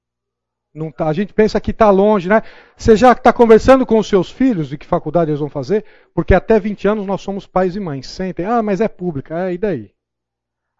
Não 0.73 0.91
tá, 0.91 1.07
a 1.07 1.13
gente 1.13 1.33
pensa 1.33 1.61
que 1.61 1.71
está 1.71 1.91
longe, 1.91 2.27
né? 2.27 2.41
Você 2.75 2.95
já 2.95 3.11
está 3.11 3.31
conversando 3.31 3.85
com 3.85 3.99
os 3.99 4.07
seus 4.07 4.31
filhos 4.31 4.69
de 4.69 4.77
que 4.77 4.85
faculdade 4.87 5.29
eles 5.29 5.39
vão 5.39 5.49
fazer? 5.49 5.85
Porque 6.15 6.33
até 6.33 6.59
20 6.59 6.87
anos 6.87 7.05
nós 7.05 7.21
somos 7.21 7.45
pais 7.45 7.75
e 7.75 7.79
mães. 7.79 8.07
Sentem, 8.07 8.45
ah, 8.45 8.63
mas 8.63 8.81
é 8.81 8.87
pública. 8.87 9.47
É, 9.47 9.53
e 9.53 9.57
daí? 9.57 9.93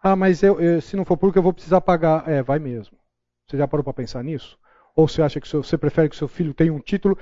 Ah, 0.02 0.16
mas 0.16 0.42
eu, 0.42 0.60
eu, 0.60 0.80
se 0.80 0.96
não 0.96 1.04
for 1.04 1.16
pública 1.16 1.38
eu 1.38 1.42
vou 1.42 1.52
precisar 1.52 1.80
pagar. 1.80 2.28
É, 2.28 2.42
vai 2.42 2.58
mesmo. 2.58 2.96
Você 3.46 3.56
já 3.56 3.68
parou 3.68 3.84
para 3.84 3.92
pensar 3.92 4.24
nisso? 4.24 4.58
Ou 4.96 5.06
você 5.06 5.22
acha 5.22 5.40
que 5.40 5.46
seu, 5.46 5.62
você 5.62 5.78
prefere 5.78 6.08
que 6.08 6.16
seu 6.16 6.28
filho 6.28 6.52
tenha 6.52 6.72
um 6.72 6.80
título 6.80 7.16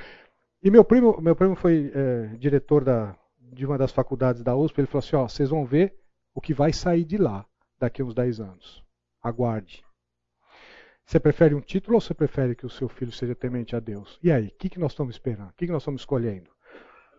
e 0.62 0.70
meu 0.70 0.84
primo, 0.84 1.20
meu 1.20 1.34
primo 1.34 1.56
foi 1.56 1.90
é, 1.92 2.26
diretor 2.36 2.84
da, 2.84 3.16
de 3.38 3.66
uma 3.66 3.76
das 3.76 3.90
faculdades 3.90 4.42
da 4.42 4.56
USP. 4.56 4.80
Ele 4.80 4.86
falou 4.86 5.00
assim: 5.00 5.16
ó, 5.16 5.28
vocês 5.28 5.50
vão 5.50 5.66
ver 5.66 5.94
o 6.34 6.40
que 6.40 6.54
vai 6.54 6.72
sair 6.72 7.04
de 7.04 7.18
lá 7.18 7.44
daqui 7.78 8.00
a 8.00 8.04
uns 8.04 8.14
10 8.14 8.40
anos. 8.40 8.82
Aguarde. 9.20 9.84
Você 11.06 11.20
prefere 11.20 11.54
um 11.54 11.60
título 11.60 11.96
ou 11.96 12.00
você 12.00 12.14
prefere 12.14 12.54
que 12.54 12.64
o 12.64 12.70
seu 12.70 12.88
filho 12.88 13.12
seja 13.12 13.34
temente 13.34 13.76
a 13.76 13.80
Deus? 13.80 14.18
E 14.22 14.30
aí, 14.30 14.46
o 14.46 14.52
que, 14.52 14.68
que 14.68 14.78
nós 14.78 14.92
estamos 14.92 15.14
esperando? 15.14 15.50
O 15.50 15.54
que, 15.54 15.66
que 15.66 15.72
nós 15.72 15.82
estamos 15.82 16.02
escolhendo? 16.02 16.50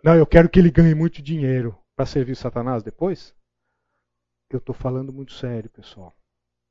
Não, 0.03 0.15
eu 0.15 0.25
quero 0.25 0.49
que 0.49 0.59
ele 0.59 0.71
ganhe 0.71 0.95
muito 0.95 1.21
dinheiro 1.21 1.77
para 1.95 2.05
servir 2.05 2.35
Satanás 2.35 2.83
depois? 2.83 3.35
Eu 4.49 4.59
estou 4.59 4.75
falando 4.75 5.13
muito 5.13 5.33
sério, 5.33 5.69
pessoal. 5.69 6.13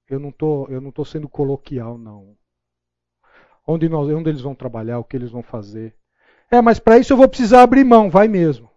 Eu 0.08 0.18
não 0.18 0.30
tô, 0.30 0.66
eu 0.68 0.80
não 0.80 0.90
estou 0.90 1.04
sendo 1.04 1.28
coloquial, 1.28 1.96
não. 1.96 2.36
Onde, 3.66 3.88
nós, 3.88 4.08
onde 4.08 4.28
eles 4.28 4.40
vão 4.40 4.54
trabalhar, 4.54 4.98
o 4.98 5.04
que 5.04 5.16
eles 5.16 5.30
vão 5.30 5.42
fazer. 5.42 5.94
É, 6.50 6.60
mas 6.60 6.78
para 6.78 6.98
isso 6.98 7.12
eu 7.12 7.16
vou 7.16 7.28
precisar 7.28 7.62
abrir 7.62 7.84
mão. 7.84 8.10
Vai 8.10 8.28
mesmo. 8.28 8.70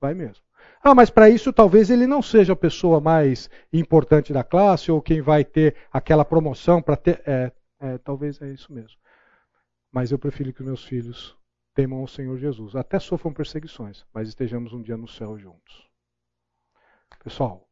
Vai 0.00 0.14
mesmo. 0.14 0.42
Ah, 0.82 0.94
mas 0.94 1.10
para 1.10 1.28
isso 1.28 1.52
talvez 1.52 1.90
ele 1.90 2.06
não 2.06 2.22
seja 2.22 2.52
a 2.52 2.56
pessoa 2.56 3.00
mais 3.00 3.50
importante 3.72 4.32
da 4.32 4.44
classe 4.44 4.90
ou 4.90 5.02
quem 5.02 5.20
vai 5.20 5.44
ter 5.44 5.74
aquela 5.92 6.24
promoção 6.24 6.80
para 6.80 6.96
ter. 6.96 7.20
É, 7.26 7.52
é, 7.80 7.98
talvez 7.98 8.40
é 8.42 8.48
isso 8.48 8.72
mesmo. 8.72 8.98
Mas 9.90 10.10
eu 10.10 10.18
prefiro 10.18 10.52
que 10.52 10.62
meus 10.62 10.84
filhos 10.84 11.36
temam 11.74 12.02
o 12.02 12.08
Senhor 12.08 12.36
Jesus. 12.38 12.74
Até 12.74 12.98
sofram 12.98 13.32
perseguições, 13.32 14.04
mas 14.12 14.28
estejamos 14.28 14.72
um 14.72 14.82
dia 14.82 14.96
no 14.96 15.08
céu 15.08 15.38
juntos. 15.38 15.88
Pessoal, 17.22 17.68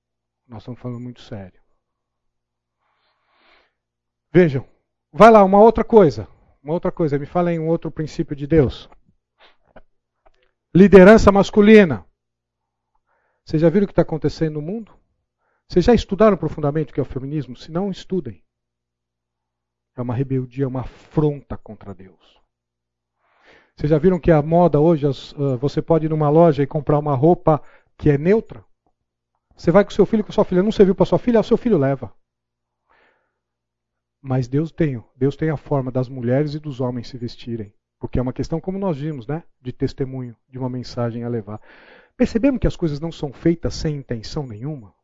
nós 0.46 0.62
estamos 0.62 0.80
falando 0.80 1.00
muito 1.00 1.20
sério. 1.20 1.60
Vejam, 4.32 4.66
vai 5.12 5.30
lá, 5.30 5.42
uma 5.44 5.60
outra 5.60 5.82
coisa. 5.82 6.28
Uma 6.62 6.74
outra 6.74 6.92
coisa, 6.92 7.18
me 7.18 7.26
falem 7.26 7.58
um 7.58 7.68
outro 7.68 7.90
princípio 7.90 8.36
de 8.36 8.46
Deus. 8.46 8.88
Liderança 10.74 11.32
masculina. 11.32 12.04
Vocês 13.44 13.62
já 13.62 13.68
viram 13.68 13.84
o 13.84 13.86
que 13.86 13.92
está 13.92 14.02
acontecendo 14.02 14.54
no 14.54 14.62
mundo? 14.62 14.92
Vocês 15.68 15.84
já 15.84 15.94
estudaram 15.94 16.36
profundamente 16.36 16.90
o 16.90 16.94
que 16.94 17.00
é 17.00 17.02
o 17.02 17.06
feminismo? 17.06 17.56
Se 17.56 17.72
não, 17.72 17.90
estudem. 17.90 18.45
É 19.96 20.02
uma 20.02 20.14
rebeldia, 20.14 20.64
é 20.64 20.68
uma 20.68 20.80
afronta 20.80 21.56
contra 21.56 21.94
Deus. 21.94 22.36
Vocês 23.74 23.90
já 23.90 23.98
viram 23.98 24.20
que 24.20 24.30
a 24.30 24.42
moda 24.42 24.78
hoje, 24.78 25.06
uh, 25.06 25.56
você 25.58 25.82
pode 25.82 26.06
ir 26.06 26.08
numa 26.08 26.28
loja 26.28 26.62
e 26.62 26.66
comprar 26.66 26.98
uma 26.98 27.14
roupa 27.14 27.62
que 27.96 28.10
é 28.10 28.18
neutra? 28.18 28.64
Você 29.56 29.70
vai 29.70 29.84
com 29.84 29.90
seu 29.90 30.04
filho, 30.04 30.22
com 30.24 30.32
sua 30.32 30.44
filha, 30.44 30.62
não 30.62 30.72
serviu 30.72 30.94
para 30.94 31.06
sua 31.06 31.18
filha, 31.18 31.40
o 31.40 31.44
seu 31.44 31.56
filho 31.56 31.78
leva. 31.78 32.12
Mas 34.20 34.48
Deus 34.48 34.70
tem, 34.70 35.02
Deus 35.14 35.36
tem 35.36 35.50
a 35.50 35.56
forma 35.56 35.90
das 35.90 36.08
mulheres 36.08 36.54
e 36.54 36.58
dos 36.58 36.80
homens 36.80 37.08
se 37.08 37.16
vestirem. 37.16 37.72
Porque 37.98 38.18
é 38.18 38.22
uma 38.22 38.32
questão, 38.32 38.60
como 38.60 38.78
nós 38.78 38.98
vimos, 38.98 39.26
né? 39.26 39.42
de 39.62 39.72
testemunho, 39.72 40.36
de 40.48 40.58
uma 40.58 40.68
mensagem 40.68 41.24
a 41.24 41.28
levar. 41.28 41.60
Percebemos 42.16 42.60
que 42.60 42.66
as 42.66 42.76
coisas 42.76 43.00
não 43.00 43.10
são 43.10 43.32
feitas 43.32 43.74
sem 43.74 43.96
intenção 43.96 44.46
nenhuma? 44.46 44.94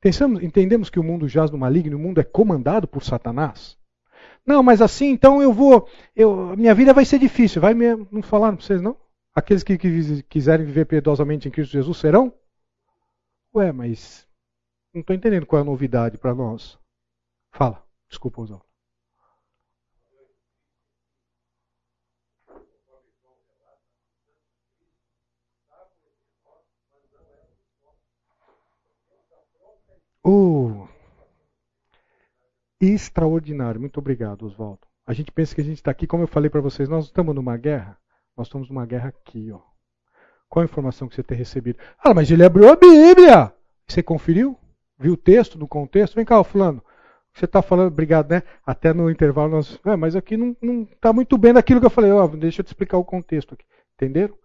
Pensamos, 0.00 0.42
entendemos 0.42 0.90
que 0.90 0.98
o 0.98 1.04
mundo 1.04 1.28
jaz 1.28 1.50
no 1.50 1.58
maligno, 1.58 1.96
o 1.96 2.00
mundo 2.00 2.20
é 2.20 2.24
comandado 2.24 2.88
por 2.88 3.04
Satanás? 3.04 3.78
Não, 4.46 4.62
mas 4.62 4.82
assim, 4.82 5.10
então 5.10 5.40
eu 5.40 5.52
vou. 5.52 5.88
Eu, 6.16 6.56
minha 6.56 6.74
vida 6.74 6.92
vai 6.92 7.04
ser 7.04 7.18
difícil. 7.18 7.60
Vai 7.60 7.74
mesmo. 7.74 8.08
Não 8.10 8.22
falaram 8.22 8.56
para 8.56 8.66
vocês, 8.66 8.82
não? 8.82 8.96
Aqueles 9.34 9.62
que, 9.62 9.78
que 9.78 10.22
quiserem 10.24 10.66
viver 10.66 10.84
piedosamente 10.86 11.48
em 11.48 11.50
Cristo 11.50 11.72
Jesus 11.72 11.98
serão? 11.98 12.32
Ué, 13.54 13.72
mas 13.72 14.26
não 14.94 15.00
estou 15.00 15.14
entendendo 15.16 15.46
qual 15.46 15.60
é 15.60 15.62
a 15.62 15.64
novidade 15.64 16.18
para 16.18 16.34
nós. 16.34 16.78
Fala, 17.52 17.82
desculpa, 18.08 18.42
Oswaldo. 18.42 18.64
Oh, 30.24 30.86
extraordinário. 32.82 33.80
Muito 33.80 33.98
obrigado, 33.98 34.44
Oswaldo. 34.44 34.80
A 35.06 35.12
gente 35.12 35.30
pensa 35.30 35.54
que 35.54 35.60
a 35.60 35.64
gente 35.64 35.76
está 35.76 35.90
aqui, 35.90 36.06
como 36.06 36.24
eu 36.24 36.28
falei 36.28 36.50
para 36.50 36.60
vocês, 36.60 36.88
nós 36.88 37.06
estamos 37.06 37.34
numa 37.34 37.56
guerra. 37.56 37.96
Nós 38.36 38.48
estamos 38.48 38.68
numa 38.68 38.84
guerra 38.84 39.08
aqui, 39.08 39.50
ó. 39.52 39.60
Qual 40.48 40.62
a 40.62 40.64
informação 40.64 41.08
que 41.08 41.14
você 41.14 41.22
tem 41.22 41.36
recebido? 41.36 41.78
Ah, 41.98 42.12
mas 42.12 42.30
ele 42.30 42.44
abriu 42.44 42.68
a 42.68 42.76
Bíblia. 42.76 43.52
Você 43.86 44.02
conferiu? 44.02 44.58
Viu 44.98 45.14
o 45.14 45.16
texto 45.16 45.58
no 45.58 45.66
contexto? 45.66 46.14
Vem 46.14 46.24
cá, 46.24 46.42
fulano. 46.44 46.82
Você 47.32 47.46
está 47.46 47.62
falando, 47.62 47.88
obrigado, 47.88 48.30
né? 48.30 48.42
Até 48.64 48.92
no 48.92 49.10
intervalo 49.10 49.50
nós. 49.50 49.80
É, 49.84 49.96
mas 49.96 50.14
aqui 50.14 50.36
não 50.36 50.54
está 50.82 51.12
muito 51.12 51.38
bem 51.38 51.54
daquilo 51.54 51.80
que 51.80 51.86
eu 51.86 51.90
falei. 51.90 52.10
Ó, 52.10 52.26
deixa 52.28 52.60
eu 52.60 52.64
te 52.64 52.68
explicar 52.68 52.98
o 52.98 53.04
contexto 53.04 53.54
aqui. 53.54 53.64
Entenderam? 53.94 54.36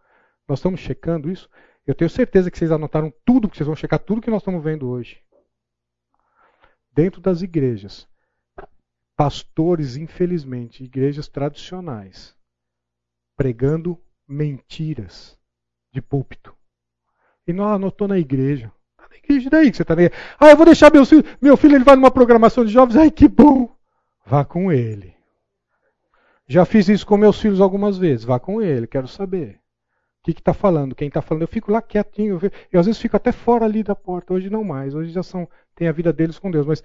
Nós 0.48 0.60
estamos 0.60 0.80
checando 0.80 1.30
isso. 1.30 1.50
Eu 1.86 1.94
tenho 1.94 2.10
certeza 2.10 2.50
que 2.50 2.58
vocês 2.58 2.72
anotaram 2.72 3.14
tudo, 3.26 3.50
que 3.50 3.58
vocês 3.58 3.68
vão 3.68 3.76
checar 3.76 4.00
tudo 4.00 4.22
que 4.22 4.30
nós 4.30 4.42
estamos 4.42 4.64
vendo 4.64 4.90
hoje. 4.90 5.22
Dentro 6.94 7.20
das 7.20 7.42
igrejas. 7.42 8.08
Pastores, 9.18 9.98
infelizmente, 9.98 10.84
igrejas 10.84 11.27
tradicionais, 11.27 12.35
pregando 13.35 13.99
mentiras 14.27 15.38
de 15.91 16.02
púlpito. 16.02 16.56
E 17.48 17.52
não 17.52 17.68
anotou 17.68 18.07
na 18.07 18.19
igreja. 18.19 18.72
Tá 18.95 19.07
na 19.10 19.18
igreja 19.18 19.49
daí 19.49 19.72
que 19.72 19.77
você 19.77 19.81
está 19.81 19.95
na 19.95 20.03
igreja. 20.03 20.22
Ah, 20.39 20.49
eu 20.49 20.56
vou 20.56 20.65
deixar 20.65 20.94
meu 20.94 21.06
filho, 21.06 21.23
meu 21.41 21.57
filho 21.57 21.76
ele 21.76 21.84
vai 21.84 21.95
numa 21.95 22.11
programação 22.11 22.64
de 22.64 22.72
jovens. 22.72 22.95
Ai, 22.95 23.10
que 23.10 23.27
bom. 23.27 23.76
Vá 24.23 24.45
com 24.45 24.72
ele. 24.72 25.15
Já 26.48 26.64
fiz 26.64 26.88
isso 26.88 27.06
com 27.06 27.18
meus 27.18 27.41
filhos 27.41 27.60
algumas 27.60 27.98
vezes. 27.98 28.23
Vá 28.23 28.39
com 28.39 28.61
ele, 28.61 28.85
quero 28.85 29.07
saber. 29.07 29.60
O 30.22 30.31
que 30.31 30.39
está 30.39 30.53
falando? 30.53 30.94
Quem 30.94 31.07
está 31.07 31.22
falando? 31.22 31.41
Eu 31.41 31.48
fico 31.48 31.72
lá 31.72 31.81
quietinho. 31.81 32.39
Eu, 32.41 32.52
eu, 32.72 32.80
às 32.80 32.85
vezes 32.85 33.02
fico 33.02 33.18
até 33.18 33.31
fora 33.31 33.65
ali 33.65 33.81
da 33.81 33.95
porta. 33.95 34.34
Hoje 34.34 34.49
não 34.49 34.64
mais. 34.64 34.94
Hoje 34.94 35.11
já 35.11 35.23
são 35.23 35.48
tem 35.73 35.88
a 35.88 35.91
vida 35.91 36.14
deles 36.14 36.38
com 36.38 36.52
Deus. 36.52 36.65
Mas 36.65 36.84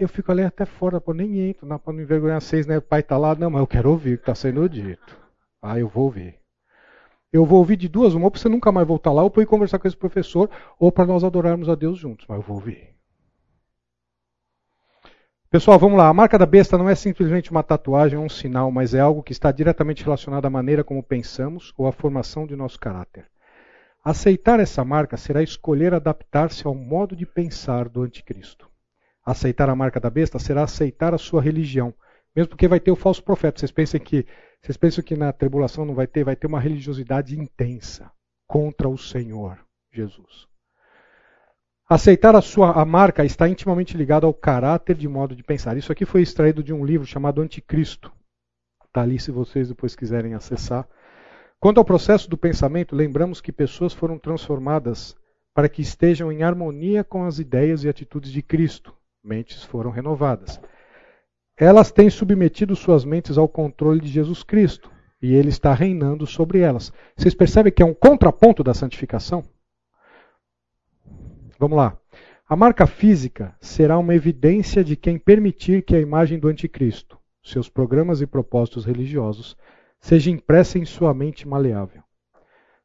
eu 0.00 0.08
fico 0.08 0.30
ali 0.32 0.42
até 0.42 0.64
fora, 0.64 1.00
pô, 1.00 1.12
nem 1.12 1.48
entro, 1.48 1.66
para 1.66 1.92
não 1.92 2.00
envergonhar 2.00 2.40
vocês, 2.40 2.66
né? 2.66 2.78
O 2.78 2.82
pai 2.82 3.00
está 3.00 3.16
lá. 3.16 3.34
Não, 3.34 3.50
mas 3.50 3.60
eu 3.60 3.66
quero 3.66 3.90
ouvir 3.90 4.14
o 4.14 4.16
que 4.16 4.22
está 4.22 4.34
sendo 4.34 4.68
dito. 4.68 5.16
Ah, 5.62 5.78
eu 5.78 5.88
vou 5.88 6.04
ouvir 6.04 6.38
eu 7.32 7.44
vou 7.44 7.58
ouvir 7.58 7.76
de 7.76 7.88
duas, 7.88 8.14
uma, 8.14 8.24
ou 8.24 8.30
para 8.30 8.40
você 8.40 8.48
nunca 8.48 8.72
mais 8.72 8.86
voltar 8.86 9.12
lá, 9.12 9.22
ou 9.22 9.30
para 9.30 9.42
ir 9.42 9.46
conversar 9.46 9.78
com 9.78 9.86
esse 9.86 9.96
professor, 9.96 10.50
ou 10.78 10.90
para 10.90 11.06
nós 11.06 11.22
adorarmos 11.24 11.68
a 11.68 11.74
Deus 11.74 11.98
juntos. 11.98 12.26
Mas 12.28 12.38
eu 12.38 12.42
vou 12.42 12.56
ouvir. 12.56 12.94
Pessoal, 15.50 15.78
vamos 15.78 15.98
lá. 15.98 16.08
A 16.08 16.14
marca 16.14 16.38
da 16.38 16.46
besta 16.46 16.76
não 16.76 16.88
é 16.88 16.94
simplesmente 16.94 17.50
uma 17.50 17.62
tatuagem 17.62 18.18
ou 18.18 18.24
um 18.24 18.28
sinal, 18.28 18.70
mas 18.70 18.94
é 18.94 19.00
algo 19.00 19.22
que 19.22 19.32
está 19.32 19.50
diretamente 19.50 20.04
relacionado 20.04 20.44
à 20.44 20.50
maneira 20.50 20.84
como 20.84 21.02
pensamos 21.02 21.72
ou 21.76 21.86
à 21.86 21.92
formação 21.92 22.46
de 22.46 22.54
nosso 22.56 22.78
caráter. 22.78 23.26
Aceitar 24.04 24.60
essa 24.60 24.84
marca 24.84 25.16
será 25.16 25.42
escolher 25.42 25.92
adaptar-se 25.92 26.66
ao 26.66 26.74
modo 26.74 27.16
de 27.16 27.26
pensar 27.26 27.88
do 27.88 28.02
anticristo. 28.02 28.67
Aceitar 29.28 29.68
a 29.68 29.76
marca 29.76 30.00
da 30.00 30.08
besta 30.08 30.38
será 30.38 30.62
aceitar 30.62 31.12
a 31.12 31.18
sua 31.18 31.42
religião, 31.42 31.92
mesmo 32.34 32.48
porque 32.48 32.66
vai 32.66 32.80
ter 32.80 32.90
o 32.90 32.96
falso 32.96 33.22
profeta. 33.22 33.60
Vocês 33.60 33.70
pensam 33.70 34.00
que 34.00 34.26
vocês 34.62 34.74
pensam 34.78 35.04
que 35.04 35.14
na 35.14 35.30
tribulação 35.34 35.84
não 35.84 35.94
vai 35.94 36.06
ter? 36.06 36.24
Vai 36.24 36.34
ter 36.34 36.46
uma 36.46 36.58
religiosidade 36.58 37.38
intensa 37.38 38.10
contra 38.46 38.88
o 38.88 38.96
Senhor 38.96 39.58
Jesus. 39.92 40.48
Aceitar 41.86 42.34
a 42.34 42.40
sua 42.40 42.72
a 42.72 42.86
marca 42.86 43.22
está 43.22 43.46
intimamente 43.46 43.94
ligado 43.98 44.24
ao 44.26 44.32
caráter 44.32 44.96
de 44.96 45.06
modo 45.06 45.36
de 45.36 45.42
pensar. 45.42 45.76
Isso 45.76 45.92
aqui 45.92 46.06
foi 46.06 46.22
extraído 46.22 46.62
de 46.62 46.72
um 46.72 46.82
livro 46.82 47.06
chamado 47.06 47.42
Anticristo. 47.42 48.10
Está 48.86 49.02
ali 49.02 49.20
se 49.20 49.30
vocês 49.30 49.68
depois 49.68 49.94
quiserem 49.94 50.32
acessar. 50.32 50.88
Quanto 51.60 51.76
ao 51.76 51.84
processo 51.84 52.30
do 52.30 52.38
pensamento, 52.38 52.96
lembramos 52.96 53.42
que 53.42 53.52
pessoas 53.52 53.92
foram 53.92 54.18
transformadas 54.18 55.14
para 55.52 55.68
que 55.68 55.82
estejam 55.82 56.32
em 56.32 56.42
harmonia 56.42 57.04
com 57.04 57.24
as 57.24 57.38
ideias 57.38 57.84
e 57.84 57.90
atitudes 57.90 58.32
de 58.32 58.40
Cristo. 58.40 58.97
Mentes 59.22 59.62
foram 59.64 59.90
renovadas 59.90 60.60
elas 61.58 61.90
têm 61.90 62.08
submetido 62.08 62.76
suas 62.76 63.04
mentes 63.04 63.36
ao 63.36 63.48
controle 63.48 64.00
de 64.00 64.06
Jesus 64.06 64.44
Cristo 64.44 64.90
e 65.20 65.34
ele 65.34 65.48
está 65.48 65.74
reinando 65.74 66.24
sobre 66.24 66.60
elas. 66.60 66.92
Vocês 67.16 67.34
percebem 67.34 67.72
que 67.72 67.82
é 67.82 67.86
um 67.86 67.92
contraponto 67.92 68.62
da 68.62 68.72
santificação? 68.72 69.42
Vamos 71.58 71.76
lá. 71.76 71.98
A 72.48 72.54
marca 72.54 72.86
física 72.86 73.56
será 73.60 73.98
uma 73.98 74.14
evidência 74.14 74.84
de 74.84 74.94
quem 74.94 75.18
permitir 75.18 75.82
que 75.82 75.96
a 75.96 76.00
imagem 76.00 76.38
do 76.38 76.46
anticristo, 76.46 77.18
seus 77.42 77.68
programas 77.68 78.20
e 78.20 78.26
propósitos 78.26 78.84
religiosos, 78.84 79.56
seja 80.00 80.30
impressa 80.30 80.78
em 80.78 80.84
sua 80.84 81.12
mente 81.12 81.46
maleável. 81.46 82.02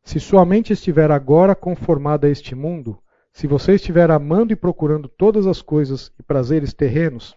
Se 0.03 0.19
sua 0.19 0.43
mente 0.43 0.73
estiver 0.73 1.11
agora 1.11 1.55
conformada 1.55 2.25
a 2.25 2.29
este 2.29 2.55
mundo, 2.55 2.99
se 3.33 3.47
você 3.47 3.73
estiver 3.73 4.11
amando 4.11 4.53
e 4.53 4.55
procurando 4.55 5.09
todas 5.09 5.47
as 5.47 5.59
coisas 5.59 6.13
e 6.19 6.23
prazeres 6.23 6.71
terrenos, 6.71 7.35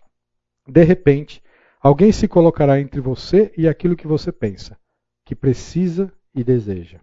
de 0.69 0.85
repente, 0.85 1.43
alguém 1.81 2.13
se 2.13 2.29
colocará 2.29 2.79
entre 2.79 3.01
você 3.01 3.51
e 3.57 3.67
aquilo 3.67 3.97
que 3.97 4.07
você 4.07 4.31
pensa, 4.31 4.79
que 5.25 5.35
precisa 5.35 6.13
e 6.35 6.45
deseja. 6.45 7.01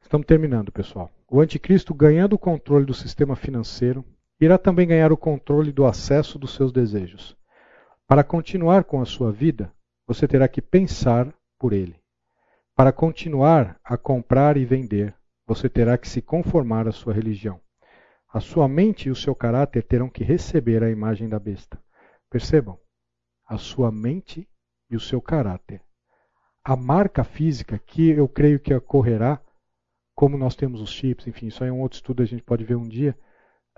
Estamos 0.00 0.26
terminando, 0.26 0.70
pessoal. 0.70 1.10
O 1.28 1.40
anticristo, 1.40 1.92
ganhando 1.92 2.34
o 2.34 2.38
controle 2.38 2.84
do 2.84 2.94
sistema 2.94 3.34
financeiro, 3.34 4.04
irá 4.40 4.56
também 4.56 4.86
ganhar 4.86 5.12
o 5.12 5.16
controle 5.16 5.72
do 5.72 5.84
acesso 5.84 6.38
dos 6.38 6.54
seus 6.54 6.72
desejos. 6.72 7.36
Para 8.06 8.22
continuar 8.24 8.84
com 8.84 9.00
a 9.00 9.04
sua 9.04 9.32
vida, 9.32 9.72
você 10.06 10.26
terá 10.26 10.46
que 10.48 10.62
pensar 10.62 11.32
por 11.58 11.72
ele. 11.72 11.96
Para 12.76 12.92
continuar 12.92 13.78
a 13.84 13.96
comprar 13.96 14.56
e 14.56 14.64
vender, 14.64 15.14
você 15.50 15.68
terá 15.68 15.98
que 15.98 16.08
se 16.08 16.22
conformar 16.22 16.86
à 16.86 16.92
sua 16.92 17.12
religião. 17.12 17.60
A 18.32 18.38
sua 18.38 18.68
mente 18.68 19.08
e 19.08 19.10
o 19.10 19.16
seu 19.16 19.34
caráter 19.34 19.82
terão 19.82 20.08
que 20.08 20.22
receber 20.22 20.80
a 20.84 20.90
imagem 20.90 21.28
da 21.28 21.40
besta. 21.40 21.76
Percebam? 22.30 22.78
A 23.48 23.58
sua 23.58 23.90
mente 23.90 24.48
e 24.88 24.94
o 24.94 25.00
seu 25.00 25.20
caráter. 25.20 25.82
A 26.64 26.76
marca 26.76 27.24
física 27.24 27.80
que 27.84 28.10
eu 28.10 28.28
creio 28.28 28.60
que 28.60 28.72
ocorrerá, 28.72 29.40
como 30.14 30.38
nós 30.38 30.54
temos 30.54 30.80
os 30.80 30.90
chips, 30.90 31.26
enfim, 31.26 31.48
isso 31.48 31.64
aí 31.64 31.70
é 31.70 31.72
um 31.72 31.80
outro 31.80 31.96
estudo, 31.96 32.22
a 32.22 32.26
gente 32.26 32.44
pode 32.44 32.62
ver 32.62 32.76
um 32.76 32.86
dia. 32.86 33.18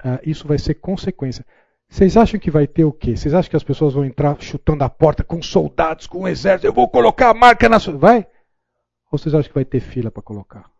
Uh, 0.00 0.20
isso 0.24 0.46
vai 0.46 0.58
ser 0.58 0.74
consequência. 0.74 1.42
Vocês 1.88 2.18
acham 2.18 2.38
que 2.38 2.50
vai 2.50 2.66
ter 2.66 2.84
o 2.84 2.92
quê? 2.92 3.16
Vocês 3.16 3.32
acham 3.32 3.48
que 3.48 3.56
as 3.56 3.64
pessoas 3.64 3.94
vão 3.94 4.04
entrar 4.04 4.38
chutando 4.42 4.84
a 4.84 4.90
porta 4.90 5.24
com 5.24 5.40
soldados, 5.40 6.06
com 6.06 6.24
um 6.24 6.28
exército? 6.28 6.66
Eu 6.66 6.74
vou 6.74 6.86
colocar 6.90 7.30
a 7.30 7.34
marca 7.34 7.66
na 7.66 7.80
sua. 7.80 7.96
Vai? 7.96 8.26
Ou 9.10 9.18
vocês 9.18 9.34
acham 9.34 9.48
que 9.48 9.54
vai 9.54 9.64
ter 9.64 9.80
fila 9.80 10.10
para 10.10 10.22
colocar? 10.22 10.71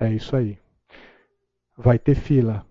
É 0.00 0.12
isso 0.12 0.34
aí 0.34 0.58
vai 1.80 1.98
ter 1.98 2.14
fila. 2.14 2.66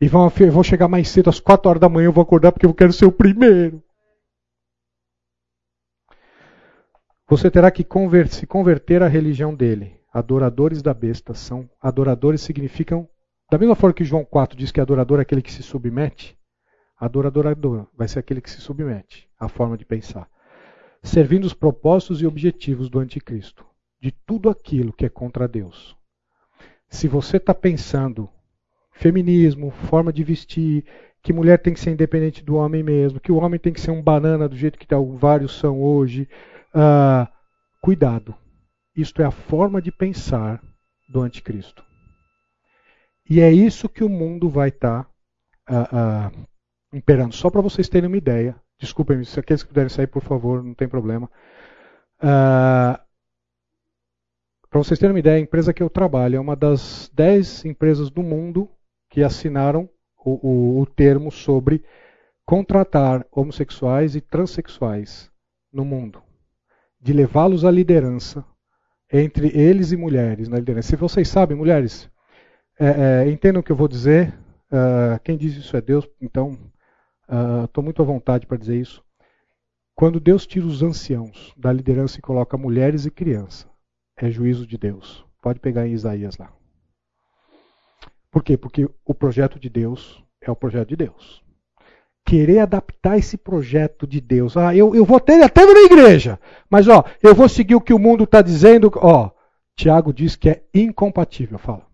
E 0.00 0.08
vão, 0.08 0.28
vão 0.28 0.62
chegar 0.62 0.88
mais 0.88 1.08
cedo, 1.08 1.28
às 1.28 1.40
4 1.40 1.68
horas 1.68 1.80
da 1.80 1.88
manhã 1.88 2.06
eu 2.06 2.12
vou 2.12 2.22
acordar 2.22 2.52
porque 2.52 2.66
eu 2.66 2.74
quero 2.74 2.92
ser 2.92 3.06
o 3.06 3.12
primeiro. 3.12 3.82
Você 7.28 7.50
terá 7.50 7.70
que 7.70 7.86
se 8.28 8.46
converter 8.46 9.02
à 9.02 9.08
religião 9.08 9.54
dele. 9.54 10.00
Adoradores 10.12 10.82
da 10.82 10.92
besta 10.92 11.34
são. 11.34 11.68
Adoradores 11.80 12.40
significam. 12.40 13.08
Da 13.50 13.58
mesma 13.58 13.76
forma 13.76 13.94
que 13.94 14.04
João 14.04 14.24
4 14.24 14.56
diz 14.56 14.72
que 14.72 14.80
adorador 14.80 15.18
é 15.18 15.22
aquele 15.22 15.42
que 15.42 15.52
se 15.52 15.62
submete, 15.62 16.38
adorador 16.96 17.44
vai 17.96 18.06
ser 18.06 18.20
aquele 18.20 18.40
que 18.40 18.50
se 18.50 18.60
submete 18.60 19.28
à 19.38 19.48
forma 19.48 19.76
de 19.76 19.84
pensar. 19.84 20.28
Servindo 21.02 21.44
os 21.44 21.54
propósitos 21.54 22.22
e 22.22 22.26
objetivos 22.26 22.88
do 22.88 23.00
anticristo. 23.00 23.66
De 24.00 24.12
tudo 24.12 24.48
aquilo 24.48 24.92
que 24.92 25.04
é 25.04 25.08
contra 25.08 25.48
Deus. 25.48 25.99
Se 26.90 27.06
você 27.06 27.36
está 27.36 27.54
pensando 27.54 28.28
feminismo, 28.90 29.70
forma 29.70 30.12
de 30.12 30.22
vestir, 30.22 30.84
que 31.22 31.32
mulher 31.32 31.58
tem 31.58 31.72
que 31.72 31.80
ser 31.80 31.90
independente 31.90 32.44
do 32.44 32.56
homem 32.56 32.82
mesmo, 32.82 33.20
que 33.20 33.32
o 33.32 33.36
homem 33.36 33.58
tem 33.58 33.72
que 33.72 33.80
ser 33.80 33.92
um 33.92 34.02
banana 34.02 34.48
do 34.48 34.56
jeito 34.56 34.78
que 34.78 34.86
tá, 34.86 34.96
vários 34.98 35.58
são 35.58 35.80
hoje. 35.80 36.28
Uh, 36.74 37.26
cuidado. 37.80 38.34
Isto 38.94 39.22
é 39.22 39.24
a 39.24 39.30
forma 39.30 39.80
de 39.80 39.92
pensar 39.92 40.60
do 41.08 41.22
anticristo. 41.22 41.82
E 43.28 43.40
é 43.40 43.52
isso 43.52 43.88
que 43.88 44.02
o 44.02 44.08
mundo 44.08 44.48
vai 44.48 44.68
estar 44.68 45.06
tá, 45.64 46.30
uh, 46.34 46.36
uh, 46.36 46.46
imperando. 46.92 47.34
Só 47.34 47.48
para 47.48 47.60
vocês 47.60 47.88
terem 47.88 48.08
uma 48.08 48.16
ideia. 48.16 48.56
Desculpem, 48.78 49.22
se 49.24 49.38
aqueles 49.38 49.62
que 49.62 49.68
puderem 49.68 49.88
sair, 49.88 50.06
por 50.06 50.22
favor, 50.22 50.62
não 50.62 50.74
tem 50.74 50.88
problema. 50.88 51.30
Para 54.70 54.84
vocês 54.84 55.00
terem 55.00 55.12
uma 55.12 55.18
ideia, 55.18 55.36
a 55.36 55.40
empresa 55.40 55.74
que 55.74 55.82
eu 55.82 55.90
trabalho 55.90 56.36
é 56.36 56.40
uma 56.40 56.54
das 56.54 57.10
10 57.12 57.64
empresas 57.64 58.08
do 58.08 58.22
mundo 58.22 58.70
que 59.10 59.20
assinaram 59.20 59.90
o, 60.24 60.48
o, 60.48 60.80
o 60.80 60.86
termo 60.86 61.32
sobre 61.32 61.84
contratar 62.46 63.26
homossexuais 63.32 64.14
e 64.14 64.20
transexuais 64.20 65.28
no 65.72 65.84
mundo, 65.84 66.22
de 67.00 67.12
levá-los 67.12 67.64
à 67.64 67.70
liderança 67.70 68.44
entre 69.12 69.48
eles 69.58 69.90
e 69.90 69.96
mulheres 69.96 70.48
na 70.48 70.58
liderança. 70.58 70.90
Se 70.90 70.96
vocês 70.96 71.28
sabem, 71.28 71.56
mulheres, 71.56 72.08
é, 72.78 73.24
é, 73.24 73.30
entendam 73.30 73.60
o 73.60 73.64
que 73.64 73.72
eu 73.72 73.76
vou 73.76 73.88
dizer. 73.88 74.32
Uh, 74.72 75.18
quem 75.24 75.36
diz 75.36 75.56
isso 75.56 75.76
é 75.76 75.80
Deus, 75.80 76.08
então 76.20 76.56
estou 77.64 77.82
uh, 77.82 77.84
muito 77.84 78.00
à 78.00 78.04
vontade 78.04 78.46
para 78.46 78.56
dizer 78.56 78.76
isso. 78.76 79.02
Quando 79.96 80.20
Deus 80.20 80.46
tira 80.46 80.64
os 80.64 80.80
anciãos 80.80 81.52
da 81.56 81.72
liderança 81.72 82.20
e 82.20 82.22
coloca 82.22 82.56
mulheres 82.56 83.04
e 83.04 83.10
crianças, 83.10 83.69
é 84.26 84.30
juízo 84.30 84.66
de 84.66 84.76
Deus. 84.76 85.24
Pode 85.42 85.60
pegar 85.60 85.86
em 85.86 85.92
Isaías 85.92 86.36
lá. 86.36 86.52
Por 88.30 88.44
quê? 88.44 88.56
Porque 88.56 88.88
o 89.04 89.14
projeto 89.14 89.58
de 89.58 89.68
Deus 89.68 90.22
é 90.40 90.50
o 90.50 90.56
projeto 90.56 90.88
de 90.88 90.96
Deus. 90.96 91.42
Querer 92.24 92.60
adaptar 92.60 93.18
esse 93.18 93.36
projeto 93.36 94.06
de 94.06 94.20
Deus. 94.20 94.56
Ah, 94.56 94.74
eu, 94.74 94.94
eu 94.94 95.04
vou 95.04 95.18
ter 95.18 95.42
até 95.42 95.64
na 95.64 95.80
igreja, 95.80 96.38
mas 96.68 96.86
ó, 96.86 97.04
eu 97.22 97.34
vou 97.34 97.48
seguir 97.48 97.74
o 97.74 97.80
que 97.80 97.92
o 97.92 97.98
mundo 97.98 98.24
está 98.24 98.42
dizendo. 98.42 98.90
Ó, 98.96 99.30
Tiago 99.74 100.12
diz 100.12 100.36
que 100.36 100.50
é 100.50 100.62
incompatível. 100.74 101.58
Fala. 101.58 101.90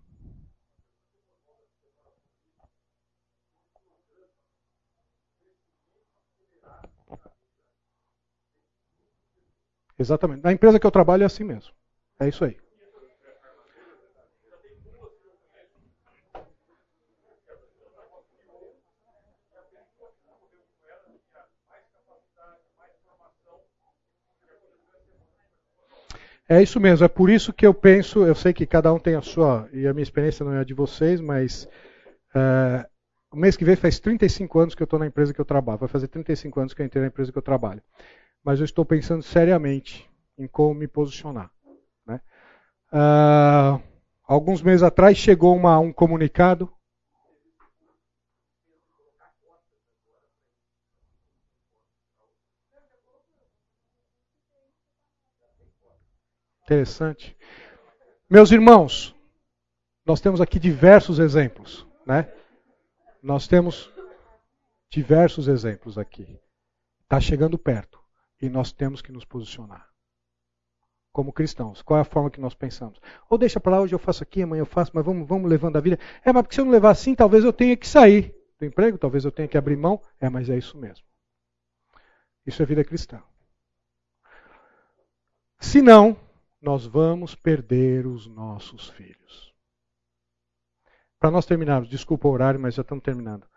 Exatamente. 9.99 10.43
Na 10.43 10.51
empresa 10.51 10.79
que 10.79 10.85
eu 10.85 10.91
trabalho 10.91 11.23
é 11.23 11.25
assim 11.25 11.43
mesmo. 11.43 11.76
É 12.19 12.27
isso 12.27 12.43
aí. 12.43 12.57
É 26.49 26.61
isso 26.61 26.79
mesmo, 26.79 27.03
é 27.03 27.09
por 27.09 27.29
isso 27.29 27.51
que 27.51 27.67
eu 27.67 27.73
penso, 27.73 28.25
eu 28.25 28.33
sei 28.33 28.53
que 28.53 28.65
cada 28.65 28.93
um 28.93 28.97
tem 28.97 29.15
a 29.15 29.21
sua, 29.21 29.67
e 29.73 29.85
a 29.85 29.93
minha 29.93 30.03
experiência 30.03 30.45
não 30.45 30.53
é 30.53 30.59
a 30.59 30.63
de 30.63 30.73
vocês, 30.73 31.19
mas 31.19 31.67
é, 32.33 32.87
o 33.29 33.35
mês 33.35 33.57
que 33.57 33.65
vem 33.65 33.75
faz 33.75 33.99
35 33.99 34.57
anos 34.57 34.73
que 34.73 34.81
eu 34.81 34.85
estou 34.85 34.97
na 34.97 35.07
empresa 35.07 35.33
que 35.33 35.41
eu 35.41 35.45
trabalho, 35.45 35.79
vai 35.79 35.89
fazer 35.89 36.07
35 36.07 36.57
anos 36.61 36.73
que 36.73 36.81
eu 36.81 36.85
entrei 36.85 37.01
na 37.01 37.07
empresa 37.09 37.33
que 37.33 37.37
eu 37.37 37.41
trabalho. 37.41 37.81
Mas 38.45 38.59
eu 38.59 38.65
estou 38.65 38.85
pensando 38.85 39.21
seriamente 39.23 40.09
em 40.37 40.47
como 40.47 40.73
me 40.73 40.87
posicionar. 40.87 41.51
Uh, 42.91 43.81
alguns 44.23 44.61
meses 44.61 44.83
atrás 44.83 45.17
chegou 45.17 45.55
uma, 45.55 45.77
um 45.79 45.91
comunicado. 45.91 46.71
Interessante. 56.63 57.37
Meus 58.29 58.51
irmãos, 58.51 59.15
nós 60.05 60.19
temos 60.19 60.41
aqui 60.41 60.59
diversos 60.59 61.17
exemplos, 61.17 61.87
né? 62.05 62.29
Nós 63.23 63.47
temos 63.47 63.89
diversos 64.89 65.47
exemplos 65.47 65.97
aqui. 65.97 66.39
Está 67.03 67.21
chegando 67.21 67.57
perto 67.57 68.01
e 68.41 68.49
nós 68.49 68.73
temos 68.73 69.01
que 69.01 69.13
nos 69.13 69.23
posicionar 69.23 69.86
como 71.17 71.33
cristãos? 71.33 71.81
Qual 71.81 71.97
é 71.97 72.01
a 72.01 72.05
forma 72.05 72.29
que 72.29 72.39
nós 72.39 72.53
pensamos? 72.53 73.01
Ou 73.27 73.39
deixa 73.39 73.59
para 73.59 73.71
lá, 73.71 73.81
hoje 73.81 73.95
eu 73.95 73.97
faço 73.97 74.21
aqui, 74.21 74.43
amanhã 74.43 74.61
eu 74.61 74.67
faço, 74.67 74.91
mas 74.93 75.03
vamos, 75.03 75.27
vamos 75.27 75.49
levando 75.49 75.75
a 75.75 75.79
vida. 75.79 75.97
É, 76.23 76.31
mas 76.31 76.43
porque 76.43 76.53
se 76.53 76.61
eu 76.61 76.65
não 76.65 76.71
levar 76.71 76.91
assim, 76.91 77.15
talvez 77.15 77.43
eu 77.43 77.51
tenha 77.51 77.75
que 77.75 77.87
sair 77.87 78.35
do 78.59 78.65
emprego, 78.65 78.99
talvez 78.99 79.25
eu 79.25 79.31
tenha 79.31 79.47
que 79.47 79.57
abrir 79.57 79.75
mão. 79.75 79.99
É, 80.21 80.29
mas 80.29 80.47
é 80.47 80.55
isso 80.55 80.77
mesmo. 80.77 81.03
Isso 82.45 82.61
é 82.61 82.65
vida 82.67 82.83
cristã. 82.83 83.19
Se 85.59 85.81
não, 85.81 86.15
nós 86.61 86.85
vamos 86.85 87.33
perder 87.33 88.05
os 88.05 88.27
nossos 88.27 88.87
filhos. 88.89 89.51
Para 91.19 91.31
nós 91.31 91.47
terminarmos, 91.47 91.89
desculpa 91.89 92.27
o 92.27 92.31
horário, 92.31 92.59
mas 92.59 92.75
já 92.75 92.83
estamos 92.83 93.03
terminando. 93.03 93.47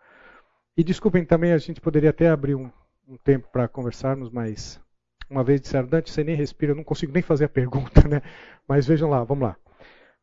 E 0.75 0.83
desculpem 0.83 1.23
também, 1.23 1.53
a 1.53 1.59
gente 1.59 1.79
poderia 1.79 2.09
até 2.09 2.27
abrir 2.27 2.55
um, 2.55 2.71
um 3.07 3.17
tempo 3.17 3.47
para 3.51 3.67
conversarmos, 3.67 4.31
mas 4.31 4.81
uma 5.31 5.43
vez 5.43 5.61
disseram, 5.61 5.87
Dante, 5.87 6.11
você 6.11 6.23
nem 6.23 6.35
respira, 6.35 6.73
eu 6.73 6.75
não 6.75 6.83
consigo 6.83 7.13
nem 7.13 7.23
fazer 7.23 7.45
a 7.45 7.49
pergunta, 7.49 8.05
né? 8.07 8.21
Mas 8.67 8.85
vejam 8.85 9.09
lá, 9.09 9.23
vamos 9.23 9.43
lá. 9.43 9.55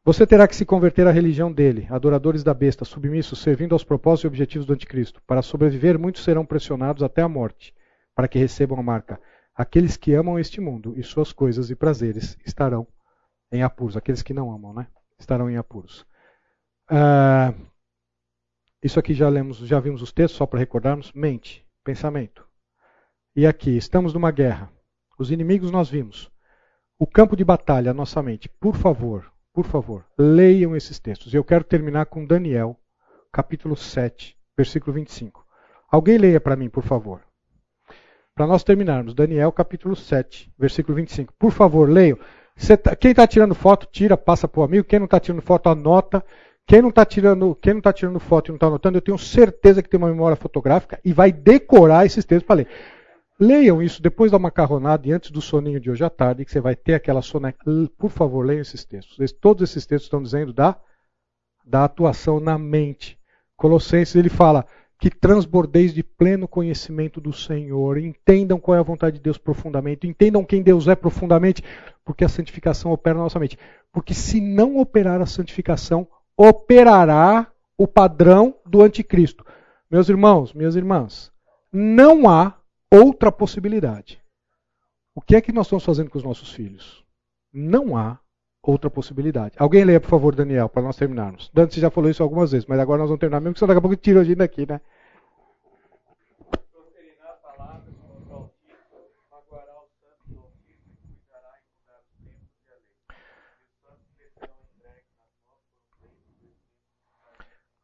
Você 0.04 0.26
terá 0.26 0.46
que 0.46 0.54
se 0.54 0.64
converter 0.64 1.06
à 1.06 1.10
religião 1.10 1.52
dele, 1.52 1.86
adoradores 1.90 2.44
da 2.44 2.54
besta, 2.54 2.84
submissos, 2.84 3.40
servindo 3.40 3.74
aos 3.74 3.84
propósitos 3.84 4.24
e 4.24 4.26
objetivos 4.28 4.66
do 4.66 4.72
anticristo. 4.72 5.20
Para 5.26 5.42
sobreviver, 5.42 5.98
muitos 5.98 6.22
serão 6.22 6.46
pressionados 6.46 7.02
até 7.02 7.20
a 7.22 7.28
morte, 7.28 7.74
para 8.14 8.28
que 8.28 8.38
recebam 8.38 8.78
a 8.78 8.82
marca. 8.82 9.20
Aqueles 9.54 9.96
que 9.96 10.14
amam 10.14 10.38
este 10.38 10.60
mundo 10.60 10.94
e 10.96 11.02
suas 11.02 11.32
coisas 11.32 11.68
e 11.68 11.74
prazeres 11.74 12.38
estarão 12.46 12.86
em 13.50 13.62
apuros. 13.62 13.96
Aqueles 13.96 14.22
que 14.22 14.32
não 14.32 14.52
amam, 14.52 14.72
né? 14.72 14.86
Estarão 15.18 15.50
em 15.50 15.56
apuros. 15.56 16.06
Ah, 16.88 17.52
isso 18.82 19.00
aqui 19.00 19.12
já 19.12 19.28
lemos, 19.28 19.58
já 19.58 19.80
vimos 19.80 20.00
os 20.00 20.12
textos, 20.12 20.38
só 20.38 20.46
para 20.46 20.60
recordarmos. 20.60 21.12
Mente, 21.12 21.66
pensamento. 21.82 22.46
E 23.34 23.46
aqui, 23.46 23.76
estamos 23.76 24.14
numa 24.14 24.30
guerra. 24.30 24.70
Os 25.18 25.32
inimigos 25.32 25.72
nós 25.72 25.90
vimos. 25.90 26.30
O 26.96 27.04
campo 27.04 27.36
de 27.36 27.44
batalha, 27.44 27.90
a 27.90 27.94
nossa 27.94 28.22
mente. 28.22 28.48
Por 28.48 28.76
favor, 28.76 29.30
por 29.52 29.64
favor, 29.64 30.04
leiam 30.16 30.76
esses 30.76 31.00
textos. 31.00 31.34
Eu 31.34 31.42
quero 31.42 31.64
terminar 31.64 32.06
com 32.06 32.24
Daniel, 32.24 32.78
capítulo 33.32 33.76
7, 33.76 34.36
versículo 34.56 34.92
25. 34.92 35.44
Alguém 35.90 36.18
leia 36.18 36.40
para 36.40 36.54
mim, 36.54 36.68
por 36.68 36.84
favor. 36.84 37.20
Para 38.32 38.46
nós 38.46 38.62
terminarmos, 38.62 39.12
Daniel, 39.12 39.50
capítulo 39.50 39.96
7, 39.96 40.52
versículo 40.56 40.94
25. 40.94 41.34
Por 41.36 41.50
favor, 41.50 41.90
leiam. 41.90 42.16
Tá, 42.80 42.94
quem 42.94 43.10
está 43.10 43.26
tirando 43.26 43.56
foto, 43.56 43.88
tira, 43.90 44.16
passa 44.16 44.46
para 44.46 44.60
o 44.60 44.64
amigo. 44.64 44.86
Quem 44.86 45.00
não 45.00 45.06
está 45.06 45.18
tirando 45.18 45.42
foto, 45.42 45.68
anota. 45.68 46.24
Quem 46.64 46.80
não 46.80 46.90
está 46.90 47.04
tirando, 47.04 47.56
quem 47.56 47.74
não 47.74 47.80
tá 47.80 47.92
tirando 47.92 48.20
foto 48.20 48.48
e 48.48 48.50
não 48.50 48.56
está 48.56 48.66
anotando, 48.66 48.98
eu 48.98 49.02
tenho 49.02 49.18
certeza 49.18 49.82
que 49.82 49.88
tem 49.88 49.98
uma 49.98 50.10
memória 50.10 50.36
fotográfica 50.36 51.00
e 51.02 51.12
vai 51.12 51.32
decorar 51.32 52.04
esses 52.04 52.24
textos 52.24 52.46
para 52.46 52.56
ler. 52.56 52.68
Leiam 53.40 53.80
isso 53.80 54.02
depois 54.02 54.32
da 54.32 54.38
macarronada 54.38 55.06
e 55.06 55.12
antes 55.12 55.30
do 55.30 55.40
soninho 55.40 55.78
de 55.78 55.90
hoje 55.90 56.04
à 56.04 56.10
tarde, 56.10 56.44
que 56.44 56.50
você 56.50 56.60
vai 56.60 56.74
ter 56.74 56.94
aquela 56.94 57.22
soneca. 57.22 57.64
Por 57.96 58.10
favor, 58.10 58.44
leiam 58.44 58.62
esses 58.62 58.84
textos. 58.84 59.32
Todos 59.32 59.70
esses 59.70 59.86
textos 59.86 60.06
estão 60.06 60.22
dizendo 60.22 60.52
da, 60.52 60.76
da 61.64 61.84
atuação 61.84 62.40
na 62.40 62.58
mente. 62.58 63.16
Colossenses, 63.56 64.16
ele 64.16 64.28
fala 64.28 64.66
que 64.98 65.08
transbordeis 65.08 65.94
de 65.94 66.02
pleno 66.02 66.48
conhecimento 66.48 67.20
do 67.20 67.32
Senhor, 67.32 67.98
entendam 67.98 68.58
qual 68.58 68.76
é 68.76 68.80
a 68.80 68.84
vontade 68.84 69.18
de 69.18 69.22
Deus 69.22 69.38
profundamente, 69.38 70.08
entendam 70.08 70.44
quem 70.44 70.60
Deus 70.60 70.88
é 70.88 70.96
profundamente, 70.96 71.62
porque 72.04 72.24
a 72.24 72.28
santificação 72.28 72.90
opera 72.90 73.16
na 73.16 73.22
nossa 73.22 73.38
mente. 73.38 73.56
Porque 73.92 74.12
se 74.12 74.40
não 74.40 74.78
operar 74.78 75.20
a 75.20 75.26
santificação, 75.26 76.08
operará 76.36 77.46
o 77.76 77.86
padrão 77.86 78.56
do 78.66 78.82
anticristo. 78.82 79.46
Meus 79.88 80.08
irmãos, 80.08 80.52
minhas 80.52 80.74
irmãs, 80.74 81.30
não 81.72 82.28
há 82.28 82.58
outra 82.90 83.30
possibilidade. 83.30 84.20
O 85.14 85.20
que 85.20 85.36
é 85.36 85.40
que 85.40 85.52
nós 85.52 85.66
estamos 85.66 85.84
fazendo 85.84 86.10
com 86.10 86.18
os 86.18 86.24
nossos 86.24 86.52
filhos? 86.52 87.04
Não 87.52 87.96
há 87.96 88.18
outra 88.62 88.90
possibilidade. 88.90 89.54
Alguém 89.58 89.84
leia, 89.84 90.00
por 90.00 90.10
favor, 90.10 90.34
Daniel, 90.34 90.68
para 90.68 90.82
nós 90.82 90.96
terminarmos. 90.96 91.50
Dante 91.52 91.80
já 91.80 91.90
falou 91.90 92.10
isso 92.10 92.22
algumas 92.22 92.52
vezes, 92.52 92.66
mas 92.66 92.78
agora 92.78 93.00
nós 93.00 93.08
vamos 93.08 93.20
terminar, 93.20 93.40
mesmo 93.40 93.54
que 93.54 93.60
só 93.60 93.66
daqui 93.66 93.78
a 93.78 93.80
pouco 93.80 93.96
tira 93.96 94.20
a 94.20 94.24
gente 94.24 94.38
daqui, 94.38 94.66
né? 94.66 94.80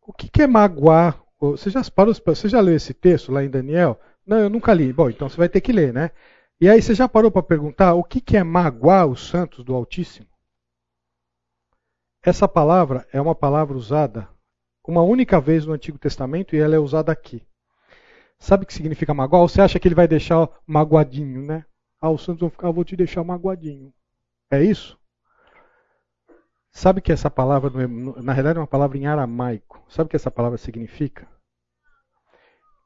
O 0.06 0.12
que, 0.12 0.42
é 0.42 0.46
magoar? 0.46 1.18
Você 1.40 1.70
já, 1.70 1.82
parou, 1.90 2.14
você 2.14 2.48
já 2.48 2.60
leu 2.60 2.76
esse 2.76 2.92
texto 2.92 3.32
lá 3.32 3.42
em 3.42 3.48
Daniel? 3.48 3.98
Não, 4.26 4.38
eu 4.38 4.50
nunca 4.50 4.72
li. 4.72 4.92
Bom, 4.92 5.10
então 5.10 5.28
você 5.28 5.36
vai 5.36 5.48
ter 5.48 5.60
que 5.60 5.72
ler, 5.72 5.92
né? 5.92 6.10
E 6.60 6.68
aí 6.68 6.80
você 6.80 6.94
já 6.94 7.08
parou 7.08 7.30
para 7.30 7.42
perguntar 7.42 7.94
o 7.94 8.04
que, 8.04 8.20
que 8.20 8.36
é 8.36 8.42
magoar 8.42 9.06
os 9.06 9.26
santos 9.28 9.64
do 9.64 9.74
Altíssimo? 9.74 10.26
Essa 12.22 12.48
palavra 12.48 13.06
é 13.12 13.20
uma 13.20 13.34
palavra 13.34 13.76
usada 13.76 14.28
uma 14.86 15.02
única 15.02 15.40
vez 15.40 15.64
no 15.64 15.72
Antigo 15.72 15.98
Testamento 15.98 16.54
e 16.54 16.58
ela 16.58 16.74
é 16.74 16.78
usada 16.78 17.10
aqui. 17.10 17.46
Sabe 18.38 18.64
o 18.64 18.66
que 18.66 18.74
significa 18.74 19.14
magoar? 19.14 19.42
Você 19.42 19.60
acha 19.60 19.78
que 19.78 19.88
ele 19.88 19.94
vai 19.94 20.06
deixar 20.06 20.48
magoadinho, 20.66 21.42
né? 21.42 21.64
Ah, 22.00 22.10
os 22.10 22.22
santos 22.22 22.40
vão 22.40 22.50
ficar, 22.50 22.70
vou 22.70 22.84
te 22.84 22.96
deixar 22.96 23.24
magoadinho. 23.24 23.92
É 24.50 24.62
isso? 24.62 24.98
Sabe 26.70 27.00
que 27.00 27.12
essa 27.12 27.30
palavra, 27.30 27.70
na 27.88 28.32
realidade, 28.32 28.58
é 28.58 28.60
uma 28.60 28.66
palavra 28.66 28.98
em 28.98 29.06
aramaico. 29.06 29.82
Sabe 29.88 30.06
o 30.06 30.10
que 30.10 30.16
essa 30.16 30.30
palavra 30.30 30.58
significa? 30.58 31.26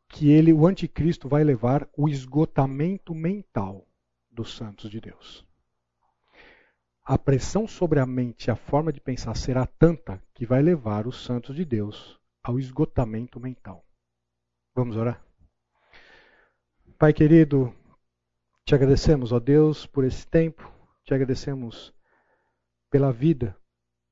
Que 0.08 0.30
ele, 0.30 0.52
o 0.52 0.66
anticristo, 0.66 1.28
vai 1.28 1.44
levar 1.44 1.88
o 1.96 2.08
esgotamento 2.08 3.14
mental 3.14 3.86
dos 4.30 4.56
santos 4.56 4.90
de 4.90 5.00
Deus. 5.00 5.46
a 7.08 7.16
pressão 7.16 7.66
sobre 7.66 8.00
a 8.00 8.04
mente, 8.04 8.50
a 8.50 8.56
forma 8.56 8.92
de 8.92 9.00
pensar 9.00 9.34
será 9.34 9.66
tanta 9.66 10.22
que 10.34 10.44
vai 10.44 10.60
levar 10.60 11.06
os 11.06 11.24
santos 11.24 11.56
de 11.56 11.64
Deus 11.64 12.20
ao 12.42 12.58
esgotamento 12.58 13.40
mental. 13.40 13.82
Vamos 14.74 14.94
orar? 14.94 15.24
Pai 16.98 17.14
querido, 17.14 17.74
te 18.62 18.74
agradecemos, 18.74 19.32
ó 19.32 19.40
Deus, 19.40 19.86
por 19.86 20.04
esse 20.04 20.26
tempo, 20.26 20.70
te 21.02 21.14
agradecemos 21.14 21.94
pela 22.90 23.10
vida 23.10 23.56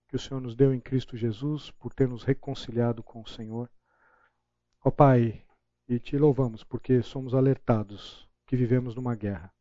que 0.08 0.16
o 0.16 0.18
Senhor 0.18 0.40
nos 0.40 0.56
deu 0.56 0.72
em 0.72 0.80
Cristo 0.80 1.18
Jesus, 1.18 1.70
por 1.72 1.92
ter 1.92 2.08
nos 2.08 2.22
reconciliado 2.24 3.02
com 3.02 3.20
o 3.20 3.26
Senhor. 3.28 3.70
Ó 4.82 4.90
Pai, 4.90 5.44
e 5.88 5.98
te 5.98 6.18
louvamos 6.18 6.64
porque 6.64 7.02
somos 7.02 7.34
alertados 7.34 8.28
que 8.46 8.56
vivemos 8.56 8.94
numa 8.94 9.14
guerra. 9.14 9.52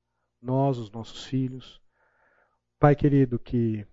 Nós, 0.42 0.78
os 0.78 0.92
nossos 0.92 1.26
filhos. 1.26 1.82
Pai 2.80 2.96
querido, 2.96 3.40
que 3.40 3.86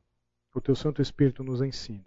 o 0.55 0.61
teu 0.61 0.75
Santo 0.75 1.01
Espírito 1.01 1.43
nos 1.43 1.63
ensine, 1.63 2.07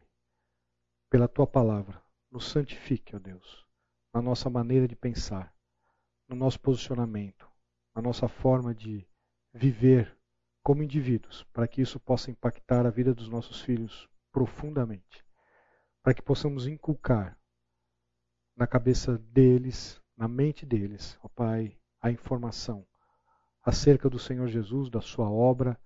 pela 1.10 1.28
tua 1.28 1.48
palavra, 1.48 2.02
nos 2.30 2.46
santifique, 2.50 3.16
ó 3.16 3.20
Deus, 3.20 3.66
na 4.14 4.22
nossa 4.22 4.50
maneira 4.50 4.88
de 4.88 4.96
pensar, 4.96 5.54
no 6.28 6.36
nosso 6.36 6.60
posicionamento, 6.60 7.50
na 7.96 8.02
nossa 8.02 8.28
forma 8.28 8.74
de 8.74 9.08
viver 9.54 10.16
como 10.62 10.84
indivíduos, 10.84 11.44
para 11.54 11.68
que 11.68 11.82
isso 11.82 12.00
possa 12.00 12.30
impactar 12.30 12.86
a 12.86 12.90
vida 12.90 13.14
dos 13.14 13.30
nossos 13.30 13.62
filhos 13.62 14.10
profundamente, 14.32 15.26
para 16.04 16.14
que 16.14 16.22
possamos 16.22 16.68
inculcar 16.68 17.40
na 18.56 18.68
cabeça 18.68 19.18
deles, 19.18 20.02
na 20.18 20.28
mente 20.28 20.66
deles, 20.66 21.18
ó 21.22 21.28
Pai, 21.28 21.78
a 22.02 22.12
informação 22.12 22.86
acerca 23.64 24.10
do 24.10 24.20
Senhor 24.20 24.48
Jesus, 24.48 24.90
da 24.90 25.02
Sua 25.02 25.30
obra 25.30 25.80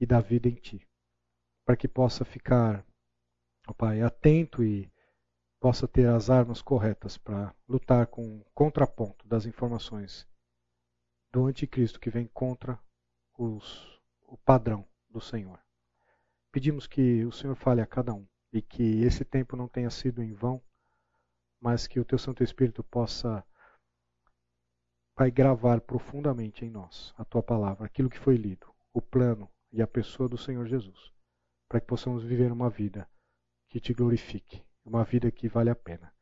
e 0.00 0.06
da 0.06 0.20
vida 0.20 0.48
em 0.48 0.54
Ti, 0.54 0.86
para 1.64 1.76
que 1.76 1.88
possa 1.88 2.24
ficar, 2.24 2.84
ó 3.66 3.72
Pai, 3.72 4.00
atento 4.02 4.62
e 4.62 4.90
possa 5.60 5.88
ter 5.88 6.08
as 6.08 6.30
armas 6.30 6.62
corretas 6.62 7.18
para 7.18 7.54
lutar 7.68 8.06
com 8.06 8.22
o 8.38 8.44
contraponto 8.54 9.26
das 9.26 9.46
informações 9.46 10.26
do 11.32 11.46
anticristo 11.46 11.98
que 11.98 12.10
vem 12.10 12.26
contra 12.28 12.78
os, 13.36 14.00
o 14.22 14.36
padrão 14.38 14.86
do 15.10 15.20
Senhor. 15.20 15.58
Pedimos 16.52 16.86
que 16.86 17.24
o 17.24 17.32
Senhor 17.32 17.54
fale 17.56 17.80
a 17.80 17.86
cada 17.86 18.14
um 18.14 18.26
e 18.52 18.62
que 18.62 19.02
esse 19.02 19.24
tempo 19.24 19.56
não 19.56 19.68
tenha 19.68 19.90
sido 19.90 20.22
em 20.22 20.32
vão, 20.32 20.62
mas 21.60 21.86
que 21.86 22.00
o 22.00 22.04
teu 22.04 22.18
Santo 22.18 22.42
Espírito 22.42 22.82
possa 22.84 23.44
vai 25.16 25.30
gravar 25.30 25.80
profundamente 25.80 26.64
em 26.64 26.70
nós 26.70 27.14
a 27.16 27.24
tua 27.24 27.42
palavra, 27.42 27.86
aquilo 27.86 28.10
que 28.10 28.18
foi 28.18 28.36
lido, 28.36 28.70
o 28.92 29.00
plano 29.00 29.50
e 29.72 29.80
a 29.80 29.86
pessoa 29.86 30.28
do 30.28 30.36
Senhor 30.36 30.66
Jesus, 30.66 31.10
para 31.68 31.80
que 31.80 31.86
possamos 31.86 32.22
viver 32.22 32.52
uma 32.52 32.68
vida 32.68 33.08
que 33.70 33.80
te 33.80 33.94
glorifique, 33.94 34.62
uma 34.84 35.04
vida 35.04 35.30
que 35.30 35.48
vale 35.48 35.70
a 35.70 35.74
pena 35.74 36.12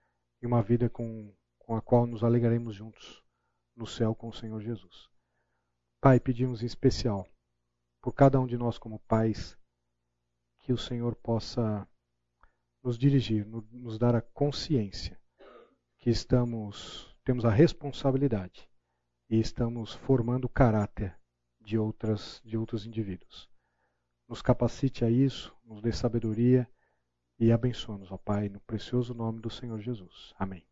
e 0.40 0.46
uma 0.46 0.62
vida 0.62 0.88
com, 0.88 1.34
com 1.58 1.74
a 1.74 1.82
qual 1.82 2.06
nos 2.06 2.22
alegraremos 2.22 2.76
juntos 2.76 3.22
no 3.74 3.86
céu 3.86 4.14
com 4.14 4.28
o 4.28 4.32
Senhor 4.32 4.60
Jesus. 4.60 5.10
Pai, 6.00 6.20
pedimos 6.20 6.62
em 6.62 6.66
especial 6.66 7.26
por 8.00 8.14
cada 8.14 8.40
um 8.40 8.46
de 8.46 8.56
nós 8.56 8.78
como 8.78 9.00
pais 9.00 9.58
que 10.60 10.72
o 10.72 10.78
Senhor 10.78 11.16
possa 11.16 11.86
nos 12.82 12.96
dirigir, 12.96 13.44
nos 13.46 13.98
dar 13.98 14.14
a 14.14 14.22
consciência 14.22 15.20
que 15.98 16.10
estamos 16.10 17.12
temos 17.24 17.44
a 17.46 17.50
responsabilidade 17.50 18.68
e 19.28 19.38
estamos 19.38 19.94
formando 19.94 20.44
o 20.44 20.48
caráter 20.48 21.16
de 21.60 21.78
outras 21.78 22.40
de 22.44 22.56
outros 22.56 22.86
indivíduos. 22.86 23.48
Nos 24.28 24.42
capacite 24.42 25.04
a 25.04 25.10
isso, 25.10 25.54
nos 25.64 25.80
dê 25.80 25.92
sabedoria 25.92 26.68
e 27.38 27.50
abençoe-nos, 27.50 28.12
ó 28.12 28.16
Pai, 28.16 28.48
no 28.48 28.60
precioso 28.60 29.14
nome 29.14 29.40
do 29.40 29.50
Senhor 29.50 29.80
Jesus. 29.80 30.32
Amém. 30.38 30.66